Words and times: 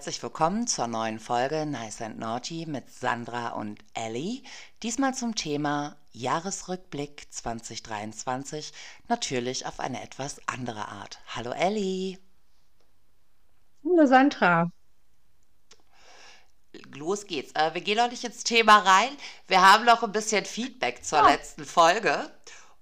herzlich 0.00 0.22
willkommen 0.22 0.66
zur 0.66 0.86
neuen 0.86 1.18
Folge 1.18 1.66
Nice 1.66 2.00
and 2.00 2.18
Naughty 2.18 2.64
mit 2.64 2.90
Sandra 2.90 3.48
und 3.48 3.84
Ellie. 3.92 4.42
Diesmal 4.82 5.12
zum 5.12 5.34
Thema 5.34 5.94
Jahresrückblick 6.12 7.26
2023, 7.28 8.72
natürlich 9.08 9.66
auf 9.66 9.78
eine 9.78 10.02
etwas 10.02 10.40
andere 10.46 10.88
Art. 10.88 11.18
Hallo 11.36 11.50
Ellie. 11.50 12.16
Hallo 13.84 14.06
Sandra. 14.06 14.70
Los 16.96 17.26
geht's. 17.26 17.52
Äh, 17.52 17.74
wir 17.74 17.82
gehen 17.82 17.98
noch 17.98 18.10
nicht 18.10 18.24
ins 18.24 18.42
Thema 18.42 18.78
rein. 18.78 19.10
Wir 19.48 19.60
haben 19.60 19.84
noch 19.84 20.02
ein 20.02 20.12
bisschen 20.12 20.46
Feedback 20.46 21.04
zur 21.04 21.18
ja. 21.18 21.28
letzten 21.28 21.66
Folge. 21.66 22.30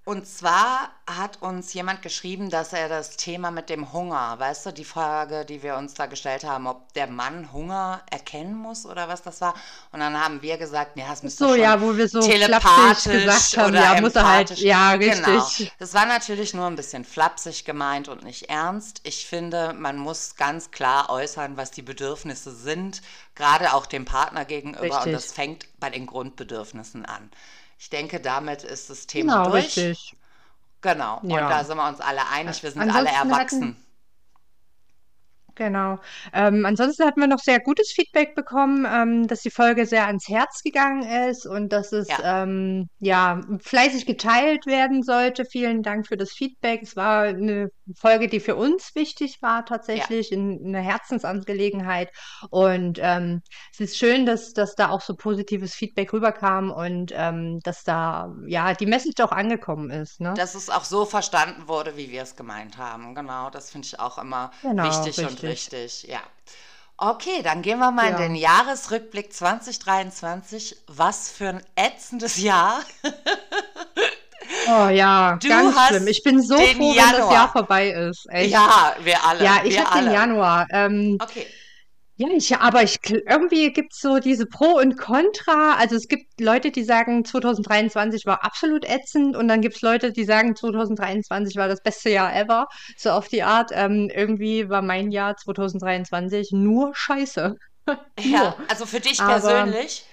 Und 0.08 0.26
zwar 0.26 0.88
hat 1.06 1.42
uns 1.42 1.74
jemand 1.74 2.00
geschrieben, 2.00 2.48
dass 2.48 2.72
er 2.72 2.88
das 2.88 3.18
Thema 3.18 3.50
mit 3.50 3.68
dem 3.68 3.92
Hunger, 3.92 4.36
weißt 4.38 4.64
du, 4.64 4.72
die 4.72 4.86
Frage, 4.86 5.44
die 5.44 5.62
wir 5.62 5.76
uns 5.76 5.92
da 5.92 6.06
gestellt 6.06 6.44
haben, 6.44 6.66
ob 6.66 6.94
der 6.94 7.08
Mann 7.08 7.52
Hunger 7.52 8.00
erkennen 8.10 8.56
muss 8.56 8.86
oder 8.86 9.06
was 9.08 9.20
das 9.20 9.42
war. 9.42 9.52
Und 9.92 10.00
dann 10.00 10.18
haben 10.18 10.40
wir 10.40 10.56
gesagt, 10.56 10.96
ja, 10.96 11.12
es 11.12 11.22
müsste 11.22 11.44
so, 11.44 11.50
schon 11.50 11.60
ja, 11.60 11.78
wo 11.82 11.94
wir 11.94 12.08
so 12.08 12.22
telepathisch 12.22 13.04
gesagt 13.04 13.58
haben, 13.58 13.68
oder 13.68 13.82
ja, 13.82 14.00
muss 14.00 14.14
er 14.14 14.26
halt, 14.26 14.58
ja, 14.58 14.92
richtig. 14.92 15.24
Genau. 15.26 15.70
Das 15.78 15.92
war 15.92 16.06
natürlich 16.06 16.54
nur 16.54 16.68
ein 16.68 16.76
bisschen 16.76 17.04
flapsig 17.04 17.66
gemeint 17.66 18.08
und 18.08 18.24
nicht 18.24 18.48
ernst. 18.48 19.02
Ich 19.04 19.26
finde, 19.26 19.74
man 19.74 19.98
muss 19.98 20.36
ganz 20.36 20.70
klar 20.70 21.10
äußern, 21.10 21.58
was 21.58 21.70
die 21.70 21.82
Bedürfnisse 21.82 22.54
sind, 22.54 23.02
gerade 23.34 23.74
auch 23.74 23.84
dem 23.84 24.06
Partner 24.06 24.46
gegenüber. 24.46 24.84
Richtig. 24.84 25.04
Und 25.04 25.12
das 25.12 25.32
fängt 25.32 25.66
bei 25.78 25.90
den 25.90 26.06
Grundbedürfnissen 26.06 27.04
an. 27.04 27.30
Ich 27.78 27.90
denke, 27.90 28.20
damit 28.20 28.64
ist 28.64 28.90
das 28.90 29.06
Thema 29.06 29.38
genau, 29.38 29.50
durch. 29.50 29.76
Richtig. 29.76 30.16
Genau. 30.80 31.20
Ja. 31.22 31.44
Und 31.44 31.50
da 31.50 31.64
sind 31.64 31.76
wir 31.76 31.88
uns 31.88 32.00
alle 32.00 32.28
einig, 32.28 32.62
wir 32.62 32.70
sind 32.70 32.82
Ansonsten 32.82 33.06
alle 33.06 33.30
erwachsen. 33.30 33.84
Genau. 35.58 35.98
Ähm, 36.32 36.64
ansonsten 36.64 37.04
hatten 37.04 37.20
wir 37.20 37.26
noch 37.26 37.40
sehr 37.40 37.58
gutes 37.58 37.90
Feedback 37.90 38.36
bekommen, 38.36 38.86
ähm, 38.88 39.26
dass 39.26 39.40
die 39.40 39.50
Folge 39.50 39.86
sehr 39.86 40.06
ans 40.06 40.28
Herz 40.28 40.62
gegangen 40.62 41.02
ist 41.28 41.46
und 41.46 41.72
dass 41.72 41.90
es 41.92 42.06
ja. 42.06 42.44
Ähm, 42.44 42.88
ja 43.00 43.40
fleißig 43.60 44.06
geteilt 44.06 44.66
werden 44.66 45.02
sollte. 45.02 45.44
Vielen 45.44 45.82
Dank 45.82 46.06
für 46.06 46.16
das 46.16 46.30
Feedback. 46.30 46.82
Es 46.82 46.94
war 46.94 47.24
eine 47.24 47.70
Folge, 47.96 48.28
die 48.28 48.38
für 48.38 48.54
uns 48.54 48.94
wichtig 48.94 49.42
war, 49.42 49.64
tatsächlich, 49.64 50.30
ja. 50.30 50.36
in, 50.36 50.60
in, 50.60 50.76
einer 50.76 50.84
Herzensangelegenheit. 50.84 52.12
Und 52.50 53.00
ähm, 53.02 53.42
es 53.72 53.80
ist 53.80 53.98
schön, 53.98 54.26
dass, 54.26 54.52
dass 54.52 54.76
da 54.76 54.90
auch 54.90 55.00
so 55.00 55.16
positives 55.16 55.74
Feedback 55.74 56.12
rüberkam 56.12 56.70
und 56.70 57.12
ähm, 57.16 57.58
dass 57.64 57.82
da 57.82 58.32
ja 58.46 58.74
die 58.74 58.86
Message 58.86 59.20
auch 59.22 59.32
angekommen 59.32 59.90
ist. 59.90 60.20
Ne? 60.20 60.34
Dass 60.36 60.54
es 60.54 60.70
auch 60.70 60.84
so 60.84 61.04
verstanden 61.04 61.66
wurde, 61.66 61.96
wie 61.96 62.12
wir 62.12 62.22
es 62.22 62.36
gemeint 62.36 62.78
haben. 62.78 63.16
Genau, 63.16 63.50
das 63.50 63.72
finde 63.72 63.86
ich 63.86 63.98
auch 63.98 64.18
immer 64.18 64.52
genau, 64.62 64.84
wichtig 64.84 65.18
richtig. 65.18 65.26
und 65.26 65.42
Richtig, 65.48 66.04
ja. 66.04 66.20
Okay, 66.96 67.42
dann 67.44 67.62
gehen 67.62 67.78
wir 67.78 67.92
mal 67.92 68.10
ja. 68.10 68.16
in 68.16 68.22
den 68.22 68.34
Jahresrückblick 68.34 69.32
2023. 69.32 70.76
Was 70.88 71.30
für 71.30 71.48
ein 71.50 71.62
ätzendes 71.76 72.38
Jahr. 72.38 72.82
Oh 74.66 74.88
ja, 74.88 75.38
du 75.40 75.48
ganz 75.48 75.76
schlimm. 75.88 76.06
Ich 76.06 76.22
bin 76.22 76.42
so 76.42 76.56
froh, 76.56 76.62
Januar. 76.64 77.12
wenn 77.12 77.20
das 77.20 77.32
Jahr 77.32 77.52
vorbei 77.52 77.90
ist. 77.90 78.26
Echt. 78.30 78.50
Ja, 78.50 78.96
wir 79.02 79.22
alle. 79.24 79.44
Ja, 79.44 79.60
ich 79.64 79.78
habe 79.78 80.02
den 80.02 80.12
Januar. 80.12 80.66
Ähm, 80.70 81.18
okay. 81.20 81.46
Ja, 82.20 82.26
ich, 82.30 82.56
aber 82.56 82.82
ich, 82.82 82.98
irgendwie 83.04 83.72
gibt 83.72 83.92
es 83.92 84.00
so 84.00 84.18
diese 84.18 84.44
Pro 84.44 84.78
und 84.80 84.98
Contra. 84.98 85.74
Also 85.74 85.94
es 85.94 86.08
gibt 86.08 86.40
Leute, 86.40 86.72
die 86.72 86.82
sagen, 86.82 87.24
2023 87.24 88.26
war 88.26 88.44
absolut 88.44 88.84
ätzend 88.84 89.36
und 89.36 89.46
dann 89.46 89.60
gibt 89.60 89.76
es 89.76 89.82
Leute, 89.82 90.10
die 90.10 90.24
sagen, 90.24 90.56
2023 90.56 91.56
war 91.56 91.68
das 91.68 91.80
beste 91.80 92.10
Jahr 92.10 92.34
ever. 92.34 92.66
So 92.96 93.10
auf 93.10 93.28
die 93.28 93.44
Art. 93.44 93.70
Ähm, 93.72 94.10
irgendwie 94.12 94.68
war 94.68 94.82
mein 94.82 95.12
Jahr 95.12 95.36
2023 95.36 96.50
nur 96.50 96.92
Scheiße. 96.92 97.54
ja, 98.20 98.56
also 98.66 98.84
für 98.84 98.98
dich 98.98 99.18
persönlich? 99.18 100.04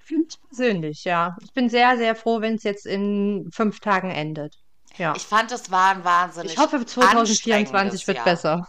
für 0.00 0.18
mich 0.18 0.38
persönlich, 0.48 1.04
ja. 1.04 1.36
Ich 1.40 1.52
bin 1.52 1.68
sehr, 1.68 1.98
sehr 1.98 2.16
froh, 2.16 2.40
wenn 2.40 2.56
es 2.56 2.64
jetzt 2.64 2.84
in 2.84 3.48
fünf 3.52 3.78
Tagen 3.78 4.10
endet. 4.10 4.56
Ja. 4.96 5.14
Ich 5.16 5.22
fand, 5.22 5.52
es 5.52 5.70
war 5.70 5.92
ein 5.92 6.04
wahnsinnig 6.04 6.54
Ich 6.54 6.58
hoffe, 6.58 6.84
2024 6.84 8.08
wird 8.08 8.16
Jahr. 8.16 8.24
besser. 8.24 8.68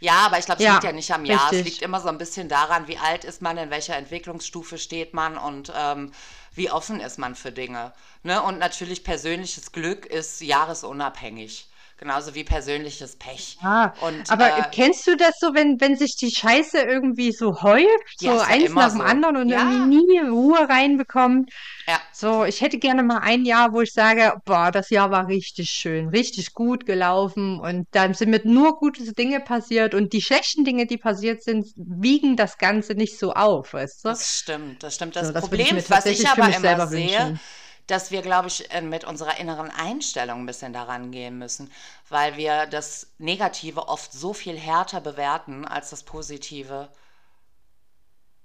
Ja, 0.00 0.26
aber 0.26 0.38
ich 0.38 0.44
glaube, 0.44 0.60
es 0.60 0.64
ja, 0.64 0.72
liegt 0.74 0.84
ja 0.84 0.92
nicht 0.92 1.12
am 1.12 1.24
Jahr. 1.24 1.50
Richtig. 1.50 1.58
Es 1.58 1.64
liegt 1.64 1.82
immer 1.82 2.00
so 2.00 2.08
ein 2.08 2.18
bisschen 2.18 2.48
daran, 2.48 2.86
wie 2.88 2.98
alt 2.98 3.24
ist 3.24 3.42
man, 3.42 3.58
in 3.58 3.70
welcher 3.70 3.96
Entwicklungsstufe 3.96 4.78
steht 4.78 5.14
man 5.14 5.36
und 5.36 5.72
ähm, 5.76 6.12
wie 6.54 6.70
offen 6.70 7.00
ist 7.00 7.18
man 7.18 7.34
für 7.34 7.52
Dinge. 7.52 7.92
Ne? 8.22 8.42
Und 8.42 8.58
natürlich 8.58 9.04
persönliches 9.04 9.72
Glück 9.72 10.06
ist 10.06 10.40
jahresunabhängig. 10.40 11.68
Genauso 12.00 12.36
wie 12.36 12.44
persönliches 12.44 13.16
Pech. 13.16 13.58
Ja, 13.60 13.92
und, 14.02 14.30
aber 14.30 14.56
äh, 14.56 14.62
kennst 14.70 15.04
du 15.08 15.16
das 15.16 15.34
so, 15.40 15.52
wenn, 15.52 15.80
wenn 15.80 15.96
sich 15.96 16.14
die 16.14 16.30
Scheiße 16.30 16.78
irgendwie 16.78 17.32
so 17.32 17.60
häuft, 17.60 18.20
so 18.20 18.38
eins 18.38 18.72
nach 18.72 18.90
dem 18.90 18.98
so. 18.98 19.02
anderen 19.02 19.36
und 19.36 19.48
ja. 19.48 19.68
irgendwie 19.68 20.06
nie 20.06 20.20
Ruhe 20.20 20.68
reinbekommt? 20.68 21.50
Ja. 21.88 22.00
So, 22.12 22.44
ich 22.44 22.60
hätte 22.60 22.78
gerne 22.78 23.02
mal 23.02 23.18
ein 23.18 23.44
Jahr, 23.44 23.72
wo 23.72 23.80
ich 23.80 23.92
sage, 23.92 24.34
boah, 24.44 24.70
das 24.70 24.90
Jahr 24.90 25.10
war 25.10 25.26
richtig 25.26 25.70
schön, 25.70 26.10
richtig 26.10 26.54
gut 26.54 26.86
gelaufen 26.86 27.58
und 27.58 27.88
dann 27.90 28.14
sind 28.14 28.30
mit 28.30 28.44
nur 28.44 28.76
gute 28.76 29.12
Dinge 29.12 29.40
passiert 29.40 29.92
und 29.92 30.12
die 30.12 30.22
schlechten 30.22 30.64
Dinge, 30.64 30.86
die 30.86 30.98
passiert 30.98 31.42
sind, 31.42 31.66
wiegen 31.74 32.36
das 32.36 32.58
Ganze 32.58 32.94
nicht 32.94 33.18
so 33.18 33.32
auf, 33.32 33.72
weißt 33.72 34.04
du? 34.04 34.10
Das 34.10 34.38
stimmt, 34.38 34.84
das 34.84 34.94
stimmt. 34.94 35.16
Das, 35.16 35.26
so, 35.26 35.32
das 35.32 35.42
Problem, 35.42 35.82
was 35.88 36.06
ich 36.06 36.28
aber 36.28 36.46
immer 36.46 36.86
sehe, 36.86 37.08
wünschen 37.08 37.40
dass 37.88 38.10
wir, 38.10 38.22
glaube 38.22 38.48
ich, 38.48 38.70
äh, 38.72 38.80
mit 38.80 39.04
unserer 39.04 39.40
inneren 39.40 39.70
Einstellung 39.70 40.40
ein 40.40 40.46
bisschen 40.46 40.72
daran 40.72 41.10
gehen 41.10 41.38
müssen, 41.38 41.72
weil 42.08 42.36
wir 42.36 42.66
das 42.66 43.08
Negative 43.18 43.88
oft 43.88 44.12
so 44.12 44.32
viel 44.32 44.56
härter 44.56 45.00
bewerten 45.00 45.64
als 45.64 45.90
das 45.90 46.04
Positive. 46.04 46.88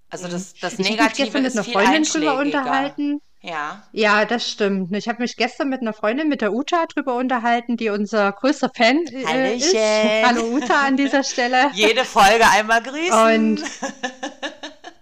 Also 0.09 0.27
das, 0.27 0.53
das 0.55 0.79
Negative 0.79 1.27
ich 1.27 1.33
mich 1.33 1.43
ist 1.45 1.55
mit 1.55 1.55
einer 1.55 1.63
viel 1.63 1.73
Freundin 1.73 2.03
drüber 2.03 2.37
unterhalten. 2.37 3.21
Ja. 3.41 3.83
Ja, 3.91 4.23
das 4.23 4.49
stimmt. 4.49 4.95
Ich 4.95 5.09
habe 5.09 5.21
mich 5.21 5.35
gestern 5.35 5.67
mit 5.67 5.81
einer 5.81 5.91
Freundin, 5.91 6.29
mit 6.29 6.39
der 6.39 6.53
Uta, 6.53 6.85
drüber 6.85 7.15
unterhalten, 7.15 7.75
die 7.75 7.89
unser 7.89 8.31
größter 8.31 8.71
Fan 8.73 9.05
äh, 9.07 9.57
ist. 9.57 9.75
Hallo 9.75 10.43
Uta 10.55 10.87
an 10.87 10.95
dieser 10.95 11.23
Stelle. 11.25 11.69
Jede 11.73 12.05
Folge 12.05 12.47
einmal 12.49 12.81
grüßen. 12.81 13.57
Und 13.57 13.63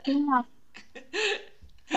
ja. 0.08 0.44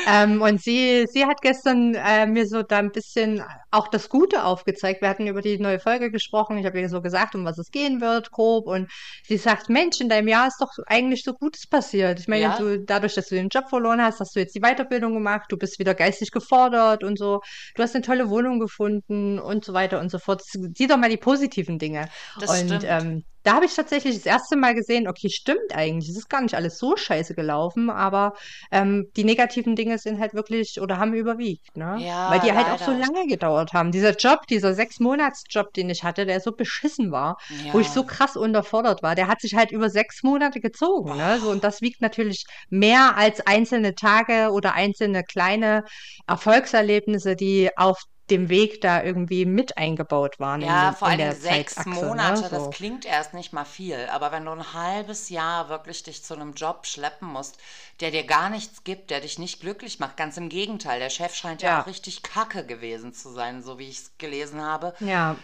Ähm, 0.06 0.43
und 0.43 0.60
sie, 0.62 1.06
sie 1.10 1.27
hat 1.27 1.41
gestern 1.41 1.94
äh, 1.94 2.27
mir 2.27 2.47
so 2.47 2.62
da 2.62 2.78
ein 2.78 2.93
bisschen 2.93 3.43
auch 3.75 3.89
das 3.89 4.09
Gute 4.09 4.45
aufgezeigt. 4.45 5.03
Wir 5.03 5.09
hatten 5.09 5.27
über 5.27 5.41
die 5.41 5.59
neue 5.59 5.81
Folge 5.81 6.11
gesprochen. 6.11 6.59
Ich 6.59 6.67
habe 6.67 6.81
ihr 6.81 6.89
so 6.89 7.03
gesagt, 7.03 7.35
um 7.35 7.45
was 7.45 7.59
es 7.59 7.71
gehen 7.71 8.01
wird, 8.01 8.31
grob. 8.31 8.67
Und 8.67 8.91
sie 9.27 9.37
sagt, 9.37 9.69
Mensch, 9.69 10.01
in 10.01 10.09
deinem 10.09 10.29
Jahr 10.29 10.47
ist 10.47 10.61
doch 10.61 10.71
eigentlich 10.87 11.25
so 11.25 11.35
Gutes 11.35 11.67
passiert. 11.67 12.21
Ich 12.21 12.29
meine, 12.29 12.43
ja. 12.43 12.57
du, 12.57 12.81
dadurch, 12.81 13.15
dass 13.15 13.29
du 13.29 13.35
den 13.35 13.49
Job 13.49 13.69
verloren 13.69 14.03
hast, 14.03 14.21
hast 14.21 14.37
du 14.37 14.41
jetzt 14.41 14.55
die 14.55 14.61
Weiterbildung 14.61 15.15
gemacht, 15.15 15.47
du 15.49 15.57
bist 15.57 15.79
wieder 15.79 15.95
geistig 15.95 16.31
gefordert 16.31 17.05
und 17.05 17.19
so. 17.19 17.41
Du 17.75 17.83
hast 17.83 17.95
eine 17.95 18.05
tolle 18.05 18.31
Wohnung 18.31 18.61
gefunden 18.61 19.39
und 19.39 19.65
so 19.65 19.73
weiter 19.73 20.01
und 20.01 20.11
so 20.11 20.19
fort. 20.19 20.43
Sieh 20.45 20.87
doch 20.87 20.97
mal 20.97 21.11
die 21.11 21.17
positiven 21.17 21.79
Dinge. 21.79 22.09
Das 22.39 22.51
und 22.51 22.69
stimmt. 22.69 22.85
Ähm, 22.87 23.25
da 23.45 23.55
habe 23.55 23.67
ich 23.67 23.75
tatsächlich 23.75 24.17
das 24.17 24.27
erste 24.27 24.56
Mal 24.56 24.75
gesehen, 24.75 25.06
okay, 25.06 25.29
stimmt 25.29 25.75
eigentlich, 25.75 26.09
es 26.09 26.17
ist 26.17 26.31
gar 26.31 26.41
nicht 26.41 26.55
alles 26.55 26.79
so 26.79 26.97
scheiße 26.97 27.35
gelaufen, 27.35 27.91
aber 27.91 28.33
ähm, 28.73 29.11
die 29.17 29.25
negativen 29.25 29.77
Dinge 29.77 29.99
sind 29.99 30.19
halt 30.19 30.33
wirklich 30.33 30.81
oder 30.81 30.97
haben 30.99 31.12
überwiegt, 31.12 31.77
ne? 31.77 31.99
Ja, 32.01 32.31
Weil 32.31 32.41
die 32.41 32.49
leider. 32.49 32.70
halt 32.70 32.81
auch 32.81 32.85
so 32.85 32.93
lange 32.93 33.27
gedauert 33.27 33.63
haben. 33.72 33.93
Dieser 33.93 34.14
Job, 34.16 34.46
dieser 34.49 34.75
Sechs-Monats-Job, 34.75 35.72
den 35.72 35.90
ich 35.90 36.05
hatte, 36.05 36.26
der 36.26 36.40
so 36.40 36.52
beschissen 36.52 37.11
war, 37.11 37.37
ja. 37.64 37.72
wo 37.72 37.81
ich 37.81 37.88
so 37.88 38.05
krass 38.05 38.37
unterfordert 38.37 39.02
war, 39.02 39.14
der 39.14 39.28
hat 39.28 39.40
sich 39.40 39.55
halt 39.55 39.72
über 39.72 39.90
sechs 39.90 40.22
Monate 40.22 40.61
gezogen, 40.61 41.16
ne? 41.16 41.38
So, 41.40 41.50
und 41.50 41.64
das 41.64 41.81
wiegt 41.81 42.00
natürlich 42.00 42.44
mehr 42.69 43.16
als 43.16 43.46
einzelne 43.46 43.94
Tage 43.94 44.50
oder 44.52 44.75
einzelne 44.75 45.22
kleine 45.25 45.84
Erfolgserlebnisse, 46.26 47.37
die 47.37 47.70
auf 47.76 48.02
dem 48.31 48.49
Weg 48.49 48.81
da 48.81 49.03
irgendwie 49.03 49.44
mit 49.44 49.76
eingebaut 49.76 50.41
waren. 50.41 50.62
Ja, 50.62 50.91
in, 50.91 50.94
vor 50.94 51.09
allem 51.09 51.32
sechs 51.32 51.85
ne? 51.85 51.94
Monate, 51.94 52.43
ne? 52.43 52.49
so. 52.49 52.56
das 52.56 52.71
klingt 52.71 53.05
erst 53.05 53.35
nicht 53.35 53.53
mal 53.53 53.67
viel, 53.67 54.09
aber 54.11 54.32
wenn 54.32 54.47
du 54.47 54.53
ein 54.53 54.73
halbes 54.73 55.29
Jahr 55.29 55.69
wirklich 55.69 56.03
dich 56.03 56.25
zu 56.25 56.35
einem 56.35 56.55
Job 56.55 56.87
schleppen 56.87 57.29
musst, 57.29 57.59
der 58.00 58.11
dir 58.11 58.25
gar 58.25 58.49
nichts 58.49 58.82
gibt, 58.85 59.11
der 59.11 59.21
dich 59.21 59.38
nicht 59.38 59.61
glücklich 59.61 60.00
macht, 60.00 60.17
ganz 60.17 60.37
im 60.38 60.49
Gegenteil, 60.49 61.00
der 61.00 61.11
Chef 61.11 61.35
scheint 61.35 61.62
ja, 61.62 61.71
ja 61.71 61.82
auch 61.82 61.87
richtig 61.87 62.23
kacke 62.23 62.65
gewesen 62.65 63.12
zu 63.12 63.31
sein, 63.31 63.62
so 63.62 63.79
wie 63.79 63.88
ich 63.88 63.99
es 63.99 64.12
gelesen 64.19 64.62
habe. 64.62 64.94
Ja. 65.00 65.37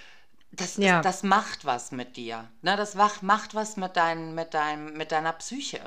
Das, 0.53 0.79
ja. 0.79 0.99
Ist, 0.99 1.05
das 1.05 1.23
macht 1.23 1.65
was 1.65 1.93
mit 1.93 2.17
dir. 2.17 2.49
Ne? 2.63 2.77
Das 2.77 2.95
macht 3.23 3.55
was 3.55 3.77
mit, 3.77 3.97
dein, 3.97 4.35
mit, 4.35 4.55
dein, 4.55 4.95
mit 4.95 5.13
deiner 5.13 5.33
Psyche. 5.35 5.81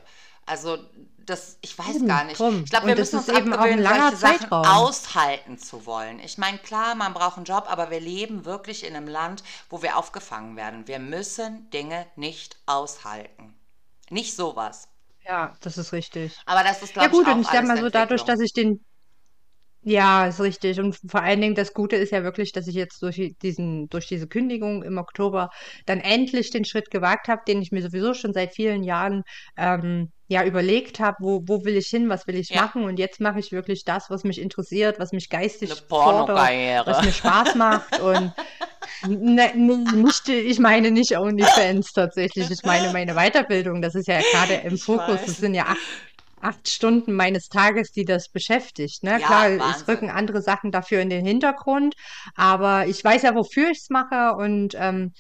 Also 0.45 0.77
das, 1.25 1.57
ich 1.61 1.77
weiß 1.77 1.95
eben, 1.95 2.07
gar 2.07 2.23
nicht. 2.23 2.39
Drum. 2.39 2.63
Ich 2.63 2.69
glaube, 2.71 2.87
wir 2.87 2.95
müssen 2.95 3.17
uns 3.17 3.27
eben 3.29 3.53
abgewöhnen, 3.53 3.85
solche 3.85 4.15
Sachen 4.17 4.51
aushalten 4.63 5.57
zu 5.57 5.85
wollen. 5.85 6.19
Ich 6.19 6.37
meine, 6.37 6.57
klar, 6.59 6.95
man 6.95 7.13
braucht 7.13 7.37
einen 7.37 7.45
Job, 7.45 7.65
aber 7.69 7.89
wir 7.91 7.99
leben 7.99 8.45
wirklich 8.45 8.85
in 8.85 8.95
einem 8.95 9.07
Land, 9.07 9.43
wo 9.69 9.81
wir 9.81 9.97
aufgefangen 9.97 10.55
werden. 10.55 10.87
Wir 10.87 10.99
müssen 10.99 11.69
Dinge 11.71 12.05
nicht 12.15 12.57
aushalten. 12.65 13.53
Nicht 14.09 14.35
sowas. 14.35 14.87
Ja, 15.25 15.57
das 15.61 15.77
ist 15.77 15.91
richtig. 15.93 16.35
Aber 16.45 16.63
das 16.63 16.81
ist, 16.81 16.93
glaube 16.93 17.09
ja, 17.09 17.11
gut, 17.11 17.23
ich, 17.23 17.27
auch 17.27 17.35
und 17.35 17.41
ich 17.41 17.49
sag 17.49 17.65
mal 17.65 17.77
so, 17.79 17.89
dadurch, 17.89 18.23
dass 18.23 18.39
ich 18.39 18.53
den 18.53 18.85
Ja, 19.85 20.27
ist 20.27 20.39
richtig. 20.39 20.79
Und 20.79 20.95
vor 21.07 21.21
allen 21.21 21.41
Dingen 21.41 21.55
das 21.55 21.73
Gute 21.73 21.97
ist 21.97 22.11
ja 22.11 22.23
wirklich, 22.23 22.53
dass 22.53 22.67
ich 22.67 22.75
jetzt 22.75 23.01
durch 23.01 23.17
die- 23.17 23.35
diesen, 23.41 23.89
durch 23.89 24.07
diese 24.07 24.27
Kündigung 24.27 24.81
im 24.83 24.97
Oktober 24.97 25.49
dann 25.85 25.99
endlich 25.99 26.51
den 26.51 26.63
Schritt 26.63 26.89
gewagt 26.89 27.27
habe, 27.27 27.41
den 27.47 27.61
ich 27.61 27.71
mir 27.71 27.81
sowieso 27.81 28.13
schon 28.13 28.33
seit 28.33 28.53
vielen 28.55 28.83
Jahren 28.83 29.23
ähm, 29.57 30.11
ja 30.33 30.43
überlegt 30.43 30.99
habe, 30.99 31.15
wo, 31.19 31.41
wo 31.45 31.63
will 31.65 31.77
ich 31.77 31.87
hin, 31.87 32.09
was 32.09 32.27
will 32.27 32.35
ich 32.35 32.49
Ja, 32.49 32.63
machen? 32.63 32.83
Und 32.83 32.99
jetzt 32.99 33.19
mache 33.21 33.39
ich 33.39 33.51
wirklich 33.51 33.83
das, 33.85 34.09
was 34.09 34.23
mich 34.23 34.39
interessiert, 34.41 34.99
was 34.99 35.11
mich 35.13 35.29
geistig 35.29 35.71
fordert, 35.87 36.29
was 36.85 37.03
mir 37.05 37.11
Spaß 37.13 37.55
macht. 37.55 37.99
Und 37.99 38.33
ne, 39.07 39.51
nicht, 39.55 40.29
ich 40.29 40.59
meine 40.59 40.91
nicht 40.91 41.17
OnlyFans 41.17 41.91
tatsächlich, 41.93 42.49
ich 42.51 42.63
meine 42.63 42.91
meine 42.91 43.13
Weiterbildung. 43.15 43.81
Das 43.81 43.95
ist 43.95 44.07
ja 44.07 44.19
gerade 44.31 44.55
im 44.55 44.75
Ich 44.75 44.83
Fokus. 44.83 45.21
Das 45.21 45.27
weiß. 45.29 45.37
sind 45.37 45.53
ja 45.53 45.65
acht 45.67 45.79
acht 46.41 46.67
Stunden 46.67 47.13
meines 47.13 47.47
Tages, 47.47 47.91
die 47.91 48.03
das 48.03 48.27
beschäftigt. 48.29 49.01
Ne? 49.03 49.17
Klar, 49.19 49.47
Ja, 49.49 49.71
es 49.71 49.87
rücken 49.87 50.07
Wahnsinn. 50.07 50.09
andere 50.09 50.41
Sachen 50.41 50.71
dafür 50.71 50.99
in 50.99 51.09
den 51.09 51.25
Hintergrund, 51.25 51.95
aber 52.35 52.85
ich 52.87 53.01
weiß 53.01 53.21
ja, 53.21 53.33
wofür 53.33 53.69
ich 53.69 53.77
es 53.77 53.89
mache 53.89 54.33
und 54.35 54.75
ähm, 54.77 55.13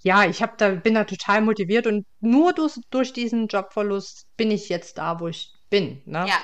ja, 0.00 0.24
ich 0.24 0.42
hab 0.42 0.58
da, 0.58 0.70
bin 0.70 0.94
da 0.94 1.04
total 1.04 1.42
motiviert 1.42 1.86
und 1.86 2.06
nur 2.20 2.52
durch, 2.52 2.76
durch 2.90 3.12
diesen 3.12 3.48
Jobverlust 3.48 4.26
bin 4.36 4.50
ich 4.50 4.68
jetzt 4.68 4.98
da, 4.98 5.20
wo 5.20 5.28
ich 5.28 5.52
bin. 5.70 6.02
Ne? 6.06 6.26
Ja, 6.26 6.38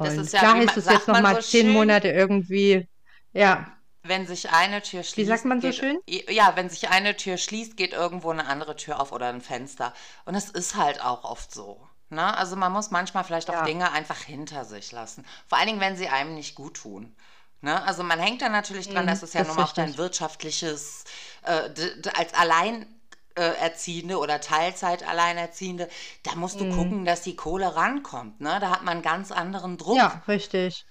das 0.00 0.16
ist 0.18 0.18
Und 0.18 0.32
ja, 0.32 0.40
klar 0.40 0.56
man, 0.66 0.68
es 0.76 0.86
jetzt 0.86 0.86
sagt 0.86 1.08
noch 1.08 1.20
man 1.20 1.22
mal 1.22 1.36
so 1.36 1.40
zehn 1.40 1.66
schön, 1.66 1.72
Monate 1.72 2.08
irgendwie, 2.10 2.88
ja, 3.32 3.76
wenn 4.04 4.26
sich 4.26 4.50
eine 4.50 4.82
Tür 4.82 5.02
wie 5.14 5.24
sagt 5.24 5.44
schließt, 5.44 5.44
man 5.44 5.60
so 5.60 5.68
geht, 5.68 5.76
schön? 5.76 5.98
ja, 6.06 6.56
wenn 6.56 6.68
sich 6.68 6.88
eine 6.88 7.16
Tür 7.16 7.36
schließt, 7.36 7.76
geht 7.76 7.92
irgendwo 7.92 8.30
eine 8.30 8.46
andere 8.46 8.76
Tür 8.76 9.00
auf 9.00 9.12
oder 9.12 9.28
ein 9.28 9.40
Fenster. 9.40 9.92
Und 10.24 10.34
es 10.34 10.50
ist 10.50 10.76
halt 10.76 11.02
auch 11.04 11.24
oft 11.24 11.52
so. 11.52 11.86
Ne? 12.10 12.36
Also 12.36 12.56
man 12.56 12.72
muss 12.72 12.90
manchmal 12.90 13.24
vielleicht 13.24 13.50
auch 13.50 13.58
Ja, 13.58 13.64
Dinge 13.64 13.92
einfach 13.92 14.18
hinter 14.20 14.64
sich 14.64 14.92
lassen. 14.92 15.24
Vor 15.46 15.58
allen 15.58 15.68
Dingen, 15.68 15.80
wenn 15.80 15.96
sie 15.96 16.08
einem 16.08 16.34
nicht 16.34 16.54
gut 16.54 16.74
tun. 16.76 17.14
Ne? 17.62 17.82
Also 17.84 18.02
man 18.02 18.18
hängt 18.20 18.42
da 18.42 18.48
natürlich 18.48 18.88
dran, 18.88 19.06
das 19.06 19.22
mhm, 19.22 19.24
ist 19.24 19.34
ja 19.34 19.42
das 19.42 19.56
nun 19.56 19.56
mal 19.56 19.64
auch 19.64 19.72
dein 19.72 19.96
wirtschaftliches, 19.98 21.04
äh, 21.44 21.70
als 22.16 22.34
Alleinerziehende 22.34 22.88
äh, 23.34 23.56
Erziehende 23.62 24.18
oder 24.18 24.40
Teilzeit 24.42 25.08
Alleinerziehende, 25.08 25.88
da 26.22 26.34
musst 26.34 26.60
du 26.60 26.66
Mhm. 26.66 26.66
gucken, 26.66 27.06
dass 27.06 27.22
die 27.22 27.34
Kohle 27.34 27.74
rankommt. 27.76 28.40
Ne? 28.42 28.58
Da 28.60 28.70
hat 28.70 28.82
man 28.84 28.94
einen 28.96 29.02
ganz 29.02 29.32
anderen 29.32 29.78
Druck. 29.78 30.04
Ja, 30.04 30.24
richtig. 30.26 30.84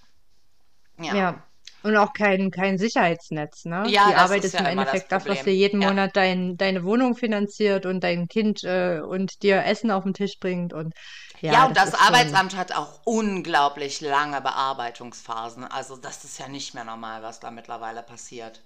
Ja. 0.98 1.26
Ja. 1.26 1.48
Und 1.84 1.98
auch 1.98 2.14
kein, 2.14 2.52
kein 2.52 2.78
Sicherheitsnetz, 2.78 3.66
ne? 3.66 3.96
Ja, 3.96 4.06
Die 4.06 4.16
Arbeit 4.16 4.46
ist 4.46 4.54
ja 4.54 4.60
im 4.60 4.66
immer 4.68 4.86
das 4.86 5.00
Endeffekt 5.00 5.12
das, 5.12 5.28
was 5.28 5.42
dir 5.42 5.54
jeden 5.54 5.80
Ja. 5.80 5.80
Monat 5.80 6.16
dein, 6.16 6.56
deine 6.56 6.84
Wohnung 6.84 7.16
finanziert 7.16 7.88
und 7.88 8.04
dein 8.04 8.28
Kind 8.28 8.64
äh, 8.64 9.00
und 9.02 9.42
dir 9.42 9.64
Essen 9.66 9.90
auf 9.90 10.04
den 10.04 10.14
Tisch 10.14 10.38
bringt. 10.40 10.74
Und 10.74 10.94
Ja, 11.42 11.54
ja, 11.54 11.66
und 11.66 11.76
das 11.76 11.92
das 11.92 12.00
schon. 12.00 12.08
Arbeitsamt 12.08 12.56
hat 12.56 12.72
auch 12.72 13.00
unglaublich 13.04 14.00
lange 14.02 14.42
Bearbeitungsphasen. 14.42 15.64
Also 15.64 15.98
das 15.98 16.24
ist 16.24 16.38
ja 16.40 16.48
nicht 16.48 16.74
mehr 16.74 16.84
normal, 16.84 17.24
was 17.24 17.40
da 17.40 17.52
mittlerweile 17.52 18.04
passiert. 18.04 18.62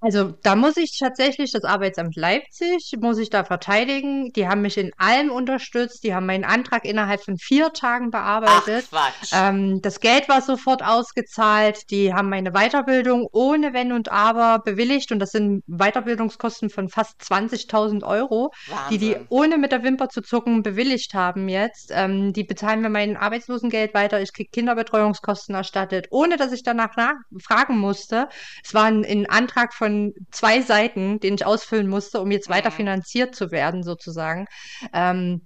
Also 0.00 0.32
da 0.42 0.54
muss 0.54 0.76
ich 0.76 0.96
tatsächlich 0.96 1.50
das 1.50 1.64
Arbeitsamt 1.64 2.14
Leipzig, 2.14 2.92
muss 3.00 3.18
ich 3.18 3.30
da 3.30 3.42
verteidigen. 3.42 4.32
Die 4.32 4.46
haben 4.46 4.62
mich 4.62 4.78
in 4.78 4.92
allem 4.96 5.30
unterstützt. 5.30 6.04
Die 6.04 6.14
haben 6.14 6.26
meinen 6.26 6.44
Antrag 6.44 6.84
innerhalb 6.84 7.24
von 7.24 7.36
vier 7.36 7.72
Tagen 7.72 8.06
Ach, 8.08 8.18
bearbeitet. 8.20 8.88
Quatsch. 8.90 9.32
Ähm, 9.32 9.80
das 9.82 9.98
Geld 9.98 10.28
war 10.28 10.40
sofort 10.40 10.84
ausgezahlt. 10.84 11.90
Die 11.90 12.14
haben 12.14 12.28
meine 12.28 12.52
Weiterbildung 12.52 13.26
ohne 13.32 13.72
Wenn 13.72 13.92
und 13.92 14.10
Aber 14.10 14.60
bewilligt. 14.60 15.10
Und 15.10 15.18
das 15.18 15.30
sind 15.30 15.64
Weiterbildungskosten 15.66 16.70
von 16.70 16.88
fast 16.88 17.20
20.000 17.20 18.04
Euro, 18.04 18.52
die 18.90 18.98
die 18.98 19.14
Wahnsinn. 19.14 19.26
ohne 19.30 19.58
mit 19.58 19.72
der 19.72 19.82
Wimper 19.82 20.08
zu 20.08 20.22
zucken 20.22 20.62
bewilligt 20.62 21.14
haben 21.14 21.48
jetzt. 21.48 21.90
Ähm, 21.92 22.32
die 22.32 22.44
bezahlen 22.44 22.82
mir 22.82 22.90
mein 22.90 23.16
Arbeitslosengeld 23.16 23.94
weiter. 23.94 24.22
Ich 24.22 24.32
kriege 24.32 24.50
Kinderbetreuungskosten 24.52 25.56
erstattet, 25.56 26.06
ohne 26.10 26.36
dass 26.36 26.52
ich 26.52 26.62
danach 26.62 26.94
nachfragen 26.96 27.78
musste. 27.78 28.28
Es 28.62 28.74
war 28.74 28.84
ein, 28.84 29.04
ein 29.04 29.28
Antrag 29.28 29.74
von 29.74 29.87
zwei 30.30 30.60
Seiten, 30.62 31.20
den 31.20 31.34
ich 31.34 31.46
ausfüllen 31.46 31.88
musste, 31.88 32.20
um 32.20 32.30
jetzt 32.30 32.48
weiter 32.48 32.70
Mhm. 32.70 32.74
finanziert 32.74 33.34
zu 33.34 33.50
werden, 33.50 33.82
sozusagen. 33.82 34.46
Ähm, 34.92 35.42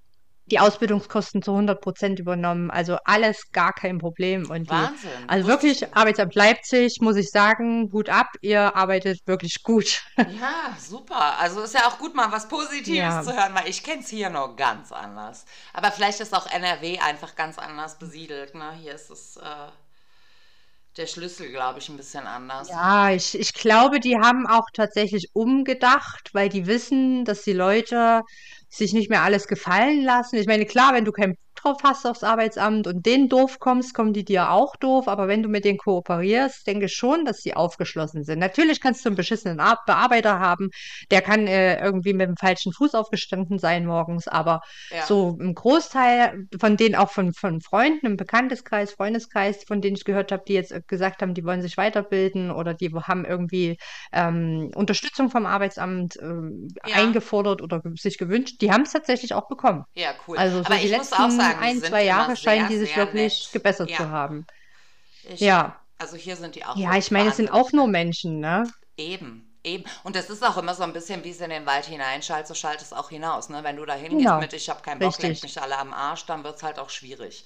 die 0.47 0.59
Ausbildungskosten 0.59 1.41
zu 1.43 1.53
100 1.53 1.81
Prozent 1.81 2.19
übernommen. 2.19 2.71
Also 2.71 2.99
alles 3.05 3.51
gar 3.53 3.73
kein 3.73 3.99
Problem. 3.99 4.51
Und 4.51 4.71
die, 4.71 4.91
Wahnsinn. 4.91 5.11
also 5.29 5.49
Wusste 5.49 5.69
ich 5.69 5.81
wirklich. 5.81 5.97
Arbeitsamt 5.97 6.35
Leipzig, 6.35 6.99
muss 7.01 7.17
ich 7.17 7.31
sagen, 7.31 7.91
Hut 7.93 8.09
ab, 8.11 8.27
ihr 8.43 8.75
arbeitet 8.77 9.21
wirklich 9.27 9.63
gut. 9.63 10.03
Ja, 10.25 10.77
super. 10.79 11.39
Also 11.39 11.63
ist 11.63 11.75
ja 11.75 11.87
auch 11.89 11.99
gut, 11.99 12.15
mal 12.15 12.31
was 12.33 12.49
Positives 12.49 12.97
Ja, 12.97 13.23
zu 13.23 13.33
hören, 13.35 13.55
weil 13.55 13.69
ich 13.69 13.83
kenne 13.83 14.03
es 14.03 14.09
hier 14.09 14.31
noch 14.31 14.57
ganz 14.57 14.93
anders. 14.93 15.45
Aber 15.73 15.91
vielleicht 15.91 16.21
ist 16.21 16.35
auch 16.35 16.47
NRW 16.47 16.99
einfach 17.01 17.35
ganz 17.35 17.59
anders 17.59 17.99
besiedelt. 17.99 18.55
Ne? 18.55 18.73
Hier 18.81 18.95
ist 18.95 19.11
es 19.11 19.37
äh, 19.39 19.43
der 20.97 21.07
Schlüssel, 21.07 21.51
glaube 21.51 21.79
ich, 21.79 21.89
ein 21.89 21.97
bisschen 21.97 22.27
anders. 22.27 22.69
ja, 22.69 23.11
ich, 23.11 23.39
ich 23.39 23.55
glaube, 23.55 24.01
die 24.01 24.17
haben 24.17 24.47
auch 24.47 24.67
tatsächlich 24.73 25.31
umgedacht, 25.33 26.31
weil 26.33 26.49
die 26.49 26.67
wissen, 26.67 27.25
dass 27.25 27.43
die 27.43 27.53
Leute 27.53 28.23
sich 28.69 28.93
nicht 28.93 29.11
mehr 29.11 29.23
alles 29.23 29.47
gefallen 29.47 30.05
lassen. 30.05 30.37
Ich 30.37 30.47
meine, 30.47 30.67
klar, 30.67 30.93
wenn 30.95 31.05
du 31.05 31.13
Bock 31.13 31.37
drauf 31.63 31.79
hast 31.83 32.07
aufs 32.07 32.25
Arbeitsamt 32.25 32.87
und 32.87 33.07
denen 33.07 33.29
doof 33.29 33.59
kommst, 33.59 33.95
kommen 33.95 34.13
die 34.13 34.25
dir 34.25 34.51
auch 34.51 34.77
doof. 34.77 35.09
Aber 35.09 35.29
wenn 35.29 35.43
du 35.43 35.49
mit 35.49 35.65
denen 35.65 35.79
kooperierst, 35.79 36.67
denke 36.67 36.87
ich 36.87 36.95
schon, 36.95 37.25
dass 37.25 37.41
die 37.41 37.55
aufgeschlossen 37.55 38.25
sind. 38.25 38.39
Natürlich 38.39 38.81
kannst 38.81 39.05
du 39.05 39.09
einen 39.09 39.17
beschissenen 39.17 39.61
Ar 39.61 39.81
Bearbeiter 39.87 40.39
haben, 40.39 40.71
der 41.11 41.23
kann 41.23 41.47
äh, 41.47 41.83
irgendwie 41.83 42.13
mit 42.13 42.29
dem 42.29 42.37
falschen 42.37 42.73
Fuß 42.73 42.95
aufgestanden 42.95 43.59
sein 43.59 43.87
morgens, 43.87 44.29
aber 44.29 44.61
Ja, 44.91 45.07
so 45.07 45.37
ein 45.41 45.55
Großteil 45.55 46.47
von 46.59 46.77
denen, 46.77 46.95
auch 46.95 47.11
von, 47.11 47.33
von 47.33 47.61
Freunden 47.61 48.07
im 48.07 48.17
Bekannteskreis, 48.17 48.93
Freundeskreis, 48.93 49.65
von 49.65 49.81
denen 49.81 49.97
ich 49.97 50.05
gehört 50.05 50.33
habe, 50.33 50.45
die 50.47 50.55
jetzt 50.55 50.75
gesagt 50.89 51.23
haben, 51.23 51.35
die 51.35 51.45
wollen 51.45 51.63
sich 51.63 51.77
weiterbilden 51.77 52.51
oder 52.51 52.75
die 52.75 52.91
haben 52.93 53.25
irgendwie 53.25 53.79
ähm, 54.13 54.71
Unterstützung 54.75 55.31
vom 55.31 55.47
Arbeitsamt 55.47 56.19
ähm, 56.21 56.69
ja. 56.87 56.97
eingefordert 56.97 57.63
oder 57.63 57.83
sich 57.95 58.19
gewünscht, 58.19 58.61
die 58.61 58.71
haben 58.71 58.83
es 58.83 58.93
tatsächlich 58.93 59.35
auch 59.35 59.49
bekommen. 59.49 59.85
Ja, 59.95 60.11
cool. 60.27 60.37
Also 60.37 60.59
so 60.59 60.65
Aber 60.65 60.77
ich 60.77 60.97
muss 60.97 61.13
auch 61.13 61.29
letzten 61.29 61.41
sagen, 61.55 61.63
ein, 61.63 61.83
zwei 61.83 62.05
Jahre 62.05 62.37
scheinen 62.37 62.67
sehr, 62.67 62.69
die 62.69 62.79
sich 62.79 62.97
wirklich 62.97 63.51
nett. 63.51 63.53
gebessert 63.53 63.95
zu 63.95 64.09
Ja, 64.09 64.09
haben. 64.09 64.47
ich, 65.25 65.51
Ja, 65.51 65.81
also 65.99 66.17
hier 66.17 66.37
sind 66.37 66.55
die 66.55 66.65
auch 66.65 66.81
ja, 66.81 66.97
ich 66.97 67.11
meine, 67.11 67.31
es 67.31 67.37
sind 67.37 67.51
auch 67.51 67.73
nur. 67.73 67.89
Menschen, 67.89 68.41
ne? 68.41 68.65
Eben, 68.97 69.59
eben. 69.65 69.85
Und 70.05 70.17
das 70.17 70.29
ist 70.31 70.43
auch 70.45 70.57
immer 70.59 70.75
so 70.75 70.83
ein 70.83 70.93
bisschen, 70.93 71.25
wie 71.25 71.31
es 71.31 71.41
in 71.41 71.51
den 71.51 71.67
Wald 71.67 71.87
hineinschallt, 71.87 72.47
so 72.47 72.55
schallt 72.55 72.83
es 72.83 72.93
auch 72.93 73.09
hinaus. 73.11 73.49
Ne? 73.49 73.65
Wenn 73.65 73.77
du 73.77 73.85
da 73.87 73.95
hingehst 73.95 74.25
Genau, 74.25 74.39
mit, 74.39 74.53
ich 74.53 74.69
habe 74.69 74.83
keinen 74.83 75.01
Bock, 75.01 75.19
richtig, 75.19 75.43
mich 75.43 75.61
alle 75.61 75.79
am 75.79 75.93
Arsch, 75.93 76.27
dann 76.27 76.45
wird 76.45 76.57
es 76.57 76.63
halt 76.63 76.79
auch 76.79 76.91
schwierig. 76.91 77.45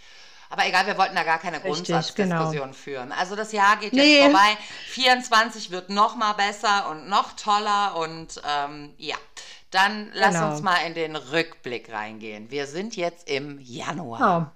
Aber 0.49 0.65
egal, 0.67 0.87
wir 0.87 0.97
wollten 0.97 1.17
da 1.17 1.25
gar 1.25 1.39
keine 1.41 1.61
richtig, 1.63 2.15
genau. 2.15 2.63
Grundsatzdiskussion 2.65 2.73
führen. 2.75 3.11
Also 3.13 3.35
das 3.35 3.51
Jahr 3.53 3.77
geht 3.79 3.97
jetzt 3.97 4.15
Nee, 4.15 4.17
vorbei. 4.17 4.57
24 4.87 5.71
wird 5.73 5.91
noch 5.91 6.15
mal 6.17 6.35
besser 6.35 6.89
und 6.91 7.09
noch 7.09 7.33
toller. 7.35 7.97
Und 7.97 8.41
ähm, 8.47 8.95
ja, 8.99 9.17
dann 9.77 10.11
lass 10.15 10.35
uns 10.41 10.59
genau. 10.59 10.71
mal 10.71 10.79
in 10.87 10.95
den 10.95 11.17
Rückblick 11.17 11.93
reingehen. 11.93 12.51
Wir 12.51 12.67
sind 12.67 12.97
jetzt 12.97 13.29
im 13.29 13.59
Januar. 13.61 14.19
Genau. 14.19 14.53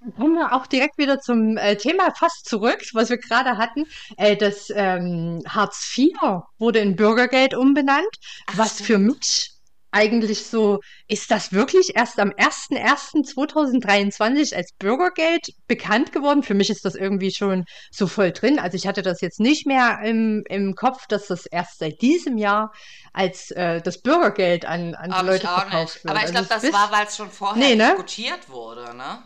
Dann 0.00 0.14
Kommen 0.14 0.34
wir 0.34 0.52
auch 0.52 0.66
direkt 0.66 0.98
wieder 0.98 1.20
zum 1.20 1.56
äh, 1.58 1.76
Thema 1.76 2.12
fast 2.16 2.48
zurück, 2.48 2.82
was 2.92 3.10
wir 3.10 3.18
gerade 3.18 3.58
hatten. 3.58 3.84
Äh, 4.16 4.36
das 4.36 4.72
ähm, 4.74 5.42
Hartz 5.46 5.96
IV 5.96 6.16
wurde 6.58 6.80
in 6.80 6.96
Bürgergeld 6.96 7.54
umbenannt, 7.54 8.08
Ach, 8.46 8.58
was 8.58 8.80
für 8.80 8.98
mich 8.98 9.51
eigentlich 9.92 10.44
so, 10.46 10.80
ist 11.08 11.30
das 11.30 11.52
wirklich 11.52 11.94
erst 11.96 12.18
am 12.18 12.32
01.01.2023 12.36 14.54
als 14.54 14.72
Bürgergeld 14.78 15.48
bekannt 15.68 16.12
geworden? 16.12 16.42
Für 16.42 16.54
mich 16.54 16.70
ist 16.70 16.84
das 16.84 16.94
irgendwie 16.94 17.32
schon 17.32 17.64
so 17.90 18.06
voll 18.06 18.32
drin. 18.32 18.58
Also 18.58 18.76
ich 18.76 18.86
hatte 18.86 19.02
das 19.02 19.20
jetzt 19.20 19.40
nicht 19.40 19.66
mehr 19.66 20.00
im, 20.04 20.42
im 20.48 20.74
Kopf, 20.74 21.06
dass 21.08 21.26
das 21.28 21.46
erst 21.46 21.78
seit 21.78 22.00
diesem 22.02 22.36
Jahr 22.38 22.72
als 23.12 23.50
äh, 23.52 23.80
das 23.82 24.00
Bürgergeld 24.02 24.64
an, 24.64 24.94
an 24.94 25.10
die 25.10 25.16
Aber 25.16 25.22
Leute 25.22 25.46
verkauft 25.48 25.94
nicht. 25.96 26.04
wird. 26.04 26.10
Aber 26.16 26.18
ich 26.20 26.22
Also 26.22 26.32
glaube, 26.32 26.48
das 26.48 26.62
bis, 26.62 26.72
war, 26.72 26.92
weil 26.92 27.06
es 27.06 27.16
schon 27.16 27.30
vorher 27.30 27.68
nee, 27.68 27.74
ne? 27.76 27.88
diskutiert 27.88 28.48
wurde, 28.48 28.94
ne? 28.96 29.18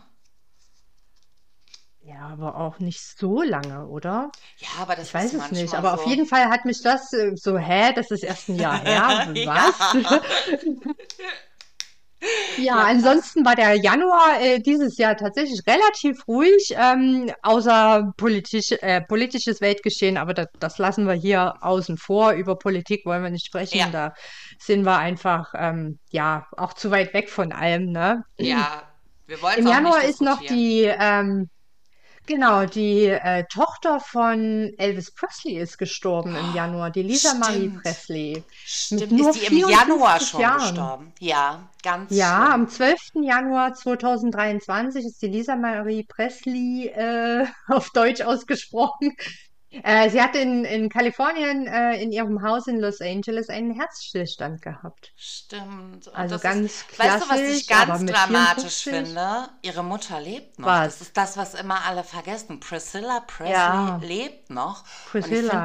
Ja, 2.07 2.29
aber 2.29 2.57
auch 2.57 2.79
nicht 2.79 3.01
so 3.19 3.43
lange, 3.43 3.87
oder? 3.89 4.31
Ja, 4.59 4.69
aber 4.81 4.97
Ich 5.01 5.13
das 5.13 5.15
ist 5.15 5.15
weiß 5.15 5.35
es 5.35 5.51
nicht, 5.51 5.75
aber 5.75 5.95
auf 5.95 6.05
so. 6.05 6.11
jeden 6.11 6.27
Fall 6.27 6.47
hat 6.51 6.65
mich 6.65 6.83
das 6.83 7.13
äh, 7.13 7.33
so, 7.37 7.59
hä, 7.59 7.93
das 7.95 8.11
ist 8.11 8.23
erst 8.25 8.49
ein 8.49 8.57
Jahr 8.57 8.79
her, 8.79 9.29
was? 9.43 9.93
ja. 11.19 11.33
Ja, 12.71 12.73
Ja, 12.73 12.85
ansonsten 12.85 13.45
war 13.45 13.55
der 13.55 13.75
Januar 13.77 14.41
äh, 14.41 14.59
dieses 14.61 14.97
Jahr 14.99 15.17
tatsächlich 15.17 15.61
relativ 15.67 16.27
ruhig, 16.27 16.75
ähm, 16.77 17.31
außer 17.43 18.13
politisch, 18.17 18.73
äh, 18.81 19.03
politisches 19.03 19.61
Weltgeschehen, 19.61 20.17
aber 20.17 20.33
das, 20.35 20.47
das 20.59 20.79
lassen 20.79 21.07
wir 21.07 21.15
hier 21.15 21.55
außen 21.63 21.99
vor. 21.99 22.33
Über 22.33 22.57
Politik 22.59 23.05
wollen 23.07 23.23
wir 23.23 23.31
nicht 23.31 23.47
Ja, 23.71 23.87
sprechen, 23.87 23.93
da 23.93 24.15
sind 24.59 24.85
wir 24.85 24.97
einfach, 24.99 25.53
ähm, 25.57 25.99
ja, 26.11 26.47
auch 26.57 26.73
zu 26.73 26.91
weit 26.91 27.13
weg 27.15 27.29
von 27.31 27.53
allem, 27.53 27.93
ne? 27.93 28.25
ja. 28.39 28.83
Wir 29.27 29.43
wollen 29.43 29.59
Im 29.59 29.67
Januar 29.67 30.05
ist 30.05 30.21
noch 30.21 30.43
die 30.45 30.83
ähm, 30.85 31.51
Genau, 32.27 32.67
die 32.67 33.05
äh, 33.07 33.45
Tochter 33.53 34.01
von 34.01 34.73
Elvis 34.79 35.13
Presley 35.13 35.59
ist 35.59 35.79
gestorben 35.79 36.35
im 36.35 36.53
Januar, 36.55 36.91
die 36.91 37.03
Lisa 37.03 37.35
Marie 37.35 37.71
Stimmt. 37.71 37.83
Presley, 37.83 38.45
mit 38.91 39.11
Stimmt. 39.11 39.13
nur 39.13 39.31
Ist 39.31 39.41
die 39.41 39.47
im 39.47 39.59
Januar 39.59 40.19
54 40.19 40.29
schon 40.31 40.41
Jahren. 40.41 40.59
gestorben? 40.59 41.15
Ja, 41.21 41.71
ganz 41.83 42.11
Ja, 42.11 42.47
schlimm. 42.47 42.53
am 42.53 42.69
12. 42.69 43.23
Januar 43.23 43.75
2023 43.75 45.05
ist 45.05 45.23
die 45.23 45.29
Lisa 45.29 45.55
Marie 45.57 46.03
Presley 46.05 46.89
äh, 46.89 47.47
auf 47.69 47.91
Deutsch 47.91 48.23
ausgesprochen. 48.23 49.13
Äh, 49.71 50.11
sie 50.11 50.21
hat 50.23 50.35
in, 50.37 50.65
in 50.65 50.89
Kalifornien 50.89 51.67
äh, 51.67 52.03
in 52.03 52.13
ihrem 52.13 52.43
Haus 52.43 52.67
in 52.67 52.79
Los 52.81 53.01
Angeles 53.01 53.49
einen 53.49 53.73
Herzstillstand 53.75 54.63
gehabt. 54.63 55.13
Stimmt. 55.17 56.09
Und 56.09 56.15
Also 56.15 56.39
ganz 56.39 56.85
ist, 56.91 56.99
weißt 56.99 57.21
du, 57.23 57.29
was 57.29 57.49
ich 57.49 57.67
klassisch, 57.67 57.69
ganz 57.69 58.05
dramatisch 58.05 58.83
54? 58.83 58.83
finde? 58.83 59.49
Ihre 59.63 59.83
Mutter 59.83 60.21
lebt 60.21 60.59
noch. 60.59 60.69
Was? 60.69 60.99
Das 60.99 61.01
ist 61.01 61.17
das, 61.17 61.37
was 61.37 61.55
immer 61.55 61.85
alle 61.85 62.05
vergessen. 62.05 62.61
Priscilla 62.61 63.21
Presley 63.21 63.53
Ja. 63.53 63.97
lebt 64.03 64.51
noch. 64.51 64.85
und 65.19 65.33
ich 65.33 65.43
Priscilla, 65.43 65.51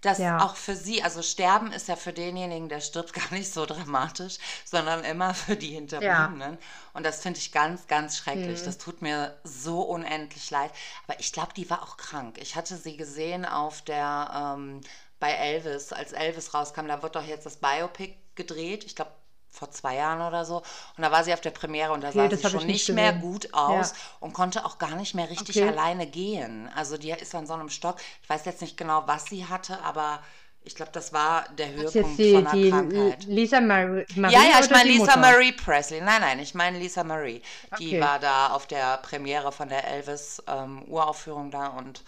das, 0.00 0.18
ja. 0.18 0.26
Ja. 0.26 0.40
auch 0.40 0.56
für 0.56 0.74
sie, 0.76 1.02
also 1.02 1.20
Sterben 1.22 1.72
ist 1.72 1.88
ja 1.88 1.96
für 1.96 2.12
denjenigen, 2.12 2.68
der 2.70 2.80
stirbt, 2.80 3.12
gar 3.14 3.30
nicht 3.32 3.52
so 3.52 3.66
dramatisch, 3.66 4.38
sondern 4.64 5.04
immer 5.04 5.34
für 5.34 5.56
die 5.56 5.68
Hinterbliebenen. 5.74 6.58
Und 6.94 7.04
das 7.04 7.20
finde 7.20 7.38
ich 7.40 7.52
ganz, 7.52 7.86
ganz 7.86 8.16
schrecklich. 8.16 8.62
Mhm. 8.62 8.64
Das 8.64 8.78
tut 8.78 9.02
mir 9.02 9.38
so 9.44 9.82
unendlich 9.82 10.50
leid. 10.50 10.70
Aber 11.06 11.20
ich 11.20 11.32
glaube, 11.32 11.52
die 11.54 11.68
war 11.68 11.82
auch 11.82 11.96
krank. 11.98 12.38
Ich 12.40 12.56
hatte 12.56 12.76
sie 12.76 12.96
gesehen 12.96 13.35
auf 13.44 13.82
der, 13.82 14.54
ähm, 14.56 14.80
bei 15.18 15.30
Elvis, 15.32 15.92
als 15.92 16.12
Elvis 16.12 16.54
rauskam, 16.54 16.86
da 16.88 17.02
wird 17.02 17.16
doch 17.16 17.24
jetzt 17.24 17.46
das 17.46 17.56
Biopic 17.56 18.16
gedreht. 18.34 18.84
Ich 18.84 18.94
glaube, 18.96 19.10
vor 19.50 19.70
zwei 19.70 19.94
Jahren 19.96 20.20
oder 20.20 20.44
so. 20.44 20.58
Und 20.96 21.02
da 21.02 21.10
war 21.10 21.24
sie 21.24 21.32
auf 21.32 21.40
der 21.40 21.50
Premiere 21.50 21.92
und 21.92 22.02
da 22.02 22.12
Okay, 22.14 22.28
sah 22.28 22.30
sie 22.30 22.44
schon 22.44 22.66
nicht 22.66 22.66
nicht 22.66 22.92
mehr 22.92 23.12
gesehen. 23.14 23.14
gut 23.14 23.54
aus 23.54 23.92
Ja. 23.92 23.96
und 24.20 24.34
konnte 24.34 24.64
auch 24.66 24.78
gar 24.78 24.96
nicht 24.96 25.14
mehr 25.14 25.30
richtig 25.30 25.64
Okay. 25.64 25.66
alleine 25.66 26.06
gehen. 26.06 26.70
Also 26.74 26.98
die 26.98 27.10
ist 27.10 27.34
an 27.34 27.46
so 27.46 27.54
einem 27.54 27.70
Stock. 27.70 27.96
Ich 28.22 28.28
weiß 28.28 28.44
jetzt 28.44 28.60
nicht 28.60 28.76
genau, 28.76 29.04
was 29.06 29.28
sie 29.30 29.46
hatte, 29.46 29.80
aber 29.82 30.22
ich 30.62 30.74
glaube, 30.74 30.92
das 30.92 31.12
war 31.14 31.48
der 31.50 31.72
Höhepunkt 31.72 32.26
die, 32.26 32.26
von 32.26 32.46
die 32.46 32.46
einer 32.46 32.60
Krankheit. 32.60 33.28
Lisa 33.28 33.60
Marie, 33.60 34.04
Marie 34.16 34.28
Ja, 34.28 34.42
ja, 34.44 34.60
ich 34.60 34.70
meine 34.70 34.88
die 34.88 34.92
Lisa 34.92 35.16
Mutter? 35.16 35.16
Marie 35.16 35.52
Presley. 35.52 36.00
Nein, 36.00 36.20
nein, 36.20 36.38
ich 36.40 36.54
meine 36.54 36.78
Lisa 36.78 37.04
Marie. 37.04 37.42
Die 37.78 37.98
Okay. 37.98 38.00
war 38.00 38.18
da 38.18 38.48
auf 38.50 38.66
der 38.66 38.96
Premiere 38.98 39.52
von 39.52 39.68
der 39.68 39.84
Elvis-Uraufführung 39.86 41.50
da 41.50 41.68
und 41.68 42.02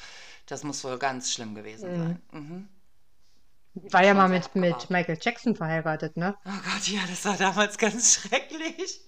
das 0.49 0.65
muss 0.65 0.83
wohl 0.85 0.99
ganz 0.99 1.33
schlimm 1.33 1.55
gewesen 1.55 1.97
sein. 1.97 2.23
Mhm. 2.33 2.69
War 3.91 4.05
ja 4.05 4.15
mal 4.15 4.29
mit, 4.29 4.55
mit. 4.57 4.91
Michael 4.91 5.19
Jackson 5.21 5.55
verheiratet, 5.55 6.17
ne? 6.17 6.37
Oh 6.45 6.51
Gott, 6.51 6.89
ja, 6.89 7.01
das 7.09 7.25
war 7.25 7.37
damals 7.37 7.79
ganz 7.79 8.15
schrecklich. 8.29 9.01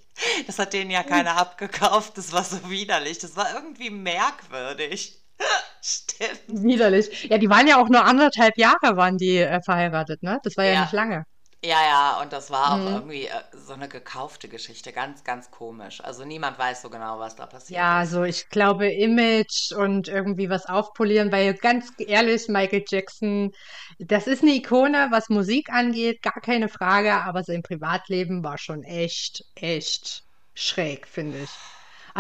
Das 0.47 0.59
hat 0.59 0.73
denen 0.75 0.91
ja 0.91 1.03
keiner 1.03 1.37
abgekauft. 1.37 2.19
Das 2.19 2.33
war 2.33 2.45
so 2.45 2.69
widerlich. 2.71 3.19
Das 3.19 3.37
war 3.37 3.53
irgendwie 3.55 3.91
merkwürdig. 3.91 5.19
Stimmt. 5.83 6.43
Widerlich. 6.63 7.25
Ja, 7.31 7.39
die 7.39 7.49
waren 7.49 7.67
ja 7.67 7.81
auch 7.81 7.89
nur 7.89 8.05
anderthalb 8.05 8.59
Jahre 8.59 8.97
waren 8.97 9.17
die 9.17 9.39
äh, 9.39 9.61
verheiratet, 9.63 10.23
ne? 10.23 10.39
Das 10.45 10.57
war 10.57 10.65
ja 10.65 10.75
Ja. 10.75 10.81
nicht 10.83 10.93
lange. 10.93 11.25
Ja, 11.65 11.83
ja, 11.83 12.21
und 12.21 12.33
das 12.35 12.51
war 12.51 12.75
auch 12.75 12.85
Mhm. 12.85 12.95
irgendwie 12.95 13.27
äh, 13.27 13.43
so 13.55 13.73
eine 13.75 13.89
gekaufte 13.89 14.47
Geschichte. 14.49 14.93
Ganz, 14.93 15.25
ganz 15.25 15.51
komisch. 15.51 16.01
Also 16.03 16.25
niemand 16.27 16.59
weiß 16.59 16.83
so 16.83 16.91
genau, 16.91 17.19
was 17.19 17.35
da 17.37 17.47
passiert 17.47 17.89
Ja, 17.89 17.99
ist. 17.99 18.01
also 18.01 18.25
ich 18.25 18.49
glaube 18.49 18.89
Image 18.91 19.71
und 19.73 20.09
irgendwie 20.09 20.51
was 20.51 20.67
aufpolieren, 20.67 21.31
weil 21.31 21.55
ganz 21.55 21.93
ehrlich, 21.99 22.49
Michael 22.49 22.85
Jackson, 22.89 23.53
das 23.99 24.27
ist 24.27 24.43
eine 24.43 24.55
Ikone, 24.57 25.09
was 25.13 25.29
Musik 25.29 25.71
angeht, 25.71 26.21
gar 26.23 26.41
keine 26.43 26.69
Frage, 26.69 27.13
aber 27.15 27.45
sein 27.45 27.63
Privatleben 27.63 28.43
war 28.43 28.59
schon 28.59 28.83
echt, 28.83 29.45
echt 29.55 30.25
schräg, 30.55 31.07
finde 31.07 31.43
ich. 31.45 31.61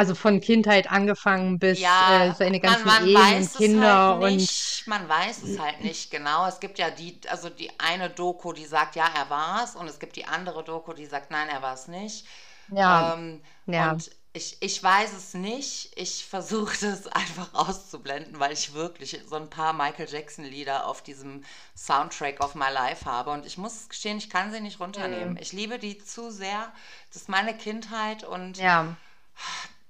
Also 0.01 0.15
von 0.15 0.41
Kindheit 0.41 0.91
angefangen 0.91 1.59
bis 1.59 2.01
äh, 2.01 2.33
Ja, 2.33 2.33
seine 2.33 2.61
man, 2.63 2.85
ganzen 2.85 2.87
man 2.87 3.05
Ehen 3.05 3.33
weiß 3.33 3.55
und 3.55 3.55
es 3.57 3.75
Kinder 3.75 4.19
halt 4.19 4.21
und 4.21 4.49
nicht, 4.49 4.83
man 4.87 5.09
weiß 5.09 5.43
es 5.43 5.59
halt 5.59 5.81
nicht 5.83 6.11
genau. 6.11 6.47
Es 6.47 6.59
gibt 6.59 6.79
ja 6.79 6.91
die, 6.91 7.21
also 7.29 7.49
die 7.49 7.71
eine 7.79 8.11
Doku, 8.11 8.53
die 8.53 8.65
sagt, 8.67 8.97
ja, 8.97 9.07
er 9.15 9.31
war 9.31 9.63
es, 9.65 9.77
und 9.77 9.87
es 9.89 9.99
gibt 10.01 10.17
die 10.17 10.25
andere 10.27 10.65
Doku, 10.65 10.93
die 10.95 11.07
sagt, 11.07 11.31
nein, 11.31 11.49
er 11.49 11.63
war 11.63 11.75
es 11.75 11.87
nicht. 11.89 12.27
ja, 12.69 13.13
Ähm, 13.15 13.43
ja. 13.67 14.01
und 14.01 14.11
ich, 14.33 14.57
ich 14.63 14.83
weiß 14.83 15.13
es 15.13 15.35
nicht. 15.35 15.93
Ich 15.97 16.25
versuche 16.27 16.77
das 16.81 17.07
einfach 17.09 17.55
auszublenden, 17.55 18.41
weil 18.41 18.53
ich 18.53 18.75
wirklich 18.75 19.21
so 19.29 19.37
ein 19.37 19.51
paar 19.51 19.73
Michael 19.73 20.09
Jackson-Lieder 20.09 20.87
auf 20.87 21.03
diesem 21.03 21.45
Soundtrack 21.77 22.41
of 22.45 22.55
My 22.57 22.71
Life 22.73 23.05
habe. 23.07 23.31
Und 23.31 23.47
ich 23.47 23.59
muss 23.59 23.89
gestehen, 23.89 24.19
ich 24.19 24.31
kann 24.31 24.53
sie 24.53 24.61
nicht 24.61 24.81
runternehmen. 24.81 25.35
Mhm. 25.35 25.39
Ich 25.41 25.53
liebe 25.53 25.79
die 25.79 25.99
zu 25.99 26.31
sehr. 26.33 26.73
Das 27.13 27.23
ist 27.23 27.29
meine 27.29 27.57
Kindheit 27.57 28.25
und 28.25 28.63
Ja. 28.63 28.97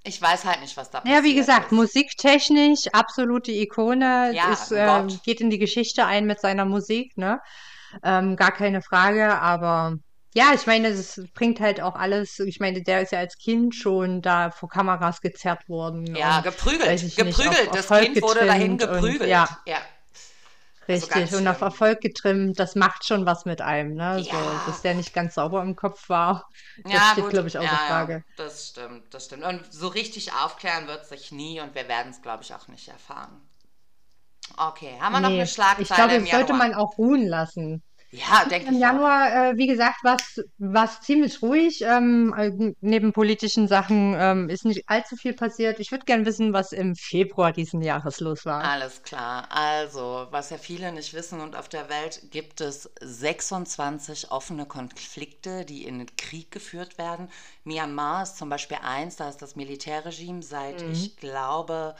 Ich 0.03 0.21
weiß 0.21 0.45
halt 0.45 0.61
nicht, 0.61 0.77
was 0.77 0.89
da 0.91 1.01
Ja, 1.03 1.23
wie 1.23 1.33
passiert 1.33 1.35
gesagt, 1.35 1.71
ist. 1.71 1.71
musiktechnisch 1.71 2.87
absolute 2.93 3.51
Ikone, 3.51 4.33
Ja, 4.33 4.53
ist, 4.53 4.71
ein 4.71 5.09
äh, 5.09 5.17
geht 5.23 5.41
in 5.41 5.49
die 5.49 5.57
Geschichte 5.59 6.05
ein 6.05 6.25
mit 6.27 6.39
seiner 6.39 6.65
Musik, 6.65 7.17
ne? 7.17 7.39
Ähm, 8.03 8.35
gar 8.35 8.51
keine 8.51 8.81
Frage, 8.81 9.39
aber 9.41 9.95
ja, 10.33 10.53
ich 10.55 10.65
meine, 10.67 10.87
es 10.89 11.21
bringt 11.33 11.59
halt 11.59 11.81
auch 11.81 11.95
alles, 11.95 12.39
ich 12.39 12.59
meine, 12.59 12.83
der 12.83 13.01
ist 13.01 13.11
ja 13.11 13.19
als 13.19 13.37
Kind 13.37 13.75
schon 13.75 14.21
da 14.21 14.51
vor 14.51 14.69
Kameras 14.69 15.21
gezerrt 15.21 15.67
worden 15.67 16.15
Ja, 16.15 16.37
und 16.37 16.43
geprügelt. 16.43 17.03
nicht, 17.03 17.17
auf 17.47 17.57
Geprügelt. 17.57 17.75
Das 17.75 17.87
Kind 17.91 18.21
wurde 18.21 18.45
dahin 18.45 18.77
getrimmt 18.77 18.83
und 18.83 18.87
geprügelt. 18.93 19.29
ja, 19.29 19.47
Ja, 19.65 19.77
richtig, 20.87 21.33
ganz 21.33 21.35
und 21.35 21.47
auf. 21.47 21.61
Erfolg 21.61 22.01
getrimmt, 22.01 22.59
das 22.59 22.75
macht 22.75 23.05
schon 23.05 23.25
was 23.25 23.45
mit 23.45 23.61
einem, 23.61 23.93
ne? 23.95 24.23
So, 24.23 24.59
Ja. 24.59 24.63
dass 24.63 24.81
der 24.81 24.93
nicht 24.95 25.13
ganz 25.13 25.35
sauber 25.35 25.61
im 25.63 25.75
Kopf 25.75 26.09
war, 26.09 26.47
das 26.89 27.05
Ja, 27.05 27.09
steht, 27.09 27.29
glaube 27.29 27.47
ich, 27.47 27.57
außer 27.59 27.77
Ja, 27.77 27.85
ja, 27.87 28.07
Frage. 28.07 28.23
das 28.35 28.67
stimmt, 28.69 29.13
das 29.13 29.25
stimmt. 29.25 29.43
Und 29.43 29.71
so 29.73 29.87
richtig 29.87 30.33
aufklären 30.33 30.87
wird 30.87 31.05
sich 31.07 31.31
nie 31.31 31.59
und 31.61 31.73
wir 31.75 31.87
werden 31.87 32.11
es, 32.11 32.21
glaube 32.21 32.43
ich, 32.43 32.53
auch 32.53 32.67
nicht 32.67 32.87
erfahren. 32.87 33.41
Okay, 34.57 34.97
haben 35.01 35.11
wir 35.13 35.19
noch 35.21 35.33
eine 35.33 35.45
Nee, 35.45 35.53
ich 35.75 35.93
Schlagzeile 35.93 35.93
glaube, 35.93 36.19
das 36.19 36.29
sollte 36.29 36.53
man 36.53 36.73
auch 36.73 36.97
ruhen 36.97 37.27
lassen. 37.27 37.83
Ja, 38.11 38.45
denke 38.45 38.69
Im 38.69 38.77
ich 38.77 38.85
auch. 38.85 39.01
Januar, 39.01 39.51
äh, 39.53 39.57
wie 39.57 39.67
gesagt, 39.67 40.03
war 40.03 40.15
es 40.85 41.01
ziemlich 41.01 41.41
ruhig. 41.41 41.81
Ähm, 41.81 42.33
äh, 42.37 42.73
neben 42.81 43.11
politischen 43.13 43.67
Sachen 43.67 44.15
ähm, 44.17 44.49
ist 44.49 44.65
nicht 44.65 44.83
allzu 44.87 45.15
viel 45.15 45.33
passiert. 45.33 45.79
Ich 45.79 45.91
würde 45.91 46.05
gern 46.05 46.25
wissen, 46.25 46.53
was 46.53 46.71
im 46.71 46.95
Februar 46.95 47.51
diesen 47.53 47.81
Jahres 47.81 48.19
los 48.19 48.45
war. 48.45 48.71
Alles 48.73 49.01
klar. 49.03 49.47
Also, 49.51 50.27
was 50.29 50.51
ja 50.51 50.57
viele 50.57 50.91
nicht 50.91 51.13
wissen 51.13 51.41
und 51.41 51.55
auf 51.55 51.67
der 51.67 51.89
Welt 51.89 52.29
gibt 52.31 52.61
es 52.61 52.89
26 53.01 54.29
offene 54.31 54.65
Konflikte, 54.67 55.65
die 55.65 55.83
in 55.85 56.05
Krieg 56.15 56.51
geführt 56.51 56.97
werden. 56.99 57.29
Myanmar 57.63 58.21
ist 58.23 58.37
zum 58.37 58.49
Beispiel 58.49 58.77
eins, 58.83 59.15
da 59.15 59.29
ist 59.29 59.41
das 59.41 59.55
Militärregime 59.55 60.43
seit, 60.43 60.83
Mhm. 60.83 60.91
ich 60.91 61.17
glaube, 61.17 61.95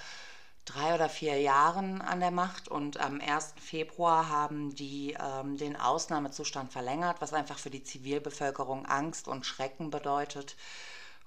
drei 0.65 0.93
oder 0.95 1.09
vier 1.09 1.39
Jahren 1.39 2.01
an 2.01 2.19
der 2.19 2.31
Macht 2.31 2.67
und 2.67 2.99
am 2.99 3.19
1. 3.19 3.55
Februar 3.59 4.29
haben 4.29 4.73
die 4.75 5.17
ähm, 5.19 5.57
den 5.57 5.75
Ausnahmezustand 5.75 6.71
verlängert, 6.71 7.17
was 7.19 7.33
einfach 7.33 7.57
für 7.59 7.69
die 7.71 7.83
Zivilbevölkerung 7.83 8.85
Angst 8.85 9.27
und 9.27 9.45
Schrecken 9.45 9.89
bedeutet. 9.89 10.55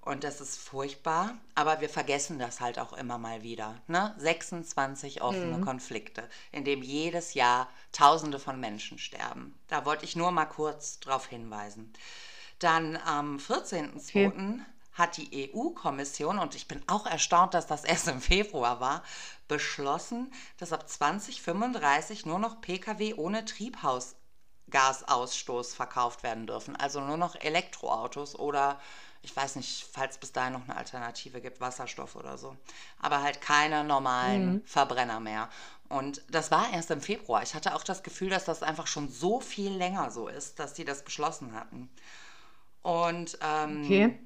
Und 0.01 0.23
das 0.23 0.41
ist 0.43 0.59
furchtbar, 0.59 1.35
aber 1.55 1.81
wir 1.81 1.89
vergessen 1.89 2.39
das 2.39 2.61
halt 2.61 2.79
auch 2.79 2.93
immer 2.93 3.17
mal 3.17 3.43
wieder. 3.43 3.81
Ne? 3.87 4.15
26 4.19 5.23
offene 5.23 5.57
Mhm. 5.59 5.63
Konflikte, 5.63 6.29
in 6.53 6.65
dem 6.65 6.83
jedes 6.83 7.35
Jahr 7.35 7.69
Tausende 7.93 8.39
von 8.39 8.61
Menschen 8.61 8.99
sterben. 8.99 9.55
Da 9.69 9.87
wollte 9.87 10.05
ich 10.05 10.15
nur 10.15 10.31
mal 10.31 10.45
kurz 10.45 11.01
drauf 11.01 11.27
hinweisen. 11.27 11.93
Dann 12.59 12.97
am 12.99 13.39
14.02. 13.39 14.61
hat 14.95 15.17
die 15.17 15.51
EU-Kommission, 15.53 16.39
und 16.39 16.55
ich 16.55 16.69
bin 16.69 16.83
auch 16.87 17.07
erstaunt, 17.07 17.55
dass 17.55 17.67
das 17.67 17.85
erst 17.85 18.07
im 18.09 18.21
Februar 18.21 18.81
war, 18.81 19.03
beschlossen, 19.49 20.33
dass 20.59 20.73
ab 20.73 20.89
2035 20.89 22.27
nur 22.27 22.39
noch 22.39 22.61
Pkw 22.61 23.15
ohne 23.15 23.45
Treibhausgasausstoß 23.45 25.75
verkauft 25.75 26.23
werden 26.23 26.47
dürfen. 26.47 26.77
Also 26.77 27.01
nur 27.01 27.17
noch 27.17 27.35
Elektroautos 27.35 28.39
oder 28.39 28.81
ich 29.23 29.35
weiß 29.35 29.57
nicht, 29.57 29.89
falls 29.91 30.19
bis 30.19 30.33
dahin 30.33 30.53
noch 30.53 30.65
eine 30.65 30.77
Alternative 30.77 31.41
gibt, 31.41 31.61
Wasserstoff 31.61 32.15
oder 32.15 32.37
so. 32.37 32.57
Aber 33.01 33.23
halt 33.23 33.41
keine 33.41 33.83
normalen 33.83 34.61
Verbrenner 34.67 35.19
mehr. 35.19 35.49
Und 35.89 36.23
das 36.31 36.51
war 36.51 36.71
erst 36.73 36.91
im 36.91 37.01
Februar. 37.01 37.43
Ich 37.43 37.55
hatte 37.55 37.75
auch 37.75 37.85
das 37.85 38.03
Gefühl, 38.03 38.29
dass 38.29 38.45
das 38.45 38.63
einfach 38.63 38.87
schon 38.87 39.11
so 39.11 39.41
viel 39.41 39.73
länger 39.73 40.11
so 40.11 40.29
ist, 40.29 40.59
dass 40.59 40.75
die 40.75 40.85
das 40.85 41.05
beschlossen 41.05 41.55
hatten. 41.55 41.89
Und 42.83 43.39
ähm, 43.43 43.83
Okay. 43.83 44.19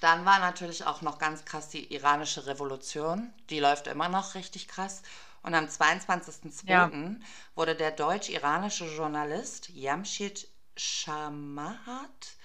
Dann 0.00 0.24
war 0.24 0.38
natürlich 0.38 0.84
auch 0.84 1.02
noch 1.02 1.18
ganz 1.18 1.44
krass 1.44 1.68
die 1.68 1.92
iranische 1.92 2.46
Revolution. 2.46 3.32
Die 3.50 3.58
läuft 3.58 3.86
immer 3.86 4.08
noch 4.08 4.34
richtig 4.34 4.68
krass. 4.68 5.02
Und 5.42 5.54
am 5.54 5.66
22.02. 5.66 6.68
Ja. 6.68 6.90
wurde 7.54 7.74
der 7.74 7.90
deutsch-iranische 7.90 8.84
Journalist 8.86 9.70
Jamshid 9.70 10.48
Shamahat, 10.76 12.36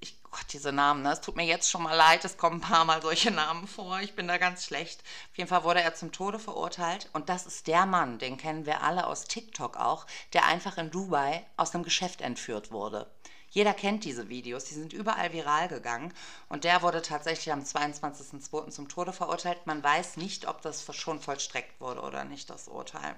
ich, 0.00 0.22
Gott, 0.22 0.44
diese 0.52 0.70
Namen, 0.70 1.02
ne? 1.02 1.12
es 1.12 1.22
tut 1.22 1.36
mir 1.36 1.46
jetzt 1.46 1.70
schon 1.70 1.82
mal 1.82 1.94
leid, 1.94 2.24
es 2.24 2.36
kommen 2.36 2.56
ein 2.56 2.60
paar 2.68 2.84
Mal 2.84 3.00
solche 3.00 3.30
Namen 3.30 3.66
vor, 3.66 4.00
ich 4.00 4.14
bin 4.14 4.28
da 4.28 4.36
ganz 4.36 4.66
schlecht. 4.66 5.00
Auf 5.30 5.38
jeden 5.38 5.48
Fall 5.48 5.64
wurde 5.64 5.80
er 5.80 5.94
zum 5.94 6.12
Tode 6.12 6.38
verurteilt 6.38 7.08
und 7.14 7.30
das 7.30 7.46
ist 7.46 7.66
der 7.66 7.86
Mann, 7.86 8.18
den 8.18 8.36
kennen 8.36 8.66
wir 8.66 8.82
alle 8.82 9.06
aus 9.06 9.24
TikTok 9.24 9.78
auch, 9.78 10.06
der 10.34 10.44
einfach 10.44 10.76
in 10.76 10.90
Dubai 10.90 11.46
aus 11.56 11.74
einem 11.74 11.84
Geschäft 11.84 12.20
entführt 12.20 12.70
wurde. 12.70 13.10
Jeder 13.54 13.72
kennt 13.72 14.02
diese 14.02 14.28
Videos, 14.28 14.64
die 14.64 14.74
sind 14.74 14.92
überall 14.92 15.32
viral 15.32 15.68
gegangen. 15.68 16.12
Und 16.48 16.64
der 16.64 16.82
wurde 16.82 17.02
tatsächlich 17.02 17.52
am 17.52 17.60
22.02. 17.60 18.70
zum 18.70 18.88
Tode 18.88 19.12
verurteilt. 19.12 19.64
Man 19.64 19.80
weiß 19.80 20.16
nicht, 20.16 20.48
ob 20.48 20.60
das 20.62 20.84
schon 20.96 21.20
vollstreckt 21.20 21.80
wurde 21.80 22.00
oder 22.00 22.24
nicht, 22.24 22.50
das 22.50 22.66
Urteil. 22.66 23.14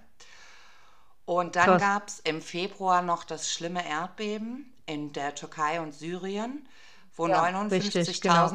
Und 1.25 1.57
dann 1.57 1.79
gab 1.79 2.09
es 2.09 2.21
im 2.21 2.43
Februar 2.43 3.01
noch 3.01 3.25
das 3.25 3.51
schlimme 3.51 3.89
Erdbeben 3.89 4.71
in 4.85 5.15
der 5.15 5.35
Türkei 5.35 5.81
und 5.81 5.93
Syrien 5.93 6.69
wo 7.17 7.27
ja, 7.29 7.45
59.259 7.45 8.21
genau. 8.21 8.51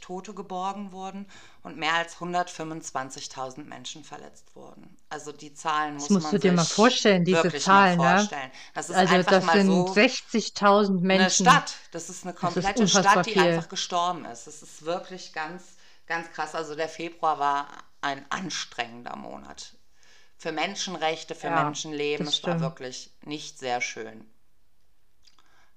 Tote 0.00 0.34
geborgen 0.34 0.92
wurden 0.92 1.26
und 1.62 1.76
mehr 1.76 1.94
als 1.94 2.16
125.000 2.16 3.64
Menschen 3.64 4.02
verletzt 4.02 4.56
wurden. 4.56 4.96
Also 5.08 5.30
die 5.30 5.54
Zahlen 5.54 5.94
muss 5.94 6.04
das 6.04 6.10
musst 6.10 6.24
man 6.24 6.32
du 6.32 6.38
dir 6.40 6.52
mal 6.52 6.64
vorstellen, 6.64 7.24
diese 7.24 7.52
Zahlen. 7.58 7.98
Mal 7.98 8.18
vorstellen. 8.18 8.48
Ne? 8.48 8.52
Das 8.74 8.90
ist 8.90 8.96
also 8.96 9.14
einfach 9.14 9.30
das 9.30 9.44
mal 9.44 9.56
sind 9.56 9.66
so 9.68 9.92
60.000 9.92 11.00
Menschen. 11.00 11.46
Eine 11.46 11.58
Stadt. 11.58 11.74
Das 11.92 12.10
ist 12.10 12.24
eine 12.24 12.34
komplette 12.34 12.82
ist 12.82 12.90
Stadt, 12.90 13.26
die 13.26 13.32
viel. 13.32 13.42
einfach 13.42 13.68
gestorben 13.68 14.24
ist. 14.24 14.48
Das 14.48 14.62
ist 14.62 14.84
wirklich 14.84 15.32
ganz, 15.32 15.62
ganz 16.06 16.32
krass. 16.32 16.56
Also 16.56 16.74
der 16.74 16.88
Februar 16.88 17.38
war 17.38 17.68
ein 18.00 18.26
anstrengender 18.30 19.14
Monat. 19.14 19.74
Für 20.36 20.50
Menschenrechte, 20.50 21.36
für 21.36 21.48
ja, 21.48 21.62
Menschenleben. 21.62 22.26
Es 22.26 22.42
war 22.42 22.60
wirklich 22.60 23.12
nicht 23.22 23.58
sehr 23.58 23.80
schön. 23.80 24.28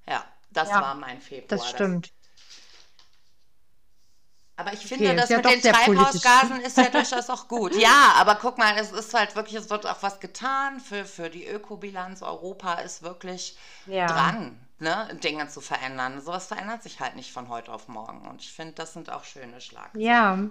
Ja. 0.08 0.26
Das 0.54 0.70
ja, 0.70 0.82
war 0.82 0.96
mein 0.96 1.20
Februar. 1.20 1.48
Das 1.48 1.70
stimmt. 1.70 2.14
aber 4.56 4.74
ich 4.74 4.86
finde, 4.86 5.06
okay, 5.06 5.16
das 5.16 5.30
ja 5.30 5.38
mit 5.38 5.46
den 5.46 5.62
Treibhausgasen 5.62 6.62
ist 6.62 6.78
ja 6.78 6.90
durchaus 6.90 7.30
auch 7.30 7.48
gut. 7.48 7.76
Ja, 7.76 8.14
aber 8.18 8.36
guck 8.36 8.58
mal, 8.58 8.78
es 8.78 8.92
ist 8.92 9.14
halt 9.14 9.36
wirklich, 9.36 9.56
es 9.56 9.70
wird 9.70 9.86
auch 9.86 10.02
was 10.02 10.20
getan 10.20 10.80
für, 10.80 11.06
für 11.06 11.30
die 11.30 11.48
Ökobilanz. 11.48 12.22
Europa 12.22 12.76
ist 12.76 13.02
wirklich 13.02 13.58
ja. 13.88 14.08
dran 14.08 14.63
ne, 14.84 15.08
Dinge 15.24 15.48
zu 15.48 15.62
verändern. 15.62 16.22
Sowas 16.22 16.48
verändert 16.48 16.84
sich 16.84 17.00
halt 17.00 17.16
nicht 17.16 17.32
von 17.32 17.50
heute 17.50 17.74
auf 17.74 17.88
morgen. 17.88 18.28
Und 18.28 18.42
ich 18.42 18.52
finde, 18.52 18.74
das 18.74 18.94
sind 18.94 19.10
auch 19.10 19.24
schöne 19.24 19.60
Schlagzeilen. 19.60 20.06
Ja, 20.06 20.50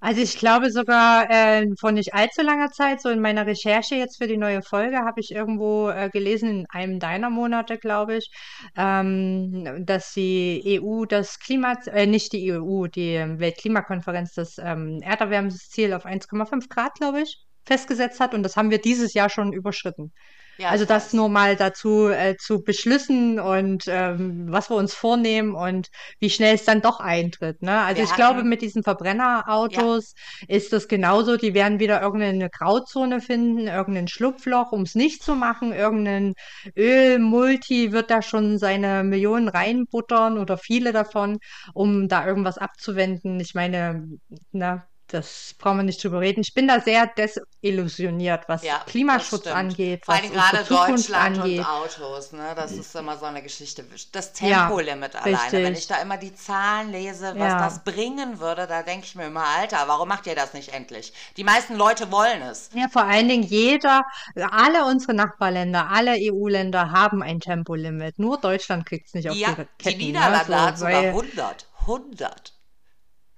also 0.00 0.20
ich 0.20 0.38
glaube 0.38 0.70
sogar 0.70 1.28
äh, 1.30 1.66
vor 1.78 1.92
nicht 1.92 2.14
allzu 2.14 2.42
langer 2.42 2.70
Zeit, 2.70 3.00
so 3.00 3.08
in 3.10 3.20
meiner 3.20 3.46
Recherche 3.46 3.96
jetzt 3.96 4.18
für 4.18 4.26
die 4.26 4.36
neue 4.36 4.62
Folge, 4.62 4.98
habe 4.98 5.20
ich 5.20 5.30
irgendwo 5.32 5.90
äh, 5.90 6.08
gelesen, 6.10 6.60
in 6.60 6.66
einem 6.70 6.98
deiner 6.98 7.30
Monate, 7.30 7.78
glaube 7.78 8.16
ich, 8.16 8.30
ähm, 8.76 9.84
dass 9.84 10.12
die 10.12 10.80
EU 10.80 11.04
das 11.04 11.38
Klima, 11.38 11.74
äh, 11.86 12.06
nicht 12.06 12.32
die 12.32 12.52
EU, 12.52 12.86
die 12.86 13.16
Weltklimakonferenz 13.16 14.32
das 14.34 14.58
ähm, 14.58 15.00
Erderwärmungsziel 15.02 15.92
auf 15.92 16.06
1,5 16.06 16.68
Grad, 16.68 16.94
glaube 16.94 17.20
ich, 17.22 17.44
festgesetzt 17.66 18.20
hat. 18.20 18.34
Und 18.34 18.42
das 18.42 18.56
haben 18.56 18.70
wir 18.70 18.80
dieses 18.80 19.14
Jahr 19.14 19.28
schon 19.28 19.52
überschritten. 19.52 20.12
Ja, 20.58 20.70
also 20.70 20.84
das 20.84 21.12
nur 21.12 21.28
mal 21.28 21.54
dazu 21.54 22.08
äh, 22.08 22.36
zu 22.36 22.62
beschlüssen 22.62 23.38
und 23.38 23.84
ähm, 23.86 24.46
was 24.50 24.70
wir 24.70 24.76
uns 24.76 24.92
vornehmen 24.92 25.54
und 25.54 25.88
wie 26.18 26.30
schnell 26.30 26.56
es 26.56 26.64
dann 26.64 26.82
doch 26.82 26.98
eintritt. 26.98 27.62
Ne? 27.62 27.78
Also 27.78 27.98
wir 27.98 28.04
ich 28.04 28.10
hatten, 28.10 28.20
glaube, 28.20 28.42
mit 28.42 28.60
diesen 28.60 28.82
Verbrennerautos 28.82 30.14
ja. 30.40 30.56
ist 30.56 30.72
das 30.72 30.88
genauso. 30.88 31.36
Die 31.36 31.54
werden 31.54 31.78
wieder 31.78 32.02
irgendeine 32.02 32.50
Grauzone 32.50 33.20
finden, 33.20 33.68
irgendein 33.68 34.08
Schlupfloch, 34.08 34.72
um 34.72 34.82
es 34.82 34.96
nicht 34.96 35.22
zu 35.22 35.36
machen. 35.36 35.72
Irgendein 35.72 36.34
Ölmulti 36.76 37.92
wird 37.92 38.10
da 38.10 38.20
schon 38.20 38.58
seine 38.58 39.04
Millionen 39.04 39.48
reinbuttern 39.48 40.38
oder 40.38 40.58
viele 40.58 40.92
davon, 40.92 41.38
um 41.72 42.08
da 42.08 42.26
irgendwas 42.26 42.58
abzuwenden. 42.58 43.38
Ich 43.38 43.54
meine, 43.54 44.08
na, 44.50 44.88
das 45.08 45.54
brauchen 45.58 45.78
wir 45.78 45.84
nicht 45.84 46.02
drüber 46.02 46.20
reden. 46.20 46.40
Ich 46.40 46.54
bin 46.54 46.68
da 46.68 46.80
sehr 46.80 47.06
desillusioniert, 47.06 48.44
was 48.46 48.62
ja, 48.62 48.82
Klimaschutz 48.86 49.46
angeht. 49.46 50.04
Vor 50.04 50.14
allem 50.14 50.30
gerade 50.30 50.64
Deutschland 50.64 51.38
angeht. 51.38 51.60
und 51.60 51.66
Autos, 51.66 52.32
ne? 52.32 52.52
Das 52.54 52.72
ist 52.72 52.94
immer 52.94 53.16
so 53.16 53.24
eine 53.24 53.42
Geschichte. 53.42 53.84
Das 54.12 54.32
Tempolimit 54.34 55.14
ja, 55.14 55.20
alleine, 55.20 55.42
richtig. 55.42 55.64
wenn 55.64 55.72
ich 55.72 55.86
da 55.86 55.96
immer 56.02 56.18
die 56.18 56.34
Zahlen 56.34 56.92
lese, 56.92 57.34
was 57.36 57.52
ja. 57.52 57.58
das 57.58 57.84
bringen 57.84 58.38
würde, 58.38 58.66
da 58.66 58.82
denke 58.82 59.06
ich 59.06 59.14
mir 59.14 59.26
immer, 59.26 59.44
Alter, 59.44 59.84
warum 59.86 60.08
macht 60.08 60.26
ihr 60.26 60.34
das 60.34 60.52
nicht 60.52 60.74
endlich? 60.74 61.12
Die 61.36 61.44
meisten 61.44 61.74
Leute 61.74 62.12
wollen 62.12 62.42
es. 62.42 62.70
Ja, 62.74 62.88
vor 62.88 63.04
allen 63.04 63.28
Dingen 63.28 63.44
jeder, 63.44 64.02
alle 64.50 64.84
unsere 64.84 65.14
Nachbarländer, 65.14 65.88
alle 65.90 66.16
EU-Länder 66.18 66.90
haben 66.90 67.22
ein 67.22 67.40
Tempolimit. 67.40 68.18
Nur 68.18 68.38
Deutschland 68.38 68.84
kriegt 68.86 69.08
es 69.08 69.14
nicht 69.14 69.30
auf 69.30 69.36
ja, 69.36 69.48
die 69.48 69.54
Ketten. 69.78 69.98
Die 69.98 70.06
Niederlande 70.06 70.50
ne? 70.50 70.58
so, 70.58 70.66
hat 70.66 70.78
sogar 70.78 71.02
100. 71.02 71.66
100. 71.80 72.57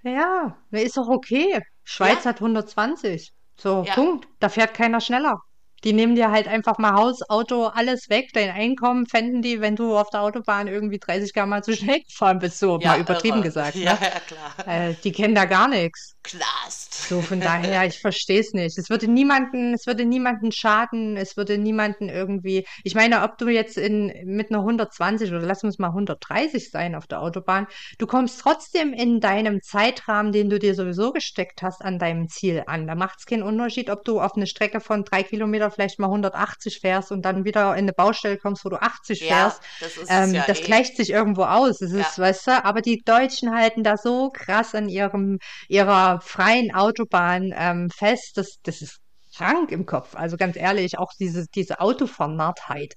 Ja, 0.02 0.56
ist 0.70 0.96
doch 0.96 1.08
okay. 1.08 1.60
Schweiz 1.84 2.24
Ja, 2.24 2.30
hat 2.30 2.40
120. 2.40 3.32
So, 3.58 3.84
ja, 3.86 3.94
Punkt. 3.94 4.26
Da 4.38 4.48
fährt 4.48 4.74
keiner 4.74 5.00
schneller. 5.00 5.38
Die 5.84 5.92
nehmen 5.94 6.14
dir 6.14 6.30
halt 6.30 6.46
einfach 6.48 6.78
mal 6.78 6.92
Haus, 6.92 7.22
Auto, 7.28 7.66
alles 7.66 8.08
weg. 8.10 8.30
Dein 8.34 8.50
Einkommen 8.50 9.06
fänden 9.06 9.40
die, 9.42 9.60
wenn 9.60 9.76
du 9.76 9.96
auf 9.96 10.10
der 10.10 10.20
Autobahn 10.22 10.68
irgendwie 10.68 10.98
30 10.98 11.32
km 11.32 11.62
zu 11.62 11.74
schnell 11.74 12.00
gefahren 12.08 12.38
bist, 12.38 12.58
so 12.58 12.78
ja, 12.78 12.96
mal 12.96 12.98
übertrieben 12.98 13.42
irre. 13.42 13.42
gesagt. 13.42 13.76
Ja, 13.78 13.94
Ne? 13.94 13.98
ja, 14.00 14.20
klar. 14.20 14.54
Äh, 14.66 14.94
die 15.04 15.12
kennen 15.12 15.34
da 15.34 15.44
gar 15.46 15.68
nichts. 15.68 16.16
Knast. 16.22 16.94
So, 17.08 17.22
von 17.22 17.40
daher, 17.40 17.86
ich 17.86 17.98
verstehe 17.98 18.40
es 18.40 18.52
nicht. 18.52 18.76
Es 18.78 18.90
würde 18.90 19.08
niemanden, 19.08 19.72
es 19.72 19.86
würde 19.86 20.04
niemanden 20.04 20.52
schaden, 20.52 21.16
es 21.16 21.36
würde 21.36 21.56
niemanden 21.56 22.08
irgendwie. 22.10 22.66
Ich 22.84 22.94
meine, 22.94 23.22
ob 23.22 23.38
du 23.38 23.48
jetzt 23.48 23.78
in, 23.78 24.12
mit 24.26 24.50
einer 24.50 24.60
120 24.60 25.30
oder 25.30 25.40
lass 25.40 25.64
uns 25.64 25.78
mal 25.78 25.88
130 25.88 26.70
sein 26.70 26.94
auf 26.94 27.06
der 27.06 27.22
Autobahn, 27.22 27.66
du 27.98 28.06
kommst 28.06 28.38
trotzdem 28.40 28.92
in 28.92 29.20
deinem 29.20 29.62
Zeitrahmen, 29.62 30.30
den 30.30 30.50
du 30.50 30.58
dir 30.58 30.74
sowieso 30.74 31.12
gesteckt 31.12 31.62
hast, 31.62 31.80
an 31.82 31.98
deinem 31.98 32.28
Ziel 32.28 32.64
an. 32.66 32.86
Da 32.86 32.94
macht 32.94 33.20
es 33.20 33.26
keinen 33.26 33.42
Unterschied, 33.42 33.88
ob 33.88 34.04
du 34.04 34.20
auf 34.20 34.36
eine 34.36 34.46
Strecke 34.46 34.80
von 34.80 35.04
drei 35.04 35.22
Kilometer 35.22 35.70
vielleicht 35.70 35.98
mal 35.98 36.08
180 36.08 36.80
fährst 36.80 37.12
und 37.12 37.22
dann 37.24 37.44
wieder 37.46 37.72
in 37.72 37.78
eine 37.84 37.92
Baustelle 37.94 38.36
kommst, 38.36 38.64
wo 38.64 38.68
du 38.68 38.80
80 38.80 39.20
Ja, 39.22 39.26
fährst. 39.26 39.62
das 39.80 39.96
ist 39.96 40.02
es 40.02 40.10
Ähm, 40.10 40.32
ja 40.34 40.44
das 40.46 40.58
eh. 40.58 40.64
gleicht 40.64 40.96
sich 40.96 41.10
irgendwo 41.10 41.44
aus. 41.44 41.78
Das 41.78 41.92
Ja. 41.92 42.00
ist, 42.00 42.18
weißt 42.18 42.46
du, 42.46 42.64
aber 42.64 42.82
die 42.82 42.98
Deutschen 43.04 43.54
halten 43.54 43.82
da 43.82 43.96
so 43.96 44.30
krass 44.30 44.74
an 44.74 44.88
ihrem, 44.88 45.38
ihrer 45.68 46.09
freien 46.20 46.74
Autobahn 46.74 47.52
ähm, 47.54 47.90
fest. 47.90 48.32
Das, 48.36 48.56
das 48.62 48.82
ist 48.82 48.98
krank 49.36 49.70
im 49.70 49.86
Kopf. 49.86 50.14
Also 50.16 50.36
ganz 50.36 50.56
ehrlich, 50.56 50.98
auch 50.98 51.12
diese, 51.18 51.46
diese 51.54 51.80
Autovernarrtheit. 51.80 52.94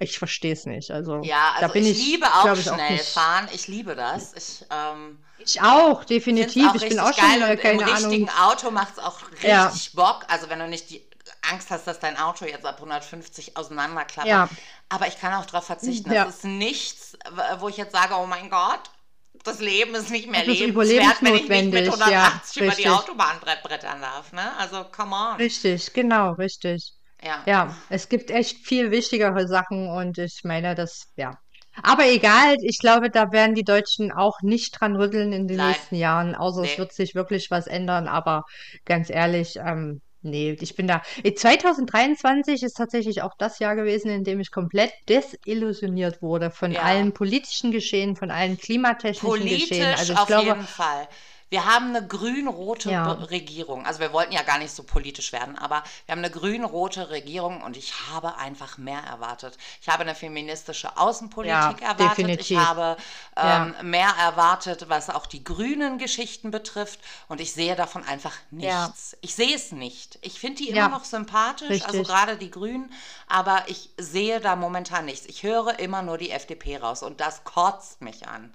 Ich 0.00 0.18
verstehe 0.18 0.52
es 0.52 0.64
nicht. 0.66 0.90
Also 0.90 1.22
Ja, 1.22 1.54
da 1.58 1.68
also 1.68 1.72
bin 1.72 1.86
ich 1.86 1.90
ich, 1.90 1.98
liebe 1.98 2.26
auch 2.34 2.54
ich, 2.54 2.70
auch 2.70 2.74
schnell 2.74 2.88
nicht. 2.88 3.04
fahren. 3.06 3.48
Ich 3.52 3.68
liebe 3.68 3.94
das. 3.96 4.32
Ich 4.34 4.64
ähm, 4.70 5.18
Ich 5.38 5.60
auch, 5.62 6.04
definitiv. 6.04 6.74
auch 6.74 6.74
Ich 6.74 6.88
bin 6.88 6.98
auch 7.00 7.12
schon, 7.12 7.40
geil 7.40 7.42
äh, 7.42 7.52
und 7.52 7.60
im 7.64 7.78
keine 7.78 7.86
richtigen 7.86 8.28
Ahnung. 8.28 8.30
Auto 8.30 8.70
macht 8.70 8.94
es 8.94 8.98
auch 8.98 9.20
Ja, 9.42 9.68
richtig 9.68 9.92
Bock. 9.94 10.24
Also 10.28 10.48
wenn 10.48 10.58
du 10.58 10.68
nicht 10.68 10.90
die 10.90 11.02
Angst 11.50 11.70
hast, 11.70 11.86
dass 11.86 11.98
dein 12.00 12.16
Auto 12.18 12.44
jetzt 12.44 12.64
ab 12.66 12.76
150 12.76 13.56
auseinanderklappert. 13.56 14.30
ja, 14.30 14.48
Aber 14.88 15.06
ich 15.08 15.18
kann 15.20 15.32
auch 15.34 15.46
darauf 15.46 15.66
verzichten. 15.66 16.08
Das 16.10 16.14
ja. 16.16 16.24
ist 16.24 16.44
nichts, 16.44 17.16
wo 17.58 17.68
ich 17.68 17.76
jetzt 17.76 17.92
sage, 17.92 18.14
oh 18.16 18.26
mein 18.26 18.50
Gott, 18.50 18.80
das 19.44 19.60
Leben 19.60 19.94
ist 19.94 20.10
nicht 20.10 20.28
mehr 20.30 20.44
Das 20.44 20.58
ist 20.58 20.60
lebenswert, 20.60 21.22
wenn 21.22 21.34
ich 21.34 21.48
nicht 21.48 21.72
mit 21.72 21.86
überlebensnotwendig. 21.86 21.96
Ja, 22.06 22.32
180 22.36 22.62
über 22.62 22.74
die. 22.74 22.88
Autobahn 22.88 23.40
brettern 23.40 24.00
darf. 24.00 24.32
Ne? 24.32 24.56
Also, 24.58 24.84
come 24.84 25.14
on. 25.14 25.36
Richtig, 25.36 25.92
genau, 25.92 26.32
richtig. 26.32 26.92
Ja. 27.22 27.42
Ja, 27.46 27.74
es 27.88 28.08
gibt 28.08 28.30
echt 28.30 28.66
viel 28.66 28.90
wichtigere 28.90 29.48
Sachen 29.48 29.88
und 29.88 30.18
ich 30.18 30.40
meine, 30.44 30.74
das, 30.74 31.12
ja. 31.16 31.38
Aber 31.82 32.06
egal, 32.06 32.56
ich 32.62 32.78
glaube, 32.78 33.10
da 33.10 33.32
werden 33.32 33.54
die 33.54 33.64
Deutschen 33.64 34.10
auch 34.12 34.40
nicht 34.42 34.80
dran 34.80 34.96
rütteln 34.96 35.32
in 35.32 35.46
den 35.46 35.58
Nein. 35.58 35.68
nächsten 35.72 35.96
Jahren, 35.96 36.34
außer 36.34 36.62
es 36.62 36.72
Nee. 36.72 36.78
wird 36.78 36.92
sich 36.92 37.14
wirklich 37.14 37.50
was 37.50 37.66
ändern. 37.66 38.08
Aber 38.08 38.44
ganz 38.84 39.10
ehrlich, 39.10 39.56
ähm, 39.56 40.00
nee, 40.22 40.56
ich 40.60 40.74
bin 40.74 40.86
da. 40.86 41.02
Äh, 41.22 41.34
2023 41.34 42.62
ist 42.62 42.74
tatsächlich 42.74 43.22
auch 43.22 43.32
das 43.38 43.58
Jahr 43.58 43.76
gewesen, 43.76 44.10
in 44.10 44.24
dem 44.24 44.40
ich 44.40 44.50
komplett 44.50 44.92
desillusioniert 45.08 46.22
wurde 46.22 46.50
von 46.50 46.72
Ja. 46.72 46.82
allen 46.82 47.12
politischen 47.12 47.70
Geschehen, 47.70 48.16
von 48.16 48.30
allen 48.30 48.58
klimatechnischen 48.58 49.46
Geschehen. 49.46 49.68
Politisch 49.68 49.98
Also 49.98 50.12
ich 50.14 50.18
auf 50.18 50.26
glaube, 50.26 50.46
jeden 50.48 50.66
Fall. 50.66 51.08
Wir 51.48 51.64
haben 51.64 51.94
eine 51.94 52.04
grün-rote 52.04 52.90
ja, 52.90 53.12
Regierung. 53.12 53.86
Also 53.86 54.00
wir 54.00 54.12
wollten 54.12 54.32
ja 54.32 54.42
gar 54.42 54.58
nicht 54.58 54.72
so 54.72 54.82
politisch 54.82 55.32
werden, 55.32 55.56
aber 55.56 55.84
wir 56.04 56.12
haben 56.12 56.18
eine 56.18 56.30
grün-rote 56.30 57.10
Regierung 57.10 57.62
und 57.62 57.76
ich 57.76 57.92
habe 58.10 58.36
einfach 58.36 58.78
mehr 58.78 59.00
erwartet. 59.00 59.56
Ich 59.80 59.88
habe 59.88 60.02
eine 60.02 60.16
feministische 60.16 60.96
Außenpolitik 60.96 61.52
ja, 61.52 61.70
erwartet. 61.70 62.00
Ich 62.00 62.08
definitiv. 62.16 62.58
habe 62.58 62.96
Ja, 63.36 63.66
ähm, 63.80 63.90
mehr 63.90 64.12
erwartet, 64.18 64.88
was 64.88 65.08
auch 65.08 65.26
die 65.26 65.44
grünen 65.44 65.98
Geschichten 65.98 66.50
betrifft. 66.50 66.98
Und 67.28 67.40
ich 67.40 67.52
sehe 67.52 67.76
davon 67.76 68.02
einfach 68.04 68.34
ja, 68.50 68.86
nichts. 68.86 69.16
Ich 69.20 69.36
sehe 69.36 69.54
es 69.54 69.70
nicht. 69.70 70.18
Ich 70.22 70.40
finde 70.40 70.62
die 70.62 70.70
immer 70.70 70.78
ja, 70.78 70.88
noch 70.88 71.04
sympathisch, 71.04 71.82
also 71.82 71.98
richtig. 71.98 72.08
gerade 72.08 72.36
die 72.38 72.50
Grünen, 72.50 72.92
aber 73.28 73.62
ich 73.68 73.90
sehe 73.98 74.40
da 74.40 74.56
momentan 74.56 75.04
nichts. 75.04 75.26
Ich 75.26 75.44
höre 75.44 75.78
immer 75.78 76.02
nur 76.02 76.18
die 76.18 76.30
FDP 76.30 76.78
raus 76.78 77.04
und 77.04 77.20
das 77.20 77.44
kotzt 77.44 78.00
mich 78.02 78.26
an. 78.26 78.52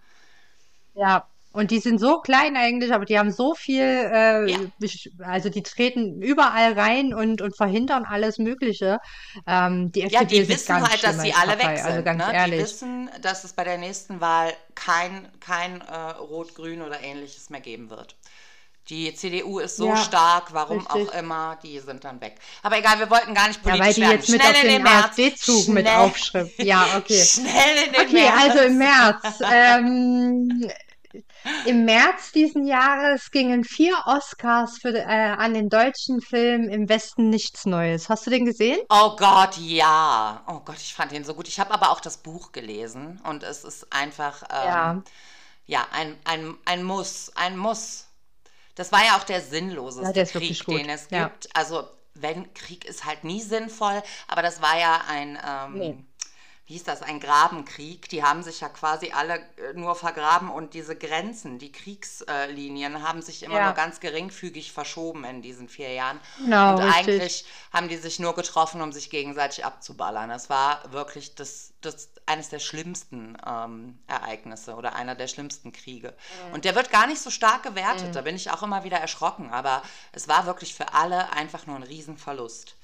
Ja, 0.94 1.26
und 1.52 1.72
die 1.72 1.80
sind 1.80 2.00
so 2.00 2.20
klein 2.22 2.56
eigentlich, 2.58 2.94
aber 2.94 3.06
die 3.06 3.18
haben 3.20 3.32
so 3.32 3.54
viel, 3.56 3.84
Ja. 4.44 4.62
äh, 4.64 4.68
besch- 4.82 5.10
also 5.24 5.50
die 5.50 5.64
treten 5.64 6.22
überall 6.22 6.74
rein 6.74 7.14
und, 7.14 7.42
und 7.42 7.56
verhindern 7.58 8.06
alles 8.06 8.38
Mögliche. 8.38 8.98
Ähm, 9.48 9.92
die 9.92 10.04
Ja, 10.08 10.24
FDP 10.24 10.26
die 10.26 10.42
ist 10.42 10.50
eine 10.50 10.58
wissen 10.58 10.66
ganz 10.66 10.90
halt, 10.90 11.04
dass 11.04 11.22
sie 11.22 11.34
alle 11.34 11.58
weg 11.60 11.62
Partei, 11.62 11.84
also 11.84 12.02
sind. 12.02 12.04
ganz 12.04 12.18
Ne? 12.18 12.36
Die 12.36 12.36
ehrlich. 12.36 12.58
wissen, 12.58 13.10
dass 13.22 13.44
es 13.44 13.54
bei 13.54 13.64
der 13.64 13.78
nächsten 13.78 14.20
Wahl 14.20 14.54
kein, 14.76 15.28
kein 15.40 15.82
äh, 15.82 15.96
Rot-Grün 16.20 16.82
oder 16.82 17.02
ähnliches 17.02 17.50
mehr 17.50 17.62
geben 17.62 17.90
wird. 17.90 18.16
Die 18.90 19.14
CDU 19.16 19.60
ist 19.60 19.78
so 19.78 19.88
Ja, 19.88 19.96
stark, 19.96 20.54
warum 20.54 20.78
richtig. 20.78 20.92
auch 20.92 21.14
immer, 21.14 21.58
die 21.64 21.80
sind 21.80 22.04
dann 22.04 22.22
weg. 22.22 22.38
Aber 22.64 22.78
egal, 22.78 23.00
wir 23.00 23.10
wollten 23.10 23.34
gar 23.34 23.48
nicht 23.48 23.64
Ja, 23.64 23.64
politisch 23.64 23.80
weil 23.80 23.94
die 23.94 24.02
werden. 24.02 24.12
jetzt 24.12 24.30
mit 24.30 24.42
Schnell 24.42 24.52
auf 24.52 24.64
in 24.64 24.68
den 24.68 24.84
den. 24.84 24.88
AfD-Zug 24.88 25.68
mit 25.70 25.88
aufschrift. 25.90 26.62
Ja, 26.64 26.98
okay. 26.98 27.30
Schnell 27.36 27.88
in 27.88 27.94
den 27.94 28.10
Okay, 28.10 28.14
März. 28.14 28.36
also 28.38 28.60
im 28.60 28.78
März. 28.78 29.40
Ähm, 29.52 30.70
im 31.64 31.86
März 31.86 32.32
diesen 32.32 32.66
Jahres 32.66 33.32
gingen 33.32 33.64
vier 33.64 33.96
Oscars 34.06 34.78
für, 34.82 34.96
äh, 34.98 35.04
an 35.06 35.54
den 35.54 35.70
deutschen 35.70 36.22
Film 36.22 36.70
Im 36.70 36.90
Westen 36.90 37.30
nichts 37.30 37.66
Neues. 37.66 38.10
Hast 38.10 38.26
du 38.28 38.32
den 38.32 38.46
gesehen? 38.46 38.80
Oh 38.90 39.16
Gott, 39.16 39.58
ja. 39.58 40.44
Oh 40.48 40.60
Gott, 40.60 40.78
ich 40.78 40.94
fand 40.94 41.12
ihn 41.14 41.24
so 41.24 41.34
gut. 41.34 41.48
Ich 41.48 41.60
habe 41.60 41.72
aber 41.74 41.92
auch 41.92 42.02
das 42.02 42.18
Buch 42.18 42.52
gelesen 42.52 43.22
und 43.24 43.44
es 43.44 43.64
ist 43.64 43.92
einfach, 43.94 44.44
ähm, 44.52 44.98
Ja. 44.98 45.04
ja, 45.68 45.88
ein, 45.92 46.18
ein, 46.26 46.58
ein 46.66 46.84
Muss, 46.84 47.32
ein 47.36 47.58
Muss. 47.58 48.08
Das 48.76 48.92
war 48.92 49.06
ja 49.06 49.18
auch 49.18 49.24
der 49.26 49.42
sinnloseste 49.42 50.08
Ja, 50.08 50.14
der 50.14 50.26
Krieg, 50.28 50.68
den 50.68 50.90
es 50.90 51.10
Ja. 51.10 51.32
gibt. 51.32 51.56
Also, 51.56 51.90
wenn 52.16 52.54
Krieg 52.56 52.86
ist 52.86 53.06
halt 53.06 53.24
nie 53.26 53.42
sinnvoll, 53.42 54.04
aber 54.28 54.42
das 54.44 54.62
war 54.62 54.80
ja 54.80 55.04
ein, 55.10 55.40
ähm, 55.46 55.78
Nee. 55.80 56.06
Hieß 56.72 56.84
das, 56.84 57.02
ein 57.02 57.20
Grabenkrieg. 57.20 58.10
Die 58.10 58.24
haben 58.24 58.44
sich 58.44 58.62
ja 58.62 58.70
quasi 58.70 59.12
alle 59.12 59.36
äh, 59.36 59.74
nur 59.76 59.96
vergraben 59.96 60.50
und 60.50 60.74
diese 60.74 60.96
Grenzen, 60.96 61.60
die 61.60 61.72
Kriegslinien 61.72 63.04
haben 63.08 63.22
sich 63.22 63.44
immer 63.44 63.58
Ja. 63.58 63.66
nur 63.66 63.74
ganz 63.74 64.00
geringfügig 64.00 64.72
verschoben 64.72 65.24
in 65.24 65.42
diesen 65.42 65.70
vier 65.70 65.92
Jahren. 65.94 66.20
Genau, 66.38 66.76
und 66.76 66.84
richtig. 66.84 66.96
eigentlich 66.96 67.46
haben 67.74 67.88
die 67.90 67.98
sich 67.98 68.20
nur 68.20 68.36
getroffen, 68.36 68.82
um 68.82 68.92
sich 68.92 69.10
gegenseitig 69.10 69.66
abzuballern. 69.66 70.30
Das 70.30 70.50
war 70.50 70.92
wirklich 70.92 71.36
das, 71.36 71.74
das 71.82 72.10
eines 72.26 72.50
der 72.50 72.60
schlimmsten 72.60 73.38
ähm, 73.46 74.00
Ereignisse 74.08 74.76
oder 74.76 74.96
einer 74.96 75.16
der 75.16 75.28
schlimmsten 75.28 75.72
Kriege. 75.72 76.14
Und 76.54 76.66
der 76.66 76.76
wird 76.76 76.92
gar 76.92 77.08
nicht 77.08 77.22
so 77.22 77.30
stark 77.30 77.64
gewertet. 77.64 78.16
Da 78.16 78.22
bin 78.22 78.36
ich 78.36 78.52
auch 78.52 78.64
immer 78.64 78.84
wieder 78.84 78.98
erschrocken. 78.98 79.50
Aber 79.52 79.82
es 80.12 80.28
war 80.28 80.46
wirklich 80.46 80.74
für 80.74 80.94
alle 80.94 81.32
einfach 81.34 81.66
nur 81.68 81.76
ein 81.76 81.84
Riesenverlust. 81.84 82.76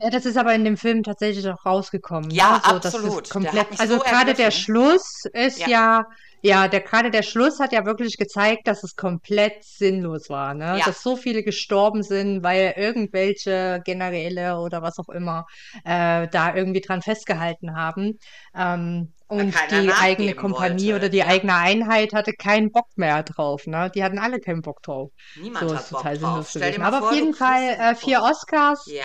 Ja, 0.00 0.10
das 0.10 0.24
ist 0.24 0.36
aber 0.38 0.54
in 0.54 0.64
dem 0.64 0.76
Film 0.76 1.02
tatsächlich 1.02 1.46
auch 1.48 1.64
rausgekommen. 1.66 2.30
Ja, 2.30 2.52
ne? 2.54 2.60
So, 2.64 2.70
absolut. 2.76 3.28
Komplett, 3.30 3.66
also 3.78 3.96
so 3.96 4.00
gerade 4.00 4.34
der. 4.34 4.50
Schluss 4.50 5.24
ist 5.32 5.58
Ja. 5.60 5.68
ja, 5.68 6.06
ja, 6.42 6.68
der 6.68 6.80
gerade 6.80 7.10
der 7.10 7.22
Schluss 7.22 7.60
hat 7.60 7.72
ja 7.72 7.84
wirklich 7.84 8.16
gezeigt, 8.16 8.66
dass 8.66 8.82
es 8.82 8.96
komplett 8.96 9.62
sinnlos 9.62 10.30
war, 10.30 10.54
ne? 10.54 10.78
Ja. 10.78 10.86
Dass 10.86 11.02
so 11.02 11.16
viele 11.16 11.42
gestorben 11.42 12.02
sind, 12.02 12.42
weil 12.42 12.72
irgendwelche 12.78 13.82
Generäle 13.84 14.58
oder 14.58 14.80
was 14.80 14.98
auch 14.98 15.10
immer 15.10 15.44
äh, 15.84 16.26
da 16.28 16.54
irgendwie 16.54 16.80
dran 16.80 17.02
festgehalten 17.02 17.76
haben. 17.76 18.18
Ähm, 18.54 19.12
und 19.28 19.54
die 19.70 19.92
eigene 19.92 20.34
Kompanie 20.34 20.86
wollte. 20.92 20.96
oder 20.96 21.08
die 21.10 21.18
Ja. 21.18 21.26
eigene 21.26 21.54
Einheit 21.54 22.14
hatte 22.14 22.32
keinen 22.32 22.72
Bock 22.72 22.86
mehr 22.96 23.22
drauf, 23.22 23.66
ne? 23.66 23.90
Die 23.94 24.02
hatten 24.02 24.18
alle 24.18 24.40
keinen 24.40 24.62
Bock 24.62 24.82
drauf. 24.82 25.10
Niemand 25.36 25.68
So 25.68 25.76
hat 25.76 25.90
Bock 25.90 25.98
total 25.98 26.18
drauf. 26.18 26.48
sinnlos 26.48 26.50
Stell 26.50 26.62
dir 26.62 26.66
gewesen. 26.78 26.80
mal 26.80 26.86
Aber 26.88 26.98
vor, 27.00 27.08
auf 27.10 27.14
jeden 27.14 27.34
Fall 27.34 27.62
äh, 27.78 27.94
vier. 27.94 28.22
Oscars. 28.22 28.86
Ja. 28.86 29.04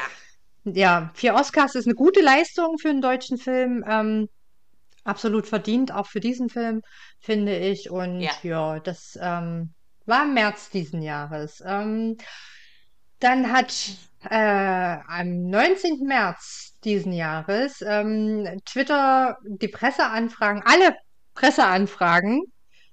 Ja, 0.66 1.12
vier 1.14 1.36
Oscars 1.36 1.76
ist 1.76 1.86
eine 1.86 1.96
gute 1.96 2.22
Leistung 2.22 2.78
für 2.80 2.90
einen 2.90 3.02
deutschen 3.02 3.38
Film. 3.38 3.84
Ähm, 3.88 4.30
absolut 5.04 5.48
verdient, 5.48 5.92
auch 5.94 6.08
für 6.08 6.20
diesen 6.20 6.50
Film, 6.50 6.82
finde 7.20 7.58
ich. 7.58 7.90
Und 7.92 8.22
Ja. 8.22 8.32
ja, 8.44 8.80
das 8.80 9.18
ähm, 9.22 9.74
war 10.06 10.24
im 10.26 10.34
März 10.34 10.70
diesen 10.72 11.02
Jahres. 11.02 11.62
Ähm, 11.66 12.18
dann 13.20 13.52
hat 13.52 13.74
äh, 14.30 14.98
am 15.08 15.50
19. 15.50 16.06
März 16.08 16.74
diesen 16.84 17.14
Jahres 17.14 17.82
ähm, 17.82 18.60
Twitter 18.66 19.38
die 19.48 19.68
Presseanfragen, 19.68 20.64
alle 20.66 20.96
Presseanfragen, 21.34 22.42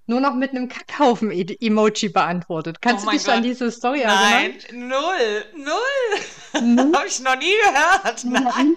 nur 0.06 0.20
noch 0.20 0.34
mit 0.34 0.50
einem 0.50 0.68
Kackhaufen-Emoji 0.68 2.08
beantwortet. 2.10 2.82
Kannst 2.82 3.06
Oh 3.06 3.10
du 3.10 3.16
dich 3.16 3.28
an 3.28 3.36
Gott. 3.36 3.44
diese 3.44 3.70
Story 3.70 4.00
erinnern? 4.02 4.54
Nein, 4.70 4.88
null, 4.88 5.44
null. 5.56 6.60
Null? 6.76 6.92
Habe 6.96 7.06
ich 7.06 7.20
noch 7.20 7.36
nie 7.36 7.54
gehört. 7.64 8.24
Nein. 8.24 8.76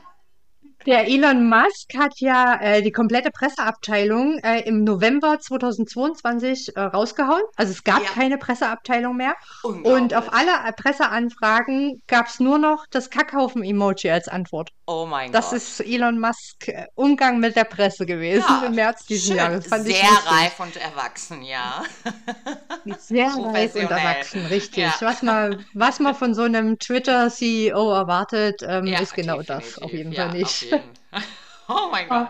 Der 0.85 1.07
Elon 1.07 1.49
Musk 1.49 1.95
hat 1.97 2.13
ja 2.19 2.61
äh, 2.61 2.83
die 2.83 2.91
komplette 2.91 3.31
Presseabteilung 3.31 4.37
äh, 4.43 4.61
im 4.67 4.83
November 4.83 5.39
2022 5.39 6.75
äh, 6.77 6.79
rausgehauen. 6.79 7.41
Also 7.55 7.71
es 7.71 7.83
gab 7.83 8.03
Ja. 8.03 8.09
keine 8.11 8.37
Presseabteilung 8.37 9.15
mehr. 9.17 9.33
Und 9.63 10.13
auf 10.13 10.31
alle 10.31 10.51
Presseanfragen 10.73 12.03
gab 12.07 12.27
es 12.27 12.39
nur 12.39 12.59
noch 12.59 12.85
das 12.91 13.09
Kackhaufen-Emoji 13.09 14.11
als 14.11 14.27
Antwort. 14.27 14.69
Oh 14.87 15.05
mein 15.05 15.31
Das 15.31 15.51
Gott. 15.51 15.53
ist 15.53 15.79
Elon 15.81 16.19
Musk 16.19 16.67
äh, 16.69 16.87
Umgang 16.95 17.39
mit 17.39 17.55
der 17.55 17.65
Presse 17.65 18.05
gewesen 18.05 18.45
Ja, 18.47 18.63
im 18.63 18.75
März 18.75 19.05
diesen 19.05 19.33
schön. 19.33 19.35
Jahres. 19.35 19.67
Fand 19.67 19.85
Sehr 19.85 20.03
reif 20.25 20.59
und 20.59 20.75
erwachsen, 20.77 21.41
ja. 21.43 21.83
Sehr 22.97 23.29
reif 23.29 23.75
und 23.75 23.89
erwachsen, 23.91 24.45
richtig. 24.45 25.01
Ja. 25.01 25.01
Was 25.01 25.21
man, 25.21 25.65
was 25.73 25.99
man 25.99 26.15
von 26.15 26.33
so 26.35 26.43
einem 26.43 26.77
Twitter-CEO 26.79 27.93
erwartet, 27.93 28.61
ähm, 28.63 28.85
Ja, 28.85 28.99
ist 28.99 29.13
genau 29.13 29.41
das. 29.43 29.77
Auf 29.79 29.93
jeden 29.93 30.13
Fall 30.13 30.29
nicht. 30.29 30.61
jeden. 30.61 30.93
Oh 31.67 31.89
mein. 31.91 32.07
Gott. 32.09 32.29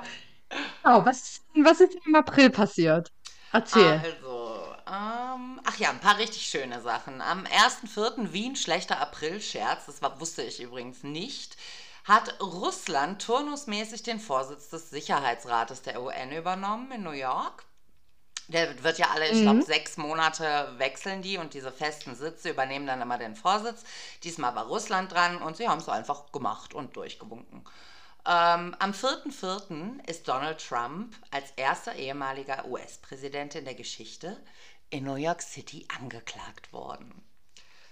Oh, 0.86 1.06
was, 1.06 1.42
was 1.56 1.82
ist 1.82 1.96
im 2.06 2.16
April 2.16 2.50
passiert? 2.50 3.10
Erzähl. 3.52 4.04
Also, 4.04 4.66
ähm, 4.88 5.60
ach 5.66 5.78
ja, 5.80 5.90
ein 5.90 6.00
paar 6.00 6.18
richtig 6.18 6.44
schöne 6.48 6.82
Sachen. 6.82 7.22
Am 7.22 7.46
1.4. 7.46 8.34
Wien, 8.34 8.56
schlechter 8.56 9.00
April-Scherz, 9.00 9.86
das 9.86 10.02
war, 10.02 10.20
wusste 10.22 10.44
ich 10.44 10.62
übrigens 10.62 11.04
nicht, 11.04 11.58
hat 12.06 12.40
Russland 12.40 13.22
turnusmäßig 13.22 14.04
den 14.04 14.20
Vorsitz 14.20 14.70
des 14.70 14.90
Sicherheitsrates 14.92 15.82
der 15.82 16.02
UN 16.02 16.32
übernommen 16.32 16.92
in 16.92 17.04
New 17.04 17.12
York. 17.12 17.66
Der 18.48 18.84
wird 18.84 19.00
ja 19.00 19.10
alle, 19.10 19.28
ich 19.28 19.42
glaube, 19.42 19.58
Mhm. 19.60 19.64
sechs 19.64 19.98
Monate 19.98 20.74
wechseln 20.78 21.24
die 21.24 21.40
und 21.40 21.56
diese 21.56 21.72
festen 21.72 22.16
Sitze 22.16 22.52
übernehmen 22.52 22.86
dann 22.86 23.02
immer 23.02 23.18
den 23.18 23.36
Vorsitz. 23.36 23.84
Diesmal 24.24 24.54
war 24.54 24.68
Russland 24.68 25.12
dran 25.12 25.42
und 25.42 25.58
sie 25.58 25.68
haben 25.68 25.80
es 25.80 25.90
einfach 25.90 26.32
gemacht 26.32 26.76
und 26.76 26.96
durchgewunken. 26.96 27.66
Ähm, 28.28 28.76
am 28.78 28.92
4.4. 28.94 30.00
ist 30.08 30.28
Donald 30.28 30.64
Trump 30.64 31.16
als 31.32 31.52
erster 31.56 31.96
ehemaliger 31.96 32.66
US-Präsident 32.68 33.56
in 33.56 33.66
der 33.66 33.76
Geschichte 33.76 34.38
in 34.92 35.06
New 35.06 35.16
York 35.16 35.42
City 35.42 35.88
angeklagt 36.00 36.72
worden. 36.72 37.24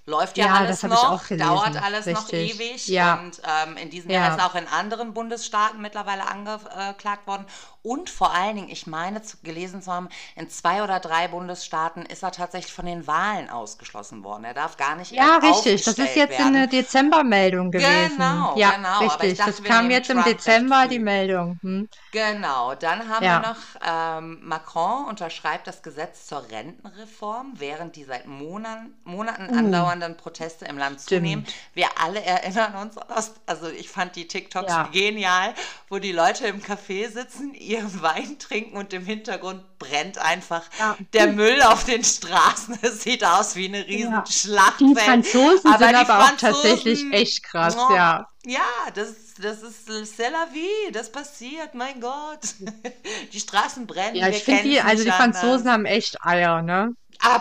Läuft 0.05 0.37
ja, 0.37 0.47
Ja, 0.47 0.53
alles 0.55 0.83
noch, 0.83 1.23
dauert 1.37 1.81
alles 1.81 2.09
noch 2.09 2.27
Richtig. 2.27 2.59
ewig 2.59 2.87
Ja. 2.87 3.13
und 3.19 3.41
ähm, 3.45 3.77
in 3.77 3.89
diesem 3.89 4.11
Jahr 4.11 4.27
Ja. 4.27 4.35
ist 4.35 4.41
auch 4.41 4.55
in 4.55 4.67
anderen 4.67 5.13
Bundesstaaten 5.13 5.81
mittlerweile 5.81 6.27
angeklagt 6.27 7.25
worden 7.25 7.45
und 7.83 8.09
vor 8.09 8.33
allen 8.33 8.55
Dingen, 8.57 8.69
ich 8.69 8.85
meine 8.87 9.21
zu, 9.21 9.37
gelesen 9.43 9.81
zu 9.81 9.91
haben, 9.91 10.09
in 10.35 10.49
zwei 10.49 10.83
oder 10.83 10.99
drei 10.99 11.27
Bundesstaaten 11.29 12.05
ist 12.05 12.23
er 12.23 12.31
tatsächlich 12.31 12.73
von 12.73 12.85
den 12.85 13.07
Wahlen 13.07 13.49
ausgeschlossen 13.49 14.23
worden. 14.23 14.43
Er 14.43 14.53
darf 14.53 14.77
gar 14.77 14.95
nicht 14.95 15.11
Ja, 15.11 15.37
richtig. 15.37 15.83
Das 15.83 15.97
ist 15.99 16.15
jetzt 16.15 16.39
eine 16.39 16.67
werden. 16.67 16.67
Dezembermeldung 16.67 17.71
gewesen. 17.71 18.17
Genau, 18.17 18.53
Ja, 18.53 18.73
genau. 18.73 18.99
Richtig. 18.99 19.37
dachte, 19.37 19.45
Das 19.45 19.63
kam 19.63 19.89
jetzt 19.91 20.09
im 20.09 20.23
Trump 20.23 20.45
recht 20.45 20.67
Dezember 20.67 20.87
die 20.87 20.99
Meldung. 20.99 21.57
Hm? 21.61 21.87
Genau, 22.11 22.75
dann 22.75 23.09
haben 23.09 23.25
Ja. 23.25 23.31
wir 23.31 23.39
noch, 23.39 23.57
ähm, 23.81 24.39
Macron 24.47 25.05
unterschreibt 25.05 25.65
das 25.67 25.81
Gesetz 25.81 26.27
zur 26.27 26.47
Rentenreform, 26.49 27.53
während 27.55 27.95
die 27.95 28.03
seit 28.03 28.27
Monaten, 28.27 28.93
Monaten 29.03 29.49
andauernden 29.93 30.17
Proteste 30.21 30.65
im 30.65 30.77
Land. 30.77 31.01
Stimmt. 31.01 31.21
zunehmen. 31.23 31.45
Wir 31.73 31.87
alle 31.99 32.21
erinnern 32.23 32.75
uns, 32.75 32.97
aus, 32.97 33.31
also 33.45 33.69
ich 33.69 33.89
fand 33.89 34.15
die 34.15 34.27
TikToks 34.27 34.69
Ja. 34.71 34.89
genial, 34.91 35.53
wo 35.89 35.99
die 35.99 36.11
Leute 36.11 36.47
im 36.47 36.61
Café 36.61 37.09
sitzen, 37.11 37.53
ihren 37.53 38.01
Wein 38.01 38.37
trinken 38.39 38.75
und 38.77 38.93
im 38.93 39.05
Hintergrund 39.05 39.63
brennt 39.79 40.17
einfach 40.17 40.63
Ja. 40.79 40.97
der 41.13 41.27
Müll 41.27 41.61
auf 41.63 41.83
den 41.85 42.03
Straßen. 42.03 42.77
Es 42.81 43.03
sieht 43.03 43.23
aus 43.23 43.55
wie 43.55 43.67
eine 43.67 43.85
riesen 43.87 44.11
Ja. 44.11 44.23
Schlachtfeld. 44.29 44.79
Die 44.79 44.95
Franzosen 44.99 45.71
Aber 45.73 45.79
sind 45.79 45.89
die 45.89 45.95
aber 45.95 46.19
auch 46.19 46.27
Franzosen- 46.29 46.37
tatsächlich 46.39 47.03
echt 47.11 47.43
krass, 47.43 47.75
Oh, 47.77 47.93
ja. 47.93 48.27
Ja, 48.45 48.59
das, 48.93 49.07
das 49.41 49.61
ist 49.61 49.87
c'est 49.89 50.29
la 50.29 50.47
vie, 50.51 50.91
das 50.91 51.09
passiert, 51.11 51.73
mein 51.75 52.01
Gott. 52.01 52.39
Die 53.31 53.39
Straßen 53.39 53.87
brennen, 53.87 54.15
Ja, 54.17 54.27
ich 54.27 54.43
finde 54.43 54.63
die, 54.63 54.81
also 54.81 55.03
die 55.03 55.09
nicht 55.09 55.15
Franzosen 55.17 55.71
haben 55.71 55.85
echt 55.85 56.21
Eier, 56.25 56.61
ne? 56.61 56.93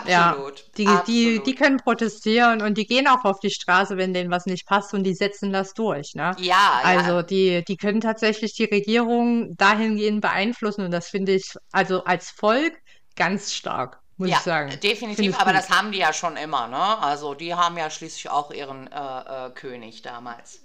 Ja, 0.05 0.35
Absolut, 0.35 0.65
die, 0.77 1.01
die, 1.03 1.41
absolut. 1.41 1.45
die 1.45 1.55
können 1.55 1.77
protestieren 1.77 2.61
und 2.61 2.77
die 2.77 2.85
gehen 2.85 3.07
auch 3.07 3.25
auf 3.25 3.39
die 3.39 3.49
Straße, 3.49 3.97
wenn 3.97 4.13
denen 4.13 4.31
was 4.31 4.45
nicht 4.45 4.65
passt 4.65 4.93
und 4.93 5.03
die 5.03 5.13
setzen 5.13 5.51
das 5.51 5.73
durch, 5.73 6.13
ne? 6.15 6.37
ja, 6.37 6.79
Also 6.81 7.21
ja, 7.21 7.21
die, 7.21 7.63
die 7.65 7.77
können 7.77 8.01
tatsächlich 8.01 8.53
die 8.55 8.65
Regierung 8.65 9.55
dahingehend 9.57 10.21
beeinflussen 10.21 10.85
und 10.85 10.91
das 10.91 11.09
finde 11.09 11.33
ich 11.33 11.53
also 11.71 12.03
als 12.05 12.29
Volk 12.31 12.73
ganz 13.15 13.53
stark, 13.53 14.01
muss 14.17 14.29
ja, 14.29 14.37
ich 14.37 14.41
sagen. 14.41 14.69
Finde 14.71 14.87
definitiv, 14.87 15.35
aber 15.39 15.51
gut. 15.51 15.59
das 15.59 15.69
haben 15.69 15.91
die 15.91 15.99
ja 15.99 16.13
schon 16.13 16.37
immer, 16.37 16.67
ne? 16.67 16.97
Also 16.99 17.33
die 17.33 17.53
haben 17.55 17.77
ja 17.77 17.89
schließlich 17.89 18.29
auch 18.29 18.51
ihren 18.51 18.87
äh, 18.91 19.47
äh, 19.47 19.51
König 19.51 20.01
damals 20.01 20.61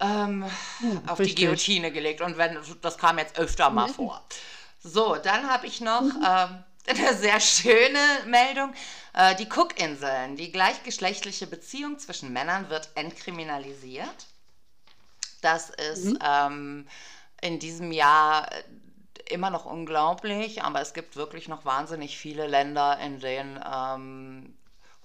ähm, 0.00 0.44
auf 1.06 1.20
die 1.22 1.22
richtig. 1.24 1.44
Guillotine 1.44 1.92
gelegt 1.92 2.20
und 2.20 2.36
wenn, 2.38 2.58
das 2.82 2.98
kam 2.98 3.18
jetzt 3.18 3.38
öfter 3.38 3.70
mal 3.70 3.88
vor. 3.88 4.22
So, 4.80 5.16
dann 5.16 5.48
habe 5.48 5.66
ich 5.66 5.80
noch 5.80 6.02
ähm, 6.02 6.64
eine 6.98 7.14
sehr 7.14 7.40
schöne 7.40 7.98
Meldung. 8.26 8.72
Äh, 9.12 9.34
die 9.36 9.48
Cookinseln, 9.48 10.36
die 10.36 10.52
gleichgeschlechtliche 10.52 11.46
Beziehung 11.46 11.98
zwischen 11.98 12.32
Männern 12.32 12.70
wird 12.70 12.90
entkriminalisiert. 12.94 14.26
Das 15.40 15.70
ist 15.70 16.16
ähm, 16.24 16.86
in 17.40 17.58
diesem 17.58 17.92
Jahr 17.92 18.50
äh, 18.52 18.62
immer 19.32 19.50
noch 19.50 19.64
unglaublich, 19.64 20.62
aber 20.62 20.80
es 20.80 20.94
gibt 20.94 21.16
wirklich 21.16 21.48
noch 21.48 21.64
wahnsinnig 21.64 22.16
viele 22.16 22.46
Länder, 22.46 22.98
in 22.98 23.20
denen 23.20 23.60
ähm, 23.64 24.56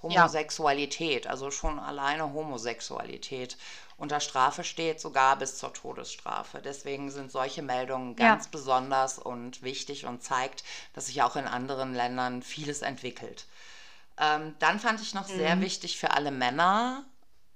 Homosexualität, 0.02 1.26
ja. 1.26 1.32
also 1.32 1.52
schon 1.52 1.80
alleine 1.80 2.34
Homosexualität 2.34 3.58
unter 4.02 4.20
Strafe 4.20 4.64
steht, 4.64 5.00
sogar 5.00 5.36
bis 5.36 5.58
zur 5.58 5.74
Todesstrafe. 5.74 6.60
Deswegen 6.60 7.12
sind 7.12 7.32
solche 7.32 7.62
Meldungen 7.62 8.16
ganz 8.16 8.46
ja. 8.46 8.50
besonders 8.52 9.20
und 9.20 9.62
wichtig 9.62 10.08
und 10.08 10.24
zeigt, 10.24 10.64
dass 10.94 11.06
sich 11.06 11.22
auch 11.22 11.36
in 11.36 11.46
anderen 11.46 11.94
Ländern 11.94 12.42
vieles 12.42 12.82
entwickelt. 12.82 13.46
Ähm, 14.18 14.56
dann 14.58 14.80
fand 14.80 15.02
ich 15.02 15.14
noch 15.14 15.30
mhm. 15.30 15.38
sehr 15.38 15.62
wichtig 15.62 16.00
für 16.00 16.12
alle 16.12 16.32
Männer, 16.32 17.06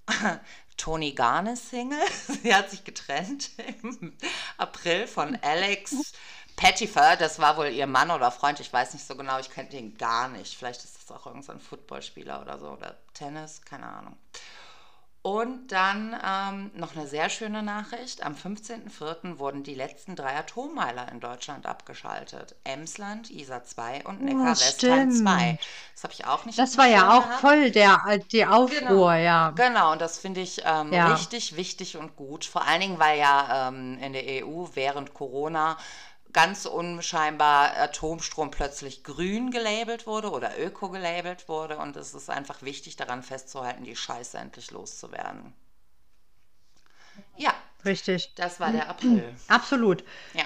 Toni 0.78 1.14
Garne 1.14 1.58
Single. 1.58 1.98
Sie 2.44 2.54
hat 2.54 2.70
sich 2.70 2.84
getrennt 2.84 3.50
im 3.92 4.16
April 4.58 5.08
von 5.08 5.36
Alex 5.42 6.14
Pettifer. 6.56 7.16
Das 7.16 7.40
war 7.40 7.58
wohl 7.58 7.70
ihr 7.70 7.88
Mann 7.88 8.12
oder 8.12 8.30
Freund. 8.30 8.60
Ich 8.60 8.72
weiß 8.72 8.94
nicht 8.94 9.08
so 9.08 9.16
genau. 9.16 9.40
Ich 9.40 9.50
kenne 9.50 9.72
ihn 9.72 9.98
gar 9.98 10.28
nicht. 10.28 10.56
Vielleicht 10.56 10.84
ist 10.84 10.96
das 10.96 11.16
auch 11.16 11.26
irgendein 11.26 11.60
Footballspieler 11.60 12.40
oder 12.40 12.60
so 12.60 12.70
oder 12.70 12.98
Tennis. 13.16 13.64
Keine 13.64 13.88
Ahnung. 13.88 14.16
Und 15.26 15.72
dann 15.72 16.16
ähm, 16.24 16.70
noch 16.76 16.96
eine 16.96 17.08
sehr 17.08 17.30
schöne 17.32 17.64
Nachricht. 17.64 18.24
Am 18.24 18.36
15.04. 18.36 19.40
wurden 19.40 19.64
die 19.64 19.74
letzten 19.74 20.16
drei 20.16 20.38
Atommeiler 20.38 21.12
in 21.12 21.20
Deutschland 21.20 21.66
abgeschaltet. 21.66 22.56
Emsland, 22.64 23.32
Isar 23.32 23.64
2 23.64 24.06
und 24.06 24.22
Neckar-Westheim 24.22 25.10
2. 25.10 25.58
Das 25.96 26.04
habe 26.04 26.14
ich 26.14 26.28
auch 26.28 26.46
nicht 26.46 26.60
Das 26.60 26.78
war 26.78 26.86
ja 26.86 27.18
auch 27.18 27.24
gehabt. 27.24 27.42
voll 27.42 27.72
der, 27.72 28.04
äh, 28.08 28.20
die 28.20 28.46
Aufruhr, 28.46 28.70
genau. 28.78 29.12
ja. 29.14 29.50
Genau, 29.56 29.94
und 29.94 30.00
das 30.00 30.20
finde 30.20 30.42
ich 30.42 30.62
ähm, 30.64 30.94
ja. 30.94 31.08
richtig 31.08 31.56
wichtig 31.56 31.98
und 31.98 32.16
gut. 32.16 32.46
Vor 32.46 32.68
allen 32.68 32.82
Dingen, 32.82 33.00
weil 33.00 33.18
ja 33.18 33.70
ähm, 33.70 33.98
in 33.98 34.14
der 34.14 34.46
EU 34.46 34.68
während 34.76 35.16
Corona 35.16 35.76
ganz 36.36 36.66
unscheinbar 36.66 37.78
Atomstrom 37.78 38.52
plötzlich 38.52 39.06
grün 39.06 39.52
gelabelt 39.52 40.06
wurde 40.06 40.30
oder 40.32 40.60
öko 40.60 40.90
gelabelt 40.90 41.48
wurde. 41.48 41.78
Und 41.78 41.96
es 41.96 42.14
ist 42.14 42.30
einfach 42.30 42.62
wichtig, 42.62 42.98
daran 42.98 43.24
festzuhalten, 43.24 43.86
die 43.86 43.96
Scheiße 43.96 44.38
endlich 44.38 44.70
loszuwerden. 44.70 45.54
Ja. 47.38 47.54
Richtig. 47.86 48.34
Das 48.36 48.60
war 48.60 48.72
der 48.74 48.90
April. 48.90 49.34
Absolut. 49.48 50.04
Ja. 50.34 50.44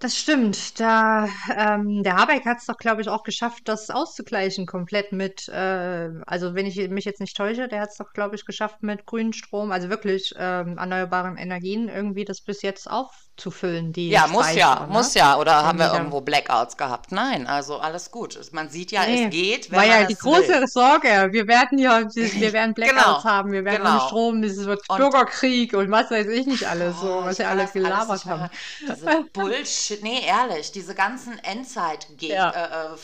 Das 0.00 0.16
stimmt. 0.16 0.80
Da, 0.80 1.28
ähm, 1.54 2.02
der 2.02 2.16
Habeck 2.16 2.46
hat 2.46 2.56
es 2.56 2.64
doch, 2.64 2.78
glaube 2.78 3.02
ich, 3.02 3.08
auch 3.08 3.22
geschafft, 3.22 3.68
das 3.68 3.90
auszugleichen 3.90 4.64
komplett 4.64 5.12
mit, 5.12 5.46
äh, 5.48 6.08
also 6.26 6.54
wenn 6.54 6.64
ich 6.64 6.76
mich 6.88 7.04
jetzt 7.04 7.20
nicht 7.20 7.36
täusche, 7.36 7.68
der 7.68 7.82
hat 7.82 7.90
es 7.90 7.98
doch, 7.98 8.14
glaube 8.14 8.34
ich, 8.34 8.46
geschafft 8.46 8.82
mit 8.82 9.04
grünem 9.04 9.34
Strom, 9.34 9.70
also 9.70 9.90
wirklich 9.90 10.32
ähm, 10.38 10.78
erneuerbaren 10.78 11.36
Energien 11.36 11.90
irgendwie 11.90 12.24
das 12.24 12.40
bis 12.40 12.62
jetzt 12.62 12.90
auf 12.90 13.10
zu 13.40 13.50
füllen, 13.50 13.92
die 13.92 14.10
Ja, 14.10 14.26
muss 14.26 14.54
ja, 14.54 14.80
ne? 14.80 14.92
muss 14.92 15.14
ja. 15.14 15.38
Oder 15.38 15.64
haben 15.64 15.78
wir 15.78 15.92
irgendwo 15.92 16.20
Blackouts 16.20 16.76
gehabt? 16.76 17.10
Nein, 17.10 17.46
also 17.46 17.78
alles 17.78 18.10
gut. 18.10 18.38
Man 18.52 18.68
sieht 18.68 18.92
ja, 18.92 19.04
nee, 19.06 19.24
es 19.24 19.30
geht. 19.30 19.70
Wenn 19.70 19.78
war 19.78 19.86
ja 19.86 20.04
die 20.04 20.14
große 20.14 20.48
will. 20.48 20.68
Sorge. 20.68 21.28
Wir 21.32 21.48
werden 21.48 21.78
ja, 21.78 22.00
wir 22.14 22.52
werden 22.52 22.74
Blackouts 22.74 23.22
genau, 23.22 23.24
haben, 23.24 23.52
wir 23.52 23.64
werden 23.64 23.84
genau. 23.84 24.06
Strom, 24.06 24.42
es 24.42 24.64
wird 24.64 24.82
und 24.88 24.96
Bürgerkrieg 24.98 25.72
und 25.74 25.90
was 25.90 26.10
weiß 26.10 26.26
ich 26.26 26.46
nicht 26.46 26.68
alles, 26.68 26.96
oh, 27.02 27.06
so, 27.06 27.24
was 27.24 27.38
wir 27.38 27.48
alle 27.48 27.66
gelabert 27.66 28.24
haben. 28.26 28.50
Diese 28.82 29.24
Bullshit, 29.32 29.89
nee, 30.02 30.24
ehrlich, 30.24 30.72
diese 30.72 30.94
ganzen 30.94 31.38
endzeit 31.38 32.06
ja. 32.20 32.50
äh, 32.50 32.94
äh, 32.94 32.98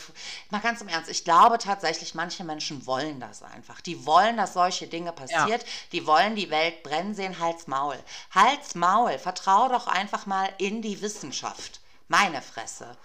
mal 0.49 0.59
ganz 0.59 0.81
im 0.81 0.87
Ernst, 0.87 1.09
ich 1.09 1.23
glaube 1.23 1.57
tatsächlich, 1.57 2.15
manche 2.15 2.43
Menschen 2.43 2.85
wollen 2.85 3.19
das 3.19 3.43
einfach. 3.43 3.81
Die 3.81 4.05
wollen, 4.05 4.37
dass 4.37 4.53
solche 4.53 4.87
Dinge 4.87 5.11
passiert. 5.11 5.63
Ja. 5.63 5.69
Die 5.91 6.07
wollen 6.07 6.35
die 6.35 6.49
Welt 6.49 6.83
brennen 6.83 7.13
sehen, 7.13 7.39
Hals, 7.39 7.67
Maul. 7.67 7.97
Hals, 8.31 8.75
Maul, 8.75 9.17
vertrau 9.19 9.69
doch 9.69 9.87
einfach 9.87 10.25
mal 10.25 10.49
in 10.57 10.81
die 10.81 11.01
Wissenschaft. 11.01 11.81
Meine 12.07 12.41
Fresse. 12.41 12.97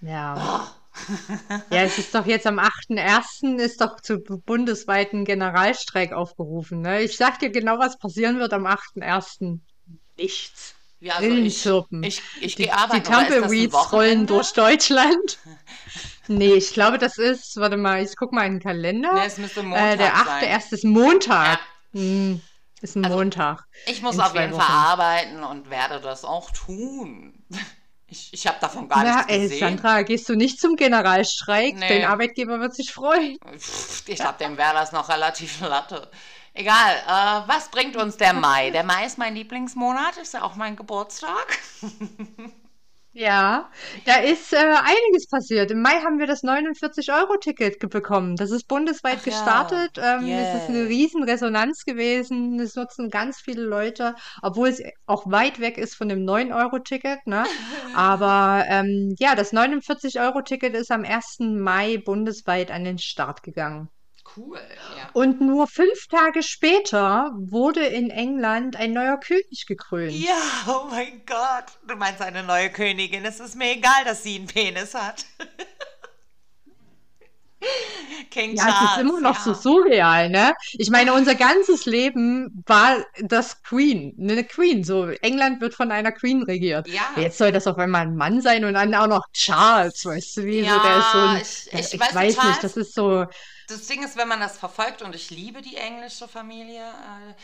Ja. 0.00 0.34
Oh. 0.36 0.80
ja, 1.70 1.82
es 1.82 1.98
ist 1.98 2.14
doch 2.14 2.26
jetzt 2.26 2.46
am 2.46 2.58
8.1. 2.58 3.58
ist 3.58 3.80
doch 3.80 4.00
zu 4.00 4.18
bundesweiten 4.18 5.24
Generalstreik 5.24 6.12
aufgerufen. 6.12 6.80
Ne? 6.80 7.02
Ich 7.02 7.16
sag 7.16 7.38
dir 7.38 7.50
genau, 7.50 7.78
was 7.78 7.98
passieren 7.98 8.38
wird 8.38 8.52
am 8.52 8.66
8.1. 8.66 9.60
Nichts. 10.16 10.74
Ja, 11.00 11.14
also 11.14 11.34
ich, 11.34 11.66
ich, 12.02 12.22
ich 12.42 12.54
die, 12.56 12.70
arbeiten. 12.70 13.02
Die 13.02 13.10
Tumbleweeds 13.10 13.92
rollen 13.92 14.26
durch 14.26 14.52
Deutschland. 14.52 15.38
nee, 16.28 16.52
ich 16.52 16.74
glaube, 16.74 16.98
das 16.98 17.16
ist, 17.16 17.56
warte 17.56 17.78
mal, 17.78 18.02
ich 18.02 18.16
guck 18.16 18.32
mal 18.32 18.46
in 18.46 18.54
den 18.54 18.62
Kalender. 18.62 19.14
Nee, 19.14 19.26
es 19.26 19.38
müsste 19.38 19.62
Montag 19.62 19.94
äh, 19.94 19.96
der 19.96 20.14
8.1. 20.14 20.72
ist 20.74 20.84
Montag. 20.84 21.58
Ja. 21.92 22.00
Hm. 22.00 22.40
Ist 22.82 22.96
ein 22.96 23.04
also, 23.04 23.16
Montag. 23.16 23.64
Ich 23.86 24.02
muss 24.02 24.18
auf 24.18 24.34
jeden 24.34 24.52
Wochen. 24.52 24.60
Fall 24.60 24.92
arbeiten 24.92 25.42
und 25.42 25.70
werde 25.70 26.00
das 26.00 26.24
auch 26.24 26.50
tun. 26.50 27.44
Ich, 28.12 28.30
ich 28.32 28.44
habe 28.48 28.56
davon 28.60 28.88
gar 28.88 29.04
Na, 29.04 29.14
nichts 29.18 29.26
gesehen. 29.28 29.52
Ey, 29.52 29.58
Sandra, 29.60 30.02
gehst 30.02 30.28
du 30.28 30.34
nicht 30.34 30.60
zum 30.60 30.74
Generalstreik? 30.74 31.76
Nee. 31.76 31.88
Dein 31.88 32.04
Arbeitgeber 32.06 32.58
wird 32.58 32.74
sich 32.74 32.90
freuen. 32.90 33.38
Ich 33.54 34.16
glaube, 34.16 34.36
dem 34.40 34.56
wäre 34.56 34.72
das 34.74 34.90
noch 34.90 35.08
relativ 35.08 35.60
latte. 35.60 36.10
Egal, 36.54 36.94
äh, 37.06 37.48
was 37.48 37.70
bringt 37.70 37.96
uns 37.96 38.16
der 38.16 38.32
Mai? 38.34 38.70
Der 38.70 38.84
Mai 38.84 39.06
ist 39.06 39.18
mein 39.18 39.34
Lieblingsmonat, 39.34 40.16
ist 40.18 40.34
ja 40.34 40.42
auch 40.42 40.56
mein 40.56 40.76
Geburtstag. 40.76 41.58
Ja, 43.12 43.68
da 44.04 44.20
ist 44.20 44.52
äh, 44.52 44.56
einiges 44.56 45.26
passiert. 45.28 45.72
Im 45.72 45.82
Mai 45.82 46.00
haben 46.04 46.20
wir 46.20 46.28
das 46.28 46.44
49-Euro-Ticket 46.44 47.90
bekommen. 47.90 48.36
Das 48.36 48.52
ist 48.52 48.68
bundesweit 48.68 49.18
Ach 49.20 49.24
gestartet. 49.24 49.96
Ja. 49.96 50.18
Ähm, 50.18 50.26
yeah. 50.26 50.40
Es 50.40 50.62
ist 50.62 50.68
eine 50.68 50.86
riesen 50.86 51.24
Resonanz 51.24 51.84
gewesen. 51.84 52.60
Es 52.60 52.76
nutzen 52.76 53.10
ganz 53.10 53.40
viele 53.40 53.62
Leute, 53.62 54.14
obwohl 54.42 54.68
es 54.68 54.80
auch 55.06 55.28
weit 55.28 55.58
weg 55.58 55.76
ist 55.76 55.96
von 55.96 56.08
dem 56.08 56.24
9-Euro-Ticket. 56.24 57.26
Ne? 57.26 57.44
Aber 57.96 58.64
ähm, 58.68 59.16
ja, 59.18 59.34
das 59.34 59.52
49-Euro-Ticket 59.52 60.74
ist 60.76 60.92
am 60.92 61.04
1. 61.04 61.38
Mai 61.40 61.98
bundesweit 61.98 62.70
an 62.70 62.84
den 62.84 62.98
Start 62.98 63.42
gegangen. 63.42 63.88
Cool, 64.36 64.60
ja. 64.96 65.10
Und 65.12 65.40
nur 65.40 65.66
fünf 65.66 66.06
Tage 66.08 66.42
später 66.42 67.32
wurde 67.34 67.84
in 67.84 68.10
England 68.10 68.76
ein 68.76 68.92
neuer 68.92 69.18
König 69.18 69.66
gekrönt. 69.66 70.12
Ja, 70.12 70.40
oh 70.68 70.86
mein 70.90 71.22
Gott. 71.26 71.64
Du 71.88 71.96
meinst 71.96 72.22
eine 72.22 72.44
neue 72.44 72.70
Königin. 72.70 73.24
Es 73.24 73.40
ist 73.40 73.56
mir 73.56 73.72
egal, 73.72 74.04
dass 74.04 74.22
sie 74.22 74.36
einen 74.36 74.46
Penis 74.46 74.94
hat. 74.94 75.24
King 78.30 78.56
ja, 78.56 78.64
Charles, 78.64 78.80
es 78.84 78.96
ist 78.96 79.00
immer 79.02 79.20
noch 79.20 79.34
ja. 79.34 79.42
so 79.42 79.54
surreal, 79.54 80.30
ne? 80.30 80.54
Ich 80.72 80.90
meine, 80.90 81.12
unser 81.12 81.34
ganzes 81.34 81.84
Leben 81.84 82.62
war 82.66 83.04
das 83.22 83.62
Queen, 83.62 84.16
eine 84.18 84.44
Queen. 84.44 84.82
So, 84.82 85.08
England 85.08 85.60
wird 85.60 85.74
von 85.74 85.90
einer 85.90 86.12
Queen 86.12 86.42
regiert. 86.42 86.88
Ja. 86.88 87.02
Jetzt 87.16 87.38
soll 87.38 87.52
das 87.52 87.66
auf 87.66 87.76
einmal 87.76 88.02
ein 88.02 88.16
Mann 88.16 88.40
sein 88.40 88.64
und 88.64 88.74
dann 88.74 88.94
auch 88.94 89.08
noch 89.08 89.26
Charles, 89.32 90.04
weißt 90.06 90.38
du, 90.38 90.44
wie 90.44 90.60
ja, 90.60 90.74
so, 90.74 90.80
der 90.80 90.98
ist 90.98 91.12
so 91.12 91.18
ein, 91.18 91.36
ich, 91.36 91.86
ich, 91.86 91.94
ich 91.94 92.00
weiß, 92.00 92.14
weiß 92.14 92.44
nicht, 92.44 92.64
das 92.64 92.76
ist 92.76 92.94
so, 92.94 93.26
das 93.70 93.86
Ding 93.86 94.02
ist, 94.02 94.16
wenn 94.16 94.28
man 94.28 94.40
das 94.40 94.58
verfolgt, 94.58 95.02
und 95.02 95.14
ich 95.14 95.30
liebe 95.30 95.62
die 95.62 95.76
englische 95.76 96.28
Familie, 96.28 96.88
äh, 96.88 97.34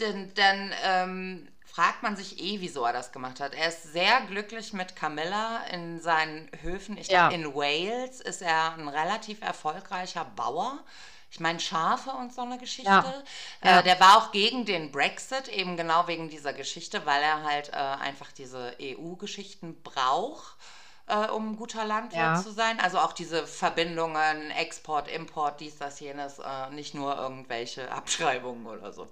denn, 0.00 0.32
dann 0.34 0.74
ähm, 0.82 1.48
fragt 1.64 2.02
man 2.02 2.16
sich 2.16 2.40
eh, 2.40 2.60
wieso 2.60 2.84
er 2.84 2.92
das 2.92 3.12
gemacht 3.12 3.40
hat. 3.40 3.54
Er 3.54 3.68
ist 3.68 3.92
sehr 3.92 4.22
glücklich 4.22 4.72
mit 4.72 4.96
Camilla 4.96 5.64
in 5.70 6.00
seinen 6.00 6.50
Höfen. 6.62 6.96
Ich 6.96 7.08
ja. 7.08 7.28
glaube, 7.28 7.42
in 7.42 7.54
Wales 7.54 8.20
ist 8.20 8.42
er 8.42 8.74
ein 8.74 8.88
relativ 8.88 9.40
erfolgreicher 9.42 10.24
Bauer. 10.24 10.78
Ich 11.30 11.38
meine, 11.38 11.60
Schafe 11.60 12.10
und 12.10 12.34
so 12.34 12.42
eine 12.42 12.58
Geschichte. 12.58 12.90
Ja. 12.90 13.22
Äh, 13.60 13.68
ja. 13.68 13.82
Der 13.82 14.00
war 14.00 14.16
auch 14.16 14.32
gegen 14.32 14.64
den 14.64 14.90
Brexit, 14.90 15.46
eben 15.48 15.76
genau 15.76 16.08
wegen 16.08 16.28
dieser 16.28 16.52
Geschichte, 16.52 17.06
weil 17.06 17.22
er 17.22 17.44
halt 17.44 17.68
äh, 17.68 17.76
einfach 17.76 18.32
diese 18.32 18.76
EU-Geschichten 18.80 19.80
braucht 19.82 20.56
äh, 21.10 21.30
um 21.30 21.56
guter 21.56 21.84
Landwirt 21.84 22.22
ja. 22.22 22.42
zu 22.42 22.52
sein. 22.52 22.78
Also 22.80 22.98
auch 22.98 23.12
diese 23.12 23.46
Verbindungen, 23.46 24.50
Export, 24.52 25.08
Import, 25.08 25.60
dies, 25.60 25.76
das, 25.78 26.00
jenes, 26.00 26.38
äh, 26.38 26.70
nicht 26.70 26.94
nur 26.94 27.16
irgendwelche 27.16 27.90
Abschreibungen 27.92 28.66
oder 28.66 28.92
so. 28.92 29.08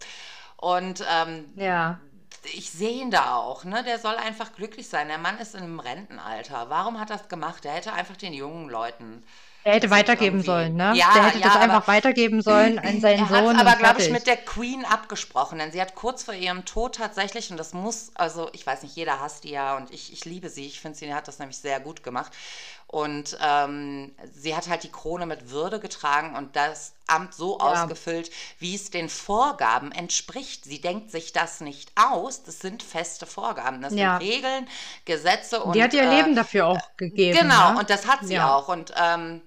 Und 0.57 1.05
ähm, 1.11 1.53
ja. 1.57 2.01
ich 2.45 2.71
sehe 2.71 3.03
ihn 3.03 3.11
da 3.11 3.37
auch, 3.37 3.65
ne? 3.65 3.85
Der 3.85 3.99
soll 3.99 4.17
einfach 4.17 4.53
glücklich 4.53 4.89
sein. 4.89 5.09
Der 5.09 5.19
Mann 5.19 5.39
ist 5.39 5.55
im 5.55 5.81
Rentenalter. 5.81 6.71
Warum 6.71 6.99
hat 6.99 7.11
er 7.11 7.19
das 7.19 7.29
gemacht? 7.29 7.65
Der 7.65 7.73
hätte 7.73 7.93
einfach 7.93 8.17
den 8.17 8.33
jungen 8.33 8.69
Leuten 8.69 9.25
er 9.65 9.75
hätte 9.75 9.91
weitergeben 9.91 10.43
sollen, 10.43 10.77
ne? 10.77 10.93
Ja, 10.95 11.13
der 11.15 11.27
hätte 11.27 11.39
ja, 11.41 11.47
das 11.47 11.57
einfach 11.57 11.89
weitergeben 11.89 12.43
sollen 12.43 12.79
an 12.79 13.01
seinen 13.01 13.29
er 13.29 13.45
Sohn. 13.45 13.57
aber, 13.57 13.77
glaube 13.77 14.01
ich, 14.01 14.11
mit 14.11 14.27
der 14.27 14.37
Queen 14.37 14.85
abgesprochen, 14.85 15.59
denn 15.59 15.73
sie 15.73 15.81
hat 15.81 15.95
kurz 15.95 16.23
vor 16.23 16.35
ihrem 16.35 16.65
Tod 16.65 16.97
tatsächlich, 16.97 17.51
und 17.51 17.57
das 17.59 17.75
muss, 17.75 18.11
also 18.15 18.49
ich 18.53 18.67
weiß 18.67 18.83
nicht, 18.83 18.97
jeder 18.97 19.21
hasst 19.21 19.45
die 19.45 19.51
ja 19.51 19.77
und 19.77 19.91
ich, 19.91 20.13
ich 20.13 20.25
liebe 20.25 20.49
sie, 20.49 20.67
ich 20.67 20.81
finde, 20.81 20.97
sie 20.97 21.13
hat 21.13 21.29
das 21.29 21.39
nämlich 21.39 21.59
sehr 21.59 21.81
gut 21.81 22.03
gemacht. 22.03 22.33
Und 22.91 23.37
ähm, 23.43 24.15
sie 24.33 24.57
hat 24.57 24.67
halt 24.67 24.83
die 24.83 24.91
Krone 24.91 25.27
mit 25.27 25.51
Würde 25.51 25.79
getragen 25.79 26.35
und 26.37 26.57
das 26.57 26.95
Amt 27.07 27.35
so 27.35 27.59
ja. 27.59 27.67
ausgefüllt, 27.67 28.31
wie 28.59 28.75
es 28.75 28.91
den 28.91 29.11
Vorgaben 29.11 29.93
entspricht. 29.93 30.65
Sie 30.65 30.81
denkt 30.81 31.11
sich 31.11 31.35
das 31.35 31.61
nicht 31.61 31.93
aus. 31.97 32.45
Das 32.45 32.61
sind 32.61 32.83
feste 32.83 33.27
Vorgaben. 33.27 33.83
Das 33.83 33.93
ja. 33.93 34.19
sind 34.19 34.31
Regeln, 34.31 34.69
Gesetze 35.05 35.63
und. 35.63 35.75
Die 35.75 35.83
hat 35.83 35.93
ihr 35.93 36.03
äh, 36.03 36.17
Leben 36.17 36.35
dafür 36.35 36.67
auch 36.67 36.97
gegeben. 36.97 37.39
Genau, 37.39 37.73
ne? 37.73 37.79
und 37.81 37.91
das 37.91 38.07
hat 38.07 38.21
sie 38.23 38.35
ja. 38.35 38.55
auch. 38.57 38.69
Und 38.69 38.95
ähm, 38.97 39.43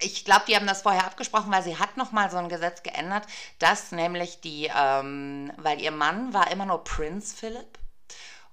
ich 0.00 0.24
glaube, 0.24 0.44
die 0.46 0.54
haben 0.54 0.68
das 0.68 0.82
vorher 0.82 1.06
abgesprochen, 1.06 1.50
weil 1.50 1.64
sie 1.64 1.76
hat 1.76 1.96
noch 1.96 2.12
mal 2.12 2.30
so 2.30 2.36
ein 2.36 2.48
Gesetz 2.48 2.84
geändert, 2.84 3.24
dass 3.58 3.90
nämlich 3.90 4.40
die, 4.40 4.70
ähm, 4.76 5.52
weil 5.56 5.80
ihr 5.80 5.90
Mann 5.90 6.32
war 6.32 6.52
immer 6.52 6.66
nur 6.66 6.84
Prinz 6.84 7.32
Philipp 7.32 7.78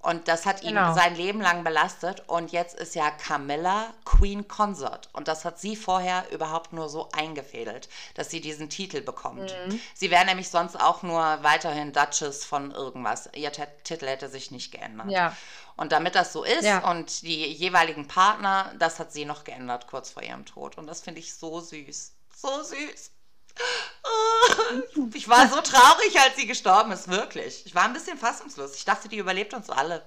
Und 0.02 0.26
das 0.26 0.46
hat 0.46 0.62
ihn 0.62 0.70
Genau. 0.74 0.94
sein 0.94 1.14
Leben 1.14 1.40
lang 1.40 1.62
belastet. 1.62 2.28
Und 2.28 2.50
jetzt 2.50 2.74
ist 2.74 2.94
ja 2.96 3.10
Camilla 3.12 3.94
Queen 4.04 4.48
Consort. 4.48 5.08
Und 5.12 5.28
das 5.28 5.44
hat 5.44 5.60
sie 5.60 5.76
vorher 5.76 6.30
überhaupt 6.32 6.72
nur 6.72 6.88
so 6.88 7.08
eingefädelt, 7.12 7.88
dass 8.14 8.28
sie 8.28 8.40
diesen 8.40 8.68
Titel 8.68 9.00
bekommt. 9.00 9.54
Mhm. 9.68 9.80
Sie 9.94 10.10
wäre 10.10 10.24
nämlich 10.24 10.48
sonst 10.48 10.74
auch 10.78 11.02
nur 11.04 11.22
weiterhin 11.42 11.92
Duchess 11.92 12.44
von 12.44 12.72
irgendwas. 12.72 13.30
Ihr 13.34 13.52
T 13.52 13.64
Titel 13.84 14.06
hätte 14.08 14.28
sich 14.28 14.50
nicht 14.50 14.72
geändert. 14.72 15.08
Ja. 15.10 15.36
Und 15.76 15.92
damit 15.92 16.14
das 16.16 16.32
so 16.32 16.42
ist 16.44 16.64
Ja. 16.64 16.90
und 16.90 17.22
die 17.22 17.46
jeweiligen 17.52 18.08
Partner, 18.08 18.72
das 18.78 18.98
hat 18.98 19.12
sie 19.12 19.24
noch 19.24 19.44
geändert 19.44 19.86
kurz 19.86 20.10
vor 20.10 20.22
ihrem 20.22 20.44
Tod. 20.44 20.78
Und 20.78 20.86
das 20.88 21.00
finde 21.00 21.20
ich 21.20 21.32
so 21.34 21.60
süß. 21.60 22.12
So 22.36 22.62
süß. 22.62 23.12
Ich 25.14 25.28
war 25.28 25.48
so 25.48 25.60
traurig, 25.60 26.18
als 26.20 26.36
sie 26.36 26.46
gestorben 26.46 26.92
ist, 26.92 27.08
wirklich. 27.08 27.64
Ich 27.66 27.74
war 27.74 27.84
ein 27.84 27.92
bisschen 27.92 28.16
fassungslos. 28.18 28.74
Ich 28.74 28.84
dachte, 28.84 29.08
die 29.08 29.18
überlebt 29.18 29.54
uns 29.54 29.70
alle. 29.70 30.02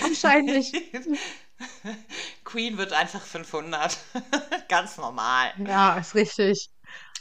Wahrscheinlich. 0.00 0.72
Queen 2.44 2.76
wird 2.78 2.92
einfach 2.92 3.22
500. 3.22 3.96
Ganz 4.68 4.96
normal. 4.96 5.52
Ja, 5.58 5.98
ist 5.98 6.14
richtig. 6.14 6.70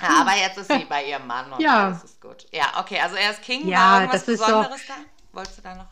Ja, 0.01 0.21
aber 0.21 0.35
jetzt 0.35 0.57
ist 0.57 0.71
sie 0.71 0.85
bei 0.85 1.05
ihrem 1.05 1.27
Mann 1.27 1.51
und 1.53 1.59
Ja. 1.61 1.87
alles 1.87 2.03
ist 2.03 2.21
gut. 2.21 2.45
Ja, 2.51 2.73
okay, 2.79 2.99
also 2.99 3.15
er 3.15 3.31
ist 3.31 3.41
King. 3.41 3.67
Ja, 3.67 3.77
war 3.79 4.01
irgendwas 4.01 4.25
das 4.25 4.33
ist 4.35 4.41
doch- 4.41 4.69
da? 4.87 4.95
Wolltest 5.33 5.57
du 5.57 5.61
da 5.61 5.75
noch? 5.75 5.87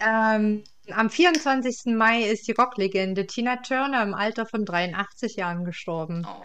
Ähm, 0.00 0.64
am 0.94 1.10
24. 1.10 1.94
Mai 1.96 2.22
ist 2.22 2.46
die 2.46 2.52
Rocklegende 2.52 3.26
Tina 3.26 3.56
Turner 3.56 4.02
im 4.02 4.14
Alter 4.14 4.46
von 4.46 4.64
83 4.64 5.36
Jahren 5.36 5.64
gestorben. 5.64 6.26
Oh. 6.28 6.44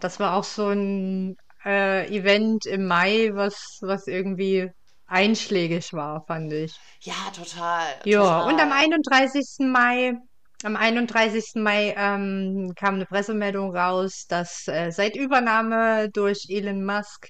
Das 0.00 0.20
war 0.20 0.34
auch 0.34 0.44
so 0.44 0.68
ein 0.68 1.36
äh, 1.64 2.06
Event 2.14 2.66
im 2.66 2.86
Mai, 2.86 3.30
was, 3.32 3.78
was 3.80 4.06
irgendwie 4.06 4.70
einschlägig 5.06 5.92
war, 5.92 6.24
fand 6.26 6.52
ich. 6.52 6.74
Ja, 7.00 7.14
total. 7.34 7.86
Ja, 8.04 8.42
und 8.44 8.60
am 8.60 8.72
31. 8.72 9.66
Mai, 9.70 10.14
am 10.62 10.76
31. 10.76 11.44
Mai 11.62 11.94
ähm, 11.96 12.72
kam 12.76 12.96
eine 12.96 13.06
Pressemeldung 13.06 13.74
raus, 13.74 14.26
dass 14.28 14.68
äh, 14.68 14.90
seit 14.90 15.16
Übernahme 15.16 16.10
durch 16.10 16.46
Elon 16.48 16.84
Musk 16.84 17.28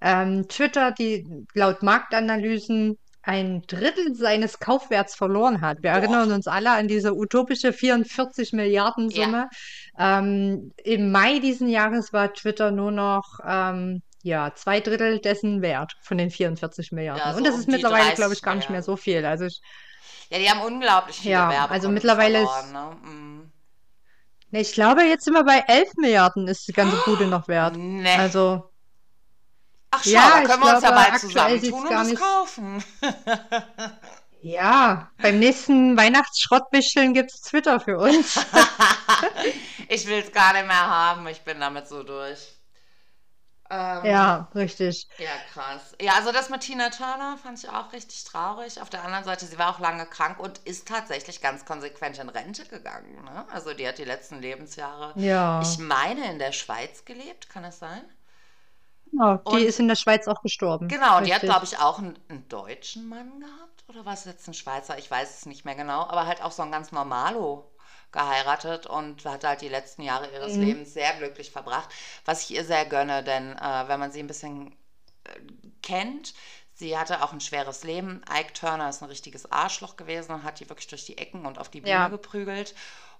ähm, 0.00 0.46
Twitter 0.48 0.92
die 0.92 1.26
laut 1.54 1.82
Marktanalysen 1.82 2.98
ein 3.26 3.62
Drittel 3.66 4.14
seines 4.14 4.60
Kaufwerts 4.60 5.16
verloren 5.16 5.60
hat. 5.60 5.82
Wir 5.82 5.90
Boah. 5.90 5.98
erinnern 5.98 6.32
uns 6.32 6.46
alle 6.46 6.70
an 6.70 6.86
diese 6.88 7.12
utopische 7.14 7.72
44 7.72 8.52
Milliarden 8.52 9.10
Summe. 9.10 9.48
Ähm, 9.98 10.72
Im 10.84 11.10
Mai 11.10 11.40
diesen 11.40 11.68
Jahres 11.68 12.12
war 12.12 12.32
Twitter 12.32 12.70
nur 12.70 12.92
noch 12.92 13.40
ähm, 13.44 14.02
ja, 14.22 14.52
zwei 14.54 14.80
Drittel 14.80 15.18
dessen 15.18 15.60
wert 15.60 15.94
von 16.02 16.18
den 16.18 16.30
44 16.30 16.92
Milliarden. 16.92 17.22
Ja, 17.24 17.32
so 17.32 17.38
Und 17.38 17.46
das 17.46 17.54
um 17.54 17.60
ist 17.60 17.68
mittlerweile, 17.68 18.02
30 18.04 18.14
glaube 18.16 18.34
ich, 18.34 18.42
gar 18.42 18.54
nicht 18.54 18.70
mehr 18.70 18.82
so 18.82 18.96
viel. 18.96 19.24
Also 19.24 19.44
ich, 19.46 19.60
Ja, 20.30 20.38
die 20.38 20.48
haben 20.48 20.60
unglaublich 20.62 21.16
viele 21.16 21.32
Ja, 21.34 21.48
Werbekunden 21.50 21.72
also 21.74 21.88
mittlerweile 21.88 22.42
ist- 22.42 22.48
verloren, 22.50 23.00
ne? 23.02 23.10
Mm. 23.10 23.52
Ich 24.52 24.72
glaube, 24.72 25.02
jetzt 25.02 25.24
sind 25.24 25.34
wir 25.34 25.44
bei 25.44 25.64
11 25.66 25.88
Milliarden 25.96 26.46
ist 26.46 26.66
die 26.68 26.72
ganze 26.72 26.96
Bude 27.04 27.26
noch 27.26 27.48
wert. 27.48 27.76
Nee. 27.76 28.08
Also, 28.16 28.70
Ach 29.90 30.04
schau, 30.04 30.10
ja, 30.10 30.30
da 30.30 30.42
können 30.42 30.62
wir 30.62 30.70
uns 30.70 30.82
ja 30.82 30.90
glaube, 30.90 30.94
bald 30.94 31.18
zusammentun 31.18 31.86
und 31.86 32.00
es 32.00 32.14
kaufen. 32.14 32.84
ja, 34.40 35.10
beim 35.20 35.38
nächsten 35.38 35.96
Weihnachtsschrottwichteln 35.96 37.14
gibt 37.14 37.32
es 37.32 37.40
Twitter 37.42 37.80
für 37.80 37.98
uns. 37.98 38.36
ich 39.88 40.06
will 40.06 40.18
es 40.22 40.32
gar 40.32 40.52
nicht 40.52 40.66
mehr 40.66 40.86
haben. 40.86 41.26
Ich 41.28 41.42
bin 41.42 41.60
damit 41.60 41.88
so 41.88 42.02
durch. 42.02 42.52
Ähm, 43.70 44.04
Ja, 44.04 44.48
richtig. 44.54 45.08
Ja, 45.18 45.30
krass. 45.52 45.94
Ja, 46.00 46.14
also 46.14 46.30
das 46.32 46.50
mit 46.50 46.60
Tina 46.60 46.90
Turner 46.90 47.38
fand 47.42 47.58
ich 47.58 47.68
auch 47.68 47.92
richtig 47.92 48.24
traurig. 48.24 48.80
Auf 48.80 48.90
der 48.90 49.02
anderen 49.04 49.24
Seite, 49.24 49.46
sie 49.46 49.58
war 49.58 49.74
auch 49.74 49.80
lange 49.80 50.06
krank 50.06 50.38
und 50.38 50.58
ist 50.58 50.86
tatsächlich 50.86 51.40
ganz 51.40 51.64
konsequent 51.64 52.18
in 52.18 52.28
Rente 52.28 52.64
gegangen. 52.66 53.24
Ne? 53.24 53.46
Also 53.50 53.72
die 53.74 53.86
hat 53.88 53.98
die 53.98 54.04
letzten 54.04 54.40
Lebensjahre, 54.40 55.14
Ja, 55.14 55.60
ich 55.60 55.78
meine, 55.78 56.30
in 56.30 56.38
der 56.38 56.52
Schweiz 56.52 57.04
gelebt, 57.04 57.48
kann 57.48 57.64
es 57.64 57.78
sein? 57.78 58.02
Genau. 59.10 59.40
und- 59.44 59.58
Die 59.58 59.64
ist 59.64 59.80
in 59.80 59.88
der 59.88 59.96
Schweiz 59.96 60.28
auch 60.28 60.42
gestorben. 60.42 60.88
Genau, 60.88 61.18
und 61.18 61.24
die 61.26 61.34
hat, 61.34 61.42
Richtig. 61.42 61.50
glaube 61.50 61.64
ich, 61.64 61.78
auch 61.78 61.98
einen, 61.98 62.18
einen 62.28 62.48
deutschen 62.48 63.08
Mann 63.08 63.40
gehabt. 63.40 63.84
Oder 63.88 64.04
war 64.04 64.14
es 64.14 64.24
jetzt 64.24 64.46
ein 64.48 64.54
Schweizer? 64.54 64.98
Ich 64.98 65.10
weiß 65.10 65.38
es 65.38 65.46
nicht 65.46 65.64
mehr 65.64 65.74
genau. 65.74 66.02
Aber 66.02 66.26
halt 66.26 66.42
auch 66.42 66.52
so 66.52 66.62
ein 66.62 66.70
ganz 66.72 66.92
Normalo 66.92 67.70
geheiratet 68.12 68.86
und 68.86 69.24
hat 69.24 69.44
halt 69.44 69.60
die 69.60 69.68
letzten 69.68 70.02
Jahre 70.02 70.30
ihres 70.32 70.54
Mhm. 70.54 70.62
Lebens 70.62 70.94
sehr 70.94 71.12
glücklich 71.18 71.50
verbracht. 71.50 71.88
Was 72.24 72.42
ich 72.42 72.52
ihr 72.56 72.64
sehr 72.64 72.86
gönne, 72.86 73.22
denn 73.24 73.56
äh, 73.56 73.88
wenn 73.88 74.00
man 74.00 74.12
sie 74.12 74.20
ein 74.20 74.26
bisschen 74.28 74.72
äh, 75.24 75.30
kennt, 75.82 76.34
sie 76.74 76.96
hatte 76.98 77.22
auch 77.22 77.32
ein 77.32 77.40
schweres 77.40 77.84
Leben. 77.84 78.22
Ike 78.32 78.52
Turner 78.54 78.88
ist 78.88 79.02
ein 79.02 79.08
richtiges 79.08 79.50
Arschloch 79.50 79.96
gewesen 79.96 80.32
und 80.32 80.42
hat 80.44 80.60
die 80.60 80.68
wirklich 80.68 80.88
durch 80.88 81.04
die 81.06 81.18
Ecken 81.18 81.46
und 81.46 81.58
auf 81.58 81.68
die 81.70 81.80
Bühne 81.80 81.92
Ja. 81.92 82.08
geprügelt. 82.08 82.74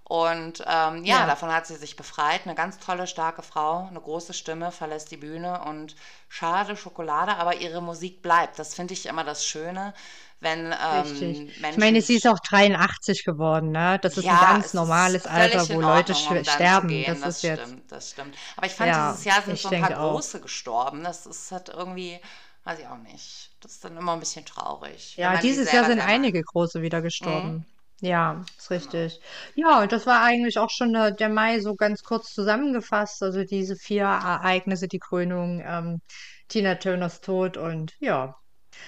Und 0.09 0.63
ähm, 0.65 1.03
ja, 1.03 1.25
Ja. 1.25 1.27
davon 1.27 1.51
hat 1.51 1.67
sie 1.67 1.75
sich 1.75 1.95
befreit. 1.97 2.41
Eine 2.45 2.55
ganz 2.55 2.77
tolle, 2.79 3.07
starke 3.07 3.41
Frau, 3.43 3.87
eine 3.87 3.99
große 4.01 4.33
Stimme, 4.33 4.71
verlässt 4.71 5.11
die 5.11 5.17
Bühne 5.17 5.61
und 5.65 5.95
schade 6.29 6.77
Schokolade, 6.77 7.35
aber 7.35 7.55
ihre 7.57 7.81
Musik 7.81 8.21
bleibt. 8.21 8.57
Das 8.59 8.73
finde 8.75 8.93
ich 8.93 9.05
immer 9.05 9.23
das 9.25 9.45
Schöne, 9.45 9.93
wenn 10.39 10.73
ähm, 10.81 10.81
Richtig. 10.91 11.53
Ich 11.69 11.77
Menschen. 11.77 11.77
meine, 11.77 12.01
sie 12.01 12.15
ist 12.15 12.27
auch 12.27 12.39
83 12.39 13.23
geworden, 13.23 13.71
ne? 13.71 13.99
Das 14.01 14.17
ist 14.17 14.29
ein 14.31 14.37
Ja, 14.37 14.37
ganz 14.37 14.73
es 14.73 14.81
ist 14.81 14.81
normales 14.81 15.25
Alter, 15.25 15.69
wo 15.69 15.79
Leute 15.81 16.13
Ordnung, 16.13 16.25
um 16.27 16.43
sterben. 16.43 16.87
gehen. 16.87 17.21
Das 17.21 17.23
Das 17.23 17.37
ist 17.37 17.41
jetzt. 17.43 17.75
stimmt, 17.75 17.91
das 17.91 18.09
stimmt. 18.11 18.35
Aber 18.55 18.65
ich 18.67 18.73
fand, 18.73 18.95
Ja, 18.95 18.95
dieses 18.95 19.23
Jahr 19.23 19.41
sind 19.43 19.59
so 19.59 19.69
ein 19.69 19.75
paar 19.75 19.93
auch. 19.95 20.23
große 20.23 20.41
gestorben. 20.41 21.03
Das 21.03 21.25
ist 21.25 21.51
halt 21.51 21.69
irgendwie, 21.69 22.19
weiß 22.63 22.79
ich 22.79 22.87
auch 22.87 22.97
nicht. 22.97 23.51
Das 23.61 23.73
ist 23.73 23.83
dann 23.85 23.97
immer 23.97 24.13
ein 24.13 24.19
bisschen 24.19 24.45
traurig. 24.45 25.17
Ja, 25.17 25.35
dieses 25.37 25.71
Jahr 25.71 25.83
sind 25.85 25.99
einige 25.99 26.41
große 26.41 26.81
wieder 26.81 27.01
gestorben. 27.01 27.65
Ja, 28.01 28.43
ist 28.57 28.69
richtig. 28.69 29.19
Ja, 29.55 29.81
und 29.81 29.91
das 29.91 30.05
war 30.05 30.21
eigentlich 30.23 30.59
auch 30.59 30.69
schon 30.69 30.93
der, 30.93 31.11
der 31.11 31.29
Mai 31.29 31.59
so 31.59 31.75
ganz 31.75 32.03
kurz 32.03 32.31
zusammengefasst. 32.33 33.23
Also 33.23 33.43
diese 33.43 33.75
vier 33.75 34.03
Ereignisse, 34.05 34.87
die 34.87 34.99
Krönung, 34.99 35.61
ähm, 35.65 36.01
Tina 36.47 36.75
Turners 36.75 37.21
Tod 37.21 37.57
und 37.57 37.95
ja, 37.99 38.35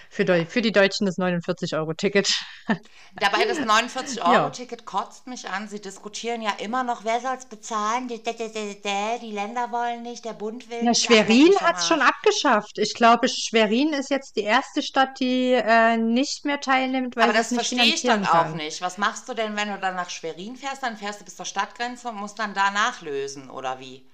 für, 0.10 0.26
Deu 0.26 0.46
für 0.46 0.62
die 0.62 0.72
Deutschen 0.72 1.06
das 1.06 1.18
49-Euro-Ticket. 1.18 2.30
Dabei 3.20 3.46
das 3.46 3.58
Ja. 3.58 3.66
49-Euro-Ticket 3.66 4.86
kotzt 4.86 5.28
mich 5.28 5.50
an. 5.50 5.68
Sie 5.68 5.82
diskutieren 5.82 6.42
ja 6.42 6.52
immer 6.60 6.84
noch, 6.84 7.04
wer 7.04 7.20
soll 7.22 7.36
es 7.38 7.46
bezahlen? 7.46 8.08
Die, 8.08 8.22
die, 8.22 8.34
die, 8.36 8.82
die, 9.22 9.32
Länder 9.32 9.72
wollen 9.72 10.04
nicht, 10.04 10.26
der 10.26 10.34
Bund 10.34 10.70
will 10.70 10.84
Ja, 10.84 10.90
nicht. 10.90 11.04
Schwerin 11.04 11.56
hat 11.62 11.78
es 11.78 11.88
schon 11.88 12.02
abgeschafft. 12.02 12.78
Ich 12.78 12.94
glaube, 12.94 13.28
Schwerin 13.30 13.94
ist 13.94 14.10
jetzt 14.10 14.36
die 14.36 14.44
erste 14.44 14.82
Stadt, 14.82 15.20
die 15.20 15.54
äh, 15.54 15.98
nicht 15.98 16.46
mehr 16.46 16.60
teilnimmt, 16.60 17.16
weil 17.16 17.24
Aber 17.26 17.34
das 17.34 17.52
nicht 17.52 17.70
verstehe 17.70 17.94
ich 17.94 18.02
dann 18.04 18.24
finanzieren 18.24 18.28
auch 18.28 18.44
kann. 18.50 18.58
nicht. 18.58 18.82
Was 18.82 18.98
machst 18.98 19.28
du 19.30 19.34
denn, 19.34 19.56
wenn 19.56 19.70
du 19.70 19.80
dann 19.80 19.96
nach 19.96 20.10
Schwerin 20.10 20.56
fährst? 20.56 20.84
Dann 20.84 20.98
fährst 20.98 21.22
du 21.22 21.26
bis 21.26 21.36
zur 21.36 21.46
Stadtgrenze 21.46 22.10
und 22.10 22.16
musst 22.16 22.40
dann 22.40 22.54
da 22.54 22.72
nachlösen, 22.72 23.50
oder 23.50 23.80
wie? 23.80 24.06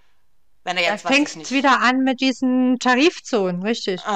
Wenn 0.65 0.75
Da 0.75 0.82
jetzt, 0.82 1.06
ich 1.06 1.15
fängst 1.15 1.36
nicht. 1.38 1.51
wieder 1.51 1.80
an 1.82 1.99
mit 1.99 2.19
diesen 2.21 2.78
Tarifzonen, 2.80 3.63
richtig. 3.63 4.01
Oh 4.06 4.12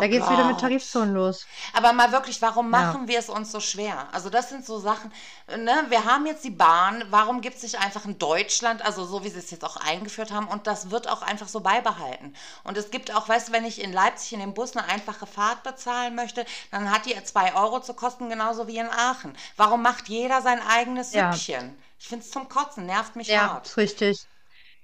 Da 0.00 0.06
geht's 0.08 0.28
wieder 0.28 0.44
mit. 0.44 0.58
Tarifzonen 0.60 1.14
los. 1.14 1.46
Aber 1.72 1.92
mal 1.92 2.10
wirklich, 2.12 2.42
warum 2.42 2.70
Ja. 2.72 2.78
machen 2.78 3.08
wir 3.08 3.18
es 3.18 3.28
uns 3.28 3.52
so 3.52 3.60
schwer? 3.60 4.08
Also 4.12 4.28
das 4.28 4.48
sind 4.48 4.66
so 4.66 4.78
Sachen, 4.80 5.12
ne? 5.56 5.86
Wir 5.88 6.04
haben 6.04 6.26
jetzt 6.26 6.44
die 6.44 6.50
Bahn, 6.50 7.04
warum 7.10 7.40
gibt 7.40 7.56
es 7.56 7.62
nicht 7.62 7.78
einfach 7.80 8.04
in 8.04 8.18
Deutschland, 8.18 8.82
also 8.84 9.04
so 9.04 9.24
wie 9.24 9.28
sie 9.30 9.38
es 9.38 9.50
jetzt 9.50 9.64
auch 9.64 9.76
eingeführt 9.76 10.32
haben 10.32 10.48
und 10.48 10.66
das 10.66 10.90
wird 10.90 11.08
auch 11.08 11.22
einfach 11.22 11.48
so 11.48 11.60
beibehalten. 11.60 12.34
Und 12.64 12.76
es 12.76 12.90
gibt 12.90 13.14
auch, 13.14 13.28
weißt 13.28 13.48
du, 13.48 13.52
wenn 13.52 13.64
ich 13.64 13.80
in 13.82 13.92
Leipzig 13.92 14.32
in 14.32 14.40
dem 14.40 14.54
Bus 14.54 14.76
eine 14.76 14.86
einfache 14.88 15.26
Fahrt 15.26 15.62
bezahlen 15.62 16.14
möchte, 16.16 16.44
dann 16.72 16.90
hat 16.90 17.06
die 17.06 17.14
zwei 17.24 17.54
Euro 17.54 17.80
zu 17.80 17.94
kosten, 17.94 18.28
genauso 18.28 18.66
wie 18.66 18.78
in 18.78 18.88
Aachen. 18.88 19.36
Warum 19.56 19.82
macht 19.82 20.08
jeder 20.08 20.42
sein 20.42 20.60
eigenes 20.66 21.12
Ja. 21.12 21.32
Süppchen? 21.32 21.78
Ich 21.98 22.08
finde 22.08 22.24
es 22.24 22.30
zum 22.30 22.48
Kotzen, 22.48 22.86
nervt 22.86 23.16
mich 23.16 23.28
Ja, 23.28 23.48
hart. 23.52 23.66
ist 23.66 23.76
richtig. 23.76 24.26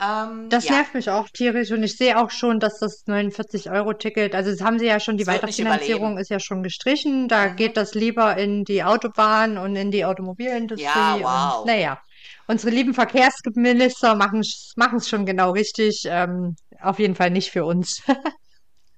Ähm, 0.00 0.48
Das 0.48 0.64
ja. 0.64 0.72
nervt 0.72 0.94
mich 0.94 1.10
auch 1.10 1.28
tierisch 1.28 1.70
und 1.70 1.82
ich 1.82 1.96
sehe 1.96 2.18
auch 2.18 2.30
schon, 2.30 2.58
dass 2.60 2.78
das 2.78 3.02
49-Euro-Ticket, 3.06 4.34
also 4.34 4.50
das 4.50 4.60
haben 4.62 4.78
sie 4.78 4.86
ja 4.86 4.98
schon, 5.00 5.16
die 5.16 5.24
nicht 5.24 5.28
Weiterfinanzierung 5.28 6.18
ist 6.18 6.30
ja 6.30 6.40
schon 6.40 6.62
gestrichen. 6.62 7.28
Da 7.28 7.48
Mhm. 7.48 7.56
geht 7.56 7.76
das 7.76 7.94
lieber 7.94 8.36
in 8.36 8.64
die 8.64 8.82
Autobahn 8.82 9.58
und 9.58 9.76
in 9.76 9.90
die 9.90 10.04
Automobilindustrie. 10.04 10.84
Ja, 10.88 11.14
Und 11.14 11.22
wow. 11.22 11.66
naja, 11.66 12.00
unsere 12.48 12.74
lieben 12.74 12.94
Verkehrsminister 12.94 14.14
machen 14.14 14.40
es 14.40 15.08
schon 15.08 15.26
genau 15.26 15.50
richtig. 15.52 16.02
Ähm, 16.06 16.56
auf 16.80 16.98
jeden 16.98 17.14
Fall 17.14 17.30
nicht 17.30 17.50
für 17.50 17.64
uns. 17.64 18.02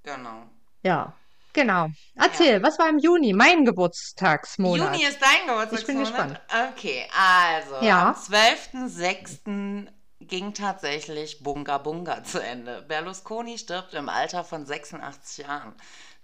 Genau. 0.04 0.42
Ja, 0.82 1.12
genau. 1.52 1.88
Erzähl, 2.16 2.60
was 2.62 2.76
war 2.78 2.88
im 2.88 2.98
Juni? 2.98 3.32
Mein 3.32 3.64
Geburtstagsmonat. 3.64 4.94
Juni 4.96 5.04
ist 5.08 5.20
dein 5.22 5.46
Geburtstagsmonat? 5.46 5.80
Ich 5.80 5.86
bin 5.86 5.98
gespannt. 5.98 6.40
Okay, 6.76 7.04
also 7.16 7.76
Ja. 7.86 8.08
am 8.08 8.14
12.06. 8.16 9.86
ging 10.32 10.54
tatsächlich 10.54 11.42
Bunga 11.42 11.76
Bunga 11.76 12.24
zu 12.24 12.42
Ende. 12.42 12.80
Berlusconi 12.88 13.58
stirbt 13.58 13.92
im 13.92 14.08
Alter 14.08 14.44
von 14.44 14.64
86 14.64 15.44
Jahren. 15.44 15.74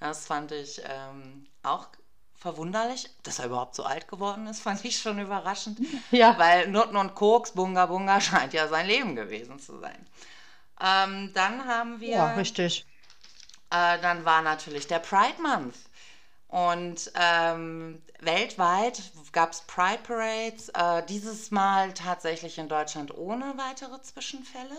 Das 0.01 0.25
fand 0.25 0.51
ich 0.51 0.81
ähm, 0.83 1.47
auch 1.63 1.89
verwunderlich. 2.35 3.11
Dass 3.23 3.39
er 3.39 3.45
überhaupt 3.45 3.75
so 3.75 3.85
alt 3.85 4.09
geworden 4.09 4.47
ist, 4.47 4.61
fand 4.63 4.83
ich 4.87 4.97
schon 4.99 5.19
überraschend. 5.19 5.81
Ja. 6.11 6.39
Weil 6.39 6.69
Nutten 6.69 6.97
und 6.97 7.15
Koks, 7.15 7.53
Bunga 7.53 7.85
Bunga 7.85 8.19
scheint 8.23 8.55
ja 8.55 8.67
sein 8.67 8.87
Leben 8.87 9.15
gewesen 9.15 9.59
zu 9.59 9.79
sein. 9.79 10.07
Ähm, 10.81 11.33
dann 11.35 11.67
haben 11.67 12.01
wir... 12.01 12.09
Ja, 12.09 12.33
richtig. 12.33 12.87
Äh, 13.69 14.01
dann 14.01 14.25
war 14.25 14.41
natürlich 14.41 14.87
der 14.87 15.01
Pride 15.01 15.43
Month. 15.43 15.75
Und 16.49 17.13
ähm, 17.15 18.03
weltweit 18.21 19.03
gab 19.33 19.53
es 19.53 19.61
Pride 19.63 19.99
Parades, 20.03 20.71
äh, 20.71 21.05
dieses 21.07 21.51
Mal 21.51 21.93
tatsächlich 21.93 22.57
in 22.59 22.69
Deutschland 22.69 23.15
ohne 23.17 23.55
weitere 23.59 24.01
Zwischenfälle. 24.03 24.77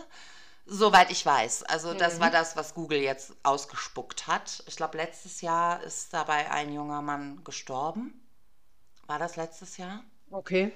Soweit 0.65 1.11
ich 1.11 1.25
weiß. 1.25 1.63
Also 1.63 1.93
das 1.93 2.15
Mhm. 2.15 2.21
war 2.21 2.31
das, 2.31 2.55
was 2.55 2.73
Google 2.73 2.99
jetzt 2.99 3.33
ausgespuckt 3.43 4.27
hat. 4.27 4.63
Ich 4.67 4.75
glaube, 4.75 4.97
letztes 4.97 5.41
Jahr 5.41 5.81
ist 5.83 6.13
dabei 6.13 6.51
ein 6.51 6.73
junger 6.73 7.01
Mann 7.01 7.43
gestorben. 7.43 8.13
War 9.07 9.19
das 9.19 9.35
letztes 9.35 9.77
Jahr? 9.77 10.03
Okay. 10.31 10.71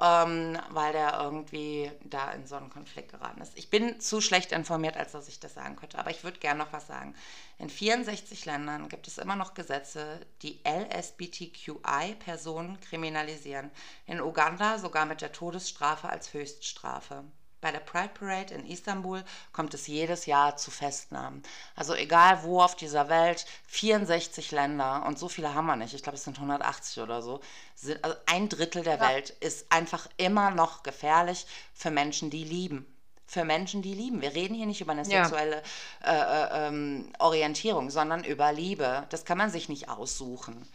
Ähm, 0.00 0.56
weil 0.70 0.92
der 0.92 1.20
irgendwie 1.20 1.92
da 2.04 2.30
in 2.32 2.46
so 2.46 2.56
einen 2.56 2.70
Konflikt 2.70 3.10
geraten 3.10 3.42
ist. 3.42 3.58
Ich 3.58 3.68
bin 3.68 4.00
zu 4.00 4.22
schlecht 4.22 4.52
informiert, 4.52 4.96
als 4.96 5.12
dass 5.12 5.28
ich 5.28 5.40
das 5.40 5.52
sagen 5.54 5.76
könnte, 5.76 5.98
aber 5.98 6.10
ich 6.10 6.24
würde 6.24 6.38
gerne 6.38 6.60
noch 6.60 6.72
was 6.72 6.86
sagen. 6.86 7.14
In 7.58 7.68
64 7.68 8.46
Ländern 8.46 8.88
gibt 8.88 9.06
es 9.08 9.18
immer 9.18 9.36
noch 9.36 9.52
Gesetze, 9.52 10.26
die 10.40 10.62
LSBTQI-Personen 10.64 12.80
kriminalisieren. 12.80 13.70
In 14.06 14.22
Uganda 14.22 14.78
sogar 14.78 15.04
mit 15.04 15.20
der 15.20 15.32
Todesstrafe 15.32 16.08
als 16.08 16.32
Höchststrafe. 16.32 17.24
Bei 17.60 17.70
der 17.70 17.80
Pride 17.80 18.10
Parade 18.18 18.54
in 18.54 18.66
Istanbul 18.66 19.22
kommt 19.52 19.74
es 19.74 19.86
jedes 19.86 20.24
Jahr 20.26 20.56
zu 20.56 20.70
Festnahmen. 20.70 21.42
Also 21.76 21.94
egal 21.94 22.42
wo 22.42 22.62
auf 22.62 22.74
dieser 22.74 23.08
Welt, 23.10 23.44
64 23.66 24.50
Länder 24.50 25.04
und 25.06 25.18
so 25.18 25.28
viele 25.28 25.54
haben 25.54 25.66
wir 25.66 25.76
nicht. 25.76 25.92
Ich 25.92 26.02
glaube, 26.02 26.16
es 26.16 26.24
sind 26.24 26.38
180 26.38 27.02
oder 27.02 27.20
so. 27.20 27.40
Sind, 27.74 28.02
also 28.02 28.16
ein 28.26 28.48
Drittel 28.48 28.82
der 28.82 28.96
Ja. 28.96 29.08
Welt 29.08 29.30
ist 29.40 29.70
einfach 29.70 30.08
immer 30.16 30.50
noch 30.50 30.82
gefährlich 30.82 31.46
für 31.74 31.90
Menschen, 31.90 32.30
die 32.30 32.44
lieben. 32.44 32.86
Für 33.26 33.44
Menschen, 33.44 33.82
die 33.82 33.94
lieben. 33.94 34.22
Wir 34.22 34.34
reden 34.34 34.54
hier 34.54 34.66
nicht 34.66 34.80
über 34.80 34.92
eine 34.92 35.02
Ja. 35.02 35.24
sexuelle 35.24 35.62
äh, 36.02 36.12
äh, 36.12 36.66
ähm, 36.68 37.12
Orientierung, 37.18 37.90
sondern 37.90 38.24
über 38.24 38.52
Liebe. 38.52 39.06
Das 39.10 39.24
kann 39.24 39.38
man 39.38 39.50
sich 39.50 39.68
nicht 39.68 39.88
aussuchen. 39.88 40.66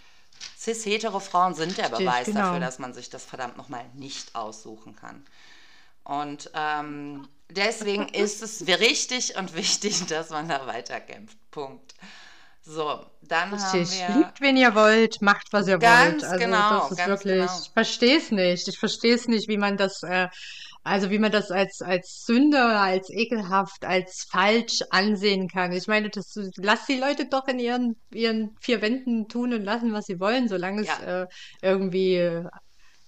Cis-hetero 0.58 1.20
Frauen 1.20 1.54
sind 1.56 1.78
der 1.78 1.90
Beweis 1.90 2.28
genau. 2.28 2.42
dafür, 2.42 2.60
dass 2.60 2.80
man 2.80 2.94
sich 2.94 3.10
das 3.10 3.26
verdammt 3.26 3.58
nochmal 3.58 3.86
nicht 3.94 4.36
aussuchen 4.36 4.96
kann. 4.96 5.26
Und 6.06 6.50
ähm, 6.54 7.28
deswegen 7.50 8.08
ist 8.14 8.42
es 8.44 8.68
richtig 8.68 9.38
und 9.38 9.56
wichtig, 9.56 10.06
dass 10.10 10.30
man 10.30 10.48
da 10.50 10.68
weiterkämpft. 10.68 11.38
Punkt. 11.52 11.96
So, 12.68 13.06
dann 13.22 13.54
Richtig. 13.54 14.02
haben 14.02 14.16
wir. 14.16 14.18
Liebt, 14.22 14.42
wen 14.42 14.58
ihr 14.58 14.74
wollt, 14.74 15.22
macht, 15.22 15.54
was 15.54 15.68
ihr 15.68 15.78
Ganz 15.78 16.24
wollt. 16.24 16.32
Also 16.32 16.46
genau, 16.46 16.80
das 16.80 16.92
ist 16.92 16.98
ganz 16.98 17.10
wirklich, 17.10 17.40
genau. 17.42 17.60
ich 17.62 17.72
verstehe 17.72 18.18
es 18.18 18.32
nicht. 18.32 18.68
Ich 18.68 18.80
verstehe 18.80 19.14
es 19.16 19.28
nicht, 19.28 19.48
wie 19.48 19.58
man 19.58 19.78
das, 19.78 20.02
äh, 20.04 20.30
also 20.84 21.12
wie 21.12 21.20
man 21.20 21.32
das 21.32 21.52
als, 21.52 21.82
als 21.84 22.24
Sünde, 22.26 22.60
als 22.64 23.10
ekelhaft, 23.12 23.86
als 23.86 24.26
falsch 24.32 24.82
ansehen 24.90 25.48
kann. 25.48 25.74
Ich 25.74 25.88
meine, 25.88 26.10
das, 26.10 26.34
lasst 26.58 26.90
die 26.90 26.98
Leute 27.00 27.28
doch 27.28 27.48
in 27.48 27.60
ihren, 27.60 27.96
ihren 28.12 28.56
vier 28.62 28.82
Wänden 28.82 29.28
tun 29.28 29.54
und 29.54 29.64
lassen, 29.64 29.94
was 29.94 30.06
sie 30.06 30.20
wollen, 30.20 30.48
solange 30.48 30.82
es 30.82 30.88
Ja. 30.88 31.24
äh, 31.24 31.28
irgendwie, 31.62 32.16
äh, 32.16 32.46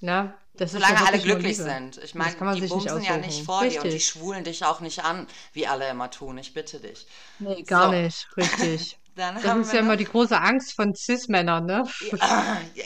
na, 0.02 0.36
das 0.58 0.74
Solange 0.74 1.00
ja 1.00 1.06
alle 1.06 1.20
glücklich 1.20 1.58
sind. 1.58 1.98
Ich 2.04 2.16
meine, 2.16 2.42
die 2.44 2.60
sich 2.60 2.76
nicht 2.76 2.92
bumsen 2.92 3.02
ja 3.02 3.18
nicht 3.18 3.44
vor 3.44 3.66
dir 3.68 3.82
und 3.82 3.92
die 3.92 3.98
Richtig. 3.98 4.06
schwulen 4.06 4.44
dich 4.44 4.66
auch 4.66 4.80
nicht 4.82 5.04
an, 5.04 5.28
wie 5.54 5.68
alle 5.68 5.90
immer 5.90 6.10
tun. 6.12 6.38
Ich 6.38 6.54
bitte 6.54 6.80
dich. 6.80 7.08
Nee, 7.40 7.64
gar 7.64 7.88
So. 7.88 7.92
nicht, 7.92 8.28
richtig. 8.38 9.00
Dann 9.16 9.42
Das 9.42 9.46
haben 9.46 9.62
ist 9.62 9.74
ja 9.74 9.80
immer 9.80 9.98
die 9.98 10.06
große 10.06 10.40
Angst 10.40 10.74
von 10.76 10.94
Cis-Männern, 10.96 11.66
ne? 11.66 11.84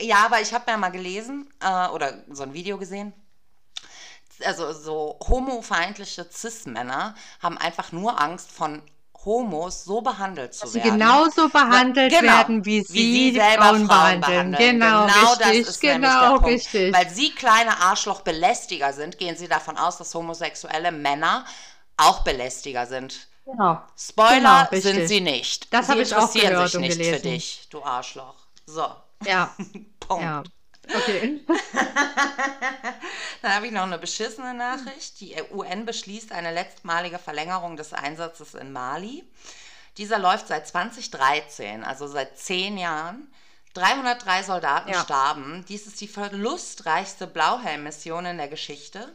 Ja, 0.01 0.26
aber 0.26 0.41
ich 0.41 0.53
habe 0.53 0.69
ja 0.72 0.78
mal 0.78 0.89
gelesen 0.89 1.49
äh, 1.59 1.88
oder 1.89 2.24
so 2.30 2.43
ein 2.43 2.53
Video 2.53 2.78
gesehen. 2.78 3.13
Also 4.43 4.74
so 4.74 5.19
homofeindliche 5.28 6.26
Cis-Männer 6.32 7.15
haben 7.41 7.57
einfach 7.57 7.91
nur 7.91 8.19
Angst 8.19 8.51
von 8.51 8.82
Homos 9.26 9.84
so 9.84 10.01
behandelt 10.01 10.53
zu 10.53 10.67
sie 10.67 10.74
werden. 10.74 10.84
genauso 10.84 11.49
behandelt 11.49 12.11
Genau, 12.11 12.24
werden, 12.24 12.65
wie 12.65 12.82
sie, 12.84 13.32
die 13.32 13.32
selber 13.32 13.76
Frauen 13.76 13.88
behandeln. 13.88 14.55
Genau, 14.55 15.07
das 15.38 15.43
richtig, 15.45 15.67
ist 15.67 15.86
nämlich 15.86 16.11
genau, 16.11 16.19
der 16.19 16.32
Punkt. 16.39 16.74
richtig. 16.74 16.93
Weil 16.93 17.09
sie 17.09 17.32
kleine 17.34 17.80
Arschloch-Belästiger 17.80 18.93
sind, 18.93 19.17
gehen 19.17 19.38
sie 19.38 19.47
davon 19.47 19.78
aus, 19.78 19.97
dass 19.97 20.13
homosexuelle 20.15 20.91
Männer 20.91 21.45
auch 21.97 22.24
Belästiger 22.24 22.86
sind. 22.88 23.28
Genau. 23.45 23.82
Spoiler 23.97 24.67
Genau, 24.69 24.82
sind 24.82 25.07
sie 25.07 25.22
nicht. 25.22 25.74
Das 25.74 25.88
sie 25.88 25.91
hab 25.91 25.99
ich 25.99 26.15
auch 26.15 26.32
gehört 26.32 26.57
sich 26.57 26.76
und 26.76 26.82
nicht 26.82 27.05
für 27.05 27.19
gelesen. 27.19 27.24
dich, 27.24 27.67
du 27.69 27.84
Arschloch. 27.84 28.36
So, 28.65 28.86
Ja, 29.26 29.55
Punkt. 29.99 30.24
ja. 30.24 30.43
Okay. 30.96 31.39
Dann 33.42 33.56
habe 33.56 33.68
ich 33.68 33.72
noch 33.72 33.84
eine 33.84 33.98
beschissene 33.98 34.54
Nachricht. 34.54 35.20
Die 35.20 35.36
UN 35.52 35.86
beschließt 35.86 36.32
eine 36.32 36.54
letztmalige 36.54 37.20
Verlängerung 37.20 37.78
des 37.78 37.94
Einsatzes 37.94 38.54
in 38.54 38.72
Mali. 38.72 39.24
Dieser 39.98 40.20
läuft 40.20 40.48
seit 40.48 40.68
2013, 40.68 41.84
also 41.84 42.08
seit 42.08 42.38
zehn 42.38 42.78
Jahren. 42.78 43.28
303 43.74 44.44
Soldaten 44.44 44.89
Ja. 44.92 45.02
starben. 45.02 45.66
Dies 45.68 45.88
ist 45.88 46.02
die 46.02 46.08
verlustreichste 46.08 47.26
Blauhelm-Mission 47.28 48.26
in 48.26 48.38
der 48.38 48.48
Geschichte. 48.50 49.14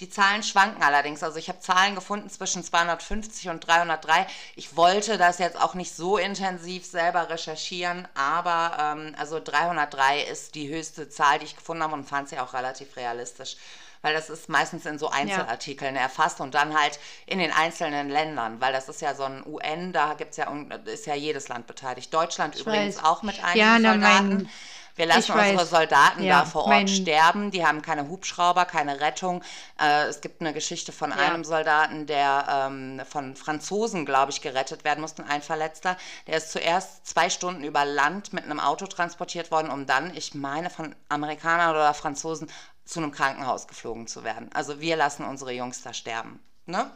Die 0.00 0.10
Zahlen 0.10 0.42
schwanken 0.42 0.82
allerdings. 0.82 1.22
Also 1.22 1.38
ich 1.38 1.48
habe 1.48 1.60
Zahlen 1.60 1.94
gefunden 1.94 2.28
zwischen 2.28 2.62
250 2.62 3.48
und 3.48 3.60
303. 3.66 4.26
Ich 4.54 4.76
wollte 4.76 5.16
das 5.16 5.38
jetzt 5.38 5.58
auch 5.58 5.72
nicht 5.74 5.94
so 5.96 6.18
intensiv 6.18 6.84
selber 6.84 7.30
recherchieren, 7.30 8.06
aber 8.14 8.76
ähm, 8.78 9.14
also 9.18 9.40
303 9.42 10.20
ist 10.22 10.54
die 10.54 10.68
höchste 10.68 11.08
Zahl, 11.08 11.38
die 11.38 11.46
ich 11.46 11.56
gefunden 11.56 11.82
habe 11.82 11.94
und 11.94 12.08
fand 12.08 12.28
sie 12.28 12.38
auch 12.38 12.52
relativ 12.52 12.96
realistisch. 12.96 13.56
Weil 14.02 14.12
das 14.12 14.28
ist 14.28 14.50
meistens 14.50 14.84
in 14.84 14.98
so 14.98 15.08
Einzelartikeln 15.08 15.96
erfasst 15.96 16.40
und 16.40 16.54
dann 16.54 16.78
halt 16.78 17.00
in 17.24 17.38
den 17.38 17.50
einzelnen 17.50 18.10
Ländern, 18.10 18.60
weil 18.60 18.72
das 18.72 18.88
ist 18.90 19.00
ja 19.00 19.14
so 19.14 19.24
ein 19.24 19.42
UN, 19.46 19.92
da 19.94 20.12
gibt's 20.14 20.36
ja, 20.36 20.46
ist 20.84 21.06
ja 21.06 21.14
jedes 21.14 21.48
Land 21.48 21.66
beteiligt. 21.66 22.12
Deutschland 22.12 22.54
übrigens 22.54 22.98
weiß. 22.98 23.04
auch 23.04 23.22
mit 23.22 23.42
einigen 23.42 23.58
Ja, 23.58 23.78
na, 23.78 23.92
Soldaten. 23.94 24.28
mein- 24.28 24.48
Wir 24.96 25.06
lassen 25.06 25.32
unsere. 25.32 25.66
Soldaten 25.66 26.22
Ja, 26.22 26.40
da 26.40 26.44
vor 26.46 26.64
Ort 26.64 26.90
sterben. 26.90 27.50
Die 27.50 27.64
haben 27.66 27.82
keine 27.82 28.08
Hubschrauber, 28.08 28.64
keine 28.64 29.00
Rettung. 29.00 29.42
Äh, 29.78 30.04
es 30.06 30.20
gibt 30.22 30.40
eine 30.40 30.52
Geschichte 30.52 30.90
von 30.90 31.10
Ja. 31.10 31.16
einem 31.16 31.44
Soldaten, 31.44 32.06
der 32.06 32.46
ähm, 32.48 33.02
von 33.08 33.36
Franzosen, 33.36 34.06
glaube 34.06 34.32
ich, 34.32 34.40
gerettet 34.40 34.84
werden 34.84 35.00
musste, 35.02 35.24
ein 35.26 35.42
Verletzter. 35.42 35.96
Der 36.26 36.38
ist 36.38 36.50
zuerst 36.50 37.06
zwei 37.06 37.28
Stunden 37.30 37.62
über 37.62 37.84
Land 37.84 38.32
mit 38.32 38.44
einem 38.44 38.58
Auto 38.58 38.86
transportiert 38.86 39.50
worden, 39.50 39.70
um 39.70 39.86
dann, 39.86 40.16
ich 40.16 40.34
meine, 40.34 40.70
von 40.70 40.94
Amerikanern 41.08 41.70
oder 41.70 41.92
Franzosen 41.94 42.50
zu 42.86 43.00
einem 43.00 43.12
Krankenhaus 43.12 43.66
geflogen 43.68 44.06
zu 44.06 44.24
werden. 44.24 44.48
Also 44.54 44.80
wir 44.80 44.96
lassen 44.96 45.24
unsere 45.24 45.52
Jungs 45.52 45.82
da 45.82 45.92
sterben. 45.92 46.40
Ne? 46.64 46.90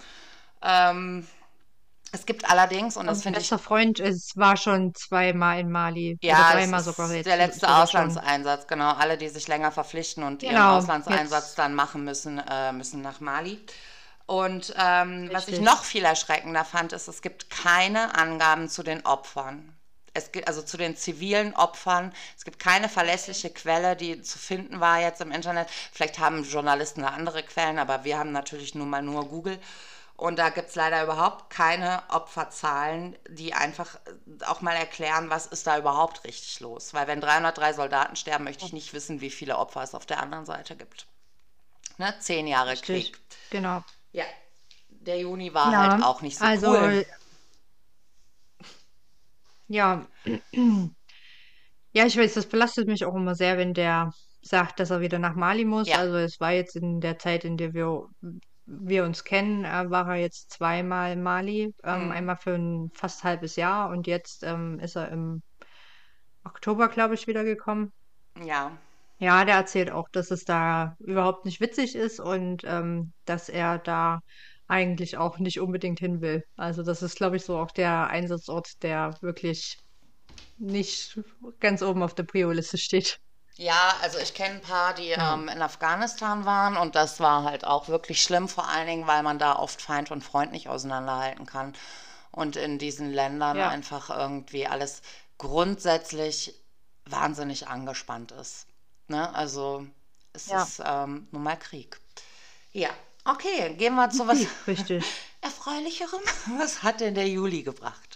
Ähm, 0.62 1.26
es 2.12 2.26
gibt 2.26 2.50
allerdings, 2.50 2.96
und 2.96 3.06
das 3.06 3.18
Mein 3.18 3.22
finde 3.22 3.38
ich 3.40 3.48
bester 3.50 3.58
Freund 3.58 4.00
ist, 4.00 4.36
war 4.36 4.56
schon 4.56 4.94
zweimal 4.94 5.60
in 5.60 5.70
Mali. 5.70 6.18
ja, 6.22 6.48
es 6.48 6.52
dreimal 6.54 6.82
sogar 6.82 7.12
jetzt. 7.12 7.26
der 7.26 7.36
letzte. 7.36 7.68
Auslandseinsatz, 7.68 8.66
genau. 8.66 8.92
Alle, 8.94 9.16
die 9.18 9.28
sich 9.28 9.46
länger 9.48 9.70
verpflichten 9.72 10.22
und 10.24 10.42
ihren 10.42 10.54
Genau, 10.54 10.78
Auslandseinsatz 10.78 11.48
jetzt- 11.48 11.58
dann 11.58 11.74
machen 11.74 12.04
müssen, 12.04 12.38
äh, 12.38 12.72
müssen 12.72 13.02
nach 13.02 13.20
Mali. 13.20 13.60
Und 14.26 14.74
ähm, 14.78 15.28
was 15.32 15.48
ich 15.48 15.60
noch 15.60 15.82
viel 15.82 16.04
erschreckender 16.04 16.64
fand, 16.64 16.92
ist, 16.92 17.08
es 17.08 17.20
gibt 17.22 17.50
keine 17.50 18.14
Angaben 18.16 18.68
zu 18.68 18.82
den 18.82 19.04
Opfern. 19.04 19.74
Es 20.12 20.32
gibt 20.32 20.48
also 20.48 20.62
zu 20.62 20.76
den 20.76 20.96
zivilen 20.96 21.54
Opfern. 21.54 22.12
Es 22.36 22.44
gibt 22.44 22.58
keine 22.58 22.88
verlässliche 22.88 23.50
Quelle, 23.50 23.94
die 23.96 24.22
zu 24.22 24.38
finden 24.38 24.80
war 24.80 25.00
jetzt 25.00 25.20
im 25.20 25.30
Internet. 25.30 25.68
Vielleicht 25.92 26.18
haben 26.18 26.42
Journalisten 26.44 27.02
da 27.02 27.08
andere 27.08 27.42
Quellen, 27.44 27.78
aber 27.78 28.02
wir 28.04 28.18
haben 28.18 28.32
natürlich 28.32 28.74
nun 28.74 28.90
mal 28.90 29.02
nur 29.02 29.28
Google. 29.28 29.58
Und 30.20 30.38
da 30.38 30.50
gibt 30.50 30.68
es 30.68 30.74
leider 30.74 31.02
überhaupt 31.02 31.48
keine 31.48 32.02
Opferzahlen, 32.10 33.16
die 33.30 33.54
einfach 33.54 33.94
äh, 34.04 34.44
auch 34.44 34.60
mal 34.60 34.74
erklären, 34.74 35.30
was 35.30 35.46
ist 35.46 35.66
da 35.66 35.78
überhaupt 35.78 36.24
richtig 36.24 36.60
los. 36.60 36.92
Weil 36.92 37.06
wenn 37.06 37.22
303 37.22 37.72
Soldaten 37.72 38.16
sterben, 38.16 38.44
möchte 38.44 38.66
ich 38.66 38.74
nicht 38.74 38.92
wissen, 38.92 39.22
wie 39.22 39.30
viele 39.30 39.56
Opfer 39.56 39.82
es 39.82 39.94
auf 39.94 40.04
der 40.04 40.20
anderen 40.20 40.44
Seite 40.44 40.76
gibt. 40.76 41.06
Ne? 41.96 42.14
Zehn 42.20 42.46
Jahre. 42.46 42.76
Krieg. 42.76 43.18
Genau. 43.50 43.82
Ja, 44.12 44.24
der 44.90 45.18
Juni 45.20 45.54
war 45.54 45.72
Ja, 45.72 45.92
halt 45.92 46.02
auch 46.04 46.20
nicht 46.20 46.38
so 46.38 46.44
also, 46.44 46.68
cool. 46.70 47.06
Ja. 49.68 50.06
Ja, 51.92 52.06
ich 52.06 52.16
weiß, 52.16 52.34
das 52.34 52.46
belastet 52.46 52.86
mich 52.86 53.04
auch 53.04 53.14
immer 53.14 53.34
sehr, 53.34 53.58
wenn 53.58 53.74
der 53.74 54.12
sagt, 54.42 54.80
dass 54.80 54.90
er 54.90 55.00
wieder 55.00 55.18
nach 55.18 55.34
Mali 55.34 55.64
muss. 55.64 55.88
Ja. 55.88 55.98
Also 55.98 56.16
es 56.18 56.38
war 56.40 56.52
jetzt 56.52 56.76
in 56.76 57.00
der 57.00 57.18
Zeit, 57.18 57.44
in 57.44 57.56
der 57.56 57.74
wir, 57.74 58.06
wir 58.70 59.04
uns 59.04 59.24
kennen, 59.24 59.64
äh, 59.64 59.90
war 59.90 60.08
er 60.08 60.16
jetzt 60.20 60.50
zweimal 60.52 61.12
in 61.12 61.22
Mali. 61.22 61.74
Ähm, 61.84 62.10
Mhm. 62.10 62.12
einmal 62.12 62.36
für 62.36 62.54
ein 62.54 62.90
fast 62.94 63.24
halbes 63.24 63.56
Jahr 63.56 63.90
und 63.90 64.06
jetzt 64.06 64.42
ähm, 64.44 64.78
ist 64.80 64.96
er 64.96 65.08
im 65.10 65.42
Oktober, 66.44 66.88
glaube 66.88 67.14
ich, 67.14 67.26
wiedergekommen. 67.26 67.94
Ja, 68.44 68.72
Ja, 69.18 69.44
der 69.44 69.56
erzählt 69.56 69.90
auch, 69.90 70.08
dass 70.10 70.30
es 70.30 70.44
da 70.44 70.96
überhaupt 71.00 71.44
nicht 71.44 71.60
witzig 71.60 71.94
ist 71.94 72.20
und 72.20 72.62
ähm, 72.64 73.12
dass 73.26 73.48
er 73.50 73.78
da 73.78 74.20
eigentlich 74.66 75.18
auch 75.18 75.38
nicht 75.38 75.60
unbedingt 75.60 75.98
hin 76.00 76.20
will. 76.22 76.44
Also 76.56 76.82
das 76.82 77.02
ist, 77.02 77.16
glaube 77.16 77.36
ich, 77.36 77.44
so 77.44 77.58
auch 77.58 77.70
der 77.70 78.08
Einsatzort, 78.08 78.82
der 78.82 79.14
wirklich 79.20 79.78
nicht 80.58 81.20
ganz 81.60 81.82
oben 81.82 82.02
auf 82.02 82.14
der 82.14 82.24
Prio-Liste 82.24 82.78
steht. 82.78 83.20
Ja, 83.60 83.94
also 84.00 84.16
ich 84.16 84.32
kenne 84.32 84.54
ein 84.54 84.60
paar, 84.62 84.94
die 84.94 85.08
Ja. 85.08 85.34
ähm, 85.34 85.46
in 85.48 85.60
Afghanistan 85.60 86.46
waren 86.46 86.78
und 86.78 86.94
das 86.94 87.20
war 87.20 87.44
halt 87.44 87.66
auch 87.66 87.88
wirklich 87.88 88.22
schlimm, 88.22 88.48
vor 88.48 88.66
allen 88.66 88.86
Dingen, 88.86 89.06
weil 89.06 89.22
man 89.22 89.38
da 89.38 89.54
oft 89.56 89.82
Feind 89.82 90.10
und 90.10 90.24
Freund 90.24 90.50
nicht 90.52 90.68
auseinanderhalten 90.68 91.44
kann 91.44 91.74
und 92.30 92.56
in 92.56 92.78
diesen 92.78 93.12
Ländern 93.12 93.58
Ja. 93.58 93.68
einfach 93.68 94.08
irgendwie 94.08 94.66
alles 94.66 95.02
grundsätzlich 95.36 96.54
wahnsinnig 97.04 97.68
angespannt 97.68 98.32
ist. 98.32 98.66
Ne? 99.08 99.34
Also 99.34 99.86
es 100.32 100.46
Ja. 100.46 100.62
ist 100.62 100.80
ähm, 100.82 101.28
nun 101.30 101.42
mal 101.42 101.56
Krieg. 101.58 102.00
Ja, 102.72 102.88
okay, 103.26 103.74
gehen 103.74 103.94
wir 103.94 104.08
zu 104.08 104.26
was 104.26 104.46
Richtig. 104.66 105.04
Erfreulicherem. 105.42 106.20
Was 106.58 106.82
hat 106.82 107.00
denn 107.00 107.14
der 107.14 107.28
Juli 107.28 107.62
gebracht? 107.62 108.09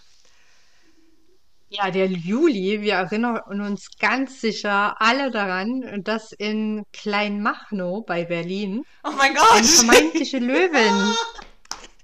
Ja, 1.69 1.89
der 1.91 2.05
Juli, 2.07 2.81
wir 2.81 2.93
erinnern 2.93 3.39
uns 3.61 3.87
ganz 3.99 4.39
sicher 4.39 4.95
alle 5.01 5.31
daran, 5.31 6.01
dass 6.03 6.31
in 6.31 6.83
Kleinmachnow 6.93 8.05
bei 8.05 8.23
Berlin 8.25 8.83
Oh 9.03 9.11
mein 9.11 9.31
eine 9.31 9.39
Gott! 9.39 9.65
vermeintliche 9.65 10.37
Löwin, 10.39 11.17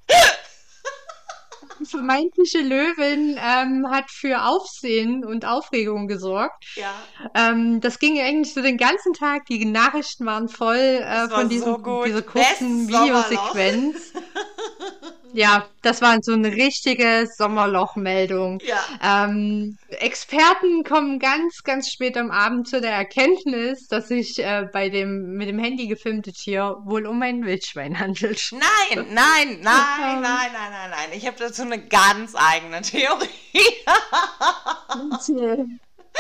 vermeintliche 1.83 2.59
Löwin 2.59 3.37
ähm, 3.39 3.87
hat 3.89 4.11
für 4.11 4.43
Aufsehen 4.45 5.25
und 5.25 5.45
Aufregung 5.45 6.07
gesorgt. 6.07 6.63
Ja, 6.75 6.93
Ähm, 7.35 7.81
das 7.81 7.97
ging 7.99 8.19
eigentlich 8.19 8.53
so 8.53 8.61
den 8.61 8.77
ganzen 8.77 9.13
Tag. 9.13 9.45
Die 9.45 9.65
Nachrichten 9.65 10.25
waren 10.25 10.47
voll 10.49 10.75
äh, 10.77 10.99
Das 11.01 11.31
war 11.31 11.41
von 11.41 11.49
so 11.49 11.49
diesem, 11.49 11.81
gut. 11.83 12.05
dieser 12.05 12.21
kurzen 12.21 12.87
Bestes 12.87 12.91
Sommerloch. 12.91 13.29
Videosequenz. 13.29 14.13
Ja, 15.33 15.67
das 15.81 16.01
war 16.01 16.17
so 16.21 16.33
eine 16.33 16.51
richtige 16.51 17.27
Sommerlochmeldung. 17.37 18.59
ja. 18.65 19.25
Ähm, 19.25 19.77
Experten 19.89 20.83
kommen 20.83 21.19
ganz, 21.19 21.63
ganz 21.63 21.89
spät 21.89 22.17
am 22.17 22.31
Abend 22.31 22.67
zu 22.67 22.81
der 22.81 22.91
Erkenntnis, 22.91 23.87
dass 23.87 24.07
sich 24.07 24.39
äh, 24.39 24.67
bei 24.71 24.89
dem 24.89 25.33
mit 25.33 25.47
dem 25.47 25.59
Handy 25.59 25.87
gefilmte 25.87 26.33
Tier 26.33 26.77
wohl 26.85 27.05
um 27.05 27.21
ein 27.21 27.45
Wildschwein 27.45 27.99
handelt. 27.99 28.51
Nein, 28.51 29.07
nein, 29.09 29.59
nein, 29.61 29.61
nein, 29.61 30.21
nein, 30.21 30.51
nein, 30.53 30.89
nein. 30.89 31.09
Ich 31.13 31.25
habe 31.27 31.37
dazu 31.39 31.61
eine 31.63 31.79
ganz 31.79 32.35
eigene 32.35 32.81
Theorie. 32.81 33.29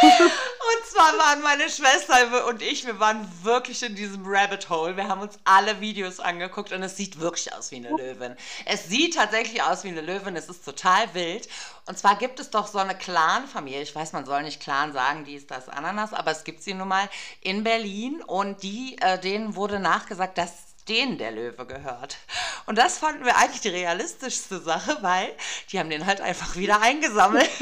Und 0.01 0.85
zwar 0.87 1.17
waren 1.17 1.41
meine 1.41 1.69
Schwester 1.69 2.47
und 2.47 2.61
ich, 2.61 2.85
wir 2.85 2.99
waren 2.99 3.27
wirklich 3.43 3.83
in 3.83 3.95
diesem 3.95 4.23
Rabbit 4.25 4.69
Hole. 4.69 4.95
Wir 4.95 5.07
haben 5.07 5.21
uns 5.21 5.37
alle 5.43 5.81
Videos 5.81 6.19
angeguckt 6.19 6.71
und 6.71 6.81
es 6.81 6.97
sieht 6.97 7.19
wirklich 7.19 7.53
aus 7.53 7.71
wie 7.71 7.77
eine 7.77 7.89
Löwin. 7.89 8.35
Es 8.65 8.87
sieht 8.87 9.15
tatsächlich 9.15 9.61
aus 9.61 9.83
wie 9.83 9.89
eine 9.89 10.01
Löwin. 10.01 10.35
Es 10.35 10.49
ist 10.49 10.63
total 10.63 11.13
wild. 11.13 11.47
Und 11.87 11.97
zwar 11.97 12.15
gibt 12.17 12.39
es 12.39 12.49
doch 12.49 12.67
so 12.67 12.77
eine 12.77 12.97
Clan-Familie. 12.97 13.81
Ich 13.81 13.93
weiß, 13.93 14.13
man 14.13 14.25
soll 14.25 14.43
nicht 14.43 14.61
Clan 14.61 14.93
sagen, 14.93 15.25
die 15.25 15.35
ist 15.35 15.51
das 15.51 15.67
Ananas, 15.67 16.13
aber 16.13 16.31
es 16.31 16.43
gibt 16.43 16.63
sie 16.63 16.73
nun 16.73 16.87
mal 16.87 17.09
in 17.41 17.63
Berlin 17.63 18.21
und 18.25 18.63
die, 18.63 18.97
äh, 19.01 19.19
denen 19.19 19.55
wurde 19.55 19.79
nachgesagt, 19.79 20.37
dass 20.37 20.51
denen 20.87 21.17
der 21.17 21.31
Löwe 21.31 21.65
gehört. 21.65 22.17
Und 22.65 22.77
das 22.77 22.97
fanden 22.97 23.25
wir 23.25 23.37
eigentlich 23.37 23.61
die 23.61 23.69
realistischste 23.69 24.59
Sache, 24.59 24.97
weil 25.01 25.35
die 25.71 25.79
haben 25.79 25.89
den 25.89 26.05
halt 26.05 26.21
einfach 26.21 26.55
wieder 26.55 26.81
eingesammelt. 26.81 27.49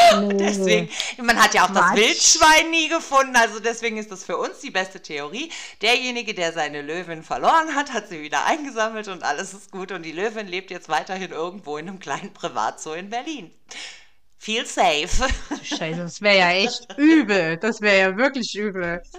Deswegen, 0.32 0.88
man 1.22 1.36
hat 1.42 1.54
ja 1.54 1.64
auch 1.64 1.70
das 1.70 1.84
Quatsch. 1.84 1.96
Wildschwein 1.96 2.70
nie 2.70 2.88
gefunden, 2.88 3.36
also 3.36 3.60
deswegen 3.60 3.96
ist 3.96 4.10
das 4.10 4.24
für 4.24 4.36
uns 4.36 4.60
die 4.60 4.70
beste 4.70 5.00
Theorie. 5.00 5.50
Derjenige, 5.82 6.34
der 6.34 6.52
seine 6.52 6.82
Löwin 6.82 7.22
verloren 7.22 7.74
hat, 7.74 7.92
hat 7.92 8.08
sie 8.08 8.20
wieder 8.22 8.44
eingesammelt 8.46 9.08
und 9.08 9.22
alles 9.22 9.54
ist 9.54 9.70
gut 9.70 9.92
und 9.92 10.02
die 10.02 10.12
Löwin 10.12 10.46
lebt 10.48 10.70
jetzt 10.70 10.88
weiterhin 10.88 11.30
irgendwo 11.30 11.76
in 11.76 11.88
einem 11.88 11.98
kleinen 12.00 12.32
Privatzoo 12.32 12.94
in 12.94 13.10
Berlin. 13.10 13.50
Feel 14.38 14.64
safe. 14.64 15.28
Scheiße, 15.62 15.98
das 16.00 16.22
wäre 16.22 16.38
ja 16.38 16.50
echt 16.52 16.88
übel. 16.96 17.58
Das 17.58 17.82
wäre 17.82 17.98
ja 17.98 18.16
wirklich 18.16 18.54
übel. 18.56 19.02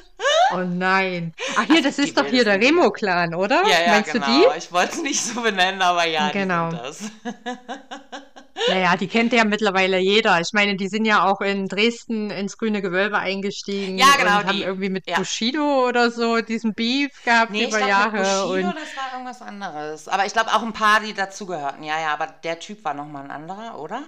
Oh 0.54 0.58
nein. 0.66 1.34
Ach 1.56 1.64
hier, 1.64 1.82
das 1.82 1.96
die 1.96 2.02
ist 2.02 2.18
doch 2.18 2.26
hier 2.26 2.44
der 2.44 2.60
Remo-Clan, 2.60 3.34
oder? 3.36 3.64
Ja, 3.66 3.82
ja, 3.86 3.88
Meinst 3.94 4.12
genau. 4.12 4.26
du 4.26 4.32
die? 4.52 4.58
Ich 4.58 4.70
wollte 4.74 4.96
es 4.96 5.02
nicht 5.02 5.22
so 5.22 5.40
benennen, 5.42 5.82
aber 5.82 6.06
ja, 6.06 6.30
Genau. 6.32 6.70
das. 6.70 7.04
Naja, 8.68 8.96
die 8.98 9.08
kennt 9.08 9.34
ja 9.34 9.44
mittlerweile 9.44 9.98
jeder. 10.00 10.40
Ich 10.40 10.52
meine, 10.54 10.76
die 10.76 10.88
sind 10.88 11.06
ja 11.06 11.24
auch 11.26 11.42
in 11.42 11.68
Dresden 11.68 12.30
ins 12.30 12.58
grüne 12.58 12.82
Gewölbe 12.82 13.18
eingestiegen 13.18 13.98
Ja, 13.98 14.08
genau, 14.18 14.40
und 14.40 14.46
haben 14.48 14.58
die. 14.58 14.64
irgendwie 14.64 14.90
mit 14.90 15.08
Ja. 15.10 15.18
Bushido 15.18 15.88
oder 15.88 16.12
so 16.12 16.42
diesen 16.42 16.74
Beef 16.74 17.12
gehabt 17.24 17.52
Nee, 17.52 17.64
ich 17.64 17.68
über 17.70 17.78
glaube, 17.78 17.90
Jahre. 17.92 18.12
mit 18.12 18.22
Bushido, 18.24 18.68
und 18.70 18.76
das 18.76 18.96
war 18.98 19.14
irgendwas 19.14 19.42
anderes. 19.42 20.08
Aber 20.08 20.26
ich 20.26 20.34
glaube 20.34 20.54
auch 20.54 20.62
ein 20.64 20.74
paar, 20.74 21.00
die 21.00 21.14
dazugehörten. 21.14 21.84
Ja, 21.84 22.00
ja, 22.00 22.14
aber 22.14 22.28
der 22.28 22.60
Typ 22.60 22.84
war 22.84 22.94
nochmal 22.94 23.24
ein 23.26 23.32
anderer, 23.32 23.80
oder? 23.80 24.04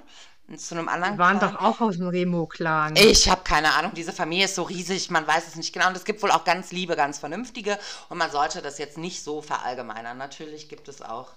Zu 0.57 0.75
einem 0.75 0.89
anderen 0.89 1.13
die 1.13 1.19
waren 1.19 1.39
Clan. 1.39 1.53
doch 1.53 1.61
auch 1.61 1.79
aus 1.81 1.97
dem 1.97 2.09
Remo-Clan. 2.09 2.95
Ich 2.97 3.29
habe 3.29 3.41
keine 3.43 3.73
Ahnung, 3.75 3.93
diese 3.95 4.11
Familie 4.11 4.45
ist 4.45 4.55
so 4.55 4.63
riesig, 4.63 5.09
man 5.09 5.25
weiß 5.25 5.47
es 5.47 5.55
nicht 5.55 5.71
genau. 5.73 5.87
Und 5.87 5.95
es 5.95 6.03
gibt 6.03 6.21
wohl 6.21 6.31
auch 6.31 6.43
ganz 6.43 6.71
liebe, 6.73 6.95
ganz 6.97 7.17
vernünftige. 7.17 7.79
Und 8.09 8.17
man 8.17 8.29
sollte 8.29 8.61
das 8.61 8.77
jetzt 8.77 8.97
nicht 8.97 9.23
so 9.23 9.41
verallgemeinern. 9.41 10.17
Natürlich 10.17 10.67
gibt 10.67 10.89
es 10.89 11.01
auch 11.01 11.29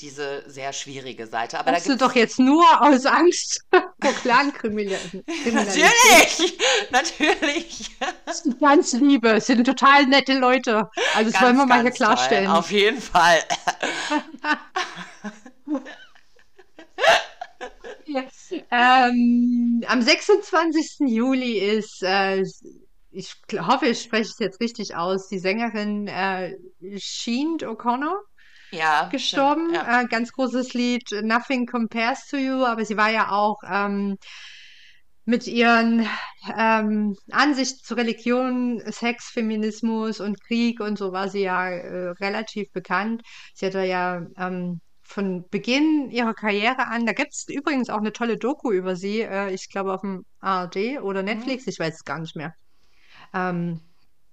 diese 0.00 0.44
sehr 0.48 0.72
schwierige 0.72 1.26
Seite. 1.26 1.58
Aber 1.58 1.70
da 1.70 1.76
Hast 1.76 1.86
du 1.86 1.90
gibt 1.90 2.02
doch 2.02 2.14
jetzt 2.14 2.38
nur 2.38 2.64
aus 2.80 3.04
Angst 3.06 3.64
vor 3.70 4.12
Clankriminalität. 4.22 5.24
Natürlich, 5.52 6.58
natürlich. 6.90 7.90
Das 8.24 8.42
sind 8.42 8.60
ganz 8.60 8.92
liebe, 8.92 9.30
es 9.30 9.46
sind 9.46 9.64
total 9.64 10.06
nette 10.06 10.38
Leute. 10.38 10.88
Also 11.14 11.30
das 11.30 11.40
Ganz, 11.40 11.44
wollen 11.44 11.56
wir 11.56 11.66
mal 11.66 11.82
hier 11.82 11.90
klarstellen. 11.90 12.46
Toll. 12.46 12.56
Auf 12.56 12.70
jeden 12.70 13.00
Fall. 13.00 13.38
Ähm, 18.70 19.84
am 19.86 20.02
26. 20.02 21.00
Juli 21.00 21.58
ist, 21.58 22.02
äh, 22.02 22.42
ich 23.10 23.34
hoffe, 23.60 23.86
ich 23.88 24.02
spreche 24.02 24.30
es 24.30 24.38
jetzt 24.38 24.60
richtig 24.60 24.96
aus, 24.96 25.28
die 25.28 25.38
Sängerin 25.38 26.06
äh, 26.08 26.56
Sinead 26.80 27.64
O'Connor 27.64 28.16
Ja, 28.70 29.08
gestorben. 29.10 29.70
stimmt, 29.70 29.86
Ja. 29.86 30.02
Äh, 30.02 30.06
ganz 30.06 30.32
großes 30.32 30.74
Lied, 30.74 31.04
Nothing 31.22 31.66
Compares 31.66 32.26
to 32.26 32.36
You, 32.36 32.64
aber 32.64 32.84
sie 32.84 32.96
war 32.96 33.10
ja 33.10 33.30
auch 33.30 33.58
ähm, 33.68 34.16
mit 35.24 35.46
ihren 35.46 36.06
ähm, 36.56 37.14
Ansichten 37.30 37.84
zu 37.84 37.94
Religion, 37.94 38.80
Sex, 38.86 39.30
Feminismus 39.30 40.20
und 40.20 40.42
Krieg 40.42 40.80
und 40.80 40.96
so 40.96 41.12
war 41.12 41.28
sie 41.28 41.42
ja 41.42 41.68
äh, 41.68 42.08
relativ 42.20 42.72
bekannt. 42.72 43.22
Sie 43.54 43.66
hatte 43.66 43.84
ja 43.84 44.22
ähm, 44.38 44.80
von 45.02 45.46
Beginn 45.50 46.10
ihrer 46.10 46.34
Karriere 46.34 46.86
an, 46.86 47.04
da 47.04 47.12
gibt 47.12 47.34
es 47.34 47.46
übrigens 47.48 47.90
auch 47.90 47.98
eine 47.98 48.12
tolle 48.12 48.38
Doku 48.38 48.72
über 48.72 48.96
sie, 48.96 49.20
äh, 49.20 49.52
ich 49.52 49.68
glaube 49.68 49.92
auf 49.92 50.00
dem 50.00 50.24
ARD 50.40 51.00
oder 51.02 51.22
Netflix, 51.22 51.66
ich 51.66 51.78
weiß 51.78 51.94
es 51.94 52.04
gar 52.04 52.20
nicht 52.20 52.36
mehr. 52.36 52.54
Ähm, 53.34 53.80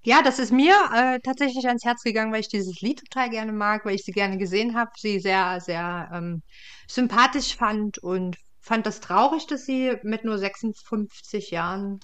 ja, 0.06 0.22
das 0.22 0.40
ist 0.40 0.52
mir 0.52 0.74
äh, 0.94 1.20
tatsächlich 1.22 1.68
ans 1.68 1.84
Herz 1.86 2.02
gegangen, 2.04 2.32
weil 2.34 2.42
ich 2.42 2.48
dieses 2.50 2.82
Lied 2.82 3.00
total 3.02 3.30
gerne 3.30 3.52
mag, 3.54 3.86
weil 3.86 3.96
ich 3.96 4.04
sie 4.04 4.12
gerne 4.14 4.38
gesehen 4.38 4.76
habe, 4.78 4.92
sie 4.98 5.20
sehr, 5.20 5.60
sehr 5.62 6.10
ähm, 6.14 6.44
sympathisch 6.90 7.56
fand 7.56 7.98
und 8.00 8.38
fand 8.62 8.86
das 8.86 9.00
traurig, 9.02 9.48
dass 9.48 9.66
sie 9.66 9.96
mit 10.04 10.24
nur 10.26 10.38
56 10.38 11.52
Jahren 11.52 12.00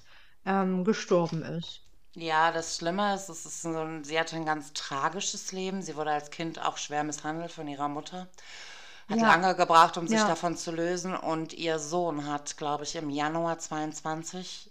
ähm, 0.46 0.84
gestorben 0.84 1.44
ist. 1.44 1.84
Ja, 2.16 2.52
das 2.52 2.78
Schlimme 2.78 3.14
ist, 3.16 3.30
es 3.30 3.46
ist 3.46 3.62
so 3.62 3.70
ein, 3.80 4.04
sie 4.04 4.18
hatte 4.20 4.36
ein 4.38 4.46
ganz 4.46 4.72
tragisches 4.74 5.52
Leben. 5.54 5.82
Sie 5.82 5.96
wurde 5.96 6.12
als 6.12 6.30
Kind 6.30 6.60
auch 6.62 6.78
schwer 6.78 7.04
misshandelt 7.04 7.52
von 7.52 7.68
ihrer 7.68 7.88
Mutter. 7.90 8.28
Hat 9.10 9.22
Ja. 9.22 9.22
lange 9.22 9.56
gebraucht, 9.56 9.98
um 9.98 10.08
sich 10.08 10.24
Ja. 10.24 10.26
davon 10.26 10.58
zu 10.58 10.72
lösen. 10.72 11.16
Und 11.16 11.54
ihr 11.54 11.80
Sohn 11.80 12.28
hat, 12.28 12.58
glaube 12.58 12.84
ich, 12.86 12.96
im 12.96 13.10
Januar 13.10 13.60
22, 13.60 14.71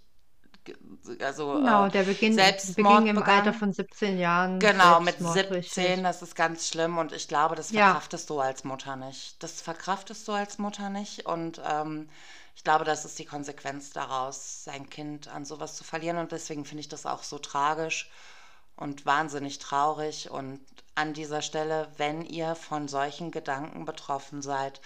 also 1.21 1.57
Genau, 1.57 1.87
äh, 1.87 1.89
der 1.89 2.03
beginn, 2.03 2.35
Selbstmord 2.35 2.73
beging 2.75 3.07
im 3.07 3.23
Alter 3.23 3.53
begangen. 3.53 3.53
von 3.53 3.71
17 3.73 4.17
Jahren. 4.19 4.59
Genau, 4.59 4.99
mit 5.01 5.19
Selbstmord, 5.19 5.23
17, 5.23 5.51
richtig. 5.51 6.03
das 6.03 6.21
ist 6.21 6.35
ganz 6.35 6.67
schlimm 6.69 6.97
und 6.99 7.11
ich 7.13 7.27
glaube, 7.27 7.55
das 7.55 7.71
Ja. 7.71 7.93
verkraftest 7.93 8.29
du 8.29 8.39
als 8.39 8.63
Mutter 8.63 8.95
nicht. 8.95 9.41
Das 9.43 9.61
verkraftest 9.61 10.27
du 10.27 10.33
als 10.33 10.57
Mutter 10.59 10.89
nicht 10.89 11.25
und 11.25 11.61
ähm, 11.65 12.09
ich 12.55 12.63
glaube, 12.63 12.85
das 12.85 13.03
ist 13.05 13.17
die 13.19 13.25
Konsequenz 13.25 13.91
daraus, 13.91 14.63
sein 14.63 14.89
Kind 14.89 15.27
an 15.29 15.45
sowas 15.45 15.75
zu 15.77 15.83
verlieren 15.83 16.17
und 16.17 16.31
deswegen 16.31 16.65
finde 16.65 16.81
ich 16.81 16.89
das 16.89 17.05
auch 17.07 17.23
so 17.23 17.39
tragisch 17.39 18.09
und 18.75 19.05
wahnsinnig 19.05 19.59
traurig 19.59 20.29
und 20.31 20.61
an 20.95 21.13
dieser 21.13 21.41
Stelle, 21.41 21.91
wenn 21.97 22.21
ihr 22.25 22.55
von 22.55 22.87
solchen 22.87 23.31
Gedanken 23.31 23.85
betroffen 23.85 24.41
seid, 24.41 24.81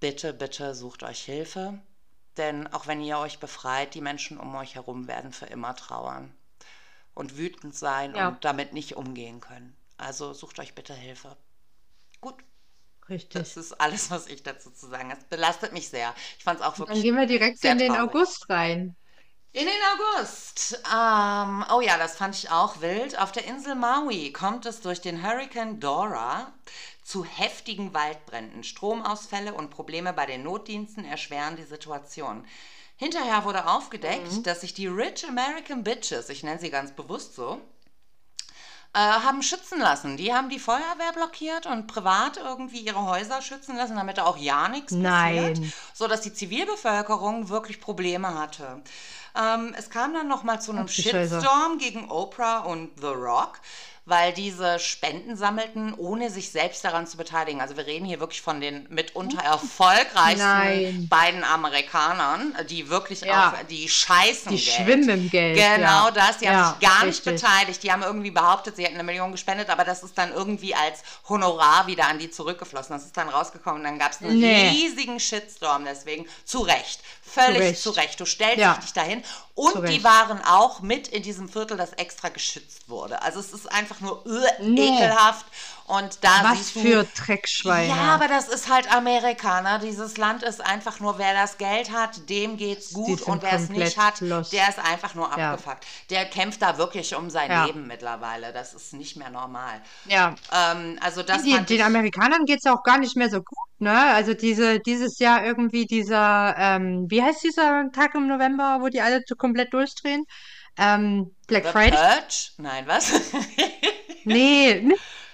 bitte, 0.00 0.32
bitte 0.32 0.74
sucht 0.74 1.02
euch 1.02 1.22
Hilfe, 1.24 1.78
denn 2.38 2.66
auch 2.72 2.86
wenn 2.86 3.00
ihr 3.02 3.18
euch 3.18 3.38
befreit, 3.40 3.94
die 3.94 4.00
Menschen 4.00 4.38
um 4.38 4.54
euch 4.56 4.74
herum 4.74 5.08
werden 5.08 5.32
für 5.32 5.46
immer 5.46 5.74
trauern 5.76 6.34
und 7.14 7.36
wütend 7.38 7.74
sein 7.76 8.14
Ja. 8.14 8.28
und 8.28 8.44
damit 8.44 8.72
nicht 8.74 8.96
umgehen 8.96 9.40
können. 9.40 9.76
Also 9.98 10.32
sucht 10.34 10.58
euch 10.60 10.74
bitte 10.74 10.94
Hilfe. 10.94 11.36
Gut, 12.20 12.36
Richtig. 13.08 13.30
das 13.34 13.56
ist 13.56 13.74
alles, 13.80 14.10
was 14.10 14.26
ich 14.28 14.42
dazu 14.44 14.70
zu 14.70 14.88
sagen 14.88 15.10
habe. 15.10 15.20
Es 15.20 15.26
belastet 15.28 15.72
mich 15.72 15.88
sehr. 15.90 16.14
Ich 16.38 16.44
fand 16.44 16.60
es 16.60 16.66
auch 16.66 16.78
Dann 16.86 17.00
wirklich 17.00 17.02
gehen 17.02 17.14
wir 17.16 17.26
direkt 17.26 17.64
in 17.64 17.78
den 17.78 17.94
traurig. 17.94 17.96
August 17.96 18.48
rein. 18.50 18.96
In 19.52 19.64
den 19.66 19.74
August. 19.94 20.80
Ähm, 20.92 21.64
oh 21.74 21.80
ja, 21.80 21.96
das 21.98 22.16
fand 22.16 22.34
ich 22.36 22.50
auch 22.50 22.80
wild. 22.80 23.18
Auf 23.18 23.32
der 23.32 23.44
Insel 23.46 23.74
Maui 23.74 24.30
kommt 24.32 24.66
es 24.66 24.82
durch 24.82 25.00
den 25.00 25.22
Hurricane 25.22 25.80
Dora 25.80 26.52
zu 27.06 27.24
heftigen 27.24 27.94
Waldbränden. 27.94 28.64
Stromausfälle 28.64 29.54
und 29.54 29.70
Probleme 29.70 30.12
bei 30.12 30.26
den 30.26 30.42
Notdiensten 30.42 31.04
erschweren 31.04 31.54
die 31.54 31.62
Situation. 31.62 32.44
Hinterher 32.96 33.44
wurde 33.44 33.68
aufgedeckt, 33.68 34.44
dass 34.44 34.62
sich 34.62 34.74
die 34.74 34.88
Rich 34.88 35.24
American 35.28 35.84
Bitches, 35.84 36.30
ich 36.30 36.42
nenne 36.42 36.58
sie 36.58 36.70
ganz 36.70 36.90
bewusst 36.90 37.36
so, 37.36 37.60
äh, 38.92 38.98
haben 38.98 39.42
schützen 39.42 39.78
lassen. 39.78 40.16
Die 40.16 40.32
haben 40.32 40.48
die 40.48 40.58
Feuerwehr 40.58 41.12
blockiert 41.14 41.66
und 41.66 41.86
privat 41.86 42.38
irgendwie 42.38 42.80
ihre 42.80 43.04
Häuser 43.06 43.40
schützen 43.40 43.76
lassen, 43.76 43.94
damit 43.94 44.18
da 44.18 44.24
auch 44.24 44.38
ja 44.38 44.68
nichts 44.68 44.92
passiert. 44.92 45.58
Nein. 45.58 45.72
So 45.94 46.08
dass 46.08 46.22
die 46.22 46.32
Zivilbevölkerung 46.32 47.50
wirklich 47.50 47.80
Probleme 47.80 48.36
hatte. 48.36 48.82
Ähm, 49.36 49.74
es 49.76 49.90
kam 49.90 50.12
dann 50.14 50.26
nochmal 50.26 50.60
zu 50.60 50.72
einem. 50.72 50.88
Shitstorm 50.88 51.78
gegen 51.78 52.10
Oprah 52.10 52.60
und 52.60 52.98
The 52.98 53.08
Rock, 53.08 53.60
weil 54.06 54.32
diese 54.32 54.78
Spenden 54.78 55.36
sammelten, 55.36 55.92
ohne 55.94 56.30
sich 56.30 56.50
selbst 56.52 56.84
daran 56.84 57.06
zu 57.08 57.16
beteiligen. 57.16 57.60
Also 57.60 57.76
wir 57.76 57.86
reden 57.86 58.06
hier 58.06 58.20
wirklich 58.20 58.40
von 58.40 58.60
den 58.60 58.86
mitunter 58.88 59.42
erfolgreichsten 59.42 60.38
Nein. 60.46 61.08
beiden 61.08 61.42
Amerikanern, 61.44 62.54
die 62.70 62.88
wirklich 62.88 63.20
Ja. 63.22 63.48
auf 63.50 63.54
die 63.68 63.88
scheißen 63.88 64.52
Die 64.56 64.62
Geld. 64.64 64.76
schwimmen 64.76 65.08
im 65.08 65.28
Geld. 65.30 65.56
Genau 65.56 66.06
ja. 66.06 66.10
das, 66.12 66.38
die 66.38 66.48
haben 66.48 66.54
Ja, 66.56 66.76
sich 66.78 66.88
gar 66.88 67.04
nicht 67.04 67.26
richtig. 67.26 67.42
beteiligt. 67.42 67.82
Die 67.82 67.92
haben 67.92 68.02
irgendwie 68.02 68.30
behauptet, 68.30 68.76
sie 68.76 68.84
hätten 68.84 68.94
eine 68.94 69.02
Million 69.02 69.32
gespendet, 69.32 69.70
aber 69.70 69.84
das 69.84 70.02
ist 70.04 70.16
dann 70.16 70.32
irgendwie 70.32 70.74
als 70.74 71.00
Honorar 71.28 71.86
wieder 71.88 72.06
an 72.06 72.18
die 72.20 72.30
zurückgeflossen. 72.30 72.94
Das 72.96 73.04
ist 73.04 73.16
dann 73.16 73.28
rausgekommen 73.28 73.80
und 73.80 73.84
dann 73.84 73.98
gab 73.98 74.12
es 74.12 74.22
einen 74.22 74.38
Nee. 74.38 74.68
riesigen 74.70 75.18
Shitstorm 75.18 75.84
deswegen. 75.84 76.26
Zu 76.44 76.60
Recht. 76.60 77.00
Völlig 77.22 77.60
Recht. 77.60 77.82
zu 77.82 77.90
Recht. 77.90 78.20
Du 78.20 78.24
stellst 78.24 78.82
dich 78.84 78.92
dahin. 78.92 79.24
Und 79.56 79.74
die 79.74 79.94
Recht. 79.94 80.04
waren 80.04 80.40
auch 80.44 80.80
mit 80.82 81.08
in 81.08 81.22
diesem 81.24 81.48
Viertel, 81.48 81.76
das 81.76 81.94
extra 81.94 82.28
geschützt 82.28 82.88
wurde. 82.88 83.22
Also 83.22 83.40
es 83.40 83.52
ist 83.52 83.72
einfach 83.72 84.00
nur 84.00 84.24
äh, 84.26 84.62
Nee. 84.62 84.86
ekelhaft. 84.96 85.46
Und 85.88 86.18
da 86.24 86.40
Was 86.42 86.58
siehst 86.58 86.76
du, 86.76 86.80
für 86.80 87.04
Dreckschweine. 87.04 87.88
ja, 87.88 88.14
aber 88.14 88.26
das 88.26 88.48
ist 88.48 88.68
halt 88.68 88.92
Amerika, 88.92 89.60
ne? 89.62 89.78
Dieses 89.86 90.16
Land 90.16 90.42
ist 90.42 90.60
einfach 90.60 90.98
nur, 90.98 91.16
wer 91.18 91.32
das 91.32 91.58
Geld 91.58 91.92
hat, 91.92 92.28
dem 92.28 92.56
geht's 92.56 92.92
gut 92.92 93.22
und 93.22 93.42
wer 93.42 93.52
es 93.52 93.68
nicht 93.68 93.96
hat, 93.96 94.20
lost. 94.20 94.52
der 94.52 94.68
ist 94.68 94.80
einfach 94.80 95.14
nur 95.14 95.30
Ja. 95.38 95.52
abgefuckt. 95.52 95.86
Der 96.10 96.24
kämpft 96.24 96.60
da 96.62 96.76
wirklich 96.78 97.14
um 97.14 97.30
sein 97.30 97.50
Ja. 97.52 97.66
Leben 97.66 97.86
mittlerweile. 97.86 98.52
Das 98.52 98.74
ist 98.74 98.94
nicht 98.94 99.16
mehr 99.16 99.30
normal. 99.30 99.80
ja. 100.06 100.34
Ähm, 100.52 100.98
also 101.00 101.22
das 101.22 101.44
Die, 101.44 101.56
den 101.56 101.82
Amerikanern 101.82 102.46
geht 102.46 102.58
es 102.58 102.66
auch 102.66 102.82
gar 102.82 102.98
nicht 102.98 103.14
mehr 103.16 103.30
so 103.30 103.38
gut, 103.38 103.68
ne? 103.80 103.96
Also 104.12 104.34
diese, 104.34 104.80
dieses 104.80 105.20
Jahr 105.20 105.44
irgendwie 105.44 105.86
dieser, 105.86 106.56
ähm, 106.58 107.06
wie 107.08 107.22
heißt 107.22 107.44
dieser 107.44 107.92
Tag 107.92 108.14
im 108.16 108.26
November, 108.26 108.78
wo 108.80 108.88
die 108.88 109.00
alle 109.00 109.22
so 109.24 109.36
komplett 109.36 109.72
durchdrehen? 109.72 110.24
Ähm, 110.78 111.30
Black 111.46 111.64
The 111.66 111.70
Friday? 111.70 111.90
Purge? 111.96 112.50
Nein, 112.58 112.84
was? 112.88 113.12
Nee. 114.24 114.88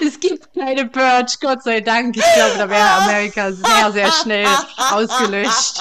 Es 0.06 0.18
gibt 0.20 0.52
keine 0.54 0.86
Purge, 0.86 1.36
Gott 1.40 1.62
sei 1.62 1.80
Dank. 1.80 2.16
Ich 2.16 2.34
glaube, 2.34 2.58
da 2.58 2.68
wäre 2.68 2.90
Amerika 2.90 3.52
sehr, 3.52 3.92
sehr 3.92 4.12
schnell 4.12 4.46
ausgelöscht. 4.90 5.80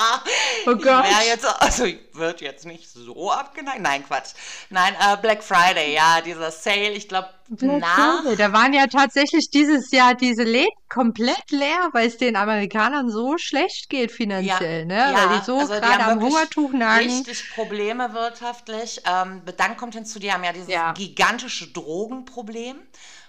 Oh 0.65 0.75
Gott. 0.75 0.85
Ja, 0.85 1.21
jetzt, 1.25 1.45
also 1.61 1.85
ich 1.85 1.99
wird 2.13 2.41
jetzt 2.41 2.65
nicht 2.65 2.89
so 2.89 3.31
abgeneigt. 3.31 3.79
Nein, 3.81 4.05
Quatsch. 4.05 4.33
Nein, 4.69 4.95
äh, 4.99 5.17
Black 5.17 5.43
Friday, 5.43 5.93
ja, 5.93 6.21
dieser 6.21 6.51
Sale, 6.51 6.91
ich 6.91 7.07
glaube, 7.07 7.29
nach 7.49 8.21
Friday, 8.21 8.35
Da 8.37 8.53
waren 8.53 8.73
ja 8.73 8.87
tatsächlich 8.87 9.49
dieses 9.49 9.91
Jahr 9.91 10.15
diese 10.15 10.43
Läden 10.43 10.69
komplett 10.89 11.49
leer, 11.49 11.89
weil 11.91 12.07
es 12.07 12.17
den 12.17 12.35
Amerikanern 12.35 13.09
so 13.09 13.37
schlecht 13.37 13.89
geht 13.89 14.11
finanziell, 14.11 14.85
ne? 14.85 15.11
Weil 15.13 15.39
die 15.39 15.45
so 15.45 15.57
also 15.59 15.73
gerade 15.73 16.03
am 16.03 16.21
Hungertuch 16.21 16.71
nagen. 16.71 17.09
Richtig 17.09 17.49
Probleme 17.55 18.13
wirtschaftlich. 18.13 19.01
Ähm, 19.05 19.41
dann 19.57 19.77
kommt 19.77 19.95
hinzu, 19.95 20.19
die 20.19 20.31
haben 20.31 20.43
ja 20.43 20.53
dieses 20.53 20.69
Ja. 20.69 20.93
gigantische 20.93 21.67
Drogenproblem. 21.67 22.77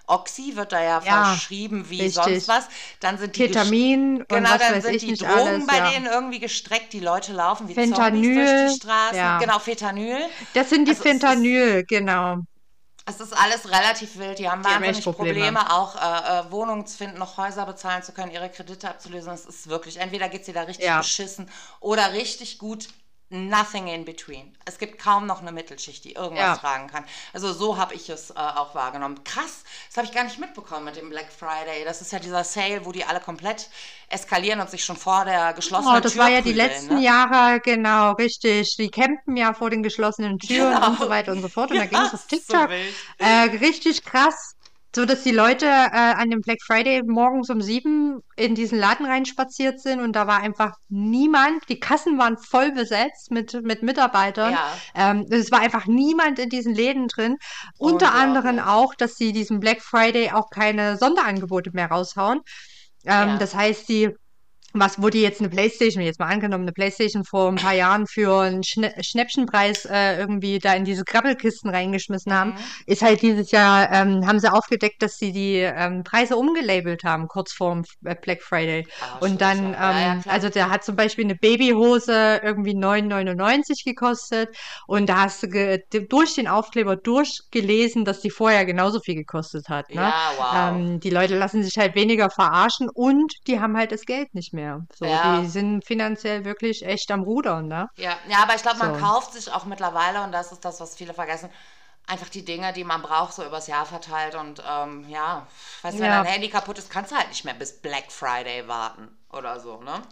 Oxy 0.07 0.57
wird 0.57 0.73
da 0.73 0.83
ja, 0.83 1.01
Ja, 1.03 1.25
verschrieben 1.25 1.89
wie 1.91 2.03
richtig. 2.03 2.15
sonst 2.15 2.49
was. 2.49 2.67
Dann 3.01 3.19
sind 3.19 3.37
die 3.37 3.43
Ketamin 3.47 4.23
und 4.23 4.29
Genau, 4.29 4.59
dann 4.59 4.81
sind 4.81 5.03
die 5.03 5.17
Drogen 5.17 5.31
alles, 5.31 5.67
bei 5.67 5.79
ja. 5.79 5.91
denen 5.91 6.07
irgendwie 6.07 6.41
gestreckt. 6.41 6.93
Die 6.93 7.01
Leute 7.01 7.33
laufen 7.33 7.69
wie 7.69 7.75
Fentanyl, 7.75 8.25
Zombies 8.25 8.35
durch 8.35 8.55
die 8.55 8.69
Straßen. 8.69 9.17
ja. 9.17 9.39
Genau, 9.39 9.59
Fentanyl. 9.59 10.19
Das 10.53 10.71
sind 10.71 10.87
die 10.89 10.95
Also 10.95 11.05
es 11.05 11.17
ist- 11.17 11.21
Fentanyl, 11.21 11.85
genau. 11.87 12.39
Es 13.07 13.21
ist 13.21 13.33
alles 13.35 13.69
relativ 13.71 14.17
wild. 14.19 14.39
Die 14.39 14.49
haben 14.49 14.63
Die 14.63 14.75
haben 14.75 14.85
wahnsinnig 14.85 14.99
echt 14.99 15.11
Probleme. 15.11 15.61
Probleme, 15.61 15.71
auch 15.73 15.95
äh, 15.97 16.49
äh, 16.49 16.51
Wohnungen 16.53 16.87
zu 16.87 16.97
finden, 16.97 17.19
noch 17.19 17.37
Häuser 17.37 17.67
bezahlen 17.67 18.03
zu 18.03 18.13
können, 18.13 18.31
ihre 18.33 18.49
Kredite 18.51 18.89
abzulösen. 18.89 19.33
Es 19.33 19.45
ist 19.45 19.69
wirklich, 19.69 19.99
entweder 19.99 20.29
geht 20.31 20.41
es 20.41 20.47
dir 20.47 20.55
da 20.55 20.63
richtig 20.63 20.97
beschissen 20.97 21.51
oder 21.81 22.13
richtig 22.15 22.59
gut. 22.59 22.89
Nothing 23.35 23.89
in 23.89 24.05
between. 24.05 24.57
Es 24.65 24.79
gibt 24.79 24.99
kaum 24.99 25.27
noch 25.27 25.41
eine 25.43 25.53
Mittelschicht, 25.53 26.05
die 26.05 26.13
irgendwas 26.13 26.55
Ja. 26.55 26.57
tragen 26.57 26.87
kann. 26.89 27.05
Also 27.33 27.53
so 27.53 27.77
habe 27.77 27.95
ich 27.95 28.09
es 28.09 28.31
äh, 28.31 28.35
auch 28.35 28.75
wahrgenommen. 28.75 29.23
Krass, 29.25 29.65
das 29.89 29.97
habe 29.97 30.07
ich 30.07 30.13
gar 30.15 30.25
nicht 30.25 30.39
mitbekommen 30.39 30.85
mit 30.85 30.97
dem 30.97 31.11
Black 31.11 31.31
Friday. 31.33 31.85
Das 31.85 32.01
ist 32.01 32.13
ja 32.13 32.19
dieser 32.21 32.45
Sale, 32.45 32.85
wo 32.87 32.93
die 32.93 33.05
alle 33.05 33.21
komplett 33.21 33.69
eskalieren 34.09 34.61
und 34.61 34.71
sich 34.71 34.85
schon 34.85 34.97
vor 34.97 35.25
der 35.25 35.53
geschlossenen 35.55 35.97
Oh, 35.97 36.01
das 36.01 36.13
Tür 36.13 36.23
war 36.23 36.31
ja 36.31 36.41
die 36.41 36.53
prügeln, 36.53 36.57
letzten 36.57 36.95
ne? 36.95 37.01
Jahre, 37.01 37.61
genau, 37.61 38.13
richtig. 38.13 38.77
Die 38.77 38.91
campen 38.91 39.37
ja 39.37 39.53
vor 39.55 39.71
den 39.71 39.83
geschlossenen 39.83 40.39
Türen 40.39 40.81
Genau. 40.81 40.87
und 40.87 40.99
so 40.99 41.09
weiter 41.09 41.33
und 41.33 41.43
so 41.43 41.49
fort. 41.49 41.71
Und 41.73 41.79
da 41.79 41.85
Ja, 41.91 41.99
ging 41.99 42.03
es 42.05 42.15
auf 42.15 42.27
so 42.27 42.27
TikTok 42.27 42.69
wild. 42.69 42.97
äh, 43.19 43.27
richtig 43.61 44.05
krass. 44.05 44.54
So 44.95 45.05
dass 45.05 45.25
die 45.25 45.33
Leute 45.33 45.67
äh, 45.67 45.91
an 45.91 46.31
dem 46.31 46.41
Black 46.41 46.59
Friday 46.63 47.03
morgens 47.05 47.51
um 47.51 47.61
sieben 47.61 48.21
in 48.37 48.55
diesen 48.55 48.79
Laden 48.79 49.07
reinspaziert 49.07 49.81
sind 49.81 50.01
und 50.01 50.15
da 50.15 50.27
war 50.27 50.41
einfach 50.41 50.73
niemand. 50.89 51.69
Die 51.69 51.81
Kassen 51.81 52.17
waren 52.17 52.39
voll 52.39 52.71
besetzt 52.71 53.33
mit, 53.33 53.61
mit 53.65 53.83
Mitarbeitern. 53.83 54.53
Ja. 54.53 54.73
Ähm, 54.95 55.27
es 55.31 55.51
war 55.51 55.61
einfach 55.61 55.87
niemand 55.87 56.39
in 56.39 56.49
diesen 56.49 56.75
Läden 56.75 57.09
drin. 57.09 57.37
Unter 57.77 58.15
anderem 58.15 58.59
Unglaublich. 58.59 58.75
auch, 58.75 58.95
dass 58.95 59.17
sie 59.17 59.33
diesen 59.33 59.59
Black 59.59 59.83
Friday 59.83 60.31
auch 60.31 60.51
keine 60.51 60.97
Sonderangebote 60.97 61.71
mehr 61.73 61.89
raushauen. 61.89 62.41
Ähm, 63.05 63.31
Ja. 63.31 63.37
Das 63.39 63.55
heißt, 63.55 63.89
die, 63.89 64.11
was, 64.75 64.97
die 64.97 65.23
jetzt 65.23 65.41
eine 65.41 65.49
Playstation, 65.51 66.03
jetzt 66.03 66.19
mal 66.19 66.27
angenommen, 66.27 66.65
eine 66.65 66.73
Playstation 66.73 67.25
vor 67.25 67.49
ein 67.49 67.57
paar 67.57 67.75
Jahren 67.75 68.07
für 68.07 68.41
einen 68.43 68.63
Schna 68.65 68.91
Schnäppchenpreis 69.01 69.85
äh, 69.87 70.19
irgendwie 70.19 70.59
da 70.59 70.75
in 70.75 70.85
diese 70.85 71.05
Grabbelkisten 71.05 71.71
reingeschmissen 71.71 72.33
haben, 72.35 72.51
Mhm. 72.51 72.57
ist 72.87 73.03
halt 73.03 73.23
dieses 73.23 73.51
Jahr, 73.51 73.91
ähm, 73.93 74.27
haben 74.27 74.41
sie 74.41 74.53
aufgedeckt, 74.53 75.03
dass 75.03 75.17
sie 75.17 75.33
die 75.33 75.59
ähm, 75.59 76.03
Preise 76.05 76.37
umgelabelt 76.37 77.05
haben, 77.05 77.29
kurz 77.29 77.53
vorm 77.53 77.85
äh, 78.05 78.15
Black 78.21 78.43
Friday. 78.43 78.87
Ah, 79.01 79.19
Und 79.21 79.41
dann, 79.41 79.59
ähm. 79.59 79.73
Ja, 79.73 80.01
ja, 80.01 80.17
klar. 80.23 80.35
also 80.35 80.49
der 80.49 80.71
hat 80.71 80.85
zum 80.85 80.97
Beispiel 80.97 81.25
eine 81.25 81.37
Babyhose 81.37 82.41
irgendwie 82.43 82.75
9,99 82.75 83.85
gekostet 83.85 84.49
und 84.87 85.09
da 85.09 85.23
hast 85.25 85.43
du 85.43 85.79
durch 86.09 86.35
den 86.35 86.49
Aufkleber 86.49 86.97
durchgelesen, 86.97 88.05
dass 88.05 88.21
die 88.21 88.31
vorher 88.31 88.65
genauso 88.65 89.01
viel 89.01 89.15
gekostet 89.15 89.69
hat. 89.69 89.89
Ne? 89.91 89.97
Ja, 89.97 90.31
wow. 90.37 90.77
Ähm, 90.81 91.01
die 91.01 91.11
Leute 91.11 91.37
lassen 91.39 91.63
sich 91.63 91.77
halt 91.79 91.95
weniger 91.95 92.31
verarschen 92.31 92.89
und 92.93 93.33
die 93.47 93.61
haben 93.61 93.77
halt 93.77 93.93
das 93.93 94.03
Geld 94.05 94.35
nicht 94.35 94.53
mehr. 94.53 94.64
So, 94.95 95.17
Ja. 95.17 95.19
die 95.19 95.47
sind 95.47 95.85
finanziell 95.85 96.45
wirklich 96.45 96.85
echt 96.85 97.11
am 97.11 97.23
Rudern, 97.23 97.69
ne? 97.69 97.89
Ja, 97.97 98.19
ja, 98.29 98.39
aber 98.43 98.55
ich 98.57 98.63
glaube, 98.63 98.79
man 98.79 98.93
So. 98.93 98.93
kauft 98.93 99.33
sich 99.35 99.51
auch 99.53 99.65
mittlerweile, 99.67 100.23
und 100.25 100.33
das 100.33 100.51
ist 100.53 100.65
das, 100.65 100.81
was 100.81 100.97
viele 100.97 101.15
vergessen, 101.15 101.49
einfach 102.07 102.29
die 102.29 102.45
Dinge, 102.45 102.73
die 102.73 102.85
man 102.85 103.03
braucht, 103.03 103.35
so 103.35 103.45
übers 103.45 103.67
Jahr 103.69 103.87
verteilt. 103.87 104.35
Und 104.35 104.63
ähm, 104.69 105.09
ja, 105.09 105.47
weißt 105.83 105.99
du, 105.99 106.03
wenn 106.03 106.11
Ja. 106.11 106.13
dein 106.13 106.25
Handy 106.25 106.49
kaputt 106.51 106.79
ist, 106.79 106.91
kannst 106.91 107.13
du 107.13 107.17
halt 107.17 107.29
nicht 107.29 107.45
mehr 107.45 107.55
bis 107.55 107.81
Black 107.81 108.11
Friday 108.13 108.67
warten 108.69 109.09
oder 109.33 109.61
so, 109.61 109.81
ne? 109.83 110.03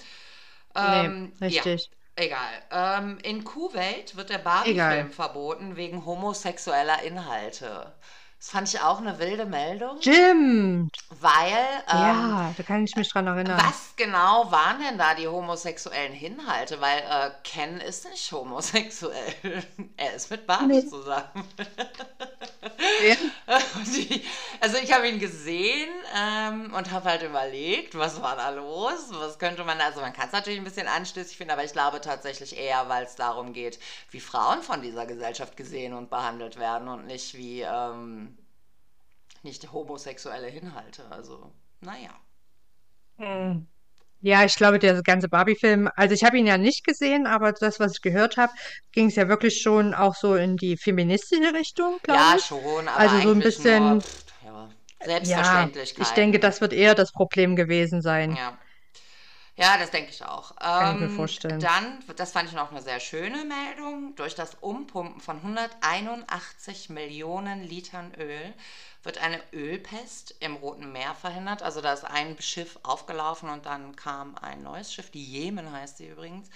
Nee, 0.80 1.14
Ähm, 1.14 1.32
richtig. 1.40 1.88
Ja, 2.16 2.16
egal. 2.16 2.50
Ähm, 2.70 3.18
in 3.22 3.44
Kuwait 3.44 4.16
wird 4.16 4.30
der. 4.30 4.38
Barbie-Film 4.38 5.10
verboten 5.12 5.76
wegen 5.76 6.06
homosexueller 6.06 7.02
Inhalte. 7.02 7.94
Das 8.42 8.50
fand 8.50 8.68
ich 8.74 8.80
auch 8.80 8.98
eine 8.98 9.20
wilde 9.20 9.46
Meldung, 9.46 10.00
Stimmt. 10.00 10.90
weil 11.20 11.52
ähm, 11.88 11.96
ja, 11.96 12.54
da 12.56 12.62
kann 12.64 12.82
ich 12.82 12.96
mich 12.96 13.08
dran 13.08 13.28
erinnern. 13.28 13.56
was 13.64 13.94
genau 13.94 14.50
waren 14.50 14.80
denn 14.80 14.98
da 14.98 15.14
die 15.14 15.28
homosexuellen 15.28 16.12
Inhalte? 16.12 16.80
Weil 16.80 16.98
äh, 17.08 17.30
Ken 17.44 17.78
ist 17.80 18.04
nicht 18.10 18.32
homosexuell. 18.32 19.32
er 19.96 20.14
ist 20.14 20.28
mit 20.28 20.44
Barbie 20.48 20.66
Nee. 20.82 20.86
zusammen. 20.88 21.48
Ja. 23.06 23.14
Die, 23.86 24.24
also 24.60 24.76
ich 24.78 24.92
habe 24.92 25.08
ihn 25.08 25.18
gesehen 25.20 25.90
ähm, 26.16 26.72
und 26.74 26.90
habe 26.90 27.10
halt 27.10 27.22
überlegt, 27.22 27.96
was 27.96 28.22
war 28.22 28.34
da 28.36 28.50
los? 28.50 29.08
Was 29.10 29.38
könnte 29.38 29.62
man, 29.64 29.80
also 29.80 30.00
man 30.00 30.12
kann 30.12 30.26
es 30.26 30.32
natürlich 30.32 30.58
ein 30.58 30.64
bisschen 30.64 30.88
anstößig 30.88 31.36
finden, 31.36 31.52
aber 31.52 31.64
ich 31.64 31.72
glaube 31.72 32.00
tatsächlich 32.00 32.56
eher, 32.58 32.88
weil 32.88 33.04
es 33.04 33.14
darum 33.14 33.52
geht, 33.52 33.78
wie 34.10 34.20
Frauen 34.20 34.62
von 34.62 34.82
dieser 34.82 35.06
Gesellschaft 35.06 35.56
gesehen 35.56 35.92
und 35.94 36.10
behandelt 36.10 36.58
werden 36.58 36.88
und 36.88 37.06
nicht 37.06 37.34
wie, 37.34 37.62
ähm, 37.62 38.31
nicht 39.44 39.72
homosexuelle 39.72 40.48
Inhalte. 40.48 41.10
Also, 41.10 41.52
naja. 41.80 42.10
Hm. 43.18 43.66
Ja, 44.24 44.44
ich 44.44 44.54
glaube, 44.54 44.78
der 44.78 45.02
ganze 45.02 45.28
Barbie-Film, 45.28 45.88
also 45.96 46.14
ich 46.14 46.22
habe 46.22 46.38
ihn 46.38 46.46
ja 46.46 46.56
nicht 46.56 46.84
gesehen, 46.84 47.26
aber 47.26 47.52
das, 47.52 47.80
was 47.80 47.92
ich 47.94 48.02
gehört 48.02 48.36
habe, 48.36 48.52
ging 48.92 49.06
es 49.08 49.16
ja 49.16 49.28
wirklich 49.28 49.60
schon 49.60 49.94
auch 49.94 50.14
so 50.14 50.36
in 50.36 50.56
die 50.56 50.76
feministische 50.76 51.52
Richtung, 51.54 51.98
glaube 52.04 52.20
Ja, 52.20 52.36
ich. 52.36 52.44
schon, 52.44 52.88
aber 52.88 52.98
Also 53.00 53.20
so 53.20 53.34
ein 53.34 53.40
bisschen- 53.40 53.88
nur, 53.94 54.04
ja, 54.44 54.68
Ja, 55.00 55.06
Selbstverständlichkeit. 55.06 56.06
ich 56.06 56.12
denke, 56.14 56.38
das 56.38 56.60
wird 56.60 56.72
eher 56.72 56.94
das 56.94 57.10
Problem 57.10 57.56
gewesen 57.56 58.00
sein. 58.00 58.36
Ja. 58.36 58.56
Ja, 59.54 59.76
das 59.76 59.90
denke 59.90 60.10
ich 60.10 60.24
auch. 60.24 60.56
Kann 60.56 60.94
ich 60.94 61.00
mir 61.00 61.06
Ähm, 61.08 61.16
vorstellen. 61.16 61.60
Dann, 61.60 62.02
das 62.16 62.32
fand 62.32 62.48
ich 62.48 62.54
noch 62.54 62.70
eine 62.70 62.80
sehr 62.80 63.00
schöne 63.00 63.44
Meldung, 63.44 64.14
durch 64.16 64.34
das 64.34 64.54
Umpumpen 64.60 65.20
von 65.20 65.42
181 65.42 66.88
Millionen 66.88 67.62
Litern 67.62 68.12
Öl 68.18 68.54
wird 69.02 69.18
eine 69.18 69.40
Ölpest 69.52 70.34
im 70.40 70.56
Roten 70.56 70.92
Meer 70.92 71.14
verhindert. 71.14 71.62
Also 71.62 71.80
da 71.80 71.92
ist 71.92 72.04
ein 72.04 72.40
Schiff 72.40 72.78
aufgelaufen 72.82 73.48
und 73.50 73.66
dann 73.66 73.96
kam 73.96 74.36
ein 74.36 74.62
neues 74.62 74.92
Schiff, 74.92 75.10
die 75.10 75.24
Jemen 75.24 75.72
heißt 75.72 75.98
sie 75.98 76.08
übrigens. 76.08 76.48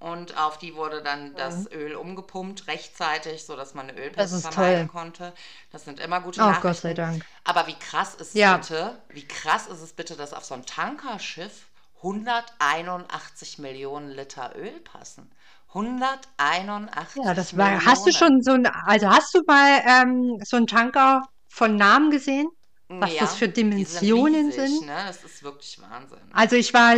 und 0.00 0.36
auf 0.38 0.58
die 0.58 0.74
wurde 0.76 1.02
dann 1.02 1.34
das 1.34 1.70
Öl 1.72 1.94
umgepumpt 1.96 2.68
rechtzeitig, 2.68 3.44
sodass 3.44 3.74
man 3.74 3.88
eine 3.90 3.98
Ölpest 4.00 4.40
vermeiden 4.40 4.86
toll. 4.86 4.88
konnte. 4.88 5.32
Das 5.72 5.84
sind 5.84 5.98
immer 6.00 6.20
gute 6.20 6.40
Oh, 6.40 6.44
Nachrichten. 6.44 6.60
Gott 6.60 6.76
sei 6.80 6.94
Dank. 6.94 7.24
Aber 7.44 7.66
wie 7.66 7.74
krass 7.78 8.14
ist 8.14 8.34
es 8.34 8.34
Ja. 8.34 8.48
bitte, 8.48 9.02
wie 9.08 9.26
krass 9.26 9.66
ist 9.66 9.80
es 9.80 9.92
bitte, 9.92 10.16
dass 10.16 10.32
auf 10.34 10.44
so 10.44 10.54
ein 10.54 10.66
Tankerschiff 10.66 11.66
181 12.02 13.58
Millionen 13.58 14.10
Liter 14.10 14.54
Öl 14.56 14.78
passen? 14.80 15.30
181 15.74 17.22
Ja, 17.24 17.34
das 17.34 17.56
war. 17.56 17.70
Millionen. 17.70 17.84
Hast 17.84 18.06
du 18.06 18.12
schon 18.12 18.42
so 18.42 18.52
ein, 18.52 18.66
also 18.66 19.08
hast 19.08 19.34
du 19.34 19.42
mal 19.46 19.82
ähm, 19.86 20.38
so 20.44 20.56
einen 20.56 20.66
Tanker 20.66 21.22
von 21.48 21.76
Namen 21.76 22.10
gesehen? 22.10 22.48
was 22.88 23.16
das 23.16 23.36
für 23.36 23.48
Dimensionen 23.48 24.46
riesig, 24.46 24.54
sind? 24.54 24.86
Ne? 24.86 24.96
Das 25.06 25.22
ist 25.22 25.42
wirklich 25.42 25.78
Wahnsinn. 25.80 26.18
Also 26.32 26.56
ich 26.56 26.72
war 26.72 26.94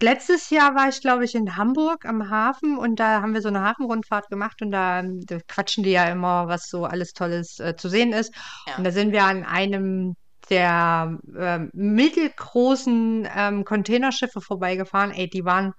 letztes 0.00 0.48
Jahr 0.50 0.74
war 0.74 0.88
ich 0.88 1.00
glaube 1.00 1.24
ich 1.24 1.34
in 1.34 1.56
Hamburg 1.56 2.06
am 2.06 2.30
Hafen 2.30 2.78
und 2.78 2.98
da 2.98 3.20
haben 3.20 3.34
wir 3.34 3.42
so 3.42 3.48
eine 3.48 3.60
Hafenrundfahrt 3.60 4.28
gemacht 4.30 4.62
und 4.62 4.70
da, 4.70 5.02
da 5.02 5.38
quatschen 5.46 5.84
die 5.84 5.90
ja 5.90 6.06
immer, 6.06 6.48
was 6.48 6.68
so 6.68 6.84
alles 6.84 7.12
Tolles 7.12 7.60
äh, 7.60 7.76
zu 7.76 7.88
sehen 7.90 8.12
ist. 8.12 8.34
Ja. 8.66 8.76
Und 8.76 8.84
da 8.84 8.90
sind 8.90 9.12
wir 9.12 9.24
an 9.24 9.44
einem 9.44 10.16
der 10.48 11.18
ähm, 11.38 11.70
mittelgroßen 11.72 13.28
ähm, 13.34 13.64
Containerschiffe 13.64 14.40
vorbeigefahren. 14.40 15.10
Ey, 15.10 15.28
die 15.28 15.44
waren 15.44 15.72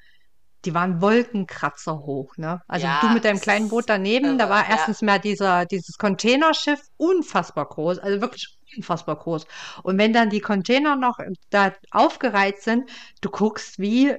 die 0.66 0.74
waren 0.74 1.01
Wolkenkratzer 1.01 1.99
hoch, 1.99 2.36
ne? 2.38 2.61
Also 2.68 2.86
Ja, 2.86 2.99
du 3.01 3.09
mit 3.09 3.24
deinem 3.26 3.39
kleinen 3.39 3.66
ist 3.66 3.72
Boot 3.72 3.86
daneben, 3.88 4.38
da 4.38 4.45
irre, 4.45 4.53
war 4.53 4.63
ja. 4.63 4.70
erstens 4.76 5.01
mehr 5.01 5.20
dieser, 5.20 5.66
dieses 5.66 5.97
Containerschiff 5.97 6.80
unfassbar 6.97 7.66
groß, 7.68 7.99
also 7.99 8.22
wirklich 8.22 8.57
unfassbar 8.78 9.16
groß. 9.18 9.45
Und 9.84 9.97
wenn 9.97 10.11
dann 10.13 10.30
die 10.30 10.41
Container 10.41 10.95
noch 10.95 11.18
da 11.49 11.74
aufgereiht 11.91 12.61
sind, 12.61 12.89
du 13.22 13.30
guckst 13.30 13.80
wie, 13.80 14.16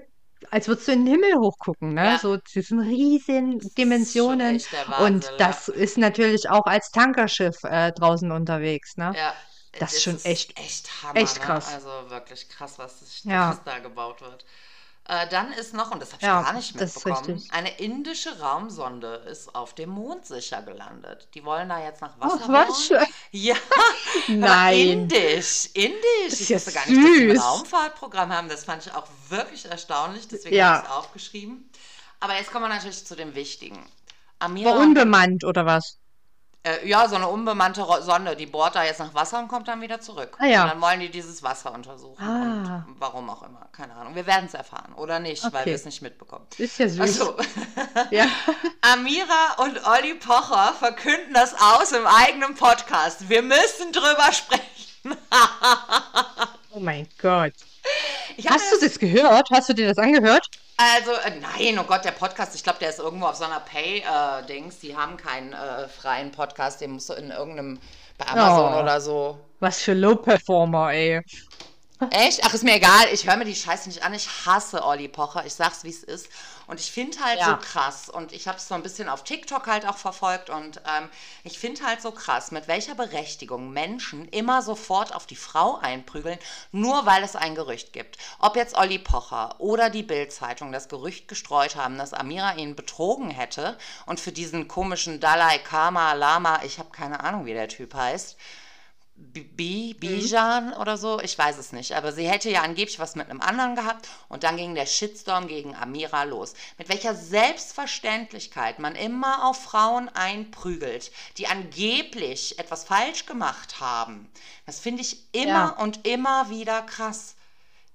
als 0.51 0.68
würdest 0.68 0.88
du 0.88 0.92
in 0.92 1.05
den 1.05 1.14
Himmel 1.14 1.34
hochgucken, 1.38 1.94
ne? 1.94 2.05
Ja. 2.05 2.18
So, 2.18 2.36
das 2.36 2.53
sind 2.53 2.80
riesen 2.80 3.59
Dimensionen. 3.76 4.61
Wahnsinn, 4.61 5.05
Und 5.05 5.24
ja. 5.24 5.36
das 5.38 5.68
ist 5.68 5.99
natürlich 5.99 6.49
auch 6.49 6.64
als 6.66 6.90
Tankerschiff 6.90 7.57
äh, 7.64 7.92
draußen 7.92 8.30
unterwegs, 8.30 8.97
ne? 8.97 9.12
Ja, 9.16 9.34
Das 9.78 9.94
ist 9.94 10.03
schon 10.05 10.18
echt- 10.24 10.59
echt 10.59 11.03
Hammer, 11.03 11.16
echt 11.20 11.38
ne? 11.38 11.42
krass. 11.44 11.74
Also 11.74 11.88
wirklich 12.11 12.49
krass, 12.49 12.78
was, 12.78 13.22
Ja. 13.24 13.51
was 13.51 13.64
da 13.64 13.78
gebaut 13.80 14.20
wird. 14.22 14.44
Äh, 15.09 15.29
dann 15.29 15.53
ist 15.53 15.73
noch, 15.73 15.93
und 15.93 16.01
das 16.03 16.13
habe 16.13 16.21
ich 16.21 16.27
Ja, 16.27 16.43
gar 16.43 16.53
nicht 16.53 16.75
das 16.81 16.95
mitbekommen, 16.95 17.45
eine 17.53 17.79
indische 17.79 18.41
Raumsonde 18.41 19.15
ist 19.31 19.55
auf 19.55 19.75
dem 19.75 19.91
Mond 19.91 20.27
sicher 20.27 20.63
gelandet. 20.63 21.29
Die 21.35 21.45
wollen 21.45 21.69
da 21.69 21.81
jetzt 21.83 22.01
nach 22.01 22.19
Wasser 22.19 22.41
Ach, 22.45 22.49
was? 22.49 22.89
Ja, 23.31 23.55
Nein. 24.27 24.75
indisch, 24.79 25.71
indisch. 25.75 26.41
ist 26.41 26.41
Ich 26.41 26.51
wusste 26.55 26.73
gar 26.73 26.87
nicht, 26.87 27.03
dass 27.05 27.13
die 27.13 27.31
ein. 27.31 27.37
Raumfahrtprogramm 27.39 28.33
haben. 28.33 28.49
Das 28.49 28.65
fand 28.65 28.85
ich 28.85 28.93
auch 28.95 29.07
wirklich 29.29 29.67
erstaunlich, 29.67 30.27
deswegen 30.29 30.57
Ja. 30.57 30.69
habe 30.69 30.79
ich 30.87 30.91
es 30.91 30.97
aufgeschrieben. 30.97 31.71
Aber 32.21 32.35
jetzt 32.37 32.51
kommen 32.51 32.65
wir 32.65 32.75
natürlich 32.75 33.05
zu 33.07 33.15
dem 33.15 33.35
Wichtigen. 33.35 33.79
Amira, 34.41 34.71
War 34.71 34.79
unbemannt 34.81 35.45
oder 35.45 35.67
was? 35.67 35.99
Äh, 36.67 36.87
ja, 36.89 37.09
so 37.09 37.17
eine 37.17 37.29
unbemannte 37.29 37.87
Sonde, 38.01 38.37
die 38.37 38.47
bohrt 38.47 38.75
da 38.75 38.83
jetzt 38.83 38.99
nach 39.01 39.14
Wasser 39.14 39.39
und 39.39 39.49
kommt 39.49 39.69
dann 39.69 39.81
wieder 39.81 40.01
zurück. 40.01 40.37
Ah, 40.39 40.47
ja. 40.47 40.64
Und 40.64 40.71
dann 40.71 40.81
wollen 40.81 41.01
die 41.01 41.11
dieses 41.11 41.43
Wasser 41.43 41.73
untersuchen. 41.73 42.23
Ah. 42.23 42.85
Und 42.89 42.97
warum 42.99 43.31
auch 43.31 43.43
immer, 43.43 43.69
keine 43.73 43.95
Ahnung. 43.95 44.14
Wir 44.14 44.27
werden 44.27 44.47
es 44.47 44.55
erfahren 44.55 44.93
oder 44.97 45.19
nicht, 45.19 45.43
weil 45.45 45.62
Okay. 45.62 45.67
wir 45.67 45.75
es 45.75 45.85
nicht 45.85 46.03
mitbekommen. 46.03 46.47
Ist 46.59 46.79
ja 46.79 46.89
süß. 46.89 47.01
Also, 47.01 47.37
Ja. 48.11 48.27
Amira 48.93 49.55
und 49.59 49.87
Olli 49.87 50.14
Pocher 50.14 50.75
verkünden 50.79 51.33
das 51.35 51.55
aus 51.61 51.93
im 51.93 52.07
eigenen 52.07 52.55
Podcast. 52.55 53.29
Wir 53.29 53.43
müssen 53.43 53.93
drüber 53.93 54.33
sprechen. 54.33 54.64
Oh 56.77 56.81
mein 56.81 57.09
Gott. 57.22 57.55
Ich 58.37 58.47
Hast 58.51 58.70
du 58.70 58.85
das 58.87 58.99
gehört? 58.99 59.49
Hast 59.51 59.70
du 59.70 59.72
dir 59.72 59.89
das 59.89 59.97
angehört? 59.97 60.47
Also, 60.77 61.12
äh, 61.12 61.33
nein, 61.41 61.79
oh 61.79 61.85
Gott, 61.85 62.05
der 62.05 62.11
Podcast, 62.11 62.55
ich 62.55 62.62
glaube, 62.62 62.79
der 62.81 62.91
ist 62.91 62.99
irgendwo 62.99 63.24
auf 63.24 63.37
so 63.37 63.45
einer 63.45 63.61
Pay-Dings. 63.61 64.81
die 64.81 64.95
haben 64.95 65.16
keinen 65.16 65.55
äh, 65.55 65.89
freien 65.89 66.33
Podcast, 66.33 66.83
den 66.83 66.91
musst 66.91 67.09
du 67.09 67.14
in 67.14 67.31
irgendeinem, 67.31 67.81
bei 68.18 68.27
Amazon 68.29 68.74
Oh. 68.74 68.81
oder 68.83 69.01
so. 69.01 69.39
Was 69.61 69.81
für 69.81 69.95
Low-Performer, 69.95 70.93
ey. 70.93 71.22
Echt? 72.11 72.41
Ach, 72.45 72.53
ist 72.53 72.62
mir 72.62 72.74
egal. 72.74 73.07
Ich 73.11 73.27
höre 73.27 73.39
mir 73.39 73.47
die 73.47 73.55
Scheiße 73.55 73.89
nicht 73.89 74.03
an. 74.05 74.12
Ich 74.12 74.29
hasse 74.45 74.85
Olli 74.85 75.09
Pocher. 75.09 75.47
Ich 75.47 75.55
sag's, 75.55 75.83
wie 75.83 75.89
es 75.89 76.03
ist. 76.05 76.29
Und 76.67 76.81
ich 76.81 76.91
finde 76.91 77.19
halt 77.25 77.39
Ja. 77.39 77.51
so 77.51 77.57
krass. 77.57 78.09
Und 78.09 78.33
ich 78.33 78.49
habe 78.49 78.59
es 78.59 78.69
so 78.69 78.75
ein 78.75 78.83
bisschen 78.83 79.09
auf 79.09 79.25
TikTok 79.25 79.67
halt 79.67 79.87
auch 79.87 79.97
verfolgt. 79.97 80.51
Und 80.51 80.81
ähm, 80.87 81.09
ich 81.45 81.59
finde 81.59 81.85
halt 81.85 82.03
so 82.03 82.11
krass, 82.11 82.51
mit 82.51 82.69
welcher 82.69 82.95
Berechtigung 82.95 83.71
Menschen 83.71 84.29
immer 84.29 84.62
sofort 84.62 85.14
auf 85.14 85.27
die 85.27 85.37
Frau 85.37 85.77
einprügeln, 85.77 86.39
nur 86.73 87.07
weil 87.07 87.23
es 87.23 87.37
ein 87.37 87.55
Gerücht 87.55 87.93
gibt. 87.93 88.19
Ob 88.39 88.57
jetzt 88.57 88.77
Olli 88.77 88.99
Pocher 88.99 89.55
oder 89.59 89.91
die 89.91 90.03
Bild-Zeitung 90.03 90.73
das 90.73 90.89
Gerücht 90.89 91.29
gestreut 91.29 91.77
haben, 91.77 91.99
dass 91.99 92.12
Amira 92.12 92.55
ihn 92.57 92.75
betrogen 92.77 93.31
hätte 93.31 93.79
und 94.07 94.21
für 94.21 94.33
diesen 94.33 94.69
komischen 94.69 95.21
Dalai 95.21 95.59
Kama 95.59 96.12
Lama, 96.14 96.61
ich 96.64 96.79
habe 96.79 96.91
keine 96.91 97.21
Ahnung, 97.21 97.47
wie 97.47 97.55
der 97.55 97.69
Typ 97.69 97.95
heißt, 97.95 98.37
Bi- 99.19 99.95
Bijan 99.95 100.75
oder 100.75 100.99
so, 100.99 101.21
ich 101.21 101.39
weiß 101.39 101.57
es 101.59 101.73
nicht. 101.73 101.93
Aber 101.97 102.12
sie 102.12 102.29
hätte 102.29 102.51
ja 102.51 102.62
angeblich 102.62 102.99
was 102.99 103.17
mit 103.17 103.31
einem 103.31 103.41
anderen 103.41 103.75
gehabt 103.75 104.09
und 104.29 104.43
dann 104.45 104.57
ging 104.59 104.75
der 104.75 104.87
Shitstorm 104.87 105.47
gegen 105.49 105.75
Amira 105.75 106.25
los. 106.25 106.53
Mit 106.77 106.89
welcher 106.91 107.14
Selbstverständlichkeit 107.14 108.79
man 108.79 108.95
immer 108.95 109.45
auf 109.47 109.62
Frauen 109.62 110.09
einprügelt, 110.11 111.11
die 111.39 111.47
angeblich 111.47 112.59
etwas 112.59 112.85
falsch 112.85 113.27
gemacht 113.27 113.81
haben. 113.81 114.31
Das 114.67 114.81
finde 114.81 115.03
ich 115.03 115.19
immer 115.33 115.47
Ja. 115.49 115.69
und 115.69 116.07
immer 116.07 116.51
wieder 116.51 116.83
krass. 116.83 117.35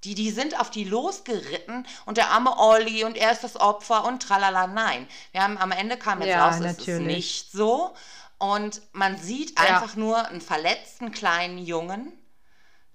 Die, 0.03 0.15
die 0.15 0.31
sind 0.31 0.59
auf 0.59 0.71
die 0.71 0.83
losgeritten 0.83 1.85
und 2.07 2.17
der 2.17 2.31
arme 2.31 2.57
Olli 2.57 3.03
und 3.03 3.15
er 3.17 3.31
ist 3.31 3.43
das 3.43 3.55
Opfer 3.55 4.03
und 4.05 4.23
tralala. 4.23 4.65
Nein, 4.65 5.07
wir 5.31 5.43
haben 5.43 5.59
am 5.59 5.71
Ende 5.71 5.95
kam 5.97 6.21
jetzt 6.21 6.29
Ja, 6.31 6.47
raus, 6.47 6.55
es 6.59 6.71
ist 6.71 6.79
natürlich. 6.79 7.15
nicht 7.15 7.51
so. 7.51 7.93
Und 8.41 8.81
man 8.93 9.17
sieht 9.17 9.59
Ja. 9.59 9.65
einfach 9.75 9.95
nur 9.95 10.25
einen 10.27 10.41
verletzten 10.41 11.11
kleinen 11.11 11.59
Jungen, 11.59 12.11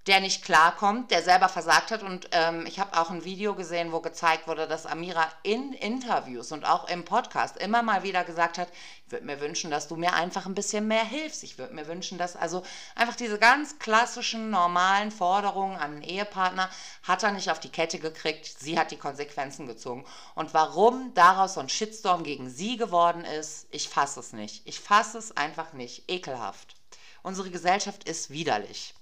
der 0.06 0.20
nicht 0.20 0.44
klarkommt, 0.44 1.10
der 1.10 1.22
selber 1.22 1.48
versagt 1.48 1.90
hat. 1.90 2.02
Und 2.02 2.28
ähm, 2.30 2.64
ich 2.66 2.78
habe 2.78 2.96
auch 2.98 3.10
ein 3.10 3.24
Video 3.24 3.54
gesehen, 3.54 3.90
wo 3.90 4.00
gezeigt 4.00 4.46
wurde, 4.46 4.68
dass 4.68 4.86
Amira 4.86 5.26
in 5.42 5.72
Interviews 5.72 6.52
und 6.52 6.64
auch 6.64 6.88
im 6.88 7.04
Podcast 7.04 7.56
immer 7.56 7.82
mal 7.82 8.04
wieder 8.04 8.22
gesagt 8.22 8.58
hat, 8.58 8.68
ich 9.06 9.12
würde 9.12 9.26
mir 9.26 9.40
wünschen, 9.40 9.70
dass 9.70 9.88
du 9.88 9.96
mir 9.96 10.14
einfach 10.14 10.46
ein 10.46 10.54
bisschen 10.54 10.88
mehr 10.88 11.04
hilfst. 11.04 11.44
Ich 11.44 11.58
würde 11.58 11.74
mir 11.74 11.86
wünschen, 11.86 12.18
dass 12.18 12.36
also 12.36 12.64
einfach 12.94 13.14
diese 13.14 13.38
ganz 13.38 13.78
klassischen, 13.78 14.50
normalen 14.50 15.12
Forderungen 15.12 15.76
an 15.76 15.92
einen 15.92 16.02
Ehepartner 16.02 16.70
hat 17.02 17.22
er 17.22 17.32
nicht 17.32 17.50
auf 17.50 17.60
die 17.60 17.70
Kette 17.70 17.98
gekriegt. 17.98 18.46
Sie 18.46 18.78
hat 18.78 18.90
die 18.90 18.96
Konsequenzen 18.96 19.66
gezogen. 19.66 20.04
Und 20.34 20.54
warum 20.54 21.14
daraus 21.14 21.54
so 21.54 21.60
ein 21.60 21.68
Shitstorm 21.68 22.24
gegen 22.24 22.50
sie 22.50 22.76
geworden 22.76 23.24
ist, 23.24 23.66
ich 23.70 23.88
fasse 23.88 24.20
es 24.20 24.32
nicht. 24.32 24.62
Ich 24.66 24.80
fasse 24.80 25.18
es 25.18 25.36
einfach 25.36 25.72
nicht. 25.72 26.10
Ekelhaft. 26.10 26.74
Unsere 27.22 27.50
Gesellschaft 27.50 28.08
ist 28.08 28.30
widerlich. 28.30 28.95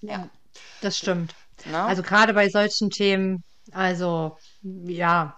Ja. 0.00 0.28
Das 0.80 0.96
stimmt. 0.98 1.34
Ne? 1.66 1.80
Also 1.82 2.02
gerade 2.02 2.32
bei 2.34 2.48
solchen 2.48 2.90
Themen, 2.90 3.44
also 3.72 4.36
ja, 4.62 5.36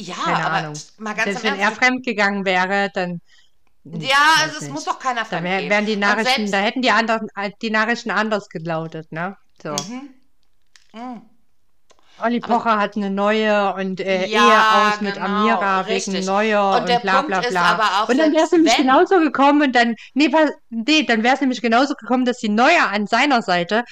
ja, 0.00 0.14
keine 0.14 0.36
aber 0.46 0.54
Ahnung. 0.56 0.74
mal 0.98 1.12
ganz 1.14 1.24
Selbst 1.24 1.44
wenn 1.44 1.54
er 1.54 1.60
Ernst. 1.66 1.78
fremdgegangen 1.78 2.44
wäre, 2.44 2.90
dann 2.94 3.20
Ja, 3.84 4.16
also 4.42 4.56
es 4.56 4.62
nicht. 4.62 4.72
muss 4.72 4.84
doch 4.84 4.98
keiner 4.98 5.20
da 5.20 5.26
fremd 5.26 5.44
gehen. 5.46 5.70
wären 5.70 5.86
die 5.86 5.96
Nachrichten, 5.96 6.46
selbst- 6.48 6.54
da 6.54 6.58
hätten 6.58 6.82
die 6.82 6.90
anderen 6.90 7.28
die 7.62 7.70
Nachrichten 7.70 8.10
anders 8.10 8.48
gelautet, 8.48 9.12
ne? 9.12 9.36
So. 9.62 9.70
Mhm. 9.72 10.10
Mhm. 10.94 11.22
Olli 12.22 12.40
Aber- 12.42 12.58
Pocher 12.58 12.78
hat 12.78 12.96
eine 12.96 13.10
neue 13.10 13.74
und 13.74 14.00
äh, 14.00 14.26
Ja, 14.26 14.46
Ehe 14.46 14.88
aus 14.92 15.00
mit 15.00 15.14
genau, 15.14 15.26
Amira 15.26 15.86
wegen 15.86 15.94
richtig. 15.94 16.26
neuer 16.26 16.70
Und 16.76 16.90
und, 16.90 17.02
bla 17.02 17.12
Punkt 17.22 17.28
bla 17.28 17.40
bla. 17.40 17.62
aber 17.62 17.84
auch, 18.02 18.08
und 18.08 18.18
dann 18.18 18.32
wäre 18.32 18.44
es 18.44 18.52
nämlich 18.52 18.72
wenn- 18.76 18.86
genauso 18.86 19.18
gekommen 19.20 19.62
und 19.62 19.72
dann, 19.76 19.94
nee, 20.14 20.30
nee 20.70 21.02
dann 21.04 21.22
wäre 21.22 21.34
es 21.34 21.40
nämlich 21.40 21.60
genauso 21.62 21.94
gekommen, 21.94 22.24
dass 22.24 22.38
die 22.38 22.48
Neue 22.48 22.82
an 22.90 23.06
seiner 23.06 23.42
Seite, 23.42 23.84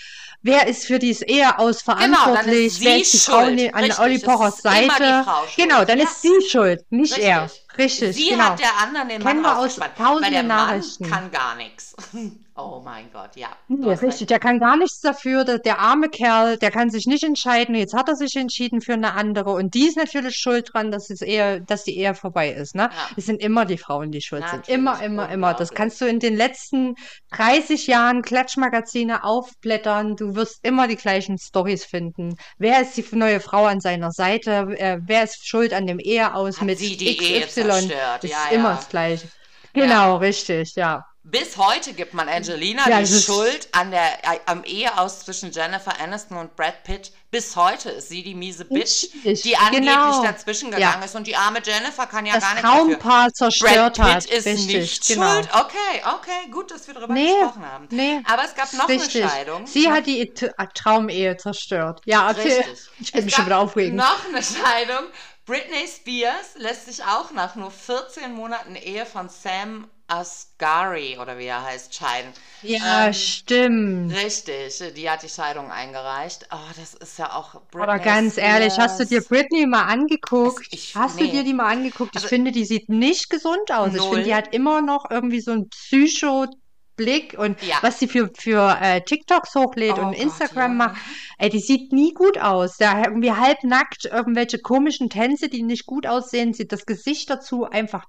wer 0.42 0.66
ist 0.66 0.86
für 0.86 0.98
dieses 0.98 1.22
Ehe 1.22 1.58
aus 1.58 1.84
Genau, 1.84 1.96
dann 1.98 2.10
ist 2.12 2.18
verantwortlich, 2.18 2.72
sie 2.74 2.84
wer 2.84 2.96
ist 3.00 3.12
die 3.14 3.18
Frau 3.18 3.46
ne- 3.50 3.74
an 3.74 3.84
Richtig, 3.84 3.98
Olli 4.00 4.18
Pochers 4.18 4.58
Seite? 4.58 5.24
Genau, 5.56 5.84
dann 5.84 5.98
Ja. 5.98 6.04
ist 6.04 6.22
sie 6.22 6.48
schuld, 6.50 6.80
nicht 6.90 7.12
Richtig. 7.12 7.24
er. 7.28 7.50
Richtig, 7.78 8.16
Sie 8.16 8.28
genau. 8.30 8.44
hat 8.44 8.58
der 8.60 8.68
anderen 8.82 9.08
den 9.08 9.22
Kennen 9.22 9.42
Mann 9.42 9.52
wir 9.54 9.58
aus 9.58 9.78
tausenden 9.98 10.32
der 10.32 10.42
Mann 10.44 10.66
Nachrichten. 10.68 11.10
kann 11.10 11.30
gar 11.30 11.54
nichts. 11.56 11.94
Oh 12.58 12.80
mein 12.82 13.10
Gott, 13.12 13.36
ja. 13.36 13.48
Du 13.68 13.90
hast 13.90 14.02
richtig, 14.02 14.28
der 14.28 14.38
kann 14.38 14.58
gar 14.58 14.78
nichts 14.78 15.00
dafür. 15.00 15.44
Der, 15.44 15.58
der 15.58 15.78
arme 15.78 16.08
Kerl, 16.08 16.56
der 16.56 16.70
kann 16.70 16.88
sich 16.88 17.04
nicht 17.06 17.22
entscheiden. 17.22 17.74
Jetzt 17.74 17.92
hat 17.92 18.08
er 18.08 18.16
sich 18.16 18.34
entschieden 18.34 18.80
für 18.80 18.94
eine 18.94 19.12
andere. 19.12 19.50
Und 19.50 19.74
die 19.74 19.86
ist 19.86 19.98
natürlich 19.98 20.36
schuld 20.36 20.70
dran, 20.72 20.90
dass 20.90 21.10
es 21.10 21.20
eher, 21.20 21.60
dass 21.60 21.84
die 21.84 21.98
Ehe 21.98 22.14
vorbei 22.14 22.50
ist. 22.50 22.74
Ne? 22.74 22.84
Ja. 22.84 23.08
Es 23.14 23.26
sind 23.26 23.42
immer 23.42 23.66
die 23.66 23.76
Frauen, 23.76 24.10
die 24.10 24.22
schuld 24.22 24.48
sind. 24.48 24.60
Natürlich, 24.60 24.78
Immer, 24.78 25.02
immer, 25.02 25.28
immer. 25.28 25.52
Das 25.52 25.72
kannst 25.74 26.00
du 26.00 26.06
in 26.06 26.18
den 26.18 26.34
letzten 26.34 26.94
30 27.32 27.86
Jahren 27.88 28.22
Klatschmagazine 28.22 29.22
aufblättern. 29.22 30.16
Du 30.16 30.34
wirst 30.34 30.60
immer 30.64 30.88
die 30.88 30.96
gleichen 30.96 31.36
Stories 31.38 31.84
finden. 31.84 32.36
Wer 32.56 32.80
ist 32.80 32.96
die 32.96 33.04
neue 33.14 33.40
Frau 33.40 33.66
an 33.66 33.80
seiner 33.80 34.12
Seite? 34.12 34.66
Wer 35.04 35.22
ist 35.24 35.46
schuld 35.46 35.74
an 35.74 35.86
dem 35.86 35.98
Ehe 35.98 36.34
aus 36.34 36.60
Hat 36.60 36.64
mit 36.64 36.78
sie 36.78 36.96
die 36.96 37.18
Ehe 37.20 37.40
XY? 37.40 37.90
zerstört? 37.90 38.24
Das 38.24 38.30
Ja, 38.30 38.44
ist 38.46 38.52
immer 38.52 38.70
ja. 38.70 38.76
das 38.76 38.88
Gleiche. 38.88 39.28
Genau, 39.72 40.16
richtig, 40.16 40.74
ja. 40.76 41.04
Bis 41.28 41.56
heute 41.56 41.92
gibt 41.92 42.14
man 42.14 42.28
Angelina 42.28 42.88
Ja, 42.88 43.00
die 43.02 43.06
Schuld 43.20 43.66
an 43.72 43.90
der, 43.90 44.24
äh, 44.24 44.38
am 44.46 44.62
Eheaus 44.62 45.24
zwischen 45.24 45.50
Jennifer 45.50 45.98
Aniston 46.00 46.36
und 46.38 46.54
Brad 46.54 46.84
Pitt. 46.84 47.10
Bis 47.32 47.56
heute 47.56 47.90
ist 47.90 48.10
sie 48.10 48.22
die 48.22 48.36
miese 48.36 48.64
Bitch, 48.64 49.08
die 49.24 49.56
angeblich 49.56 49.90
genau. 49.90 50.22
dazwischen 50.22 50.70
gegangen 50.70 51.00
Ja. 51.00 51.04
ist. 51.04 51.16
Und 51.16 51.26
die 51.26 51.34
arme 51.34 51.58
Jennifer 51.64 52.06
kann 52.06 52.26
ja 52.26 52.34
Das 52.34 52.44
gar 52.44 52.54
nichts 52.54 52.62
dafür. 52.70 52.98
Traumpaar 53.00 53.32
zerstört 53.32 53.96
Brad 53.96 54.06
Pitt 54.06 54.14
hat. 54.14 54.24
ist 54.26 54.46
Richtig, 54.46 54.76
nicht 54.76 55.06
genau. 55.08 55.32
schuld. 55.34 55.48
Okay, 55.52 56.02
okay, 56.14 56.50
gut, 56.52 56.70
dass 56.70 56.86
wir 56.86 56.94
darüber 56.94 57.12
Nee, 57.12 57.26
gesprochen 57.40 57.66
haben. 57.72 57.88
nee. 57.90 58.20
Aber 58.24 58.44
es 58.44 58.54
gab 58.54 58.72
noch 58.74 58.88
Richtig. 58.88 59.22
eine 59.22 59.30
Scheidung. 59.32 59.66
Sie 59.66 59.90
hat 59.90 60.06
die 60.06 60.32
T- 60.32 60.52
Traumehe 60.74 61.36
zerstört. 61.36 62.02
Ja, 62.04 62.28
erzähl. 62.28 62.60
Richtig. 62.60 62.78
Ich 63.00 63.10
bin 63.10 63.18
Es 63.18 63.24
mich 63.24 63.34
schon 63.34 63.46
wieder 63.46 63.58
aufregen. 63.58 63.96
Noch 63.96 64.24
eine 64.28 64.42
Scheidung. 64.44 65.06
Britney 65.44 65.88
Spears 65.88 66.54
lässt 66.54 66.86
sich 66.86 67.02
auch 67.04 67.32
nach 67.32 67.56
nur 67.56 67.72
14 67.72 68.32
Monaten 68.32 68.76
Ehe 68.76 69.04
von 69.06 69.28
Sam 69.28 69.88
Asghari 70.08 71.18
oder 71.20 71.38
wie 71.38 71.46
er 71.46 71.62
heißt 71.64 71.94
scheiden. 71.94 72.32
Ja, 72.62 73.06
Ähm, 73.08 73.12
stimmt. 73.14 74.12
Richtig, 74.14 74.82
die 74.94 75.10
hat 75.10 75.22
die 75.22 75.28
Scheidung 75.28 75.70
eingereicht. 75.70 76.48
Oh, 76.52 76.56
das 76.76 76.94
ist 76.94 77.18
ja 77.18 77.32
auch 77.34 77.60
Britney 77.70 77.82
Aber 77.82 77.98
ganz 77.98 78.36
ehrlich, 78.38 78.78
hast 78.78 79.00
du 79.00 79.04
dir 79.04 79.20
Spears. 79.22 79.28
Britney 79.28 79.66
mal 79.66 79.82
angeguckt? 79.84 80.66
Ich- 80.70 80.94
hast 80.96 81.18
du 81.20 81.24
nee. 81.24 81.30
dir 81.32 81.44
die 81.44 81.54
mal 81.54 81.66
angeguckt? 81.72 82.12
Ich 82.14 82.22
Also- 82.22 82.28
finde, 82.28 82.52
die 82.52 82.64
sieht 82.64 82.88
nicht 82.88 83.30
gesund 83.30 83.70
aus. 83.72 83.90
Ich 83.94 83.96
Null. 83.96 84.10
finde, 84.10 84.24
die 84.24 84.34
hat 84.34 84.54
immer 84.54 84.80
noch 84.82 85.10
irgendwie 85.10 85.40
so 85.40 85.52
einen 85.52 85.68
Psycho-Blick 85.68 87.36
und 87.38 87.60
Ja. 87.62 87.76
was 87.82 87.98
sie 87.98 88.08
für, 88.08 88.30
für 88.38 88.78
äh, 88.80 89.00
TikToks 89.02 89.54
hochlädt 89.54 89.98
Oh 89.98 90.02
und 90.02 90.12
Gott, 90.12 90.18
Instagram 90.22 90.78
ja. 90.78 90.86
macht, 90.88 90.96
ey, 91.38 91.50
die 91.50 91.60
sieht 91.60 91.92
nie 91.92 92.12
gut 92.14 92.38
aus. 92.38 92.76
Da 92.78 93.02
irgendwie 93.04 93.32
halbnackt 93.32 94.04
irgendwelche 94.06 94.58
komischen 94.58 95.10
Tänze, 95.10 95.48
die 95.48 95.62
nicht 95.62 95.86
gut 95.86 96.06
aussehen, 96.06 96.54
sieht 96.54 96.72
das 96.72 96.86
Gesicht 96.86 97.28
dazu 97.30 97.64
einfach 97.64 98.04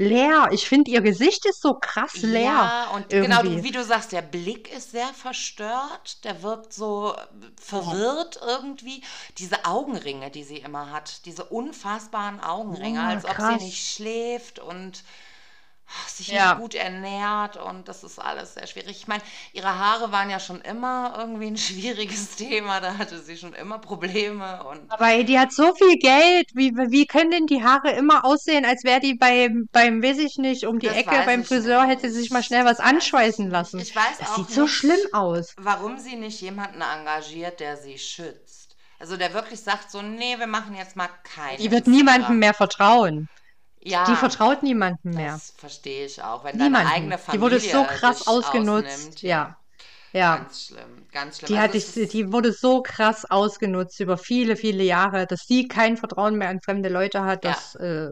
leer. 0.00 0.48
Ich 0.52 0.68
finde, 0.68 0.90
ihr 0.90 1.00
Gesicht 1.02 1.46
ist 1.46 1.62
so 1.62 1.74
krass 1.74 2.22
leer. 2.22 2.42
Ja, 2.42 2.90
und 2.94 3.08
genau, 3.20 3.42
irgendwie. 3.42 3.56
du- 3.56 3.62
wie 3.62 3.70
du 3.72 3.84
sagst, 3.84 4.12
der 4.12 4.22
Blick 4.22 4.72
ist 4.74 4.92
sehr 4.92 5.08
verstört, 5.14 6.24
der 6.24 6.42
wirkt 6.42 6.72
so 6.72 7.14
äh, 7.14 7.26
verwirrt 7.60 8.40
irgendwie. 8.42 9.02
Diese 9.38 9.64
Augenringe, 9.64 10.30
die 10.30 10.44
sie 10.44 10.58
immer 10.58 10.90
hat, 10.90 11.24
diese 11.26 11.44
unfassbaren 11.44 12.40
Augenringe, 12.40 12.98
Ja, 12.98 13.08
als 13.08 13.24
ob 13.24 13.34
krass. 13.34 13.60
sie 13.60 13.66
nicht 13.66 13.94
schläft 13.94 14.58
und 14.58 15.04
sich 16.08 16.28
Ja. 16.28 16.54
nicht 16.54 16.60
gut 16.62 16.74
ernährt 16.74 17.56
und 17.56 17.88
das 17.88 18.04
ist 18.04 18.18
alles 18.18 18.54
sehr 18.54 18.66
schwierig. 18.66 18.90
Ich 18.96 19.08
meine, 19.08 19.22
ihre 19.52 19.78
Haare 19.78 20.12
waren 20.12 20.30
ja 20.30 20.38
schon 20.40 20.60
immer 20.60 21.14
irgendwie 21.18 21.46
ein 21.48 21.56
schwieriges 21.56 22.36
Thema, 22.36 22.80
da 22.80 22.98
hatte 22.98 23.18
sie 23.20 23.36
schon 23.36 23.52
immer 23.54 23.78
Probleme 23.78 24.62
und 24.64 24.90
Aber 24.90 25.08
ey, 25.08 25.24
die 25.24 25.38
hat 25.38 25.52
so 25.52 25.74
viel 25.74 25.96
Geld. 25.98 26.48
Wie, 26.54 26.72
wie 26.74 27.06
können 27.06 27.30
denn 27.30 27.46
die 27.46 27.62
Haare 27.62 27.90
immer 27.92 28.24
aussehen, 28.24 28.64
als 28.64 28.84
wäre 28.84 29.00
die 29.00 29.14
beim, 29.14 29.68
beim, 29.72 30.02
weiß 30.02 30.18
ich 30.18 30.36
nicht, 30.38 30.64
um 30.66 30.78
die 30.78 30.86
Das 30.86 30.96
Ecke 30.96 31.22
beim 31.26 31.44
Friseur, 31.44 31.86
nicht. 31.86 31.96
hätte 31.96 32.10
sie 32.10 32.20
sich 32.20 32.30
mal 32.30 32.42
schnell 32.42 32.64
was 32.64 32.80
anschweißen 32.80 33.50
lassen. 33.50 33.80
Ich 33.80 33.94
weiß 33.94 34.18
das 34.18 34.30
auch 34.30 34.36
sieht 34.36 34.50
so 34.50 34.62
nicht. 34.62 34.72
schlimm 34.74 35.00
aus. 35.12 35.54
warum 35.56 35.98
sie 35.98 36.16
nicht 36.16 36.40
jemanden 36.40 36.80
engagiert, 36.80 37.60
der 37.60 37.76
sie 37.76 37.98
schützt. 37.98 38.76
Also 38.98 39.16
der 39.16 39.32
wirklich 39.32 39.60
sagt 39.60 39.90
so, 39.90 40.02
nee, 40.02 40.38
wir 40.38 40.46
machen 40.46 40.76
jetzt 40.76 40.94
mal 40.96 41.08
keine. 41.24 41.56
Die 41.56 41.70
wird 41.70 41.86
niemandem 41.86 42.38
mehr 42.38 42.52
vertrauen. 42.54 43.28
Ja, 43.82 44.04
Die 44.04 44.14
vertraut 44.16 44.62
niemandem 44.62 45.14
mehr. 45.14 45.32
das 45.32 45.50
verstehe 45.56 46.04
ich 46.06 46.22
auch. 46.22 46.44
Wenn 46.44 46.58
deine 46.58 46.78
Niemanden. 46.78 46.92
eigene 46.92 47.16
Die 47.16 47.22
Familie 47.22 47.40
wurde 47.40 47.60
so 47.60 47.84
krass 47.84 48.26
ausgenutzt. 48.26 48.88
ausnimmt, 48.88 49.22
Ja. 49.22 49.56
Ja. 50.12 50.38
Ganz 50.38 50.66
schlimm, 50.66 51.06
ganz 51.12 51.38
schlimm. 51.38 51.46
Die, 51.48 51.54
Also 51.56 51.62
hatte 51.64 51.76
ich, 51.76 52.08
die 52.10 52.32
wurde 52.32 52.52
so 52.52 52.82
krass 52.82 53.24
ausgenutzt 53.30 54.00
über 54.00 54.18
viele, 54.18 54.56
viele 54.56 54.82
Jahre, 54.82 55.26
dass 55.26 55.42
sie 55.46 55.68
kein 55.68 55.96
Vertrauen 55.96 56.34
mehr 56.36 56.48
an 56.48 56.60
fremde 56.60 56.88
Leute 56.88 57.22
hat. 57.22 57.44
Ja. 57.44 57.52
Das 57.52 57.74
äh, 57.76 58.08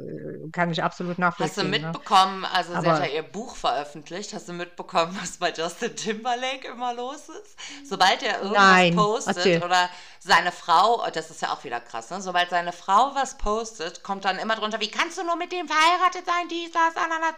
kann 0.53 0.71
ich 0.71 0.83
absolut 0.83 1.13
Hast 1.13 1.19
du 1.19 1.23
nachvollziehen. 1.23 1.71
ne? 1.71 1.79
mitbekommen, 1.81 2.45
also 2.45 2.71
sie 2.71 2.77
hat 2.79 2.87
Aber- 2.87 3.07
ja 3.07 3.13
ihr 3.15 3.23
Buch 3.23 3.57
veröffentlicht, 3.57 4.33
hast 4.33 4.49
du 4.49 4.53
mitbekommen, 4.53 5.17
was 5.21 5.39
bei 5.39 5.53
Justin 5.53 5.97
Timberlake 5.97 6.69
immer 6.69 6.95
los 6.95 7.29
ist? 7.29 7.57
Sobald 7.89 8.23
er 8.23 8.43
irgendwas 8.43 8.63
Nein, 8.63 8.95
postet 8.97 9.37
erzähl. 9.37 9.63
oder 9.65 9.91
seine 10.21 10.53
Frau, 10.53 11.05
das 11.13 11.31
ist 11.31 11.43
ja 11.43 11.53
auch 11.53 11.65
wieder 11.65 11.81
krass, 11.81 12.11
ne? 12.11 12.21
sobald 12.21 12.51
seine 12.51 12.73
Frau 12.73 13.13
was 13.15 13.39
postet, 13.39 14.03
kommt 14.03 14.25
dann 14.25 14.39
immer 14.39 14.55
drunter, 14.57 14.81
wie 14.81 14.91
kannst 14.91 15.19
du 15.19 15.25
nur 15.25 15.37
mit 15.37 15.51
dem 15.53 15.67
verheiratet 15.67 16.27
sein, 16.27 16.47
dies, 16.51 16.71
das, 16.73 16.97
ananas, 16.97 17.35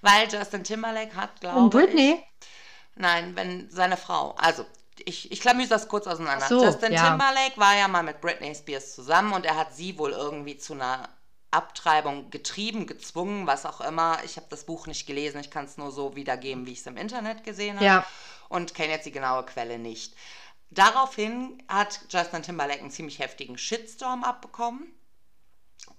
weil 0.00 0.28
Justin 0.28 0.64
Timberlake 0.64 1.14
hat, 1.16 1.40
glaube 1.40 1.58
Und 1.58 1.70
Britney? 1.70 2.22
ich, 2.40 2.48
Nein, 2.94 3.36
wenn 3.36 3.70
seine 3.70 3.96
Frau. 3.96 4.34
Also, 4.36 4.66
ich, 5.04 5.32
ich 5.32 5.40
klamüse 5.40 5.70
das 5.70 5.88
kurz 5.88 6.06
auseinander. 6.06 6.46
So, 6.46 6.64
Justin 6.64 6.92
ja. 6.92 7.08
Timberlake 7.08 7.56
war 7.56 7.74
ja 7.74 7.88
mal 7.88 8.02
mit 8.02 8.20
Britney 8.20 8.54
Spears 8.54 8.94
zusammen 8.94 9.32
und 9.32 9.46
er 9.46 9.56
hat 9.56 9.74
sie 9.74 9.98
wohl 9.98 10.12
irgendwie 10.12 10.58
zu 10.58 10.74
einer 10.74 11.08
Abtreibung 11.50 12.30
getrieben, 12.30 12.86
gezwungen, 12.86 13.46
was 13.46 13.66
auch 13.66 13.80
immer. 13.80 14.18
Ich 14.24 14.36
habe 14.36 14.46
das 14.50 14.64
Buch 14.64 14.86
nicht 14.86 15.06
gelesen, 15.06 15.40
ich 15.40 15.50
kann 15.50 15.66
es 15.66 15.76
nur 15.76 15.92
so 15.92 16.16
wiedergeben, 16.16 16.66
wie 16.66 16.72
ich 16.72 16.80
es 16.80 16.86
im 16.86 16.96
Internet 16.96 17.44
gesehen 17.44 17.76
habe. 17.76 17.84
Ja. 17.84 18.06
Und 18.48 18.74
kenne 18.74 18.92
jetzt 18.92 19.06
die 19.06 19.12
genaue 19.12 19.44
Quelle 19.44 19.78
nicht. 19.78 20.14
Daraufhin 20.70 21.62
hat 21.68 22.00
Justin 22.08 22.42
Timberlake 22.42 22.80
einen 22.80 22.90
ziemlich 22.90 23.18
heftigen 23.18 23.58
Shitstorm 23.58 24.24
abbekommen. 24.24 24.94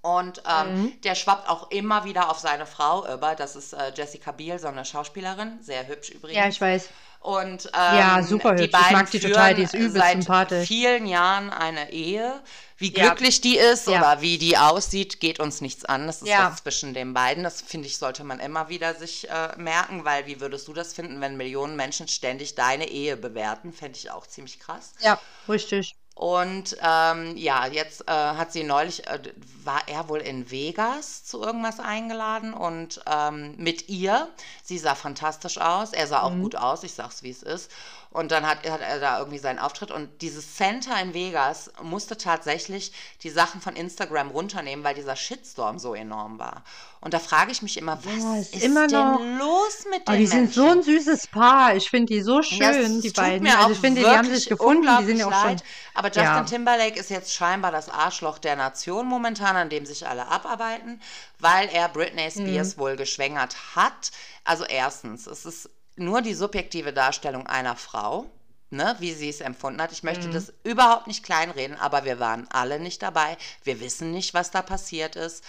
Und 0.03 0.43
ähm, 0.45 0.73
Mhm. 0.83 1.01
der 1.01 1.15
schwappt 1.15 1.47
auch 1.49 1.71
immer 1.71 2.03
wieder 2.03 2.29
auf 2.29 2.37
seine 2.37 2.65
Frau 2.65 3.07
über. 3.11 3.35
Das 3.35 3.55
ist 3.55 3.71
äh, 3.73 3.93
Jessica 3.95 4.33
Biel, 4.33 4.59
so 4.59 4.67
eine 4.67 4.83
Schauspielerin, 4.83 5.59
sehr 5.61 5.87
hübsch 5.87 6.09
übrigens. 6.09 6.37
Ja, 6.37 6.47
ich 6.49 6.59
weiß. 6.59 6.89
Und 7.21 7.69
Ja, 7.73 8.19
ähm, 8.19 8.25
super 8.25 8.53
die 8.53 8.63
hübsch. 8.63 8.65
Ich 8.65 8.71
beiden 8.81 8.97
mag 8.97 9.11
die 9.11 9.19
total, 9.21 9.55
die 9.55 9.63
ist 9.63 9.73
übelst 9.73 9.95
seit 9.95 10.11
sympathisch. 10.23 10.67
vielen 10.67 11.05
Jahren 11.07 11.49
eine 11.51 11.91
Ehe. 11.93 12.41
Wie 12.75 12.93
Ja. 12.93 13.05
glücklich 13.05 13.39
die 13.39 13.57
ist 13.57 13.87
Ja. 13.87 13.99
oder 13.99 14.19
wie 14.19 14.37
die 14.37 14.57
aussieht, 14.57 15.21
geht 15.21 15.39
uns 15.39 15.61
nichts 15.61 15.85
an. 15.85 16.05
Das 16.07 16.21
ist 16.21 16.27
Ja. 16.27 16.51
was 16.51 16.61
zwischen 16.63 16.93
den 16.93 17.13
beiden. 17.13 17.45
Das 17.45 17.61
finde 17.61 17.87
ich, 17.87 17.97
sollte 17.97 18.25
man 18.25 18.41
immer 18.41 18.67
wieder 18.67 18.95
sich 18.95 19.29
äh, 19.29 19.55
merken, 19.55 20.03
weil 20.03 20.25
wie 20.25 20.41
würdest 20.41 20.67
du 20.67 20.73
das 20.73 20.93
finden, 20.93 21.21
wenn 21.21 21.37
Millionen 21.37 21.77
Menschen 21.77 22.09
ständig 22.09 22.55
deine 22.55 22.89
Ehe 22.89 23.15
bewerten? 23.15 23.71
Fände 23.71 23.97
ich 23.97 24.11
auch 24.11 24.27
ziemlich 24.27 24.59
krass. 24.59 24.91
Ja, 24.99 25.17
richtig. 25.47 25.95
Und 26.15 26.77
ähm, 26.81 27.35
ja, 27.37 27.65
jetzt 27.65 28.07
äh, 28.07 28.11
hat 28.11 28.51
sie 28.53 28.63
neulich, 28.63 29.07
äh, 29.07 29.19
war 29.63 29.81
er 29.87 30.09
wohl 30.09 30.19
in 30.19 30.51
Vegas 30.51 31.23
zu 31.25 31.41
irgendwas 31.41 31.79
eingeladen 31.79 32.53
und 32.53 33.01
ähm, 33.07 33.55
mit 33.57 33.89
ihr, 33.89 34.27
sie 34.63 34.77
sah 34.77 34.93
fantastisch 34.93 35.57
aus, 35.57 35.91
er 35.91 36.05
sah 36.05 36.21
auch 36.21 36.35
Mhm. 36.35 36.41
gut 36.41 36.55
aus, 36.55 36.83
ich 36.83 36.93
sag's 36.93 37.23
wie 37.23 37.31
es 37.31 37.41
ist. 37.41 37.71
Und 38.13 38.31
dann 38.31 38.45
hat, 38.45 38.69
hat 38.69 38.81
er 38.81 38.99
da 38.99 39.17
irgendwie 39.17 39.39
seinen 39.39 39.57
Auftritt 39.57 39.89
und 39.89 40.21
dieses 40.21 40.55
Center 40.55 41.01
in 41.01 41.15
Vegas 41.15 41.71
musste 41.81 42.15
tatsächlich 42.15 42.91
die 43.23 43.31
Sachen 43.31 43.59
von 43.59 43.75
Instagram 43.75 44.29
runternehmen, 44.29 44.85
weil 44.85 44.93
dieser 44.93 45.15
Shitstorm 45.15 45.79
so 45.79 45.95
enorm 45.95 46.37
war. 46.37 46.63
Und 47.01 47.15
da 47.15 47.19
frage 47.19 47.51
ich 47.51 47.63
mich 47.63 47.75
immer, 47.75 47.97
was 48.05 48.23
Ja, 48.23 48.37
ist 48.37 48.55
ist 48.55 48.63
immer 48.63 48.85
denn 48.87 48.99
noch- 48.99 49.19
los 49.39 49.85
mit 49.89 50.07
Aber 50.07 50.15
den 50.15 50.19
die 50.21 50.27
sind 50.27 50.41
Menschen? 50.41 50.53
so 50.53 50.69
ein 50.69 50.83
süßes 50.83 51.25
Paar. 51.27 51.75
Ich 51.75 51.89
finde 51.89 52.13
die 52.13 52.21
so 52.21 52.43
schön, 52.43 53.01
die 53.01 53.07
tut 53.07 53.15
beiden. 53.15 53.41
Mir 53.41 53.55
Also 53.55 53.65
auch 53.65 53.71
ich 53.71 53.79
finde, 53.79 54.01
die 54.01 54.07
haben 54.07 54.29
sich 54.29 54.47
gefunden. 54.47 54.87
Die 54.99 55.05
sind 55.05 55.17
ja 55.17 55.27
auch 55.27 55.41
schon. 55.47 55.55
Aber 55.95 56.09
Justin 56.09 56.23
Ja. 56.23 56.43
Timberlake 56.43 56.99
ist 56.99 57.09
jetzt 57.09 57.33
scheinbar 57.33 57.71
das 57.71 57.89
Arschloch 57.89 58.37
der 58.37 58.55
Nation 58.55 59.07
momentan, 59.07 59.55
an 59.55 59.69
dem 59.69 59.87
sich 59.87 60.07
alle 60.07 60.27
abarbeiten, 60.27 61.01
weil 61.39 61.67
er 61.69 61.89
Britney 61.89 62.27
Mhm. 62.27 62.29
Spears 62.29 62.77
wohl 62.77 62.95
geschwängert 62.95 63.55
hat. 63.75 64.11
Also 64.43 64.65
erstens, 64.65 65.25
es 65.25 65.45
ist 65.45 65.69
nur 65.95 66.21
die 66.21 66.33
subjektive 66.33 66.93
Darstellung 66.93 67.47
einer 67.47 67.75
Frau. 67.75 68.25
Ne, 68.69 68.95
wie 68.97 69.13
sie 69.13 69.29
es 69.29 69.39
empfunden 69.39 69.79
hat. 69.79 69.91
Ich 69.91 70.01
möchte 70.01 70.27
Mhm. 70.27 70.31
das 70.31 70.51
überhaupt 70.63 71.05
nicht 71.05 71.23
kleinreden, 71.23 71.77
aber 71.77 72.05
wir 72.05 72.19
waren 72.19 72.47
alle 72.49 72.79
nicht 72.79 73.03
dabei. 73.03 73.37
Wir 73.63 73.79
wissen 73.79 74.09
nicht, 74.09 74.33
was 74.33 74.49
da 74.49 74.63
passiert 74.63 75.15
ist. 75.15 75.43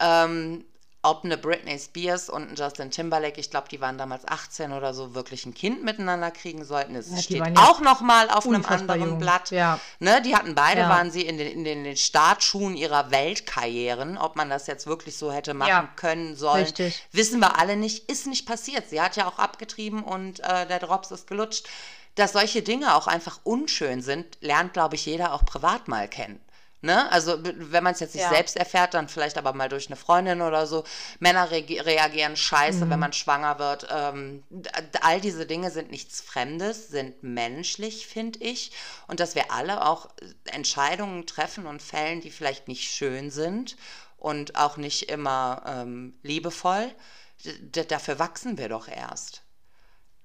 Ähm, 0.00 0.66
ob 1.02 1.24
eine 1.24 1.38
Britney 1.38 1.78
Spears 1.78 2.28
und 2.28 2.50
ein 2.50 2.54
Justin 2.56 2.90
Timberlake, 2.90 3.40
ich 3.40 3.50
glaube, 3.50 3.68
die 3.68 3.80
waren 3.80 3.98
damals 3.98 4.26
18 4.26 4.72
oder 4.72 4.92
so, 4.92 5.14
wirklich 5.14 5.46
ein 5.46 5.54
Kind 5.54 5.84
miteinander 5.84 6.32
kriegen 6.32 6.64
sollten. 6.64 6.96
Es 6.96 7.10
Ja, 7.10 7.22
steht 7.22 7.36
ja 7.36 7.52
auch 7.68 7.80
noch 7.80 8.00
mal 8.00 8.28
auf 8.30 8.46
einem 8.46 8.64
anderen 8.64 9.00
jung. 9.00 9.18
Blatt. 9.18 9.50
Ja. 9.52 9.78
Ne, 10.00 10.20
die 10.22 10.34
hatten 10.34 10.56
beide, 10.56 10.82
waren 10.82 11.12
sie 11.12 11.22
in 11.22 11.38
den, 11.38 11.64
in, 11.64 11.84
den, 11.84 11.96
Startschuhen 11.96 12.76
ihrer 12.76 13.12
Weltkarrieren. 13.12 14.18
Ob 14.18 14.34
man 14.34 14.50
das 14.50 14.66
jetzt 14.66 14.88
wirklich 14.88 15.16
so 15.16 15.30
hätte 15.30 15.54
machen 15.54 15.88
können 15.94 16.34
sollen, 16.34 16.64
richtig. 16.64 17.00
wissen 17.12 17.38
wir 17.38 17.58
alle 17.58 17.76
nicht. 17.76 18.10
Ist 18.10 18.26
nicht 18.26 18.46
passiert. 18.46 18.88
Sie 18.88 19.00
hat 19.00 19.16
ja 19.16 19.28
auch 19.28 19.38
abgetrieben 19.38 20.02
und 20.02 20.40
äh, 20.40 20.66
der 20.66 20.80
Drops 20.80 21.12
ist 21.12 21.28
gelutscht. 21.28 21.68
Dass 22.16 22.32
solche 22.32 22.62
Dinge 22.62 22.96
auch 22.96 23.06
einfach 23.06 23.38
unschön 23.44 24.02
sind, 24.02 24.38
lernt, 24.40 24.72
glaube 24.72 24.96
ich, 24.96 25.06
jeder 25.06 25.32
auch 25.32 25.44
privat 25.44 25.86
mal 25.86 26.08
kennen. 26.08 26.40
Ne? 26.80 27.10
Also 27.10 27.38
wenn 27.42 27.82
man 27.82 27.92
es 27.94 27.98
jetzt 28.00 28.14
nicht 28.14 28.22
Ja. 28.22 28.28
selbst 28.30 28.56
erfährt, 28.56 28.94
dann 28.94 29.08
vielleicht 29.08 29.36
aber 29.36 29.52
mal 29.52 29.68
durch 29.68 29.88
eine 29.88 29.96
Freundin 29.96 30.40
oder 30.42 30.64
so. 30.68 30.84
Männer 31.18 31.50
rege- 31.50 31.84
reagieren 31.84 32.36
scheiße, 32.36 32.84
Mhm. 32.84 32.90
wenn 32.90 32.98
man 33.00 33.12
schwanger 33.12 33.58
wird. 33.58 33.88
Ähm, 33.90 34.44
all 35.00 35.20
diese 35.20 35.44
Dinge 35.44 35.72
sind 35.72 35.90
nichts 35.90 36.20
Fremdes, 36.20 36.86
sind 36.88 37.20
menschlich, 37.24 38.06
finde 38.06 38.38
ich. 38.38 38.70
Und 39.08 39.18
dass 39.18 39.34
wir 39.34 39.50
alle 39.50 39.84
auch 39.84 40.06
äh, 40.20 40.50
Entscheidungen 40.52 41.26
treffen 41.26 41.66
und 41.66 41.82
fällen, 41.82 42.20
die 42.20 42.30
vielleicht 42.30 42.68
nicht 42.68 42.88
schön 42.92 43.32
sind 43.32 43.76
und 44.16 44.54
auch 44.54 44.76
nicht 44.76 45.10
immer 45.10 45.62
ähm, 45.66 46.16
liebevoll. 46.22 46.94
D- 47.44 47.84
dafür 47.86 48.20
wachsen 48.20 48.56
wir 48.56 48.68
doch 48.68 48.86
erst. 48.86 49.42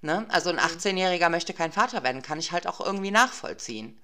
Ne? 0.01 0.25
Also 0.29 0.51
ein 0.51 0.59
18-Jähriger 0.59 1.29
möchte 1.29 1.53
kein 1.55 1.71
Vater 1.71 2.03
werden, 2.03 2.21
kann 2.21 2.37
ich 2.37 2.51
halt 2.51 2.67
auch 2.67 2.79
irgendwie 2.79 3.09
nachvollziehen. 3.11 3.99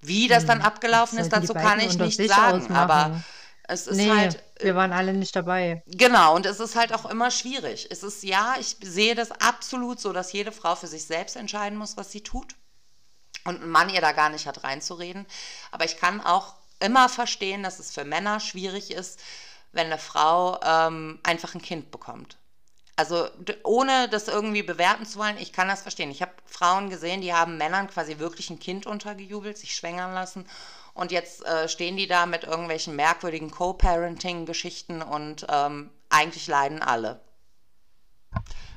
Wie 0.00 0.28
das 0.28 0.46
dann 0.46 0.60
abgelaufen 0.62 1.18
Das 1.18 1.26
ist, 1.26 1.32
dazu 1.32 1.54
kann 1.54 1.80
ich 1.80 1.98
nicht 1.98 2.24
sagen. 2.26 2.62
ausmachen. 2.62 2.76
Aber 2.76 3.24
Es 3.68 3.86
ist 3.86 3.96
Nee, 3.96 4.10
halt, 4.10 4.42
wir 4.60 4.74
waren 4.74 4.92
alle 4.92 5.12
nicht 5.14 5.34
dabei. 5.36 5.82
genau, 5.86 6.34
und 6.36 6.46
es 6.46 6.60
ist 6.60 6.76
halt 6.76 6.92
auch 6.92 7.04
immer 7.06 7.30
schwierig. 7.30 7.88
Es 7.90 8.02
ist, 8.02 8.22
ja, 8.22 8.56
ich 8.58 8.76
sehe 8.82 9.14
das 9.14 9.30
absolut 9.32 10.00
so, 10.00 10.12
dass 10.12 10.32
jede 10.32 10.52
Frau 10.52 10.74
für 10.76 10.86
sich 10.86 11.04
selbst 11.06 11.36
entscheiden 11.36 11.78
muss, 11.78 11.96
was 11.96 12.10
sie 12.12 12.22
tut. 12.22 12.54
Und 13.44 13.62
ein 13.62 13.70
Mann 13.70 13.90
ihr 13.90 14.00
da 14.00 14.12
gar 14.12 14.30
nicht 14.30 14.46
hat 14.46 14.64
reinzureden. 14.64 15.26
Aber 15.72 15.84
ich 15.84 15.98
kann 15.98 16.20
auch 16.22 16.54
immer 16.80 17.08
verstehen, 17.08 17.62
dass 17.62 17.78
es 17.80 17.92
für 17.92 18.04
Männer 18.04 18.40
schwierig 18.40 18.90
ist, 18.92 19.20
wenn 19.72 19.86
eine 19.86 19.98
Frau 19.98 20.60
ähm, 20.64 21.20
einfach 21.24 21.54
ein 21.54 21.62
Kind 21.62 21.90
bekommt. 21.92 22.38
Also 23.00 23.28
ohne 23.64 24.10
das 24.10 24.28
irgendwie 24.28 24.62
bewerten 24.62 25.06
zu 25.06 25.18
wollen, 25.18 25.38
ich 25.38 25.54
kann 25.54 25.68
das 25.68 25.80
verstehen. 25.80 26.10
Ich 26.10 26.20
habe 26.20 26.32
Frauen 26.44 26.90
gesehen, 26.90 27.22
die 27.22 27.32
haben 27.32 27.56
Männern 27.56 27.88
quasi 27.88 28.18
wirklich 28.18 28.50
ein 28.50 28.58
Kind 28.58 28.84
untergejubelt, 28.86 29.56
sich 29.56 29.74
schwängern 29.74 30.12
lassen. 30.12 30.46
Und 30.92 31.10
jetzt 31.10 31.42
äh, 31.46 31.66
stehen 31.68 31.96
die 31.96 32.06
da 32.06 32.26
mit 32.26 32.44
irgendwelchen 32.44 32.94
merkwürdigen 32.96 33.50
Co-Parenting-Geschichten 33.50 35.00
und 35.00 35.46
ähm, 35.48 35.90
eigentlich 36.10 36.46
leiden 36.46 36.82
alle. 36.82 37.22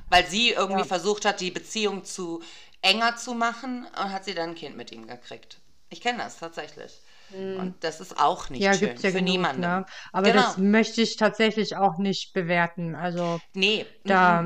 Weil 0.08 0.26
sie 0.26 0.50
irgendwie 0.50 0.82
Ja. 0.82 0.84
versucht 0.84 1.24
hat, 1.24 1.40
die 1.40 1.50
Beziehung 1.50 2.04
zu 2.04 2.42
enger 2.82 3.16
zu 3.16 3.34
machen 3.34 3.86
und 3.86 4.12
hat 4.12 4.24
sie 4.24 4.34
dann 4.34 4.50
ein 4.50 4.54
Kind 4.54 4.76
mit 4.76 4.92
ihm 4.92 5.06
gekriegt. 5.06 5.60
Ich 5.90 6.00
kenne 6.00 6.18
das 6.18 6.38
tatsächlich. 6.38 7.02
Und 7.32 7.74
das 7.80 8.00
ist 8.00 8.18
auch 8.20 8.48
nicht 8.50 8.62
Ja, 8.62 8.72
schön 8.74 8.88
gibt's 8.88 9.02
ja 9.02 9.10
für 9.10 9.16
genug, 9.18 9.28
niemanden. 9.30 9.60
ne? 9.62 9.86
Aber 10.12 10.30
Genau. 10.30 10.42
das 10.42 10.58
möchte 10.58 11.02
ich 11.02 11.16
tatsächlich 11.16 11.76
auch 11.76 11.98
nicht 11.98 12.32
bewerten. 12.32 12.94
Also 12.94 13.40
Nee, 13.54 13.86
da, 14.04 14.44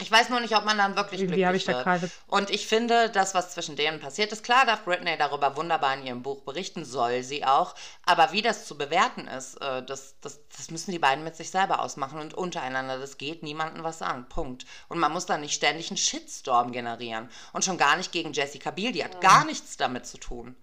Ich 0.00 0.10
weiß 0.12 0.28
nur 0.28 0.40
nicht, 0.40 0.54
ob 0.56 0.64
man 0.64 0.78
dann 0.78 0.96
wirklich 0.96 1.20
glücklich 1.26 1.56
ich 1.56 1.64
da 1.64 1.72
wird. 1.72 1.84
gerade- 1.84 2.10
Und 2.28 2.50
ich 2.50 2.66
finde, 2.66 3.10
das, 3.10 3.34
was 3.34 3.50
zwischen 3.52 3.74
denen 3.74 4.00
passiert 4.00 4.30
ist, 4.30 4.44
klar 4.44 4.64
darf 4.64 4.84
Britney 4.84 5.16
darüber 5.18 5.56
wunderbar 5.56 5.94
in 5.94 6.06
ihrem 6.06 6.22
Buch 6.22 6.42
berichten, 6.42 6.84
soll 6.84 7.22
sie 7.22 7.44
auch. 7.44 7.74
Aber 8.06 8.32
wie 8.32 8.42
das 8.42 8.64
zu 8.66 8.78
bewerten 8.78 9.26
ist, 9.26 9.56
äh, 9.60 9.82
das, 9.84 10.16
das, 10.20 10.40
das 10.56 10.70
müssen 10.70 10.92
die 10.92 10.98
beiden 10.98 11.24
mit 11.24 11.36
sich 11.36 11.50
selber 11.50 11.80
ausmachen 11.82 12.20
und 12.20 12.32
untereinander. 12.34 12.98
Das 12.98 13.18
geht 13.18 13.42
niemandem 13.42 13.82
was 13.82 14.02
an. 14.02 14.28
Punkt. 14.28 14.66
Und 14.88 14.98
man 14.98 15.12
muss 15.12 15.26
da 15.26 15.36
nicht 15.36 15.54
ständig 15.54 15.90
einen 15.90 15.96
Shitstorm 15.96 16.70
generieren. 16.72 17.28
Und 17.52 17.64
schon 17.64 17.76
gar 17.78 17.96
nicht 17.96 18.12
gegen 18.12 18.32
Jessica 18.32 18.70
Biel. 18.70 18.92
Die 18.92 19.02
hat 19.04 19.20
gar 19.20 19.44
nichts 19.44 19.76
damit 19.76 20.06
zu 20.06 20.18
tun. 20.18 20.54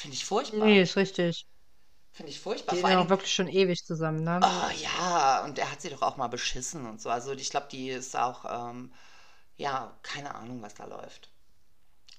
Finde 0.00 0.16
ich 0.16 0.24
furchtbar. 0.24 0.64
nee, 0.64 0.80
ist 0.80 0.96
richtig. 0.96 1.46
Finde 2.12 2.32
ich 2.32 2.40
furchtbar. 2.40 2.74
Die 2.74 2.80
sind 2.80 2.96
auch 2.96 3.08
wirklich 3.10 3.32
schon 3.32 3.48
ewig 3.48 3.84
zusammen, 3.84 4.24
ne? 4.24 4.40
Oh 4.42 4.70
ja, 4.82 5.44
und 5.44 5.58
er 5.58 5.70
hat 5.70 5.82
sie 5.82 5.90
doch 5.90 6.00
auch 6.02 6.16
mal 6.16 6.28
beschissen 6.28 6.86
und 6.86 7.00
so. 7.02 7.10
Also 7.10 7.32
ich 7.32 7.50
glaube, 7.50 7.68
die 7.70 7.90
ist 7.90 8.16
auch, 8.16 8.70
ähm, 8.70 8.92
ja, 9.58 9.94
keine 10.02 10.34
Ahnung, 10.34 10.62
was 10.62 10.74
da 10.74 10.86
läuft. 10.86 11.28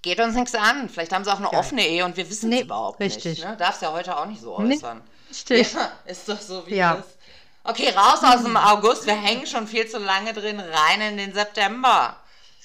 Geht 0.03 0.19
uns 0.19 0.35
nichts 0.35 0.53
an. 0.55 0.89
Vielleicht 0.89 1.11
haben 1.11 1.23
sie 1.23 1.31
auch 1.33 1.37
eine 1.39 1.51
Ja. 1.51 1.57
offene 1.59 1.85
Ehe 1.87 2.05
und 2.05 2.17
wir 2.17 2.29
wissen 2.29 2.51
es 2.51 2.59
Nee, 2.59 2.65
überhaupt 2.65 2.99
richtig. 2.99 3.39
nicht. 3.39 3.43
Ne? 3.43 3.57
Darfst 3.57 3.81
ja 3.81 3.91
heute 3.91 4.15
auch 4.17 4.25
nicht 4.27 4.41
so 4.41 4.59
Nee, 4.61 4.75
äußern. 4.75 5.01
Richtig. 5.29 5.73
Ja, 5.73 5.91
ist 6.05 6.29
doch 6.29 6.39
so, 6.39 6.65
wie 6.67 6.75
Ja. 6.75 6.95
es 6.99 7.05
ist. 7.05 7.17
Okay, 7.63 7.89
raus 7.89 8.23
aus 8.23 8.43
dem 8.43 8.57
August. 8.57 9.05
Wir 9.07 9.15
hängen 9.19 9.45
schon 9.47 9.67
viel 9.67 9.87
zu 9.87 9.97
lange 9.99 10.33
drin. 10.33 10.59
Rein 10.59 11.01
in 11.01 11.17
den 11.17 11.33
September. 11.33 12.17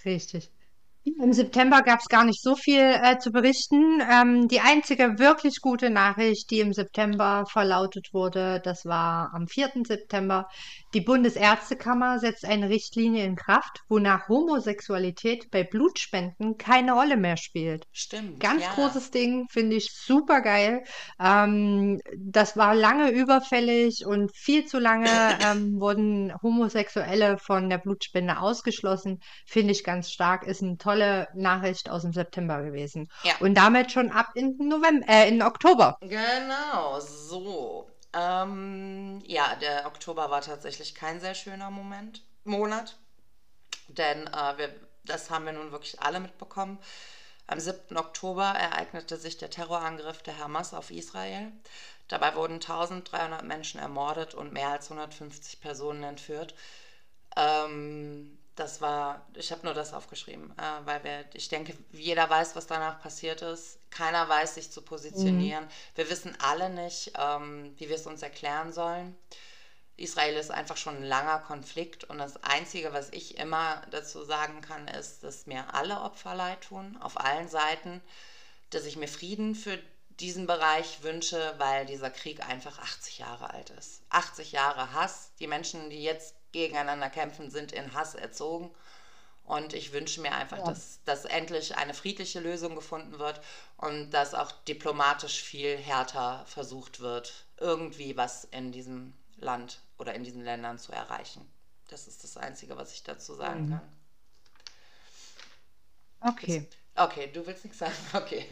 Richtig. 0.04 0.50
Im 1.06 1.32
September 1.32 1.82
gab 1.82 2.00
es 2.00 2.08
gar 2.08 2.24
nicht 2.24 2.42
so 2.42 2.56
viel 2.56 2.80
äh, 2.80 3.18
zu 3.18 3.30
berichten. 3.30 4.02
Ähm, 4.10 4.48
die 4.48 4.58
einzige 4.58 5.20
wirklich 5.20 5.60
gute 5.60 5.88
Nachricht, 5.88 6.50
die 6.50 6.58
im 6.58 6.72
September 6.72 7.44
verlautet 7.46 8.08
wurde, 8.12 8.60
das 8.64 8.84
war 8.84 9.32
am 9.32 9.46
4. 9.46 9.84
September. 9.86 10.48
Die 10.96 11.02
Bundesärztekammer 11.02 12.20
setzt 12.20 12.46
eine 12.46 12.70
Richtlinie 12.70 13.22
in 13.26 13.36
Kraft, 13.36 13.82
wonach 13.86 14.30
Homosexualität 14.30 15.50
bei 15.50 15.62
Blutspenden 15.62 16.56
keine 16.56 16.94
Rolle 16.94 17.18
mehr 17.18 17.36
spielt. 17.36 17.86
Stimmt. 17.92 18.40
Ganz 18.40 18.62
ja. 18.62 18.72
großes 18.72 19.10
Ding, 19.10 19.46
finde 19.50 19.76
ich 19.76 19.92
super 19.92 20.40
geil. 20.40 20.84
Ähm, 21.20 22.00
das 22.16 22.56
war 22.56 22.74
lange 22.74 23.10
überfällig 23.10 24.06
und 24.06 24.34
viel 24.34 24.64
zu 24.64 24.78
lange 24.78 25.10
ähm, 25.44 25.78
wurden 25.80 26.32
Homosexuelle 26.42 27.36
von 27.36 27.68
der 27.68 27.76
Blutspende 27.76 28.38
ausgeschlossen. 28.38 29.20
Finde 29.44 29.72
ich 29.72 29.84
ganz 29.84 30.10
stark. 30.10 30.46
Ist 30.46 30.62
eine 30.62 30.78
tolle 30.78 31.28
Nachricht 31.34 31.90
aus 31.90 32.04
dem 32.04 32.14
September 32.14 32.62
gewesen. 32.62 33.08
Ja. 33.22 33.34
Und 33.40 33.52
damit 33.52 33.92
schon 33.92 34.10
ab 34.10 34.28
in 34.34 34.56
November, 34.56 35.06
äh, 35.10 35.28
in 35.28 35.42
Oktober. 35.42 35.98
Genau, 36.00 37.00
so. 37.00 37.86
Ähm, 38.16 39.22
ja, 39.26 39.56
der 39.56 39.86
Oktober 39.86 40.30
war 40.30 40.40
tatsächlich 40.40 40.94
kein 40.94 41.20
sehr 41.20 41.34
schöner 41.34 41.70
Moment, 41.70 42.22
Monat. 42.44 42.96
Denn 43.88 44.26
äh, 44.28 44.58
wir, 44.58 44.74
das 45.04 45.30
haben 45.30 45.44
wir 45.44 45.52
nun 45.52 45.70
wirklich 45.70 46.00
alle 46.00 46.20
mitbekommen. 46.20 46.78
Am 47.46 47.60
7. 47.60 47.96
Oktober 47.96 48.44
ereignete 48.46 49.18
sich 49.18 49.36
der 49.36 49.50
Terrorangriff 49.50 50.22
der 50.22 50.38
Hamas 50.38 50.72
auf 50.74 50.90
Israel. 50.90 51.52
Dabei 52.08 52.34
wurden 52.36 52.54
1300 52.54 53.44
Menschen 53.44 53.80
ermordet 53.80 54.34
und 54.34 54.52
mehr 54.52 54.70
als 54.70 54.90
150 54.90 55.60
Personen 55.60 56.02
entführt. 56.02 56.54
Ähm, 57.36 58.38
das 58.56 58.80
war, 58.80 59.26
ich 59.34 59.52
habe 59.52 59.64
nur 59.64 59.74
das 59.74 59.92
aufgeschrieben, 59.92 60.50
äh, 60.58 60.86
weil 60.86 61.04
wir, 61.04 61.24
ich 61.34 61.48
denke, 61.48 61.76
jeder 61.92 62.28
weiß, 62.28 62.56
was 62.56 62.66
danach 62.66 63.00
passiert 63.00 63.42
ist. 63.42 63.78
Keiner 63.90 64.28
weiß, 64.28 64.54
sich 64.54 64.70
zu 64.70 64.82
positionieren. 64.82 65.68
Wir 65.94 66.10
wissen 66.10 66.36
alle 66.40 66.70
nicht, 66.70 67.12
ähm, 67.18 67.74
wie 67.76 67.88
wir 67.88 67.96
es 67.96 68.06
uns 68.06 68.22
erklären 68.22 68.72
sollen. 68.72 69.16
Israel 69.98 70.36
ist 70.36 70.50
einfach 70.50 70.76
schon 70.76 70.96
ein 70.96 71.04
langer 71.04 71.38
Konflikt 71.38 72.04
und 72.04 72.18
das 72.18 72.42
Einzige, 72.42 72.92
was 72.92 73.10
ich 73.10 73.38
immer 73.38 73.82
dazu 73.90 74.24
sagen 74.24 74.60
kann, 74.60 74.88
ist, 74.88 75.22
dass 75.22 75.46
mir 75.46 75.74
alle 75.74 76.00
Opfer 76.00 76.34
leid 76.34 76.62
tun, 76.62 76.98
auf 77.00 77.18
allen 77.18 77.48
Seiten, 77.48 78.02
dass 78.70 78.84
ich 78.84 78.96
mir 78.96 79.08
Frieden 79.08 79.54
für 79.54 79.78
diesen 80.20 80.46
Bereich 80.46 81.02
wünsche, 81.02 81.54
weil 81.58 81.86
dieser 81.86 82.10
Krieg 82.10 82.46
einfach 82.46 82.78
80 82.78 83.18
Jahre 83.18 83.50
alt 83.52 83.70
ist. 83.70 84.02
80 84.10 84.52
Jahre 84.52 84.92
Hass. 84.92 85.30
Die 85.38 85.46
Menschen, 85.46 85.90
die 85.90 86.02
jetzt 86.02 86.34
gegeneinander 86.52 87.10
kämpfen, 87.10 87.50
sind 87.50 87.72
in 87.72 87.92
Hass 87.94 88.14
erzogen. 88.14 88.70
Und 89.44 89.74
ich 89.74 89.92
wünsche 89.92 90.20
mir 90.20 90.32
einfach, 90.32 90.58
Ja. 90.58 90.64
dass, 90.64 91.00
dass 91.04 91.24
endlich 91.24 91.76
eine 91.76 91.94
friedliche 91.94 92.40
Lösung 92.40 92.74
gefunden 92.74 93.18
wird 93.18 93.40
und 93.76 94.10
dass 94.10 94.34
auch 94.34 94.50
diplomatisch 94.50 95.40
viel 95.42 95.76
härter 95.76 96.44
versucht 96.46 97.00
wird, 97.00 97.32
irgendwie 97.58 98.16
was 98.16 98.44
in 98.44 98.72
diesem 98.72 99.14
Land 99.36 99.80
oder 99.98 100.14
in 100.14 100.24
diesen 100.24 100.42
Ländern 100.42 100.78
zu 100.78 100.92
erreichen. 100.92 101.48
Das 101.88 102.08
ist 102.08 102.24
das 102.24 102.36
Einzige, 102.36 102.76
was 102.76 102.92
ich 102.92 103.04
dazu 103.04 103.34
sagen 103.34 103.66
Mhm. 103.66 103.70
kann. 103.70 103.92
Okay. 106.20 106.66
Okay, 106.98 107.30
du 107.32 107.46
willst 107.46 107.64
nichts 107.64 107.78
sagen? 107.78 107.92
Okay. 108.14 108.46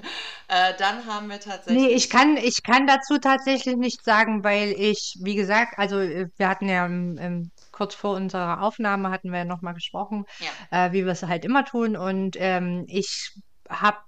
Äh, 0.48 0.74
dann 0.78 1.06
haben 1.06 1.28
wir 1.28 1.40
tatsächlich. 1.40 1.82
Nee, 1.82 1.94
ich 1.94 2.10
kann, 2.10 2.36
ich 2.36 2.62
kann 2.62 2.86
dazu 2.86 3.18
tatsächlich 3.18 3.76
nichts 3.76 4.04
sagen, 4.04 4.44
weil 4.44 4.72
ich, 4.72 5.16
wie 5.22 5.34
gesagt, 5.34 5.78
also 5.78 5.98
äh, 5.98 6.28
wir 6.36 6.48
hatten 6.48 6.68
ja 6.68 6.84
im, 6.84 7.16
im, 7.16 7.50
kurz 7.72 7.94
vor 7.94 8.14
unserer 8.16 8.60
Aufnahme 8.62 9.10
hatten 9.10 9.30
wir 9.30 9.38
ja 9.38 9.44
nochmal 9.44 9.74
gesprochen, 9.74 10.26
Ja. 10.70 10.86
äh, 10.86 10.92
wie 10.92 11.04
wir 11.04 11.12
es 11.12 11.22
halt 11.22 11.44
immer 11.44 11.64
tun. 11.64 11.96
Und 11.96 12.36
ähm, 12.38 12.84
ich 12.88 13.32
habe, 13.68 13.98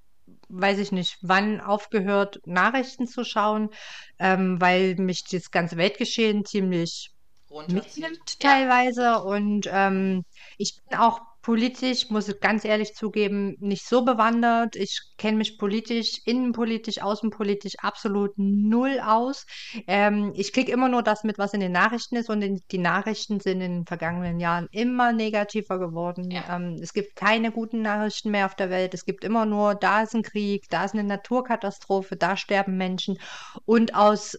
weiß 0.48 0.78
ich 0.78 0.92
nicht, 0.92 1.16
wann 1.22 1.60
aufgehört, 1.60 2.38
Nachrichten 2.44 3.06
zu 3.06 3.24
schauen, 3.24 3.70
ähm, 4.18 4.60
weil 4.60 4.96
mich 4.96 5.24
das 5.30 5.50
ganze 5.50 5.76
Weltgeschehen 5.78 6.44
ziemlich 6.44 7.10
mitnimmt 7.66 8.36
Ja. 8.42 8.50
teilweise. 8.50 9.22
Und 9.22 9.66
ähm, 9.70 10.24
ich 10.58 10.78
bin 10.88 10.98
auch 10.98 11.20
politisch, 11.46 12.10
muss 12.10 12.26
ich 12.26 12.40
ganz 12.40 12.64
ehrlich 12.64 12.96
zugeben, 12.96 13.54
nicht 13.60 13.86
so 13.86 14.04
bewandert. 14.04 14.74
Ich 14.74 15.00
kenne 15.16 15.36
mich 15.36 15.58
politisch, 15.58 16.20
innenpolitisch, 16.24 17.00
außenpolitisch 17.00 17.78
absolut 17.78 18.32
null 18.36 18.98
aus. 18.98 19.46
Ähm, 19.86 20.32
ich 20.34 20.52
kriege 20.52 20.72
immer 20.72 20.88
nur 20.88 21.04
das 21.04 21.22
mit, 21.22 21.38
was 21.38 21.54
in 21.54 21.60
den 21.60 21.70
Nachrichten 21.70 22.16
ist. 22.16 22.30
Und 22.30 22.42
in, 22.42 22.62
die 22.72 22.78
Nachrichten 22.78 23.38
sind 23.38 23.60
in 23.60 23.74
den 23.74 23.86
vergangenen 23.86 24.40
Jahren 24.40 24.66
immer 24.72 25.12
negativer 25.12 25.78
geworden. 25.78 26.32
Ja. 26.32 26.56
Ähm, 26.56 26.80
es 26.82 26.92
gibt 26.92 27.14
keine 27.14 27.52
guten 27.52 27.80
Nachrichten 27.80 28.32
mehr 28.32 28.46
auf 28.46 28.56
der 28.56 28.70
Welt. 28.70 28.92
Es 28.92 29.04
gibt 29.04 29.22
immer 29.22 29.46
nur, 29.46 29.76
da 29.76 30.02
ist 30.02 30.16
ein 30.16 30.24
Krieg, 30.24 30.68
da 30.68 30.84
ist 30.84 30.94
eine 30.94 31.04
Naturkatastrophe, 31.04 32.16
da 32.16 32.36
sterben 32.36 32.76
Menschen. 32.76 33.20
Und 33.64 33.94
aus 33.94 34.36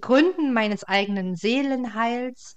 Gründen 0.00 0.54
meines 0.54 0.84
eigenen 0.84 1.36
Seelenheils 1.36 2.56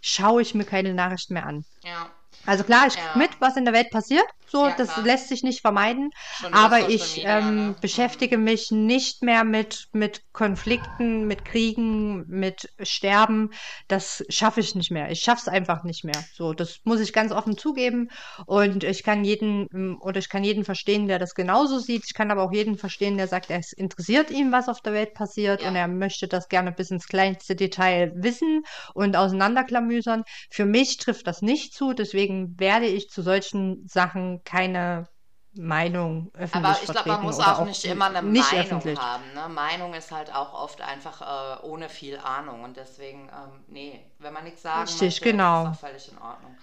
schaue 0.00 0.42
ich 0.42 0.54
mir 0.54 0.64
keine 0.64 0.94
Nachrichten 0.94 1.34
mehr 1.34 1.46
an. 1.46 1.64
Ja. 1.82 2.08
Also 2.44 2.64
klar, 2.64 2.86
ich 2.88 2.94
Ja. 2.96 3.14
mit, 3.14 3.40
was 3.40 3.56
in 3.56 3.64
der 3.64 3.74
Welt 3.74 3.90
passiert. 3.90 4.24
So, 4.46 4.66
Ja, 4.66 4.74
das 4.76 4.94
klar. 4.94 5.04
lässt 5.04 5.28
sich 5.28 5.42
nicht 5.42 5.60
vermeiden. 5.60 6.10
Schon 6.30 6.52
Aber 6.52 6.88
ich 6.88 7.16
Media, 7.16 7.38
ähm, 7.38 7.76
ne? 7.76 7.76
beschäftige 7.80 8.38
mich 8.38 8.70
nicht 8.70 9.22
mehr 9.22 9.44
mit, 9.44 9.86
mit 9.92 10.22
Konflikten, 10.32 11.26
mit 11.26 11.44
Kriegen, 11.44 12.24
mit 12.26 12.68
Sterben. 12.80 13.50
Das 13.88 14.24
schaffe 14.28 14.60
ich 14.60 14.74
nicht 14.74 14.90
mehr. 14.90 15.10
Ich 15.10 15.20
schaffe 15.20 15.42
es 15.42 15.48
einfach 15.48 15.84
nicht 15.84 16.04
mehr. 16.04 16.24
So, 16.34 16.52
das 16.52 16.78
muss 16.84 17.00
ich 17.00 17.12
ganz 17.12 17.32
offen 17.32 17.56
zugeben. 17.58 18.08
Und 18.46 18.84
ich 18.84 19.02
kann 19.02 19.24
jeden 19.24 19.66
ähm, 19.72 19.98
oder 20.00 20.18
ich 20.18 20.28
kann 20.28 20.44
jeden 20.44 20.64
verstehen, 20.64 21.06
der 21.08 21.18
das 21.18 21.34
genauso 21.34 21.78
sieht. 21.78 22.04
Ich 22.06 22.14
kann 22.14 22.30
aber 22.30 22.42
auch 22.42 22.52
jeden 22.52 22.76
verstehen, 22.78 23.16
der 23.16 23.28
sagt, 23.28 23.50
es 23.50 23.72
interessiert 23.72 24.30
ihn, 24.30 24.52
was 24.52 24.68
auf 24.68 24.80
der 24.80 24.92
Welt 24.94 25.14
passiert 25.14 25.62
Ja. 25.62 25.68
und 25.68 25.76
er 25.76 25.88
möchte 25.88 26.28
das 26.28 26.48
gerne 26.48 26.72
bis 26.72 26.90
ins 26.90 27.06
kleinste 27.06 27.54
Detail 27.56 28.12
wissen 28.16 28.62
und 28.94 29.16
auseinanderklamüsern. 29.16 30.24
Für 30.50 30.64
mich 30.64 30.96
trifft 30.98 31.26
das 31.26 31.42
nicht 31.42 31.74
zu, 31.74 31.92
deswegen 31.92 32.58
werde 32.58 32.86
ich 32.86 33.08
zu 33.08 33.22
solchen 33.22 33.86
Sachen 33.86 34.42
keine 34.44 35.08
Meinung 35.54 36.30
öffentlich 36.34 36.64
Aber 36.64 36.82
ich 36.82 36.90
glaube, 36.90 37.08
man 37.10 37.22
muss 37.22 37.38
auch 37.38 37.58
auch 37.60 37.64
nicht 37.66 37.84
immer 37.84 38.06
eine 38.06 38.22
nicht 38.22 38.52
Meinung 38.52 38.64
öffentlich. 38.80 38.98
haben. 38.98 39.32
Ne? 39.34 39.48
Meinung 39.48 39.94
ist 39.94 40.10
halt 40.10 40.34
auch 40.34 40.54
oft 40.54 40.80
einfach 40.80 41.20
äh, 41.60 41.62
ohne 41.66 41.88
viel 41.88 42.18
Ahnung. 42.18 42.62
Und 42.64 42.76
deswegen, 42.76 43.28
ähm, 43.28 43.64
nee, 43.68 44.04
wenn 44.18 44.32
man 44.32 44.44
nichts 44.44 44.62
sagen 44.62 44.82
Richtig, 44.82 45.00
möchte, 45.00 45.24
ist 45.24 45.24
das 45.24 45.30
genau. 45.32 45.66
auch 45.66 45.74
völlig 45.74 46.08
in 46.10 46.18
Ordnung. 46.18 46.56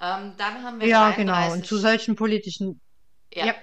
Ähm, 0.00 0.34
dann 0.36 0.62
haben 0.64 0.80
wir 0.80 0.88
Ja, 0.88 1.10
genau. 1.12 1.52
Und 1.52 1.66
zu 1.66 1.78
33 1.78 1.78
solchen 1.78 2.16
politischen, 2.16 2.80
Ja, 3.32 3.46
ja, 3.46 3.54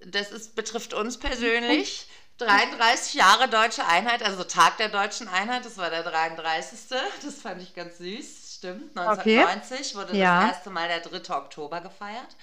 das 0.00 0.30
ist, 0.32 0.54
betrifft 0.56 0.94
uns 0.94 1.18
persönlich. 1.18 2.08
33 2.38 3.14
Jahre 3.14 3.48
deutsche 3.48 3.86
Einheit, 3.86 4.22
also 4.24 4.42
Tag 4.42 4.76
der 4.78 4.88
deutschen 4.88 5.28
Einheit, 5.28 5.64
das 5.64 5.76
war 5.78 5.90
der 5.90 6.02
33. 6.02 6.78
Das 7.24 7.34
fand 7.40 7.62
ich 7.62 7.74
ganz 7.74 7.98
süß, 7.98 8.54
stimmt. 8.56 8.90
okay. 8.96 9.38
1990 9.44 9.94
wurde 9.94 10.16
Ja. 10.16 10.40
das 10.46 10.56
erste 10.56 10.70
Mal 10.70 10.88
der 10.88 11.00
3. 11.00 11.32
Oktober 11.36 11.80
gefeiert. 11.80 12.36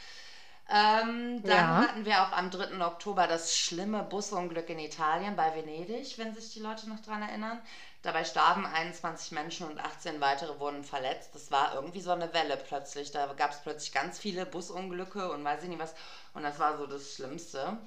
Ähm, 0.74 1.42
dann 1.44 1.52
Ja. 1.52 1.78
hatten 1.88 2.06
wir 2.06 2.22
auch 2.24 2.32
am 2.32 2.50
3. 2.50 2.82
Oktober 2.86 3.28
das 3.28 3.58
schlimme 3.58 4.04
Busunglück 4.04 4.70
in 4.70 4.80
Italien 4.80 5.36
bei 5.36 5.54
Venedig, 5.56 6.18
wenn 6.18 6.34
sich 6.34 6.54
die 6.54 6.60
Leute 6.62 6.88
noch 6.90 7.02
dran 7.02 7.22
erinnern. 7.22 7.60
Dabei 8.04 8.24
starben 8.24 8.66
21 8.66 9.32
Menschen 9.32 9.68
und 9.68 9.80
18 9.80 10.22
weitere 10.22 10.60
wurden 10.60 10.84
verletzt. 10.84 11.32
Das 11.36 11.52
war 11.52 11.76
irgendwie 11.76 12.02
so 12.02 12.12
eine 12.12 12.34
Welle 12.34 12.58
plötzlich. 12.58 13.12
Da 13.12 13.28
gab 13.38 13.52
es 13.52 13.58
plötzlich 13.62 13.92
ganz 13.92 14.18
viele 14.18 14.46
Busunglücke 14.46 15.32
und 15.32 15.44
weiß 15.44 15.64
ich 15.64 15.70
nicht 15.70 15.80
was. 15.80 15.94
Und 16.34 16.44
das 16.44 16.58
war 16.58 16.78
so 16.78 16.88
das 16.88 17.14
Schlimmste. 17.16 17.78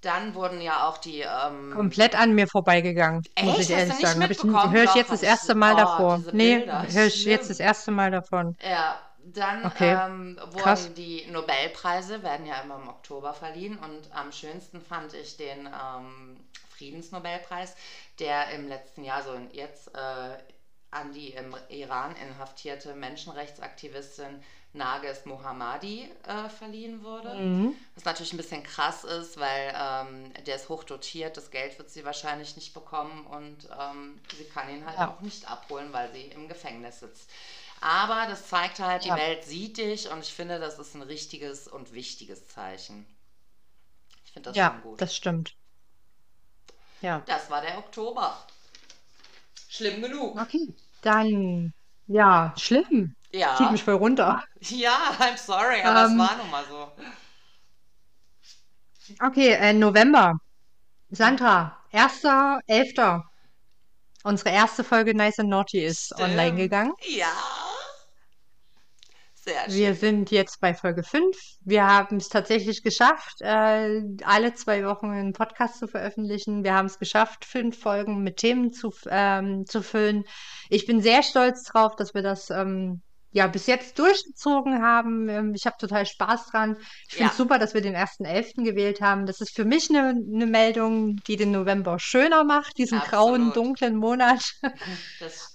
Dann 0.00 0.34
wurden 0.34 0.60
ja 0.60 0.88
auch 0.88 0.98
die. 0.98 1.20
Ähm, 1.20 1.72
komplett 1.74 2.18
an 2.18 2.34
mir 2.34 2.48
vorbeigegangen, 2.48 3.22
muss 3.40 3.58
Echt? 3.58 3.60
ich 3.60 3.60
Hast 3.60 3.68
du 3.68 3.72
ehrlich 3.74 3.94
nicht 3.98 4.08
sagen. 4.08 4.66
Ich, 4.66 4.72
höre 4.72 4.84
ich 4.84 4.94
jetzt 4.94 5.12
das 5.12 5.22
ich- 5.22 5.28
erste 5.28 5.54
Mal 5.54 5.74
oh, 5.74 5.76
davor. 5.76 6.22
Nee, 6.32 6.66
höre 6.66 7.06
ich 7.06 7.24
jetzt 7.24 7.50
das 7.50 7.60
erste 7.60 7.90
Mal 7.90 8.10
davon. 8.10 8.56
Ja, 8.62 8.98
dann 9.24 9.64
Okay. 9.66 9.96
ähm, 9.98 10.38
Krass. 10.56 10.82
wurden 10.84 10.94
die 10.94 11.26
Nobelpreise, 11.30 12.22
werden 12.22 12.46
ja 12.46 12.60
immer 12.62 12.76
im 12.76 12.88
Oktober 12.88 13.34
verliehen 13.34 13.78
und 13.78 14.12
am 14.12 14.32
schönsten 14.32 14.80
fand 14.80 15.14
ich 15.14 15.36
den 15.36 15.66
ähm, 15.66 16.40
Friedensnobelpreis, 16.76 17.74
der 18.18 18.50
im 18.50 18.68
letzten 18.68 19.04
Jahr, 19.04 19.22
so 19.22 19.34
jetzt 19.52 19.94
äh, 19.94 20.38
an 20.90 21.12
die 21.12 21.30
im 21.30 21.54
Iran 21.70 22.14
inhaftierte 22.16 22.94
Menschenrechtsaktivistin 22.94 24.42
Nages 24.74 25.26
Mohammadi 25.26 26.10
äh, 26.26 26.48
verliehen 26.48 27.02
wurde. 27.04 27.28
Mhm. 27.34 27.74
Was 27.94 28.04
natürlich 28.06 28.32
ein 28.32 28.38
bisschen 28.38 28.62
krass 28.62 29.04
ist, 29.04 29.38
weil 29.38 29.74
ähm, 29.78 30.32
der 30.46 30.56
ist 30.56 30.70
hochdotiert, 30.70 31.36
das 31.36 31.50
Geld 31.50 31.78
wird 31.78 31.90
sie 31.90 32.04
wahrscheinlich 32.06 32.56
nicht 32.56 32.72
bekommen 32.72 33.26
und 33.26 33.68
ähm, 33.78 34.18
sie 34.36 34.44
kann 34.44 34.70
ihn 34.70 34.86
halt 34.86 34.98
Ja. 34.98 35.08
auch 35.08 35.20
nicht 35.20 35.50
abholen, 35.50 35.92
weil 35.92 36.10
sie 36.12 36.22
im 36.22 36.48
Gefängnis 36.48 37.00
sitzt. 37.00 37.30
Aber 37.82 38.26
das 38.28 38.48
zeigt 38.48 38.78
halt, 38.78 39.04
Ja. 39.04 39.14
die 39.16 39.20
Welt 39.20 39.44
sieht 39.44 39.76
dich 39.76 40.08
und 40.10 40.20
ich 40.20 40.32
finde, 40.32 40.58
das 40.58 40.78
ist 40.78 40.94
ein 40.94 41.02
richtiges 41.02 41.68
und 41.68 41.92
wichtiges 41.92 42.48
Zeichen. 42.48 43.06
Ich 44.24 44.32
finde 44.32 44.50
das 44.50 44.56
Ja, 44.56 44.70
schon 44.72 44.80
gut. 44.82 45.00
das 45.00 45.14
stimmt. 45.16 45.56
Ja. 47.02 47.22
Das 47.26 47.50
war 47.50 47.60
der 47.60 47.78
Oktober. 47.78 48.36
Schlimm 49.68 50.02
genug. 50.02 50.38
Okay. 50.38 50.74
Dann, 51.02 51.72
ja, 52.06 52.54
schlimm. 52.56 53.14
Zieht 53.54 53.70
Ja. 53.70 53.72
mich 53.72 53.82
voll 53.82 53.94
runter. 53.94 54.42
Ja, 54.60 55.16
I'm 55.18 55.36
sorry, 55.36 55.82
aber 55.82 56.04
es 56.04 56.10
Ähm, 56.12 56.18
war 56.18 56.36
nun 56.36 56.50
mal 56.50 56.64
so. 56.68 56.92
Okay, 59.20 59.52
äh, 59.54 59.72
November. 59.72 60.34
Sandra, 61.10 61.78
1.11. 61.92 63.24
Unsere 64.24 64.50
erste 64.50 64.84
Folge 64.84 65.14
Nice 65.14 65.38
and 65.40 65.48
Naughty 65.50 65.84
ist 65.84 66.12
online 66.20 66.56
Stimmt. 66.56 66.58
gegangen. 66.58 66.92
Ja. 67.08 67.32
Sehr 69.44 69.64
schön. 69.64 69.74
Wir 69.74 69.94
sind 69.96 70.30
jetzt 70.30 70.60
bei 70.60 70.72
Folge 70.72 71.02
5. 71.02 71.36
Wir 71.64 71.84
haben 71.86 72.18
es 72.18 72.28
tatsächlich 72.28 72.82
geschafft, 72.84 73.40
äh, 73.40 74.02
alle 74.24 74.54
zwei 74.54 74.84
Wochen 74.86 75.06
einen 75.10 75.32
Podcast 75.32 75.78
zu 75.80 75.88
veröffentlichen. 75.88 76.62
Wir 76.62 76.74
haben 76.74 76.86
es 76.86 76.98
geschafft, 77.00 77.44
fünf 77.44 77.76
Folgen 77.80 78.22
mit 78.22 78.36
Themen 78.36 78.72
zu, 78.72 78.92
ähm, 79.10 79.66
zu 79.66 79.82
füllen. 79.82 80.24
Ich 80.70 80.86
bin 80.86 81.00
sehr 81.02 81.24
stolz 81.24 81.64
drauf, 81.64 81.96
dass 81.96 82.14
wir 82.14 82.22
das 82.22 82.50
ähm, 82.50 83.02
ja 83.32 83.48
bis 83.48 83.66
jetzt 83.66 83.98
durchgezogen 83.98 84.80
haben. 84.80 85.28
Ähm, 85.28 85.54
ich 85.56 85.66
habe 85.66 85.76
total 85.76 86.06
Spaß 86.06 86.46
dran. 86.50 86.76
Ich 87.08 87.14
finde 87.14 87.24
Ja. 87.24 87.30
es 87.30 87.36
super, 87.36 87.58
dass 87.58 87.74
wir 87.74 87.80
den 87.80 87.96
1.11. 87.96 88.62
gewählt 88.62 89.00
haben. 89.00 89.26
Das 89.26 89.40
ist 89.40 89.56
für 89.56 89.64
mich 89.64 89.90
eine, 89.90 90.10
eine 90.10 90.46
Meldung, 90.46 91.16
die 91.26 91.34
den 91.36 91.50
November 91.50 91.98
schöner 91.98 92.44
macht, 92.44 92.78
diesen 92.78 93.00
grauen, 93.00 93.48
Absolut. 93.48 93.56
dunklen 93.56 93.96
Monat. 93.96 94.44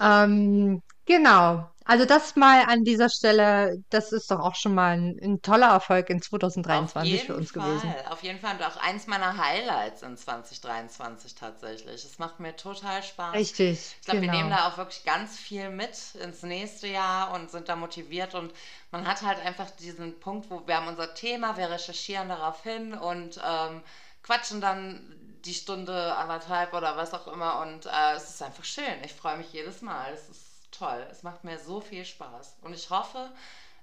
Ähm, 0.02 0.82
genau. 1.06 1.70
Also 1.88 2.06
das 2.06 2.36
mal 2.36 2.66
an 2.68 2.84
dieser 2.84 3.10
Stelle, 3.10 3.78
das 3.90 4.12
ist 4.12 4.30
doch 4.30 4.40
auch 4.40 4.56
schon 4.56 4.76
mal 4.76 4.96
ein, 4.98 5.18
ein 5.22 5.42
toller 5.42 5.68
Erfolg 5.70 6.10
in 6.12 6.22
Auf 6.68 6.92
2023 6.92 7.24
für 7.24 7.36
uns 7.36 7.52
Fall, 7.56 7.64
gewesen. 7.66 7.96
auf 8.10 8.24
jeden 8.24 8.40
Fall 8.40 8.56
und 8.56 8.64
auch 8.64 8.78
eins 8.78 9.08
meiner 9.08 9.38
Highlights 9.38 10.02
in 10.04 10.18
2023 10.18 11.36
tatsächlich. 11.36 12.04
Es 12.04 12.20
macht 12.20 12.40
mir 12.40 12.56
total 12.56 13.04
Spaß. 13.04 13.36
Richtig, 13.36 13.98
Ich 14.00 14.06
glaube, 14.06 14.22
wir 14.22 14.30
nehmen 14.30 14.50
genau. 14.50 14.58
da 14.58 14.68
auch 14.68 14.78
wirklich 14.78 15.04
ganz 15.06 15.38
viel 15.38 15.70
mit 15.70 16.16
ins 16.16 16.44
nächste 16.44 16.88
Jahr 16.88 17.32
und 17.34 17.52
sind 17.52 17.70
da 17.70 17.76
motiviert 17.76 18.36
und 18.36 18.54
man 18.92 19.08
hat 19.08 19.22
halt 19.24 19.40
einfach 19.46 19.70
diesen 19.72 20.20
Punkt, 20.20 20.50
wo 20.50 20.68
wir 20.68 20.78
haben 20.78 20.88
unser 20.88 21.14
Thema, 21.16 21.58
wir 21.58 21.70
recherchieren 21.70 22.30
darauf 22.30 22.64
hin 22.64 22.94
und 22.94 23.40
ähm, 23.46 23.82
quatschen 24.24 24.62
dann 24.62 25.16
die 25.46 25.54
Stunde, 25.54 26.16
anderthalb 26.18 26.74
oder 26.74 26.98
was 26.98 27.14
auch 27.14 27.28
immer 27.28 27.62
und 27.62 27.86
äh, 27.86 28.14
es 28.16 28.30
ist 28.30 28.42
einfach 28.44 28.66
schön. 28.66 29.04
Ich 29.06 29.14
freue 29.14 29.38
mich 29.38 29.54
jedes 29.54 29.82
Mal. 29.82 30.14
Es 30.14 30.30
ist 30.30 30.47
toll. 30.78 31.08
Es 31.12 31.24
macht 31.24 31.44
mir 31.44 31.60
so 31.60 31.82
viel 31.82 32.06
Spaß 32.06 32.58
und 32.62 32.74
ich 32.74 32.90
hoffe, 32.90 33.32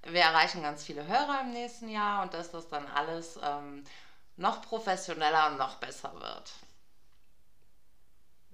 wir 0.02 0.20
erreichen 0.20 0.62
ganz 0.62 0.84
viele 0.84 1.06
Hörer 1.06 1.40
im 1.42 1.52
nächsten 1.52 1.88
Jahr 1.88 2.22
und 2.22 2.34
dass 2.34 2.50
das 2.50 2.68
dann 2.68 2.86
alles 2.88 3.38
ähm, 3.42 3.84
noch 4.36 4.62
professioneller 4.62 5.50
und 5.50 5.58
noch 5.58 5.76
besser 5.76 6.12
wird. 6.20 6.52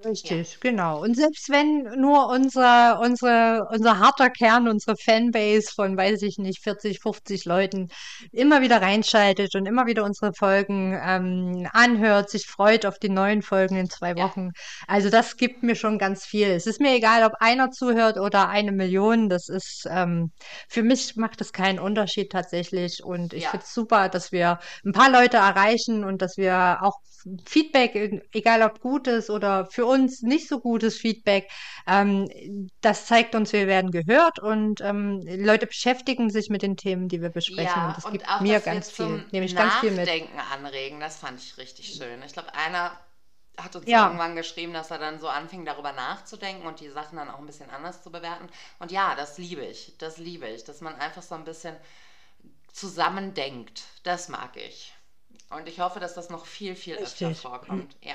Ja. 0.03 0.09
Richtig, 0.11 0.61
genau. 0.61 1.03
Und 1.03 1.15
selbst 1.15 1.51
wenn 1.51 1.83
nur 2.01 2.29
unsere, 2.29 2.99
unsere, 3.03 3.67
unser 3.71 3.99
harter 3.99 4.31
Kern, 4.31 4.67
unsere 4.69 4.97
Fanbase 4.97 5.69
von, 5.75 5.97
weiß 5.97 6.23
ich 6.23 6.39
nicht, 6.39 6.63
40, 6.63 7.01
50 7.01 7.45
Leuten 7.45 7.89
immer 8.33 8.63
wieder 8.63 8.81
reinschaltet 8.81 9.55
und 9.55 9.67
immer 9.67 9.87
wieder 9.87 10.05
unsere 10.05 10.33
Folgen 10.33 10.99
ähm, 11.05 11.69
anhört, 11.73 12.31
sich 12.31 12.47
freut 12.47 12.87
auf 12.87 12.99
die 12.99 13.11
neuen 13.11 13.43
Folgen 13.43 13.77
in 13.77 13.91
zwei 13.91 14.11
Ja. 14.15 14.25
Wochen. 14.25 14.51
Also 14.87 15.11
das 15.11 15.37
gibt 15.37 15.63
mir 15.63 15.75
schon 15.77 15.99
ganz 15.99 16.25
viel. 16.25 16.49
Es 16.49 16.67
ist 16.67 16.81
mir 16.81 16.95
egal, 16.95 17.25
ob 17.25 17.33
einer 17.41 17.71
zuhört 17.71 18.17
oder 18.19 18.49
eine 18.49 18.73
Million. 18.73 19.29
Das 19.29 19.49
ist, 19.49 19.87
ähm, 19.91 20.33
für 20.69 20.83
mich 20.83 21.17
macht 21.17 21.41
das 21.41 21.53
keinen 21.53 21.79
Unterschied 21.79 22.33
tatsächlich. 22.33 23.05
Und 23.05 23.35
ich 23.35 23.43
Ja. 23.45 23.51
finde 23.51 23.65
es 23.67 23.75
super, 23.75 24.09
dass 24.09 24.33
wir 24.33 24.59
ein 24.85 24.93
paar 24.93 25.11
Leute 25.11 25.37
erreichen 25.37 26.05
und 26.05 26.23
dass 26.23 26.37
wir 26.39 26.79
auch 26.83 26.95
Feedback, 27.45 28.23
egal 28.33 28.63
ob 28.63 28.81
gutes 28.81 29.29
oder 29.29 29.67
für 29.71 29.85
uns 29.91 30.23
nicht 30.23 30.49
so 30.49 30.61
gutes 30.61 30.97
Feedback, 30.99 31.51
ähm, 31.87 32.29
das 32.81 33.07
zeigt 33.07 33.35
uns, 33.35 33.53
wir 33.53 33.67
werden 33.67 33.91
gehört 33.91 34.39
und 34.41 34.81
ähm, 34.81 35.23
Leute 35.27 35.67
beschäftigen 35.67 36.31
sich 36.31 36.49
mit 36.51 36.63
den 36.63 36.77
Themen, 36.77 37.09
die 37.09 37.21
wir 37.23 37.31
besprechen. 37.31 37.83
Ja, 37.83 37.87
und 37.87 37.97
das 37.97 38.05
und 38.05 38.13
gibt 38.13 38.29
auch, 38.29 38.41
mir 38.41 38.61
ganz 38.61 38.91
viel, 38.91 39.25
nehme 39.33 39.47
ich 39.47 39.57
ganz 39.57 39.77
viel 39.77 39.93
mit. 39.93 40.11
Nachdenken 40.11 40.39
anregen, 40.41 41.01
das 41.01 41.17
fand 41.19 41.41
ich 41.41 41.57
richtig 41.59 41.95
schön. 41.95 42.23
Ich 42.23 42.33
glaube, 42.33 42.55
einer 42.55 42.99
hat 43.59 43.77
uns 43.77 43.93
Ja, 43.93 43.93
irgendwann 43.93 44.37
geschrieben, 44.37 44.73
dass 44.73 44.91
er 44.91 44.99
dann 44.99 45.19
so 45.21 45.29
anfing, 45.29 45.65
darüber 45.67 45.93
nachzudenken 45.93 46.67
und 46.67 46.81
die 46.81 46.89
Sachen 46.91 47.17
dann 47.19 47.31
auch 47.31 47.39
ein 47.39 47.47
bisschen 47.47 47.71
anders 47.71 48.03
zu 48.03 48.11
bewerten. 48.13 48.49
Und 48.79 48.91
ja, 48.93 49.15
das 49.17 49.39
liebe 49.39 49.65
ich, 49.65 49.95
das 49.99 50.19
liebe 50.19 50.49
ich, 50.49 50.65
dass 50.65 50.81
man 50.81 50.95
einfach 50.97 51.23
so 51.23 51.35
ein 51.35 51.45
bisschen 51.45 51.77
zusammendenkt. 52.73 53.83
Das 54.03 54.29
mag 54.29 54.57
ich. 54.57 54.95
Und 55.51 55.69
ich 55.69 55.81
hoffe, 55.81 56.01
dass 56.01 56.15
das 56.15 56.31
noch 56.31 56.47
viel, 56.47 56.77
viel 56.77 56.97
öfter 56.97 57.33
vorkommt. 57.33 57.97
Ja. 58.03 58.15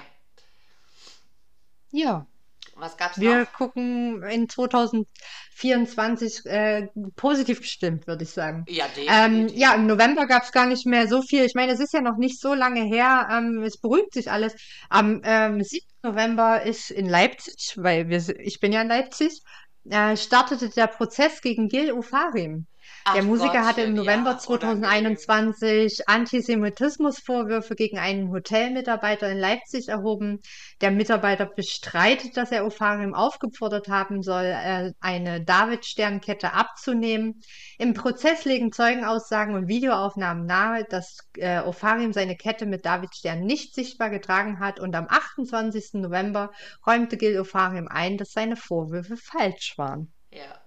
Ja. 1.95 2.27
Was 2.75 2.97
gab's 2.97 3.19
Wir 3.19 3.39
noch? 3.41 3.53
gucken 3.53 4.21
in 4.23 4.49
2024 4.49 6.45
äh, 6.45 6.87
positiv 7.15 7.61
gestimmt, 7.61 8.05
würde 8.05 8.23
ich 8.23 8.31
sagen. 8.31 8.65
Ja, 8.67 8.85
Ähm, 9.07 9.47
ja, 9.47 9.75
im 9.75 9.87
November 9.87 10.27
gab 10.27 10.43
es 10.43 10.51
gar 10.51 10.65
nicht 10.65 10.85
mehr 10.85 11.07
so 11.07 11.21
viel. 11.21 11.45
Ich 11.45 11.55
meine, 11.55 11.71
es 11.71 11.79
ist 11.79 11.93
ja 11.93 12.01
noch 12.01 12.17
nicht 12.17 12.41
so 12.41 12.53
lange 12.53 12.83
her. 12.83 13.29
Ähm, 13.31 13.63
es 13.63 13.77
beruhigt 13.77 14.13
sich 14.13 14.29
alles. 14.29 14.55
Am 14.89 15.21
ähm, 15.23 15.63
7. 15.63 15.85
November 16.03 16.63
ist 16.63 16.91
in 16.91 17.07
Leipzig, 17.07 17.76
weil 17.77 18.09
wir, 18.09 18.22
ich 18.39 18.59
bin 18.59 18.73
ja 18.73 18.81
in 18.81 18.89
Leipzig, 18.89 19.41
äh, 19.89 20.17
startete 20.17 20.69
der 20.69 20.88
Prozess 20.88 21.41
gegen 21.41 21.69
Gil 21.69 21.93
Ofarim. 21.93 22.67
Der 23.14 23.22
Ach 23.22 23.26
Musiker 23.26 23.64
hatte 23.64 23.82
im 23.82 23.95
Gottchen, 23.95 24.06
November 24.06 24.32
ja, 24.32 24.38
unangenehm. 24.48 25.18
2021 25.19 26.10
Antisemitismusvorwürfe 26.10 27.76
gegen 27.76 27.99
einen 27.99 28.32
Hotelmitarbeiter 28.32 29.30
in 29.30 29.38
Leipzig 29.38 29.90
erhoben. 29.90 30.40
Der 30.82 30.90
Mitarbeiter 30.90 31.45
bestreitet, 31.45 32.36
dass 32.36 32.52
er 32.52 32.65
Ofarim 32.65 33.14
aufgefordert 33.14 33.90
haben 33.90 34.23
soll, 34.23 34.45
äh, 34.45 34.91
eine 35.02 35.44
David-Sternkette 35.45 36.53
abzunehmen. 36.53 37.41
Im 37.77 37.94
Prozess 37.94 38.44
legen 38.44 38.72
Zeugenaussagen 38.72 39.53
und 39.53 39.68
Videoaufnahmen 39.68 40.48
nahe, 40.48 40.84
dass 40.86 41.19
äh, 41.38 41.60
Ofarim 41.60 42.11
seine 42.11 42.36
Kette 42.36 42.65
mit 42.65 42.88
David-Stern 42.88 43.41
nicht 43.41 43.76
sichtbar 43.76 44.10
getragen 44.10 44.60
hat 44.60 44.80
und 44.80 44.95
am 44.95 45.06
28. 45.07 46.02
November 46.02 46.52
räumte 46.88 47.18
Gil 47.18 47.40
Ofarim 47.40 47.88
ein, 47.88 48.18
dass 48.18 48.32
seine 48.32 48.56
Vorwürfe 48.56 49.15
falsch 49.15 49.76
waren. 49.77 50.11
Ja. 50.32 50.64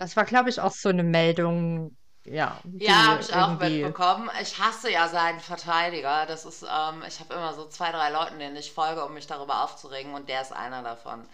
Das 0.00 0.16
war, 0.16 0.24
glaube 0.24 0.48
ich, 0.50 0.60
auch 0.60 0.72
so 0.72 0.88
eine 0.88 1.02
Meldung, 1.04 1.96
ja, 2.24 2.64
Ja, 2.78 3.06
habe 3.06 3.20
ich 3.22 3.34
auch 3.34 3.58
mitbekommen. 3.58 4.30
Ich 4.40 4.58
hasse 4.58 4.90
ja 4.90 5.06
seinen 5.08 5.40
Verteidiger. 5.40 6.26
Das 6.26 6.44
ist, 6.46 6.62
ähm, 6.62 7.02
ich 7.06 7.20
habe 7.20 7.34
immer 7.34 7.52
so 7.54 7.66
zwei, 7.68 7.92
drei 7.92 8.10
Leuten, 8.10 8.38
denen 8.38 8.56
ich 8.56 8.72
folge, 8.72 9.04
um 9.04 9.14
mich 9.14 9.26
darüber 9.26 9.62
aufzuregen 9.64 10.14
und 10.14 10.28
der 10.28 10.40
ist 10.42 10.52
einer 10.52 10.82
davon. 10.82 11.28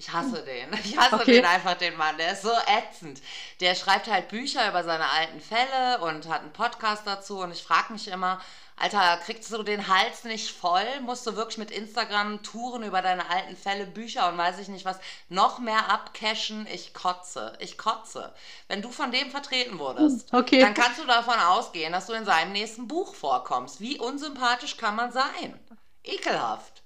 Ich 0.00 0.10
hasse 0.10 0.42
den. 0.42 0.72
Ich 0.82 0.96
hasse 0.96 1.16
Okay. 1.16 1.32
den 1.32 1.44
einfach, 1.44 1.74
den 1.74 1.94
Mann. 1.94 2.16
Der 2.16 2.32
ist 2.32 2.40
so 2.40 2.52
ätzend. 2.66 3.20
Der 3.60 3.74
schreibt 3.74 4.06
halt 4.06 4.28
Bücher 4.28 4.66
über 4.66 4.82
seine 4.82 5.10
alten 5.10 5.40
Fälle 5.42 6.00
und 6.00 6.26
hat 6.26 6.40
einen 6.40 6.54
Podcast 6.54 7.02
dazu 7.06 7.40
und 7.40 7.52
ich 7.52 7.62
frage 7.62 7.92
mich 7.92 8.08
immer, 8.08 8.40
Alter, 8.76 9.18
kriegst 9.18 9.52
du 9.52 9.62
den 9.62 9.88
Hals 9.88 10.24
nicht 10.24 10.50
voll? 10.56 10.86
Musst 11.02 11.26
du 11.26 11.36
wirklich 11.36 11.58
mit 11.58 11.70
Instagram 11.70 12.42
Touren 12.42 12.82
über 12.82 13.02
deine 13.02 13.28
alten 13.28 13.54
Fälle, 13.54 13.84
Bücher 13.84 14.26
und 14.30 14.38
weiß 14.38 14.58
ich 14.60 14.68
nicht 14.68 14.86
was, 14.86 14.98
noch 15.28 15.58
mehr 15.58 15.90
abcashen? 15.90 16.66
Ich 16.72 16.94
kotze. 16.94 17.52
Ich 17.58 17.76
kotze. 17.76 18.32
Wenn 18.68 18.80
du 18.80 18.90
von 18.90 19.12
dem 19.12 19.30
vertreten 19.30 19.78
wurdest, 19.78 20.32
Okay. 20.32 20.60
dann 20.60 20.72
kannst 20.72 20.98
du 20.98 21.04
davon 21.04 21.38
ausgehen, 21.38 21.92
dass 21.92 22.06
du 22.06 22.14
in 22.14 22.24
seinem 22.24 22.52
nächsten 22.52 22.88
Buch 22.88 23.14
vorkommst. 23.14 23.82
Wie 23.82 23.98
unsympathisch 23.98 24.78
kann 24.78 24.96
man 24.96 25.12
sein? 25.12 25.60
Ekelhaft. 26.04 26.82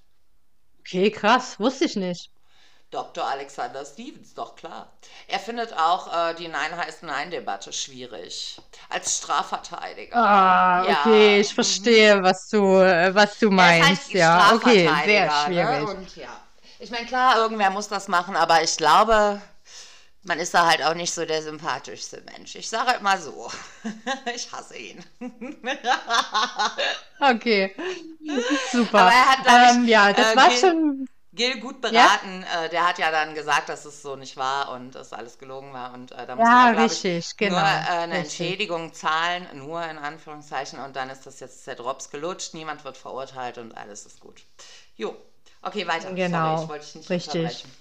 Okay, 0.81 1.09
krass, 1.11 1.61
wusste 1.61 1.85
ich 1.85 1.95
nicht. 1.95 2.29
Dr. 2.95 3.25
Alexander 3.27 3.83
Stevens, 3.85 4.33
doch 4.33 4.55
klar. 4.55 4.87
Er 5.27 5.39
findet 5.39 5.73
auch 5.73 6.29
äh, 6.29 6.33
die 6.35 6.47
Nein 6.47 6.77
heißt 6.77 7.03
Nein-Debatte 7.03 7.73
schwierig. 7.73 8.57
Als 8.87 9.17
Strafverteidiger. 9.17 10.15
Ah, 10.15 10.85
Ja. 10.87 10.99
okay, 11.01 11.41
ich 11.41 11.53
verstehe, 11.53 12.23
was 12.23 12.47
du, 12.47 12.79
äh, 12.79 13.13
was 13.13 13.37
du 13.39 13.49
ist 13.49 13.53
meinst. 13.53 13.87
halt 14.05 14.09
Ja, 14.13 14.53
okay, 14.53 14.89
sehr 15.05 15.29
Strafverteidiger, 15.29 15.45
schwierig. 15.45 15.87
Ne? 15.89 15.95
Und 15.95 16.15
ja. 16.15 16.41
Ich 16.79 16.89
meine, 16.89 17.05
klar, 17.05 17.35
irgendwer 17.37 17.69
muss 17.69 17.89
das 17.89 18.07
machen, 18.07 18.37
aber 18.37 18.63
ich 18.63 18.77
glaube, 18.77 19.41
man 20.23 20.39
ist 20.39 20.53
da 20.53 20.65
halt 20.67 20.81
auch 20.83 20.93
nicht 20.93 21.13
so 21.13 21.25
der 21.25 21.41
sympathischste 21.43 22.21
Mensch. 22.33 22.55
Ich 22.55 22.69
sage 22.69 22.91
halt 22.91 23.01
mal 23.01 23.19
so. 23.19 23.51
ich 24.33 24.49
hasse 24.53 24.77
ihn. 24.77 25.03
Okay, 27.19 27.73
super. 28.71 28.99
Aber 28.99 29.11
er 29.11 29.25
hat, 29.29 29.43
glaub 29.43 29.61
ich, 29.63 29.75
ähm, 29.77 29.87
ja, 29.87 30.13
das 30.13 30.33
äh, 30.33 30.35
war 30.35 30.51
schon. 30.51 31.07
Gil 31.35 31.59
gut 31.59 31.81
beraten. 31.81 32.43
Äh, 32.43 32.69
der 32.69 32.87
hat 32.87 32.97
ja 32.99 33.11
dann 33.11 33.35
gesagt, 33.35 33.69
dass 33.69 33.85
es 33.85 34.01
so 34.01 34.15
nicht 34.15 34.37
war 34.37 34.71
und 34.71 34.91
dass 34.95 35.13
alles 35.13 35.37
gelogen 35.37 35.73
war. 35.73 35.93
Und 35.93 36.11
äh, 36.11 36.25
da 36.25 36.35
muss 36.35 36.49
Ja, 36.49 36.53
er, 36.53 36.71
glaub 36.71 36.91
ich, 36.91 37.03
richtig, 37.03 37.37
genau. 37.37 37.55
nur 37.55 37.59
äh, 37.61 37.63
eine 37.63 38.19
richtig. 38.19 38.19
Entschädigung 38.19 38.93
zahlen, 38.93 39.47
nur 39.53 39.83
in 39.85 39.97
Anführungszeichen. 39.97 40.79
Und 40.79 40.95
dann 40.95 41.09
ist 41.09 41.25
das 41.25 41.39
jetzt 41.39 41.65
der 41.67 41.75
Drops 41.75 42.09
gelutscht, 42.09 42.53
niemand 42.53 42.83
wird 42.83 42.97
verurteilt 42.97 43.57
und 43.57 43.75
alles 43.77 44.05
ist 44.05 44.19
gut. 44.19 44.43
Jo, 44.95 45.15
okay, 45.61 45.87
weiter. 45.87 46.13
Genau, 46.13 46.27
Sorry, 46.29 46.53
ich 46.55 46.67
wollte 46.67 46.85
dich 46.85 46.95
nicht 46.95 47.09
richtig. 47.09 47.33
unterbrechen. 47.35 47.71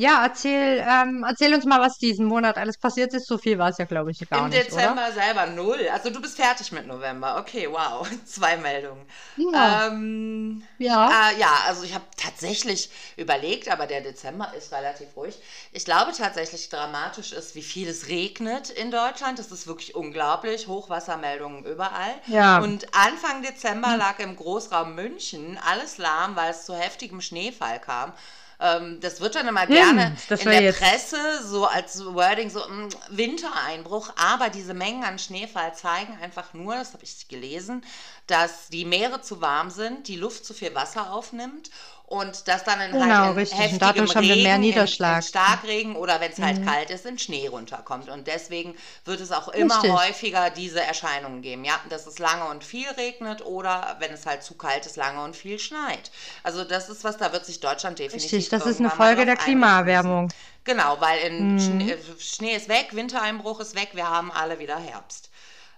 Ja, 0.00 0.22
erzähl, 0.22 0.78
ähm, 0.88 1.24
erzähl 1.28 1.52
uns 1.52 1.64
mal, 1.64 1.80
was 1.80 1.98
diesen 1.98 2.26
Monat 2.26 2.56
alles 2.56 2.78
passiert 2.78 3.12
ist. 3.14 3.26
So 3.26 3.36
viel 3.36 3.58
war 3.58 3.70
es 3.70 3.78
ja, 3.78 3.84
glaube 3.84 4.12
ich, 4.12 4.20
gar 4.28 4.44
Im 4.44 4.50
nicht, 4.50 4.68
Dezember 4.68 5.10
selber 5.10 5.46
null. 5.46 5.88
Also 5.92 6.10
du 6.10 6.20
bist 6.20 6.36
fertig 6.36 6.70
mit 6.70 6.86
November. 6.86 7.36
Okay, 7.40 7.68
wow. 7.68 8.08
Zwei 8.24 8.56
Meldungen. 8.58 9.04
Ja. 9.36 9.88
Ähm, 9.88 10.62
Ja. 10.78 11.30
Äh, 11.30 11.40
ja, 11.40 11.50
also 11.66 11.82
ich 11.82 11.94
habe 11.94 12.04
tatsächlich 12.16 12.90
überlegt, 13.16 13.68
aber 13.68 13.88
der 13.88 14.00
Dezember 14.00 14.54
ist 14.56 14.70
relativ 14.72 15.08
ruhig. 15.16 15.36
Ich 15.72 15.84
glaube 15.84 16.12
tatsächlich 16.12 16.68
dramatisch 16.68 17.32
ist, 17.32 17.56
wie 17.56 17.62
viel 17.62 17.88
es 17.88 18.06
regnet 18.06 18.70
in 18.70 18.92
Deutschland. 18.92 19.40
Das 19.40 19.50
ist 19.50 19.66
wirklich 19.66 19.96
unglaublich. 19.96 20.68
Hochwassermeldungen 20.68 21.64
überall. 21.64 22.14
Ja. 22.26 22.58
Und 22.58 22.86
Anfang 22.94 23.42
Dezember 23.42 23.96
lag 23.96 24.20
im 24.20 24.36
Großraum 24.36 24.94
München 24.94 25.58
alles 25.68 25.98
lahm, 25.98 26.36
weil 26.36 26.52
es 26.52 26.66
zu 26.66 26.76
heftigem 26.76 27.20
Schneefall 27.20 27.80
kam. 27.80 28.12
Ähm, 28.60 28.98
das 29.00 29.20
wird 29.20 29.36
dann 29.36 29.46
immer 29.46 29.66
gerne 29.66 30.16
das 30.28 30.40
in 30.40 30.50
der 30.50 30.62
jetzt- 30.62 30.80
Presse 30.80 31.16
so 31.46 31.66
als 31.66 32.04
Wording 32.04 32.50
so 32.50 32.58
mm, 32.60 32.88
Wintereinbruch, 33.10 34.10
aber 34.16 34.48
diese 34.50 34.74
Mengen 34.74 35.04
an 35.04 35.18
Schneefall 35.18 35.74
zeigen 35.74 36.18
einfach 36.20 36.54
nur, 36.54 36.74
das 36.74 36.92
habe 36.92 37.04
ich 37.04 37.28
gelesen, 37.28 37.84
dass 38.26 38.68
die 38.68 38.84
Meere 38.84 39.20
zu 39.22 39.40
warm 39.40 39.70
sind, 39.70 40.08
die 40.08 40.16
Luft 40.16 40.44
zu 40.44 40.54
viel 40.54 40.74
Wasser 40.74 41.12
aufnimmt 41.12 41.70
und 42.08 42.48
dass 42.48 42.64
dann 42.64 42.80
in 42.80 42.92
Genau, 42.92 43.04
halt 43.04 43.30
in 43.32 43.36
richtig. 43.36 43.58
Heftigem 43.58 43.78
dadurch 43.80 44.16
haben 44.16 44.26
wir 44.26 44.34
Regen, 44.34 44.42
mehr 44.42 44.54
in- 44.56 44.60
Niederschlag. 44.62 45.12
Mhm. 45.12 45.16
In, 45.18 45.22
Starkregen 45.28 45.96
oder 45.96 46.20
wenn 46.20 46.32
es 46.32 46.40
halt 46.40 46.64
kalt 46.64 46.90
ist, 46.90 47.04
in 47.06 47.18
Schnee 47.18 47.48
runterkommt. 47.48 48.08
Und 48.08 48.26
deswegen 48.26 48.74
wird 49.04 49.20
es 49.20 49.30
auch 49.30 49.48
immer 49.48 49.74
Richtig. 49.82 49.92
häufiger 49.92 50.50
diese 50.50 50.80
Erscheinungen 50.82 51.42
geben. 51.42 51.64
Ja, 51.64 51.78
dass 51.90 52.06
es 52.06 52.18
lange 52.18 52.46
und 52.46 52.64
viel 52.64 52.88
regnet 52.90 53.44
oder 53.44 53.96
wenn 54.00 54.12
es 54.12 54.24
halt 54.26 54.42
zu 54.42 54.54
kalt 54.54 54.86
ist, 54.86 54.96
lange 54.96 55.22
und 55.22 55.36
viel 55.36 55.58
schneit. 55.58 56.10
Also 56.42 56.64
das 56.64 56.88
ist 56.88 57.04
was, 57.04 57.18
da 57.18 57.32
wird 57.32 57.44
sich 57.44 57.60
Deutschland 57.60 57.98
definitiv 57.98 58.32
Richtig, 58.32 58.48
das 58.48 58.64
ist 58.66 58.80
eine 58.80 58.90
Folge 58.90 59.26
der. 59.26 59.36
Klimaerwärmung. 59.36 60.32
Genau, 60.64 61.00
weil 61.00 61.20
in 61.26 61.54
Mhm. 61.54 61.58
Schnee, 61.58 61.90
äh, 61.92 61.98
Schnee 62.18 62.54
ist 62.56 62.68
weg, 62.68 62.88
Wintereinbruch 62.92 63.60
ist 63.60 63.74
weg, 63.74 63.90
wir 63.92 64.08
haben 64.08 64.30
alle 64.32 64.58
wieder 64.58 64.78
Herbst. 64.78 65.30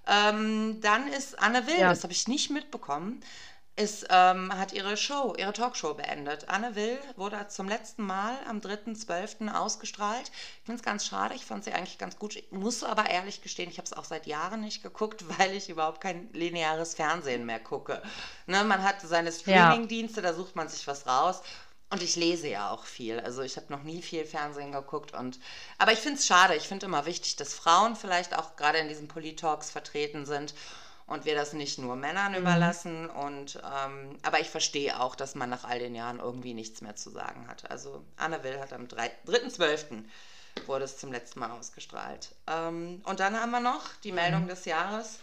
Ähm, 0.06 0.80
dann 0.80 1.08
ist 1.12 1.38
Anne 1.38 1.66
Will, 1.66 1.78
Ja. 1.78 1.90
das 1.90 2.02
habe 2.02 2.12
ich 2.12 2.26
nicht 2.26 2.50
mitbekommen, 2.50 3.22
ist, 3.80 4.06
ähm, 4.10 4.52
hat 4.56 4.74
ihre 4.74 4.96
Show, 4.96 5.34
ihre 5.38 5.54
Talkshow 5.54 5.94
beendet. 5.94 6.48
Anne 6.50 6.74
Will 6.74 6.98
wurde 7.16 7.48
zum 7.48 7.66
letzten 7.66 8.04
Mal 8.04 8.36
am 8.46 8.58
3.12. 8.58 9.50
ausgestrahlt. 9.52 10.28
Ich 10.28 10.66
finde 10.66 10.80
es 10.80 10.84
ganz 10.84 11.06
schade, 11.06 11.34
ich 11.34 11.46
fand 11.46 11.64
sie 11.64 11.72
eigentlich 11.72 11.96
ganz 11.96 12.18
gut. 12.18 12.36
Ich 12.36 12.52
muss 12.52 12.84
aber 12.84 13.08
ehrlich 13.08 13.40
gestehen, 13.40 13.70
ich 13.70 13.78
habe 13.78 13.86
es 13.86 13.94
auch 13.94 14.04
seit 14.04 14.26
Jahren 14.26 14.60
nicht 14.60 14.82
geguckt, 14.82 15.24
weil 15.38 15.54
ich 15.54 15.70
überhaupt 15.70 16.02
kein 16.02 16.30
lineares 16.34 16.94
Fernsehen 16.94 17.46
mehr 17.46 17.60
gucke. 17.60 18.02
Ne, 18.46 18.62
man 18.64 18.82
hat 18.82 19.00
seine 19.00 19.32
Streaming-Dienste, 19.32 20.20
da 20.20 20.34
sucht 20.34 20.56
man 20.56 20.68
sich 20.68 20.86
was 20.86 21.06
raus. 21.06 21.40
Und 21.88 22.02
ich 22.02 22.14
lese 22.16 22.48
ja 22.48 22.70
auch 22.70 22.84
viel. 22.84 23.18
Also 23.18 23.42
ich 23.42 23.56
habe 23.56 23.72
noch 23.72 23.82
nie 23.82 24.02
viel 24.02 24.24
Fernsehen 24.24 24.72
geguckt. 24.72 25.14
Und, 25.14 25.40
aber 25.78 25.92
ich 25.92 25.98
finde 25.98 26.18
es 26.18 26.26
schade. 26.26 26.54
Ich 26.54 26.68
finde 26.68 26.86
immer 26.86 27.06
wichtig, 27.06 27.34
dass 27.36 27.54
Frauen 27.54 27.96
vielleicht 27.96 28.36
auch 28.36 28.56
gerade 28.56 28.78
in 28.78 28.88
diesen 28.88 29.08
Polit-Talks 29.08 29.70
vertreten 29.70 30.26
sind 30.26 30.54
und 31.10 31.24
wir 31.24 31.34
das 31.34 31.52
nicht 31.52 31.76
nur 31.78 31.96
Männern 31.96 32.34
überlassen. 32.34 33.10
Und, 33.10 33.56
ähm, 33.56 34.16
aber 34.22 34.40
ich 34.40 34.48
verstehe 34.48 35.00
auch, 35.00 35.16
dass 35.16 35.34
man 35.34 35.50
nach 35.50 35.64
all 35.64 35.80
den 35.80 35.96
Jahren 35.96 36.20
irgendwie 36.20 36.54
nichts 36.54 36.82
mehr 36.82 36.94
zu 36.94 37.10
sagen 37.10 37.48
hat. 37.48 37.68
Also 37.68 38.04
Anne 38.16 38.42
Will 38.44 38.58
hat 38.60 38.72
am 38.72 38.86
3 38.86 39.10
3.12. 39.26 40.04
wurde 40.66 40.84
es 40.84 40.98
zum 40.98 41.10
letzten 41.10 41.40
Mal 41.40 41.50
ausgestrahlt. 41.50 42.32
Ähm, 42.46 43.02
und 43.04 43.18
dann 43.18 43.38
haben 43.38 43.50
wir 43.50 43.60
noch 43.60 43.82
die 44.04 44.12
Meldung 44.12 44.46
des 44.46 44.64
Jahres. 44.66 45.18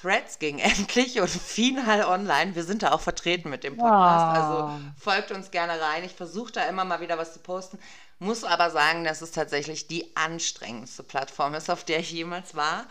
Threads 0.00 0.38
ging 0.38 0.58
endlich 0.60 1.20
und 1.20 1.28
final 1.28 2.04
online. 2.04 2.54
Wir 2.54 2.64
sind 2.64 2.82
da 2.82 2.92
auch 2.92 3.02
vertreten 3.02 3.50
mit 3.50 3.62
dem 3.62 3.76
Podcast. 3.76 4.50
Oh. 4.50 4.64
Also 4.64 4.80
folgt 4.98 5.32
uns 5.32 5.50
gerne 5.50 5.78
rein. 5.82 6.04
Ich 6.04 6.14
versuche 6.14 6.52
da 6.52 6.64
immer 6.64 6.86
mal 6.86 7.02
wieder 7.02 7.18
was 7.18 7.34
zu 7.34 7.40
posten. 7.40 7.78
Muss 8.20 8.42
aber 8.42 8.70
sagen, 8.70 9.04
dass 9.04 9.20
es 9.20 9.32
tatsächlich 9.32 9.86
die 9.86 10.16
anstrengendste 10.16 11.02
Plattform 11.02 11.52
ist, 11.52 11.68
auf 11.68 11.84
der 11.84 11.98
ich 11.98 12.10
jemals 12.10 12.54
war. 12.54 12.86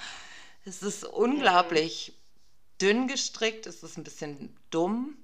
Es 0.66 0.82
ist 0.84 1.04
unglaublich 1.06 2.14
dünn 2.82 3.08
gestrickt, 3.08 3.68
es 3.68 3.84
ist 3.84 3.98
ein 3.98 4.04
bisschen 4.04 4.58
dumm. 4.70 5.18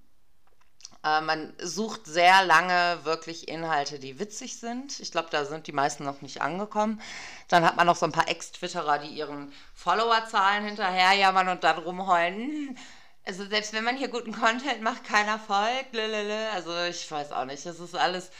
Äh, 1.03 1.21
man 1.21 1.53
sucht 1.61 2.05
sehr 2.05 2.43
lange 2.45 2.99
wirklich 3.05 3.47
Inhalte, 3.47 3.99
die 3.99 4.19
witzig 4.19 4.59
sind. 4.59 4.99
Ich 4.99 5.11
glaube, 5.11 5.29
da 5.31 5.45
sind 5.45 5.67
die 5.67 5.71
meisten 5.71 6.03
noch 6.03 6.21
nicht 6.21 6.41
angekommen. 6.41 7.01
Dann 7.47 7.63
hat 7.65 7.77
man 7.77 7.87
noch 7.87 7.95
so 7.95 8.05
ein 8.05 8.11
paar 8.11 8.27
Ex-Twitterer, 8.27 8.99
die 8.99 9.09
ihren 9.09 9.53
Followerzahlen 9.73 10.65
hinterherjammern 10.65 11.47
und 11.49 11.63
dann 11.63 11.77
rumheulen. 11.79 12.39
"Hm, 12.69 12.77
Also 13.25 13.45
selbst 13.47 13.73
wenn 13.73 13.83
man 13.83 13.95
hier 13.97 14.07
guten 14.09 14.33
Content 14.33 14.81
macht, 14.81 15.03
keiner 15.03 15.39
folgt. 15.39 15.93
Lelele. 15.93 16.49
Also 16.51 16.75
ich 16.85 17.09
weiß 17.11 17.31
auch 17.31 17.45
nicht. 17.45 17.65
Das 17.65 17.79
ist 17.79 17.95
alles 17.95 18.31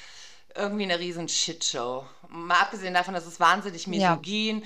irgendwie 0.55 0.83
eine 0.83 0.99
riesen 0.99 1.29
Shitshow. 1.29 2.05
Mal 2.29 2.59
abgesehen 2.61 2.93
davon, 2.93 3.13
dass 3.13 3.25
es 3.25 3.39
wahnsinnig 3.39 3.87
Ja. 3.91 4.21
misogyn, 4.21 4.63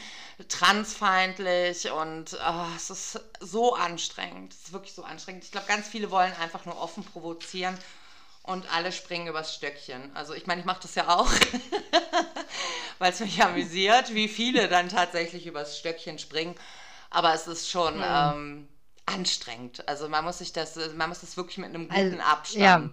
transfeindlich 0.50 1.92
und 1.92 2.40
ah, 2.42 2.68
es 2.76 2.90
ist 2.90 3.20
so 3.40 3.76
anstrengend. 3.76 4.54
Es 4.54 4.60
ist 4.66 4.74
wirklich 4.74 4.94
so 4.94 5.04
anstrengend. 5.04 5.44
Ich 5.44 5.52
glaube, 5.52 5.68
ganz 5.68 5.88
viele 5.88 6.12
wollen 6.12 6.34
einfach 6.42 6.66
nur 6.66 6.80
offen 6.80 7.04
provozieren 7.04 7.78
und 8.44 8.72
alle 8.74 8.92
springen 8.92 9.28
übers 9.28 9.56
Stöckchen. 9.56 10.12
Also 10.16 10.34
ich 10.34 10.48
meine, 10.48 10.62
ich 10.62 10.66
mache 10.66 10.82
das 10.82 10.96
ja 10.96 11.08
auch, 11.10 11.32
weil 13.00 13.12
es 13.12 13.20
mich 13.20 13.42
amüsiert, 13.44 14.14
wie 14.14 14.28
viele 14.28 14.68
dann 14.68 14.90
tatsächlich 14.90 15.46
übers 15.46 15.78
Stöckchen 15.78 16.20
springen. 16.20 16.56
Aber 17.10 17.34
es 17.34 17.48
ist 17.48 17.70
schon 17.70 18.02
ähm, 18.04 18.68
anstrengend. 19.06 19.88
Also 19.88 20.10
man 20.10 20.26
muss 20.26 20.40
sich 20.40 20.54
das, 20.54 20.76
man 20.96 21.10
muss 21.10 21.22
das 21.22 21.38
wirklich 21.38 21.58
mit 21.58 21.70
einem 21.70 21.90
Also, 21.90 22.04
guten 22.06 22.22
ja. 22.60 22.90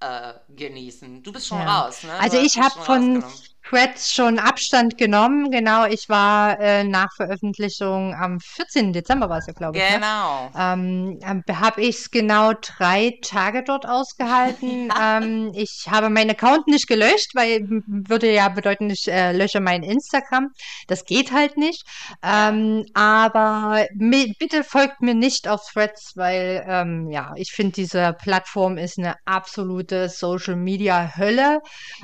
Äh, 0.00 0.34
genießen. 0.48 1.22
Du 1.22 1.32
bist 1.32 1.46
schon 1.46 1.58
Ja. 1.60 1.82
raus, 1.86 2.02
ne? 2.02 2.12
Also 2.20 2.38
ich 2.38 2.58
habe 2.58 2.78
von 2.80 3.24
Threads 3.68 4.12
schon 4.12 4.38
Abstand 4.38 4.98
genommen. 4.98 5.50
Genau, 5.50 5.86
ich 5.86 6.08
war 6.08 6.60
äh, 6.60 6.84
nach 6.84 7.12
Veröffentlichung 7.16 8.14
am 8.14 8.38
14. 8.38 8.92
Dezember 8.92 9.30
war 9.30 9.38
es 9.38 9.46
ja, 9.46 9.54
glaube 9.54 9.78
ich. 9.78 9.84
Ne? 9.84 9.96
Genau. 9.96 10.50
Ähm, 10.56 11.18
ähm, 11.22 11.42
habe 11.60 11.80
ich 11.80 11.96
es 11.96 12.10
genau 12.10 12.52
drei 12.52 13.18
Tage 13.22 13.64
dort 13.64 13.86
ausgehalten. 13.86 14.92
ähm, 15.02 15.52
ich 15.54 15.86
habe 15.88 16.10
meinen 16.10 16.30
Account 16.30 16.66
nicht 16.66 16.86
gelöscht, 16.86 17.34
weil 17.34 17.66
würde 17.86 18.32
ja 18.32 18.48
bedeuten, 18.50 18.90
ich 18.90 19.08
äh, 19.08 19.32
lösche 19.32 19.60
mein 19.60 19.82
Instagram. 19.82 20.50
Das 20.86 21.04
geht 21.04 21.32
halt 21.32 21.56
nicht. 21.56 21.86
Ähm, 22.22 22.84
aber 22.92 23.86
bitte 24.00 24.62
folgt 24.62 25.00
mir 25.00 25.14
nicht 25.14 25.48
auf 25.48 25.62
Threads, 25.72 26.12
weil 26.16 26.64
ähm, 26.68 27.10
ja, 27.10 27.32
ich 27.36 27.52
finde, 27.52 27.72
diese 27.72 28.12
Plattform 28.12 28.76
ist 28.76 28.98
eine 28.98 29.14
absolute 29.24 30.10
Social 30.10 30.56
Media 30.56 31.16
Hölle. 31.16 31.60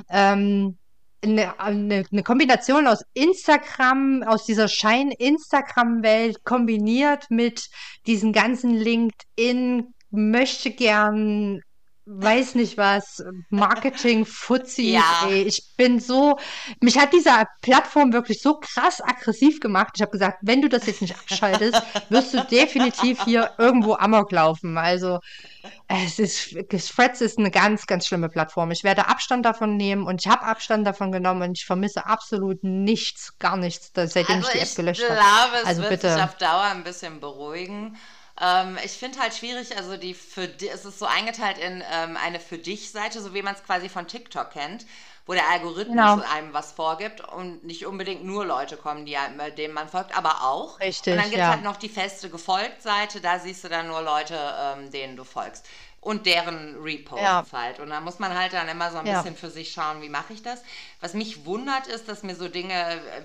Ähm, 0.09 0.77
eine, 1.23 1.59
eine, 1.59 2.03
eine 2.11 2.23
Kombination 2.23 2.87
aus 2.87 3.03
Instagram, 3.13 4.23
aus 4.23 4.45
dieser 4.45 4.67
Schein-Instagram-Welt 4.67 6.43
kombiniert 6.43 7.25
mit 7.29 7.69
diesen 8.07 8.33
ganzen 8.33 8.73
LinkedIn, 8.73 9.93
möchte 10.09 10.71
gern 10.71 11.61
weiß 12.05 12.55
nicht 12.55 12.77
was, 12.77 13.23
Marketing, 13.49 14.25
Fuzzi. 14.25 14.93
Ja. 14.93 15.29
Ich 15.29 15.75
bin 15.77 15.99
so, 15.99 16.37
mich 16.79 16.97
hat 16.97 17.13
diese 17.13 17.31
Plattform 17.61 18.11
wirklich 18.13 18.41
so 18.41 18.59
krass 18.59 19.01
aggressiv 19.01 19.59
gemacht. 19.59 19.93
Ich 19.95 20.01
habe 20.01 20.11
gesagt, 20.11 20.39
wenn 20.41 20.61
du 20.61 20.69
das 20.69 20.87
jetzt 20.87 21.01
nicht 21.01 21.15
abschaltest, 21.15 21.81
wirst 22.09 22.33
du 22.33 22.43
definitiv 22.45 23.23
hier 23.23 23.51
irgendwo 23.57 23.93
Amok 23.93 24.31
laufen. 24.31 24.77
Also 24.77 25.19
es 25.87 26.19
ist, 26.19 26.55
Threads 26.95 27.21
ist 27.21 27.37
eine 27.37 27.51
ganz, 27.51 27.85
ganz 27.85 28.07
schlimme 28.07 28.29
Plattform. 28.29 28.71
Ich 28.71 28.83
werde 28.83 29.07
Abstand 29.07 29.45
davon 29.45 29.77
nehmen 29.77 30.05
und 30.07 30.25
ich 30.25 30.31
habe 30.31 30.43
Abstand 30.43 30.87
davon 30.87 31.11
genommen 31.11 31.43
und 31.43 31.57
ich 31.57 31.65
vermisse 31.65 32.05
absolut 32.05 32.63
nichts, 32.63 33.37
gar 33.37 33.57
nichts, 33.57 33.91
seitdem 33.93 34.37
also 34.37 34.47
ich 34.47 34.53
die 34.53 34.59
App 34.59 34.75
gelöscht 34.75 35.03
habe. 35.03 35.13
Ich 35.13 35.19
glaube, 35.19 35.61
es 35.61 35.65
also 35.65 35.81
wird 35.81 35.91
bitte. 35.91 36.13
sich 36.13 36.23
auf 36.23 36.35
Dauer 36.37 36.63
ein 36.63 36.83
bisschen 36.83 37.19
beruhigen. 37.19 37.97
Ähm, 38.41 38.77
ich 38.83 38.93
finde 38.93 39.19
halt 39.19 39.35
schwierig, 39.35 39.77
also 39.77 39.97
die 39.97 40.15
für 40.15 40.49
es 40.59 40.83
ist 40.85 40.97
so 40.97 41.05
eingeteilt 41.05 41.59
in 41.59 41.83
ähm, 41.91 42.17
eine 42.17 42.39
für 42.39 42.57
dich 42.57 42.91
Seite, 42.91 43.21
so 43.21 43.35
wie 43.35 43.43
man 43.43 43.53
es 43.53 43.63
quasi 43.63 43.87
von 43.87 44.07
TikTok 44.07 44.49
kennt, 44.51 44.85
wo 45.27 45.33
der 45.33 45.47
Algorithmus 45.47 45.95
genau. 45.95 46.23
einem 46.33 46.51
was 46.51 46.71
vorgibt 46.71 47.21
und 47.21 47.63
nicht 47.63 47.85
unbedingt 47.85 48.23
nur 48.23 48.43
Leute 48.43 48.77
kommen, 48.77 49.05
die 49.05 49.15
denen 49.57 49.73
man 49.75 49.89
folgt, 49.89 50.17
aber 50.17 50.43
auch. 50.43 50.79
Richtig. 50.79 51.13
Und 51.13 51.19
dann 51.19 51.29
gibt 51.29 51.35
es 51.35 51.45
ja. 51.45 51.51
halt 51.51 51.63
noch 51.63 51.77
die 51.77 51.89
feste 51.89 52.31
Gefolgt-Seite, 52.31 53.21
da 53.21 53.37
siehst 53.37 53.63
du 53.63 53.69
dann 53.69 53.87
nur 53.87 54.01
Leute, 54.01 54.35
ähm, 54.59 54.89
denen 54.89 55.15
du 55.15 55.23
folgst. 55.23 55.67
Und 55.99 56.25
deren 56.25 56.81
Reposts 56.81 57.23
ja. 57.23 57.45
halt. 57.51 57.79
Und 57.79 57.91
da 57.91 58.01
muss 58.01 58.17
man 58.17 58.35
halt 58.35 58.53
dann 58.53 58.67
immer 58.67 58.89
so 58.89 58.97
ein 58.97 59.05
ja. 59.05 59.21
bisschen 59.21 59.37
für 59.37 59.51
sich 59.51 59.71
schauen, 59.71 60.01
wie 60.01 60.09
mache 60.09 60.33
ich 60.33 60.41
das. 60.41 60.63
Was 60.99 61.13
mich 61.13 61.45
wundert, 61.45 61.85
ist, 61.85 62.07
dass 62.07 62.23
mir 62.23 62.35
so 62.35 62.47
Dinge, 62.47 62.73
äh, 62.73 63.21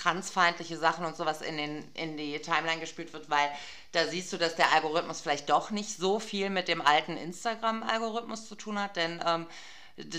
transfeindliche 0.00 0.78
Sachen 0.78 1.04
und 1.04 1.16
sowas 1.16 1.42
in, 1.42 1.56
den, 1.56 1.84
in 1.94 2.16
die 2.16 2.38
Timeline 2.40 2.80
gespült 2.80 3.12
wird, 3.12 3.28
weil 3.28 3.50
da 3.92 4.06
siehst 4.06 4.32
du, 4.32 4.36
dass 4.36 4.56
der 4.56 4.72
Algorithmus 4.72 5.20
vielleicht 5.20 5.50
doch 5.50 5.70
nicht 5.70 5.96
so 5.96 6.20
viel 6.20 6.50
mit 6.50 6.68
dem 6.68 6.80
alten 6.80 7.16
Instagram-Algorithmus 7.16 8.48
zu 8.48 8.54
tun 8.54 8.78
hat, 8.78 8.96
denn 8.96 9.22
ähm, 9.26 9.46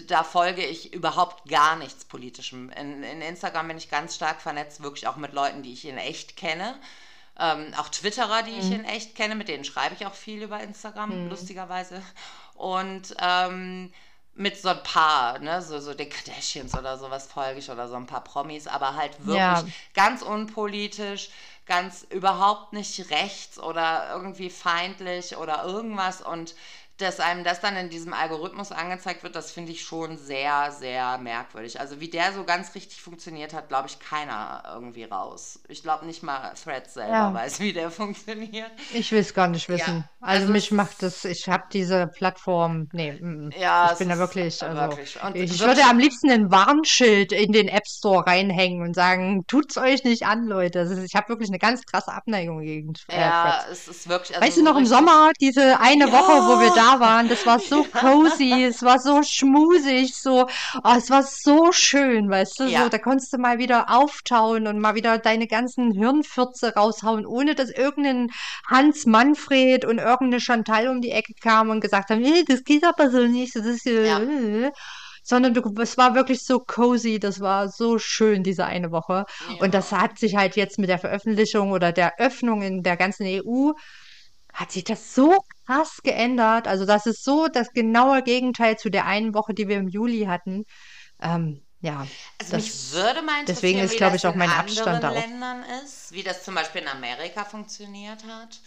da 0.07 0.23
folge 0.23 0.65
ich 0.65 0.93
überhaupt 0.93 1.49
gar 1.49 1.75
nichts 1.75 2.05
Politischem. 2.05 2.69
In, 2.71 3.03
in, 3.03 3.21
Instagram 3.21 3.69
bin 3.69 3.77
ich 3.77 3.89
ganz 3.89 4.15
stark 4.15 4.41
vernetzt, 4.41 4.83
wirklich 4.83 5.07
auch 5.07 5.15
mit 5.15 5.33
Leuten, 5.33 5.63
die 5.63 5.73
ich 5.73 5.85
in 5.85 5.97
echt 5.97 6.37
kenne. 6.37 6.75
Ähm, 7.39 7.73
auch 7.77 7.89
Twitterer, 7.89 8.43
die 8.43 8.51
mhm. 8.51 8.59
ich 8.59 8.71
in 8.71 8.85
echt 8.85 9.15
kenne, 9.15 9.35
mit 9.35 9.47
denen 9.47 9.63
schreibe 9.63 9.95
ich 9.95 10.05
auch 10.05 10.13
viel 10.13 10.43
über 10.43 10.61
Instagram, 10.61 11.23
mhm. 11.23 11.29
lustigerweise. 11.29 12.03
Und 12.53 13.15
ähm, 13.19 13.91
mit 14.35 14.59
so 14.59 14.69
ein 14.69 14.83
paar, 14.83 15.39
ne, 15.39 15.61
so, 15.61 15.79
so 15.79 15.93
den 15.93 16.09
Kardashians 16.09 16.77
oder 16.77 16.97
sowas 16.97 17.27
folge 17.27 17.59
ich 17.59 17.69
oder 17.69 17.87
so 17.87 17.95
ein 17.95 18.05
paar 18.05 18.23
Promis, 18.23 18.67
aber 18.67 18.95
halt 18.95 19.17
wirklich 19.25 19.37
ja. 19.37 19.63
ganz 19.93 20.21
unpolitisch, 20.21 21.29
ganz 21.65 22.05
überhaupt 22.09 22.73
nicht 22.73 23.11
rechts 23.11 23.59
oder 23.59 24.09
irgendwie 24.11 24.49
feindlich 24.49 25.37
oder 25.37 25.63
irgendwas 25.65 26.21
und 26.21 26.55
dass 27.01 27.19
einem 27.19 27.43
das 27.43 27.61
dann 27.61 27.75
in 27.75 27.89
diesem 27.89 28.13
Algorithmus 28.13 28.71
angezeigt 28.71 29.23
wird, 29.23 29.35
das 29.35 29.51
finde 29.51 29.71
ich 29.71 29.81
schon 29.81 30.17
sehr, 30.17 30.71
sehr 30.71 31.17
merkwürdig. 31.17 31.79
Also 31.79 31.99
wie 31.99 32.09
der 32.09 32.33
so 32.33 32.43
ganz 32.43 32.75
richtig 32.75 33.01
funktioniert 33.01 33.53
hat, 33.53 33.69
glaube 33.69 33.87
ich, 33.87 33.99
keiner 33.99 34.63
irgendwie 34.73 35.05
raus. 35.05 35.59
Ich 35.67 35.81
glaube 35.81 36.05
nicht 36.05 36.21
mal 36.21 36.53
Threads 36.61 36.93
selber 36.93 37.11
ja. 37.11 37.33
weiß, 37.33 37.59
wie 37.59 37.73
der 37.73 37.89
funktioniert. 37.91 38.71
Ich 38.93 39.11
will 39.11 39.19
es 39.19 39.33
gar 39.33 39.47
nicht 39.47 39.67
wissen. 39.69 39.97
Ja. 39.97 40.09
Also, 40.19 40.43
also, 40.43 40.53
mich 40.53 40.71
macht 40.71 41.01
das, 41.01 41.25
ich 41.25 41.49
habe 41.49 41.63
diese 41.73 42.07
Plattform, 42.07 42.87
nee, 42.91 43.13
mm, 43.13 43.49
ja, 43.59 43.91
ich 43.91 43.97
bin 43.97 44.09
da 44.09 44.19
wirklich, 44.19 44.61
also, 44.61 44.79
wirklich. 44.79 45.17
ich, 45.33 45.59
würde 45.59 45.83
am 45.85 45.97
liebsten 45.97 46.29
ein 46.29 46.51
Warnschild 46.51 47.31
in 47.31 47.51
den 47.51 47.67
App 47.67 47.87
Store 47.87 48.25
reinhängen 48.27 48.83
und 48.83 48.93
sagen, 48.93 49.43
tut's 49.47 49.77
euch 49.77 50.03
nicht 50.03 50.27
an, 50.27 50.45
Leute. 50.45 50.79
Ist, 50.79 50.95
ich 50.97 51.15
habe 51.15 51.29
wirklich 51.29 51.49
eine 51.49 51.57
ganz 51.57 51.83
krasse 51.85 52.11
Abneigung 52.11 52.61
gegen 52.61 52.93
äh, 53.07 53.19
Ja, 53.19 53.63
Threads. 53.63 53.71
es 53.71 53.87
ist 53.87 54.09
wirklich. 54.09 54.37
Also 54.37 54.47
weißt 54.47 54.57
du 54.57 54.63
noch 54.63 54.77
im 54.77 54.85
Sommer, 54.85 55.31
diese 55.39 55.79
eine. 55.79 56.11
Woche, 56.11 56.33
wo 56.33 56.59
wir 56.59 56.73
da 56.75 56.90
waren. 56.99 57.29
Das 57.29 57.45
war 57.45 57.59
so 57.59 57.83
cozy, 57.83 58.63
es 58.63 58.83
war 58.83 58.99
so 58.99 59.23
schmusig, 59.23 60.15
so, 60.15 60.47
oh, 60.83 60.93
es 60.97 61.09
war 61.09 61.23
so 61.23 61.71
schön, 61.71 62.29
weißt 62.29 62.59
du, 62.59 62.63
ja. 62.65 62.83
so, 62.83 62.89
da 62.89 62.97
konntest 62.97 63.33
du 63.33 63.37
mal 63.37 63.57
wieder 63.57 63.89
auftauen 63.89 64.67
und 64.67 64.79
mal 64.79 64.95
wieder 64.95 65.17
deine 65.17 65.47
ganzen 65.47 65.91
Hirnfürze 65.91 66.73
raushauen, 66.75 67.25
ohne 67.25 67.55
dass 67.55 67.69
irgendein 67.69 68.29
Hans 68.67 69.05
Manfred 69.05 69.85
und 69.85 69.99
irgendeine 69.99 70.41
Chantal 70.41 70.87
um 70.87 71.01
die 71.01 71.11
Ecke 71.11 71.33
kam 71.41 71.69
und 71.69 71.81
gesagt 71.81 72.09
haben, 72.09 72.23
hey, 72.23 72.43
das 72.45 72.63
geht 72.63 72.83
aber 72.83 73.09
so 73.09 73.25
nicht, 73.27 73.55
das 73.55 73.65
ist 73.65 73.85
ja. 73.85 74.19
Äh. 74.19 74.71
sondern 75.23 75.53
du, 75.53 75.61
es 75.81 75.97
war 75.97 76.15
wirklich 76.15 76.43
so 76.43 76.59
cozy, 76.59 77.19
das 77.19 77.39
war 77.39 77.69
so 77.69 77.99
schön, 77.99 78.43
diese 78.43 78.65
eine 78.65 78.91
Woche. 78.91 79.25
Ja. 79.49 79.55
Und 79.63 79.73
das 79.73 79.91
hat 79.91 80.17
sich 80.17 80.35
halt 80.35 80.55
jetzt 80.55 80.79
mit 80.79 80.89
der 80.89 80.99
Veröffentlichung 80.99 81.71
oder 81.71 81.91
der 81.91 82.19
Öffnung 82.19 82.61
in 82.61 82.83
der 82.83 82.97
ganzen 82.97 83.25
EU 83.25 83.71
hat 84.53 84.71
sich 84.71 84.83
das 84.83 85.13
so 85.13 85.43
krass 85.65 85.99
geändert. 86.03 86.67
Also 86.67 86.85
das 86.85 87.05
ist 87.05 87.23
so 87.23 87.47
das 87.47 87.71
genaue 87.71 88.23
Gegenteil 88.23 88.77
zu 88.77 88.89
der 88.89 89.05
einen 89.05 89.33
Woche, 89.33 89.53
die 89.53 89.67
wir 89.67 89.77
im 89.77 89.87
Juli 89.87 90.25
hatten. 90.25 90.65
Ähm, 91.21 91.63
ja. 91.81 92.05
Also 92.39 92.51
das, 92.51 92.63
mich 92.63 92.91
würde 92.91 93.21
mal 93.21 93.45
deswegen 93.45 93.79
ist, 93.79 93.97
glaube 93.97 94.15
ich, 94.15 94.27
auch 94.27 94.35
mein 94.35 94.49
Abstand 94.49 95.03
darauf. 95.03 95.19
Ländern 95.19 95.63
ist, 95.83 96.11
wie 96.11 96.23
das 96.23 96.43
zum 96.43 96.55
Beispiel 96.55 96.81
in 96.81 96.87
Amerika 96.87 97.43
funktioniert 97.43 98.23
hat. 98.25 98.59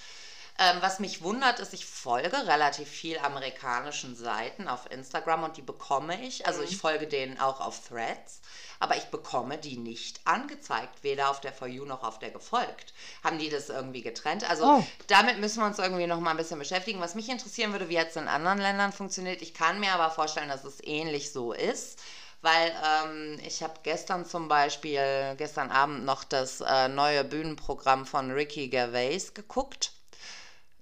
Ähm, 0.58 0.76
was 0.80 1.00
mich 1.00 1.22
wundert, 1.22 1.58
ist, 1.58 1.74
ich 1.74 1.84
folge 1.84 2.46
relativ 2.46 2.88
viel 2.88 3.18
amerikanischen 3.18 4.14
Seiten 4.14 4.68
auf 4.68 4.90
Instagram 4.90 5.44
und 5.44 5.56
die 5.56 5.62
bekomme 5.62 6.20
ich. 6.24 6.46
Also 6.46 6.60
mhm. 6.60 6.68
ich 6.68 6.76
folge 6.76 7.06
denen 7.06 7.38
auch 7.40 7.60
auf 7.60 7.88
Threads 7.88 8.40
aber 8.80 8.96
ich 8.96 9.04
bekomme 9.04 9.58
die 9.58 9.76
nicht 9.76 10.20
angezeigt, 10.24 11.02
weder 11.02 11.30
auf 11.30 11.40
der 11.40 11.52
For 11.52 11.68
You 11.68 11.84
noch 11.84 12.02
auf 12.02 12.18
der 12.18 12.30
gefolgt. 12.30 12.92
Haben 13.22 13.38
die 13.38 13.48
das 13.48 13.68
irgendwie 13.68 14.02
getrennt? 14.02 14.48
Also 14.48 14.64
oh. 14.64 14.86
damit 15.06 15.38
müssen 15.38 15.60
wir 15.60 15.66
uns 15.66 15.78
irgendwie 15.78 16.06
noch 16.06 16.20
mal 16.20 16.32
ein 16.32 16.36
bisschen 16.36 16.58
beschäftigen. 16.58 17.00
Was 17.00 17.14
mich 17.14 17.28
interessieren 17.28 17.72
würde, 17.72 17.88
wie 17.88 17.94
jetzt 17.94 18.16
in 18.16 18.28
anderen 18.28 18.58
Ländern 18.58 18.92
funktioniert. 18.92 19.42
Ich 19.42 19.54
kann 19.54 19.80
mir 19.80 19.92
aber 19.92 20.10
vorstellen, 20.10 20.48
dass 20.48 20.64
es 20.64 20.82
ähnlich 20.82 21.32
so 21.32 21.52
ist. 21.52 22.00
Weil 22.42 22.74
ähm, 23.06 23.40
ich 23.46 23.62
habe 23.62 23.72
gestern 23.84 24.26
zum 24.26 24.48
Beispiel, 24.48 25.34
gestern 25.38 25.70
Abend 25.70 26.04
noch 26.04 26.24
das 26.24 26.60
äh, 26.60 26.88
neue 26.88 27.24
Bühnenprogramm 27.24 28.04
von 28.04 28.30
Ricky 28.30 28.68
Gervais 28.68 29.32
geguckt 29.32 29.92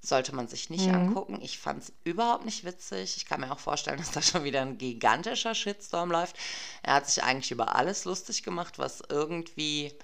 sollte 0.05 0.35
man 0.35 0.49
sich 0.49 0.69
nicht 0.69 0.89
mhm. 0.89 0.95
angucken. 0.95 1.39
Ich 1.41 1.59
fand 1.59 1.85
es 1.85 1.93
überhaupt 2.03 2.45
nicht 2.45 2.65
witzig. 2.65 3.17
Ich 3.17 3.25
kann 3.25 3.41
mir 3.41 3.53
auch 3.53 3.61
vorstellen, 3.61 3.99
dass 3.99 4.11
da 4.11 4.21
schon 4.21 4.45
wieder 4.45 4.61
ein 4.61 4.77
gigantischer 4.77 5.55
Shitstorm 5.55 6.11
läuft. 6.11 6.37
Er 6.83 6.95
hat 6.95 7.09
sich 7.09 7.23
eigentlich 7.23 7.53
über 7.53 7.77
alles 7.77 8.05
lustig 8.05 8.43
gemacht, 8.43 8.79
was 8.79 9.03
irgendwie 9.09 9.97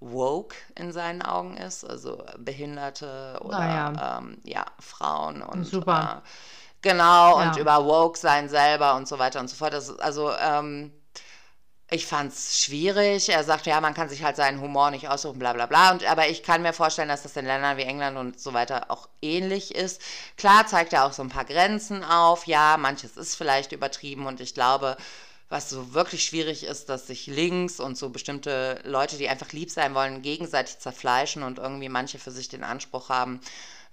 woke 0.00 0.56
in 0.74 0.92
seinen 0.92 1.22
Augen 1.22 1.56
ist, 1.56 1.84
also 1.84 2.24
Behinderte 2.36 3.38
oder 3.42 3.58
ja. 3.58 4.18
Ähm, 4.18 4.38
ja 4.44 4.66
Frauen 4.80 5.42
und 5.42 5.64
Super. 5.64 6.22
Äh, 6.24 6.28
genau 6.82 7.40
ja. 7.40 7.48
und 7.48 7.56
über 7.56 7.84
woke 7.84 8.18
sein 8.18 8.48
selber 8.48 8.96
und 8.96 9.08
so 9.08 9.18
weiter 9.18 9.40
und 9.40 9.48
so 9.48 9.56
fort. 9.56 9.72
Das, 9.72 9.96
also 9.98 10.32
ähm, 10.36 10.92
ich 11.92 12.06
fand 12.06 12.32
es 12.32 12.58
schwierig. 12.58 13.28
Er 13.28 13.44
sagte, 13.44 13.70
ja, 13.70 13.80
man 13.80 13.92
kann 13.92 14.08
sich 14.08 14.22
halt 14.24 14.36
seinen 14.36 14.60
Humor 14.60 14.90
nicht 14.90 15.08
aussuchen, 15.08 15.38
bla 15.38 15.52
bla 15.52 15.66
bla. 15.66 15.92
Und, 15.92 16.04
aber 16.04 16.28
ich 16.28 16.42
kann 16.42 16.62
mir 16.62 16.72
vorstellen, 16.72 17.08
dass 17.08 17.22
das 17.22 17.36
in 17.36 17.44
Ländern 17.44 17.76
wie 17.76 17.82
England 17.82 18.16
und 18.16 18.40
so 18.40 18.54
weiter 18.54 18.90
auch 18.90 19.08
ähnlich 19.20 19.74
ist. 19.74 20.00
Klar 20.38 20.66
zeigt 20.66 20.94
er 20.94 21.04
auch 21.04 21.12
so 21.12 21.22
ein 21.22 21.28
paar 21.28 21.44
Grenzen 21.44 22.02
auf. 22.02 22.46
Ja, 22.46 22.76
manches 22.78 23.16
ist 23.18 23.36
vielleicht 23.36 23.72
übertrieben 23.72 24.26
und 24.26 24.40
ich 24.40 24.54
glaube, 24.54 24.96
was 25.50 25.68
so 25.68 25.92
wirklich 25.92 26.24
schwierig 26.24 26.64
ist, 26.64 26.88
dass 26.88 27.06
sich 27.06 27.26
links 27.26 27.78
und 27.78 27.98
so 27.98 28.08
bestimmte 28.08 28.80
Leute, 28.84 29.18
die 29.18 29.28
einfach 29.28 29.52
lieb 29.52 29.70
sein 29.70 29.94
wollen, 29.94 30.22
gegenseitig 30.22 30.78
zerfleischen 30.78 31.42
und 31.42 31.58
irgendwie 31.58 31.90
manche 31.90 32.18
für 32.18 32.30
sich 32.30 32.48
den 32.48 32.64
Anspruch 32.64 33.10
haben, 33.10 33.38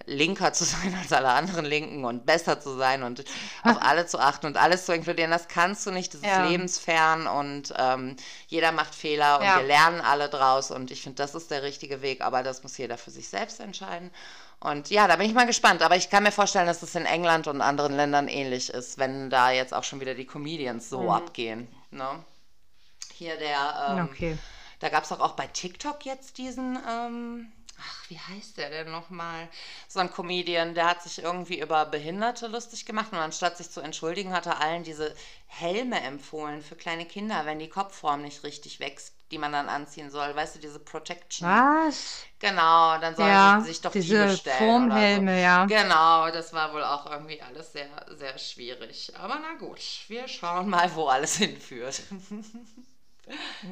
linker 0.05 0.53
zu 0.53 0.63
sein 0.63 0.95
als 1.01 1.11
alle 1.13 1.29
anderen 1.29 1.65
Linken 1.65 2.05
und 2.05 2.25
besser 2.25 2.59
zu 2.59 2.77
sein 2.77 3.03
und 3.03 3.23
auf 3.63 3.81
alle 3.81 4.05
zu 4.05 4.19
achten 4.19 4.47
und 4.47 4.57
alles 4.57 4.85
zu 4.85 4.93
inkludieren. 4.93 5.31
Das 5.31 5.47
kannst 5.47 5.85
du 5.85 5.91
nicht, 5.91 6.13
das 6.13 6.21
ja. 6.21 6.43
ist 6.43 6.49
lebensfern 6.51 7.27
und 7.27 7.73
ähm, 7.77 8.15
jeder 8.47 8.71
macht 8.71 8.95
Fehler 8.95 9.39
und 9.39 9.45
ja. 9.45 9.59
wir 9.59 9.67
lernen 9.67 10.01
alle 10.01 10.29
draus 10.29 10.71
und 10.71 10.91
ich 10.91 11.03
finde, 11.03 11.17
das 11.17 11.35
ist 11.35 11.51
der 11.51 11.63
richtige 11.63 12.01
Weg, 12.01 12.21
aber 12.21 12.43
das 12.43 12.63
muss 12.63 12.77
jeder 12.77 12.97
für 12.97 13.11
sich 13.11 13.29
selbst 13.29 13.59
entscheiden. 13.59 14.11
Und 14.61 14.89
ja, 14.89 15.07
da 15.07 15.15
bin 15.15 15.25
ich 15.25 15.33
mal 15.33 15.45
gespannt. 15.45 15.81
Aber 15.81 15.95
ich 15.95 16.09
kann 16.09 16.23
mir 16.23 16.31
vorstellen, 16.31 16.67
dass 16.67 16.83
es 16.83 16.93
in 16.93 17.05
England 17.05 17.47
und 17.47 17.61
anderen 17.61 17.95
Ländern 17.95 18.27
ähnlich 18.27 18.69
ist, 18.69 18.97
wenn 18.97 19.29
da 19.29 19.51
jetzt 19.51 19.73
auch 19.73 19.85
schon 19.85 20.01
wieder 20.01 20.15
die 20.15 20.25
Comedians 20.25 20.89
so 20.89 21.03
mhm. 21.03 21.09
abgehen. 21.09 21.67
Ne? 21.91 22.07
Hier 23.13 23.37
der, 23.37 23.97
ähm, 23.97 24.09
okay. 24.11 24.37
da 24.79 24.89
gab 24.89 25.05
es 25.05 25.11
auch, 25.11 25.21
auch 25.21 25.33
bei 25.33 25.47
TikTok 25.47 26.05
jetzt 26.05 26.37
diesen, 26.37 26.77
ähm, 26.89 27.51
ach, 27.79 28.09
wie 28.09 28.19
heißt 28.19 28.57
der 28.57 28.69
denn 28.69 28.91
nochmal? 28.91 29.49
So 29.87 29.99
ein 29.99 30.11
Comedian, 30.11 30.73
der 30.75 30.87
hat 30.87 31.01
sich 31.01 31.19
irgendwie 31.21 31.59
über 31.59 31.85
Behinderte 31.85 32.47
lustig 32.47 32.85
gemacht 32.85 33.11
und 33.11 33.17
anstatt 33.19 33.57
sich 33.57 33.69
zu 33.71 33.81
entschuldigen, 33.81 34.33
hat 34.33 34.45
er 34.45 34.59
allen 34.61 34.83
diese 34.83 35.13
Helme 35.47 35.99
empfohlen 36.01 36.61
für 36.61 36.75
kleine 36.75 37.05
Kinder, 37.05 37.45
wenn 37.45 37.59
die 37.59 37.69
Kopfform 37.69 38.21
nicht 38.21 38.43
richtig 38.43 38.79
wächst 38.79 39.13
die 39.31 39.37
man 39.37 39.51
dann 39.51 39.69
anziehen 39.69 40.09
soll. 40.09 40.35
Weißt 40.35 40.55
du, 40.55 40.59
diese 40.59 40.79
Protection. 40.79 41.53
Was? 41.53 42.25
Genau, 42.39 42.97
dann 42.99 43.15
sollen 43.15 43.37
Ja, 43.37 43.39
sie 43.39 43.59
sich 43.59 43.81
doch 43.81 43.95
die 43.97 44.15
diese 44.15 44.15
bestellen 44.15 44.89
Formhelme, 44.89 45.41
so. 45.41 45.41
ja. 45.41 45.67
Genau, 45.67 46.31
das 46.31 46.53
war 46.53 46.73
wohl 46.73 46.83
auch 46.83 47.05
irgendwie 47.05 47.41
alles 47.41 47.73
sehr, 47.73 47.89
sehr 48.11 48.37
schwierig. 48.39 49.11
Aber 49.15 49.39
na 49.41 49.55
gut, 49.59 49.79
wir 50.07 50.27
schauen 50.27 50.69
mal, 50.69 50.93
wo 50.95 51.07
alles 51.07 51.35
hinführt. 51.37 52.01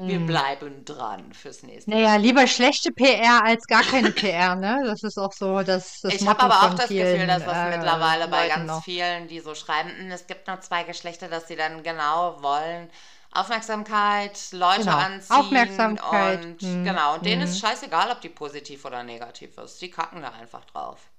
Wir 0.04 0.26
bleiben 0.26 0.86
dran 0.86 1.34
fürs 1.34 1.64
nächste 1.64 1.96
Naja, 1.96 2.16
lieber 2.18 2.46
schlechte 2.48 2.92
PR 2.92 3.44
als 3.44 3.66
gar 3.66 3.84
keine 3.86 4.12
PR, 4.12 4.56
ne? 4.56 4.82
Das 4.86 5.04
ist 5.04 5.18
auch 5.18 5.32
so 5.34 5.64
das, 5.64 6.00
das 6.02 6.16
Ich 6.16 6.28
habe 6.28 6.42
aber 6.42 6.66
auch 6.66 6.74
das 6.74 6.96
vielen, 6.96 6.96
Gefühl, 6.96 7.28
dass 7.28 7.46
das 7.46 7.64
äh, 7.64 7.64
mittlerweile 7.64 8.28
bei 8.28 8.48
Leuten 8.48 8.50
ganz 8.50 8.66
noch. 8.66 8.84
vielen, 8.84 9.28
die 9.30 9.40
so 9.40 9.56
schreiben, 9.56 9.90
"Hm, 9.98 10.12
es 10.12 10.28
gibt 10.28 10.48
nur 10.48 10.60
zwei 10.62 10.84
Geschlechter, 10.84 11.28
dass 11.30 11.48
sie 11.48 11.56
dann 11.56 11.82
genau 11.84 12.42
wollen. 12.42 12.90
Aufmerksamkeit, 13.32 14.38
Leute 14.52 14.94
Genau, 14.94 14.98
anziehen 14.98 15.98
Aufmerksamkeit, 16.08 16.48
und 16.50 16.60
hm, 16.62 16.84
genau, 16.84 17.16
und 17.16 17.26
denen 17.26 17.42
hm. 17.42 17.44
ist 17.44 17.60
scheißegal, 17.60 18.12
ob 18.12 18.22
die 18.22 18.30
positiv 18.30 18.84
oder 18.86 19.04
negativ 19.04 19.58
ist. 19.58 19.82
Die 19.82 19.92
kacken 19.92 20.22
da 20.22 20.30
einfach 20.32 20.66
drauf. 20.66 21.10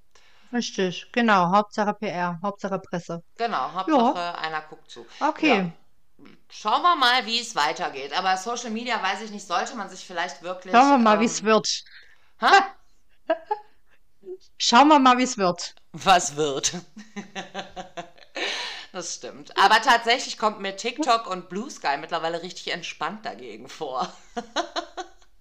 Richtig, 0.53 1.11
genau. 1.13 1.53
Hauptsache 1.53 1.95
PR, 1.95 2.39
Hauptsache 2.43 2.79
Presse. 2.81 3.23
Genau, 3.39 3.73
Hauptsache 3.73 4.37
einer 4.39 4.61
guckt 4.63 4.91
zu. 4.91 5.07
Okay. 5.21 5.63
Ja. 5.63 5.73
Schauen 6.51 6.83
wir 6.83 6.97
mal, 6.97 7.27
wie 7.27 7.41
es 7.41 7.55
weitergeht. 7.55 8.13
Aber 8.13 8.37
Social 8.37 8.71
Media, 8.71 9.03
weiß 9.03 9.23
ich 9.23 9.31
nicht, 9.31 9.47
sollte 9.47 9.77
man 9.77 9.89
sich 9.91 10.05
vielleicht 10.07 10.43
wirklich. 10.43 10.73
Schauen 10.73 10.91
wir 10.91 10.99
mal, 10.99 11.21
wie 11.21 11.25
ähm, 11.25 11.31
es 11.31 11.43
wird. 11.43 11.85
hä? 12.41 12.47
Schauen 14.59 14.89
wir 14.89 14.99
mal, 14.99 15.19
wie 15.19 15.23
es 15.25 15.39
wird. 15.39 15.75
was 15.93 16.37
wird. 16.37 16.73
Das 18.93 19.15
stimmt. 19.17 19.57
Aber 19.59 19.81
tatsächlich 19.83 20.39
kommt 20.39 20.61
mir 20.61 20.75
TikTok 20.77 21.27
und 21.27 21.49
Blue 21.51 21.71
Sky 21.71 21.99
mittlerweile 21.99 22.43
richtig 22.43 22.73
entspannt 22.73 23.25
dagegen 23.27 23.69
vor. 23.69 24.11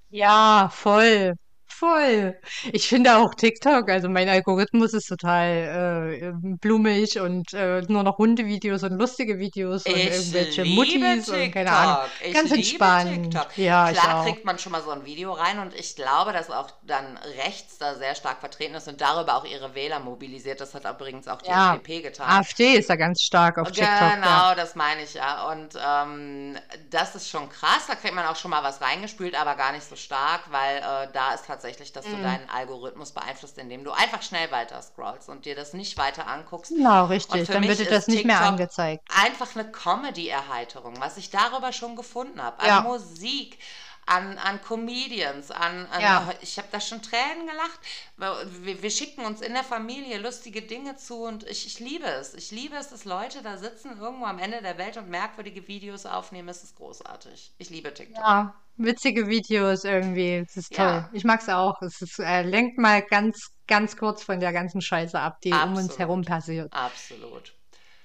Ja, 0.09 0.69
voll. 0.69 1.37
Voll. 1.79 2.35
Ich 2.73 2.87
finde 2.87 3.17
auch 3.17 3.35
TikTok, 3.35 3.87
also 3.89 4.09
mein 4.09 4.27
Algorithmus 4.29 4.93
ist 4.93 5.07
total 5.07 6.11
äh, 6.23 6.31
blumig 6.59 7.19
und 7.19 7.53
äh, 7.53 7.81
nur 7.87 8.01
noch 8.01 8.17
Hundevideos 8.17 8.81
und 8.81 8.97
lustige 8.97 9.37
Videos 9.37 9.85
und 9.85 9.95
Ich 9.95 10.05
irgendwelche 10.05 10.65
Muttis 10.65 11.29
und 11.29 11.51
keine 11.51 11.71
Ahnung. 11.71 11.97
Ich 12.25 12.33
Ganz 12.33 12.49
liebe 12.49 12.55
entspannt. 12.55 13.31
TikTok. 13.31 13.57
Ja, 13.57 13.91
ich 13.91 13.99
Klar 13.99 14.25
kriegt 14.25 14.43
man 14.43 14.57
schon 14.57 14.71
mal 14.71 14.81
so 14.81 14.89
ein 14.89 15.05
Video 15.05 15.33
rein 15.33 15.59
und 15.59 15.75
ich 15.75 15.95
glaube, 15.95 16.33
dass 16.33 16.49
auch 16.49 16.71
dann 16.81 17.17
rechts 17.43 17.77
da 17.77 17.93
sehr 17.93 18.15
stark 18.15 18.39
vertreten 18.39 18.73
ist 18.73 18.87
und 18.87 18.99
darüber 18.99 19.35
auch 19.35 19.45
ihre 19.45 19.75
Wähler 19.75 19.99
mobilisiert. 19.99 20.59
Das 20.61 20.73
hat 20.73 20.85
übrigens 20.85 21.27
auch 21.27 21.41
die 21.43 21.49
Ja, 21.49 21.75
FDP 21.75 22.01
getan. 22.01 22.27
AfD 22.27 22.73
ist 22.73 22.89
da 22.89 22.95
ganz 22.95 23.21
stark 23.21 23.59
auf 23.59 23.71
TikTok. 23.71 23.87
Ja. 23.87 24.15
Genau, 24.15 24.55
das 24.55 24.73
meine 24.75 25.03
ich 25.03 25.13
ja. 25.13 25.47
Und 25.51 25.75
ähm, 25.79 26.57
das 26.89 27.13
ist 27.15 27.29
schon 27.29 27.49
krass. 27.49 27.85
Da 27.87 27.95
kriegt 27.95 28.15
man 28.15 28.25
auch 28.25 28.35
schon 28.35 28.49
mal 28.51 28.63
was 28.63 28.81
reingespült, 28.81 29.35
aber 29.39 29.55
gar 29.55 29.73
nicht 29.73 29.87
so 29.87 29.95
stark, 29.95 30.51
weil 30.51 30.77
äh, 30.77 31.11
da 31.13 31.33
ist 31.33 31.45
tatsächlich, 31.45 31.66
dass 31.75 32.05
Mhm. 32.05 32.15
du 32.15 32.21
deinen 32.21 32.49
Algorithmus 32.49 33.11
beeinflusst, 33.11 33.57
indem 33.57 33.83
du 33.83 33.91
einfach 33.91 34.21
schnell 34.21 34.49
weiter 34.51 34.81
scrollst 34.81 35.27
und 35.29 35.45
dir 35.45 35.55
das 35.55 35.73
nicht 35.73 35.97
weiter 35.97 36.27
anguckst. 36.27 36.71
Genau, 36.71 37.05
richtig. 37.05 37.47
Dann 37.47 37.67
wird 37.67 37.79
dir 37.79 37.85
das 37.89 38.07
nicht 38.07 38.25
mehr 38.25 38.37
TikTok 38.37 38.53
angezeigt. 38.53 39.03
einfach 39.13 39.55
eine 39.55 39.69
Comedy-Erheiterung, 39.71 40.95
was 40.99 41.17
ich 41.17 41.29
darüber 41.29 41.73
schon 41.73 41.95
gefunden 41.95 42.41
habe. 42.41 42.59
An 42.61 42.67
Ja. 42.67 42.81
Musik, 42.81 43.59
an, 44.07 44.37
an 44.37 44.59
Comedians, 44.61 45.51
an, 45.51 45.85
an 45.87 46.01
Ja. 46.01 46.33
ich 46.41 46.57
habe 46.57 46.67
da 46.71 46.79
schon 46.81 47.01
Tränen 47.01 47.45
gelacht. 47.45 47.79
Wir, 48.17 48.81
wir 48.81 48.89
schicken 48.89 49.25
uns 49.25 49.41
in 49.41 49.53
der 49.53 49.63
Familie 49.63 50.17
lustige 50.17 50.61
Dinge 50.61 50.95
zu 50.95 51.23
und 51.23 51.43
ich, 51.43 51.67
ich 51.67 51.79
liebe 51.79 52.05
es. 52.07 52.33
Ich 52.33 52.51
liebe 52.51 52.75
es, 52.77 52.89
dass 52.89 53.05
Leute 53.05 53.41
da 53.43 53.57
sitzen 53.57 53.97
irgendwo 53.99 54.25
am 54.25 54.39
Ende 54.39 54.61
der 54.61 54.77
Welt 54.77 54.97
und 54.97 55.09
merkwürdige 55.09 55.67
Videos 55.67 56.05
aufnehmen. 56.05 56.49
Es 56.49 56.63
ist 56.63 56.75
großartig. 56.77 57.53
Ich 57.57 57.69
liebe 57.69 57.93
TikTok. 57.93 58.17
Ja, 58.23 58.55
witzige 58.77 59.27
Videos 59.27 59.83
irgendwie. 59.83 60.43
Das 60.45 60.57
ist 60.57 60.73
toll. 60.73 60.85
Ja. 60.85 61.09
Ich 61.13 61.23
mag's 61.23 61.49
auch. 61.49 61.81
Es 61.81 62.01
ist, 62.01 62.19
äh, 62.19 62.43
lenkt 62.43 62.77
mal 62.77 63.01
ganz, 63.01 63.51
ganz 63.67 63.97
kurz 63.97 64.23
von 64.23 64.39
der 64.39 64.53
ganzen 64.53 64.81
Scheiße 64.81 65.19
ab, 65.19 65.41
die 65.43 65.51
um 65.51 65.71
uns 65.71 65.79
Absolut. 65.79 65.99
herum 65.99 66.23
passiert. 66.23 66.73
Absolut. 66.73 67.53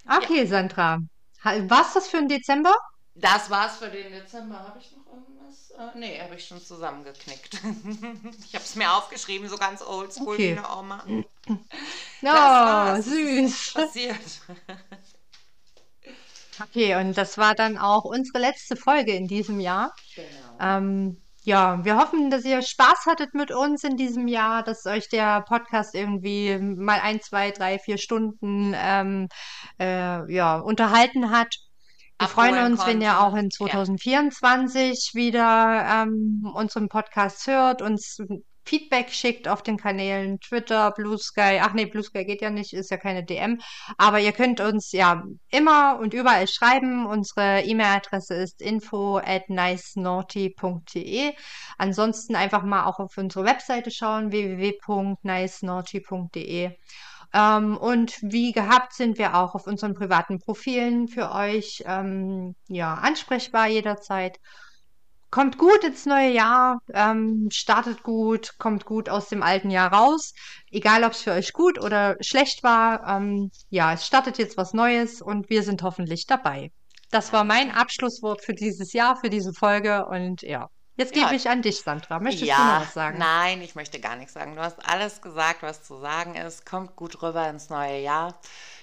Okay, 0.09 0.47
Sandra. 0.47 0.99
Ha- 1.45 1.69
War's 1.71 1.95
das 1.95 2.09
für 2.09 2.19
den 2.19 2.29
Dezember? 2.29 2.75
Das 3.15 3.51
war's 3.51 3.77
für 3.77 3.89
den 3.89 4.11
Dezember. 4.11 4.59
Habe 4.59 4.79
ich 4.81 4.91
noch 4.97 5.02
irgendwas? 5.13 5.71
Äh, 5.71 5.99
nee, 5.99 6.21
habe 6.21 6.35
ich 6.37 6.47
schon 6.47 6.61
zusammengeknickt. 6.61 7.55
ich 8.47 8.55
habe 8.55 8.65
es 8.65 8.75
mir 8.77 8.93
aufgeschrieben, 8.93 9.49
so 9.49 9.57
ganz 9.57 9.83
oldschool 9.83 10.35
Okay. 10.35 10.55
wie 10.55 10.59
eine 10.59 10.79
Oma. 10.79 11.05
War's. 12.23 13.05
Das 13.05 13.07
süß. 13.07 13.75
Passiert. 13.75 14.17
Okay, 16.61 16.97
und 16.97 17.17
das 17.17 17.39
war 17.39 17.55
dann 17.55 17.79
auch 17.79 18.05
unsere 18.05 18.39
letzte 18.39 18.77
Folge 18.77 19.13
in 19.13 19.27
diesem 19.27 19.59
Jahr. 19.59 19.93
Genau. 20.15 20.29
Ähm, 20.61 21.23
ja, 21.45 21.85
wir 21.85 21.97
hoffen, 21.97 22.31
dass 22.31 22.45
ihr 22.45 22.63
Spaß 22.63 23.07
hattet 23.07 23.35
mit 23.35 23.51
uns 23.51 23.83
in 23.83 23.97
diesem 23.97 24.29
Jahr, 24.29 24.63
dass 24.63 24.87
euch 24.87 25.09
der 25.09 25.41
Podcast 25.41 25.95
irgendwie 25.95 26.57
mal 26.59 27.01
ein, 27.01 27.21
zwei, 27.21 27.51
drei, 27.51 27.79
vier 27.81 27.99
Stunden 27.99 28.75
ähm, 28.77 29.29
äh, 29.81 30.33
ja, 30.33 30.59
unterhalten 30.59 31.31
hat. 31.31 31.53
Wir 32.19 32.29
freuen 32.29 32.73
uns, 32.73 32.87
wenn 32.87 33.01
ihr 33.01 33.13
konnte. 33.15 33.25
auch 33.25 33.35
in 33.35 33.45
Ja. 33.45 33.51
2024 33.51 35.11
wieder 35.15 36.03
ähm, 36.05 36.51
unseren 36.55 36.89
Podcast 36.89 37.47
hört, 37.47 37.83
uns 37.83 38.19
Feedback 38.65 39.11
schickt 39.11 39.49
auf 39.49 39.63
den 39.63 39.77
Kanälen 39.77 40.39
Twitter, 40.41 40.93
Blue 40.93 41.19
Sky. 41.19 41.59
Ach 41.61 41.73
nee, 41.73 41.87
Blue 41.87 42.05
Sky 42.05 42.25
geht 42.25 42.43
ja 42.43 42.51
nicht, 42.51 42.73
ist 42.73 42.91
ja 42.93 42.97
keine 42.97 43.25
DM. 43.25 43.61
Aber 43.99 44.21
ihr 44.21 44.31
könnt 44.33 44.61
uns 44.61 44.93
ja 44.93 45.25
immer 45.51 45.99
und 46.01 46.15
überall 46.15 46.47
schreiben. 46.47 47.07
Unsere 47.07 47.63
E-Mail-Adresse 47.63 48.35
ist 48.35 48.63
info 48.63 49.17
at 49.19 49.49
nicenaughty.de. 49.49 51.33
Ansonsten 51.79 52.37
einfach 52.37 52.63
mal 52.63 52.85
auch 52.87 53.01
auf 53.01 53.19
unsere 53.19 53.45
Webseite 53.45 53.91
schauen, 53.91 54.31
www.nicenaughty.de. 54.31 56.71
Ähm, 57.35 57.77
und 57.77 58.19
wie 58.23 58.53
gehabt 58.53 58.93
sind 58.93 59.19
wir 59.19 59.37
auch 59.37 59.55
auf 59.55 59.67
unseren 59.67 59.95
privaten 59.95 60.39
Profilen 60.39 61.09
für 61.09 61.33
euch 61.33 61.83
ähm, 61.87 62.55
ja, 62.69 62.95
ansprechbar 62.95 63.69
jederzeit. 63.69 64.39
Kommt 65.31 65.57
gut 65.57 65.83
ins 65.83 66.05
neue 66.05 66.31
Jahr, 66.31 66.81
ähm, 66.93 67.49
startet 67.51 68.03
gut, 68.03 68.59
kommt 68.59 68.85
gut 68.85 69.09
aus 69.09 69.29
dem 69.29 69.43
alten 69.43 69.71
Jahr 69.71 69.91
raus. 69.91 70.35
Egal, 70.71 71.05
ob 71.05 71.13
es 71.13 71.23
für 71.23 71.33
euch 71.33 71.55
gut 71.55 71.81
oder 71.83 72.17
schlecht 72.21 72.63
war. 72.63 73.07
Ähm, 73.09 73.51
ja, 73.71 73.95
es 73.95 74.07
startet 74.07 74.37
jetzt 74.37 74.59
was 74.59 74.75
Neues 74.75 75.23
und 75.23 75.49
wir 75.49 75.63
sind 75.63 75.83
hoffentlich 75.83 76.27
dabei. 76.27 76.71
Das 77.11 77.33
war 77.33 77.45
mein 77.45 77.71
Abschlusswort 77.71 78.45
für 78.45 78.55
dieses 78.55 78.93
Jahr, 78.93 79.17
für 79.17 79.31
diese 79.31 79.55
Folge. 79.55 80.05
Und 80.05 80.43
ja, 80.43 80.69
Jetzt 80.97 81.15
gebe 81.15 81.27
ja. 81.27 81.33
ich 81.33 81.49
an 81.49 81.63
dich, 81.63 81.81
Sandra. 81.81 82.21
Möchtest 82.21 82.47
ja, 82.47 82.57
du 82.57 82.63
noch 82.63 82.81
was 82.83 82.95
sagen? 82.95 83.19
Nein, 83.19 83.63
ich 83.63 83.75
möchte 83.75 83.99
gar 83.99 84.17
nichts 84.17 84.35
sagen. 84.35 84.57
Du 84.57 84.63
hast 84.63 84.79
alles 84.87 85.23
gesagt, 85.23 85.63
was 85.63 85.83
zu 85.83 85.99
sagen 86.01 86.35
ist. 86.35 86.67
Kommt 86.67 86.97
gut 86.97 87.23
rüber 87.23 87.49
ins 87.49 87.71
neue 87.71 88.01
Jahr. 88.01 88.39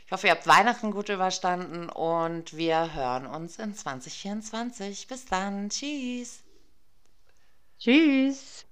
Ich 0.06 0.12
hoffe, 0.12 0.26
ihr 0.26 0.32
habt 0.32 0.48
Weihnachten 0.48 0.92
gut 0.92 1.10
überstanden 1.10 1.88
und 1.88 2.58
wir 2.58 2.96
hören 2.96 3.28
uns 3.28 3.60
in 3.60 3.76
2024. 3.76 5.08
Bis 5.08 5.26
dann. 5.26 5.70
Tschüss. 5.70 6.44
Tschüss. 7.78 8.66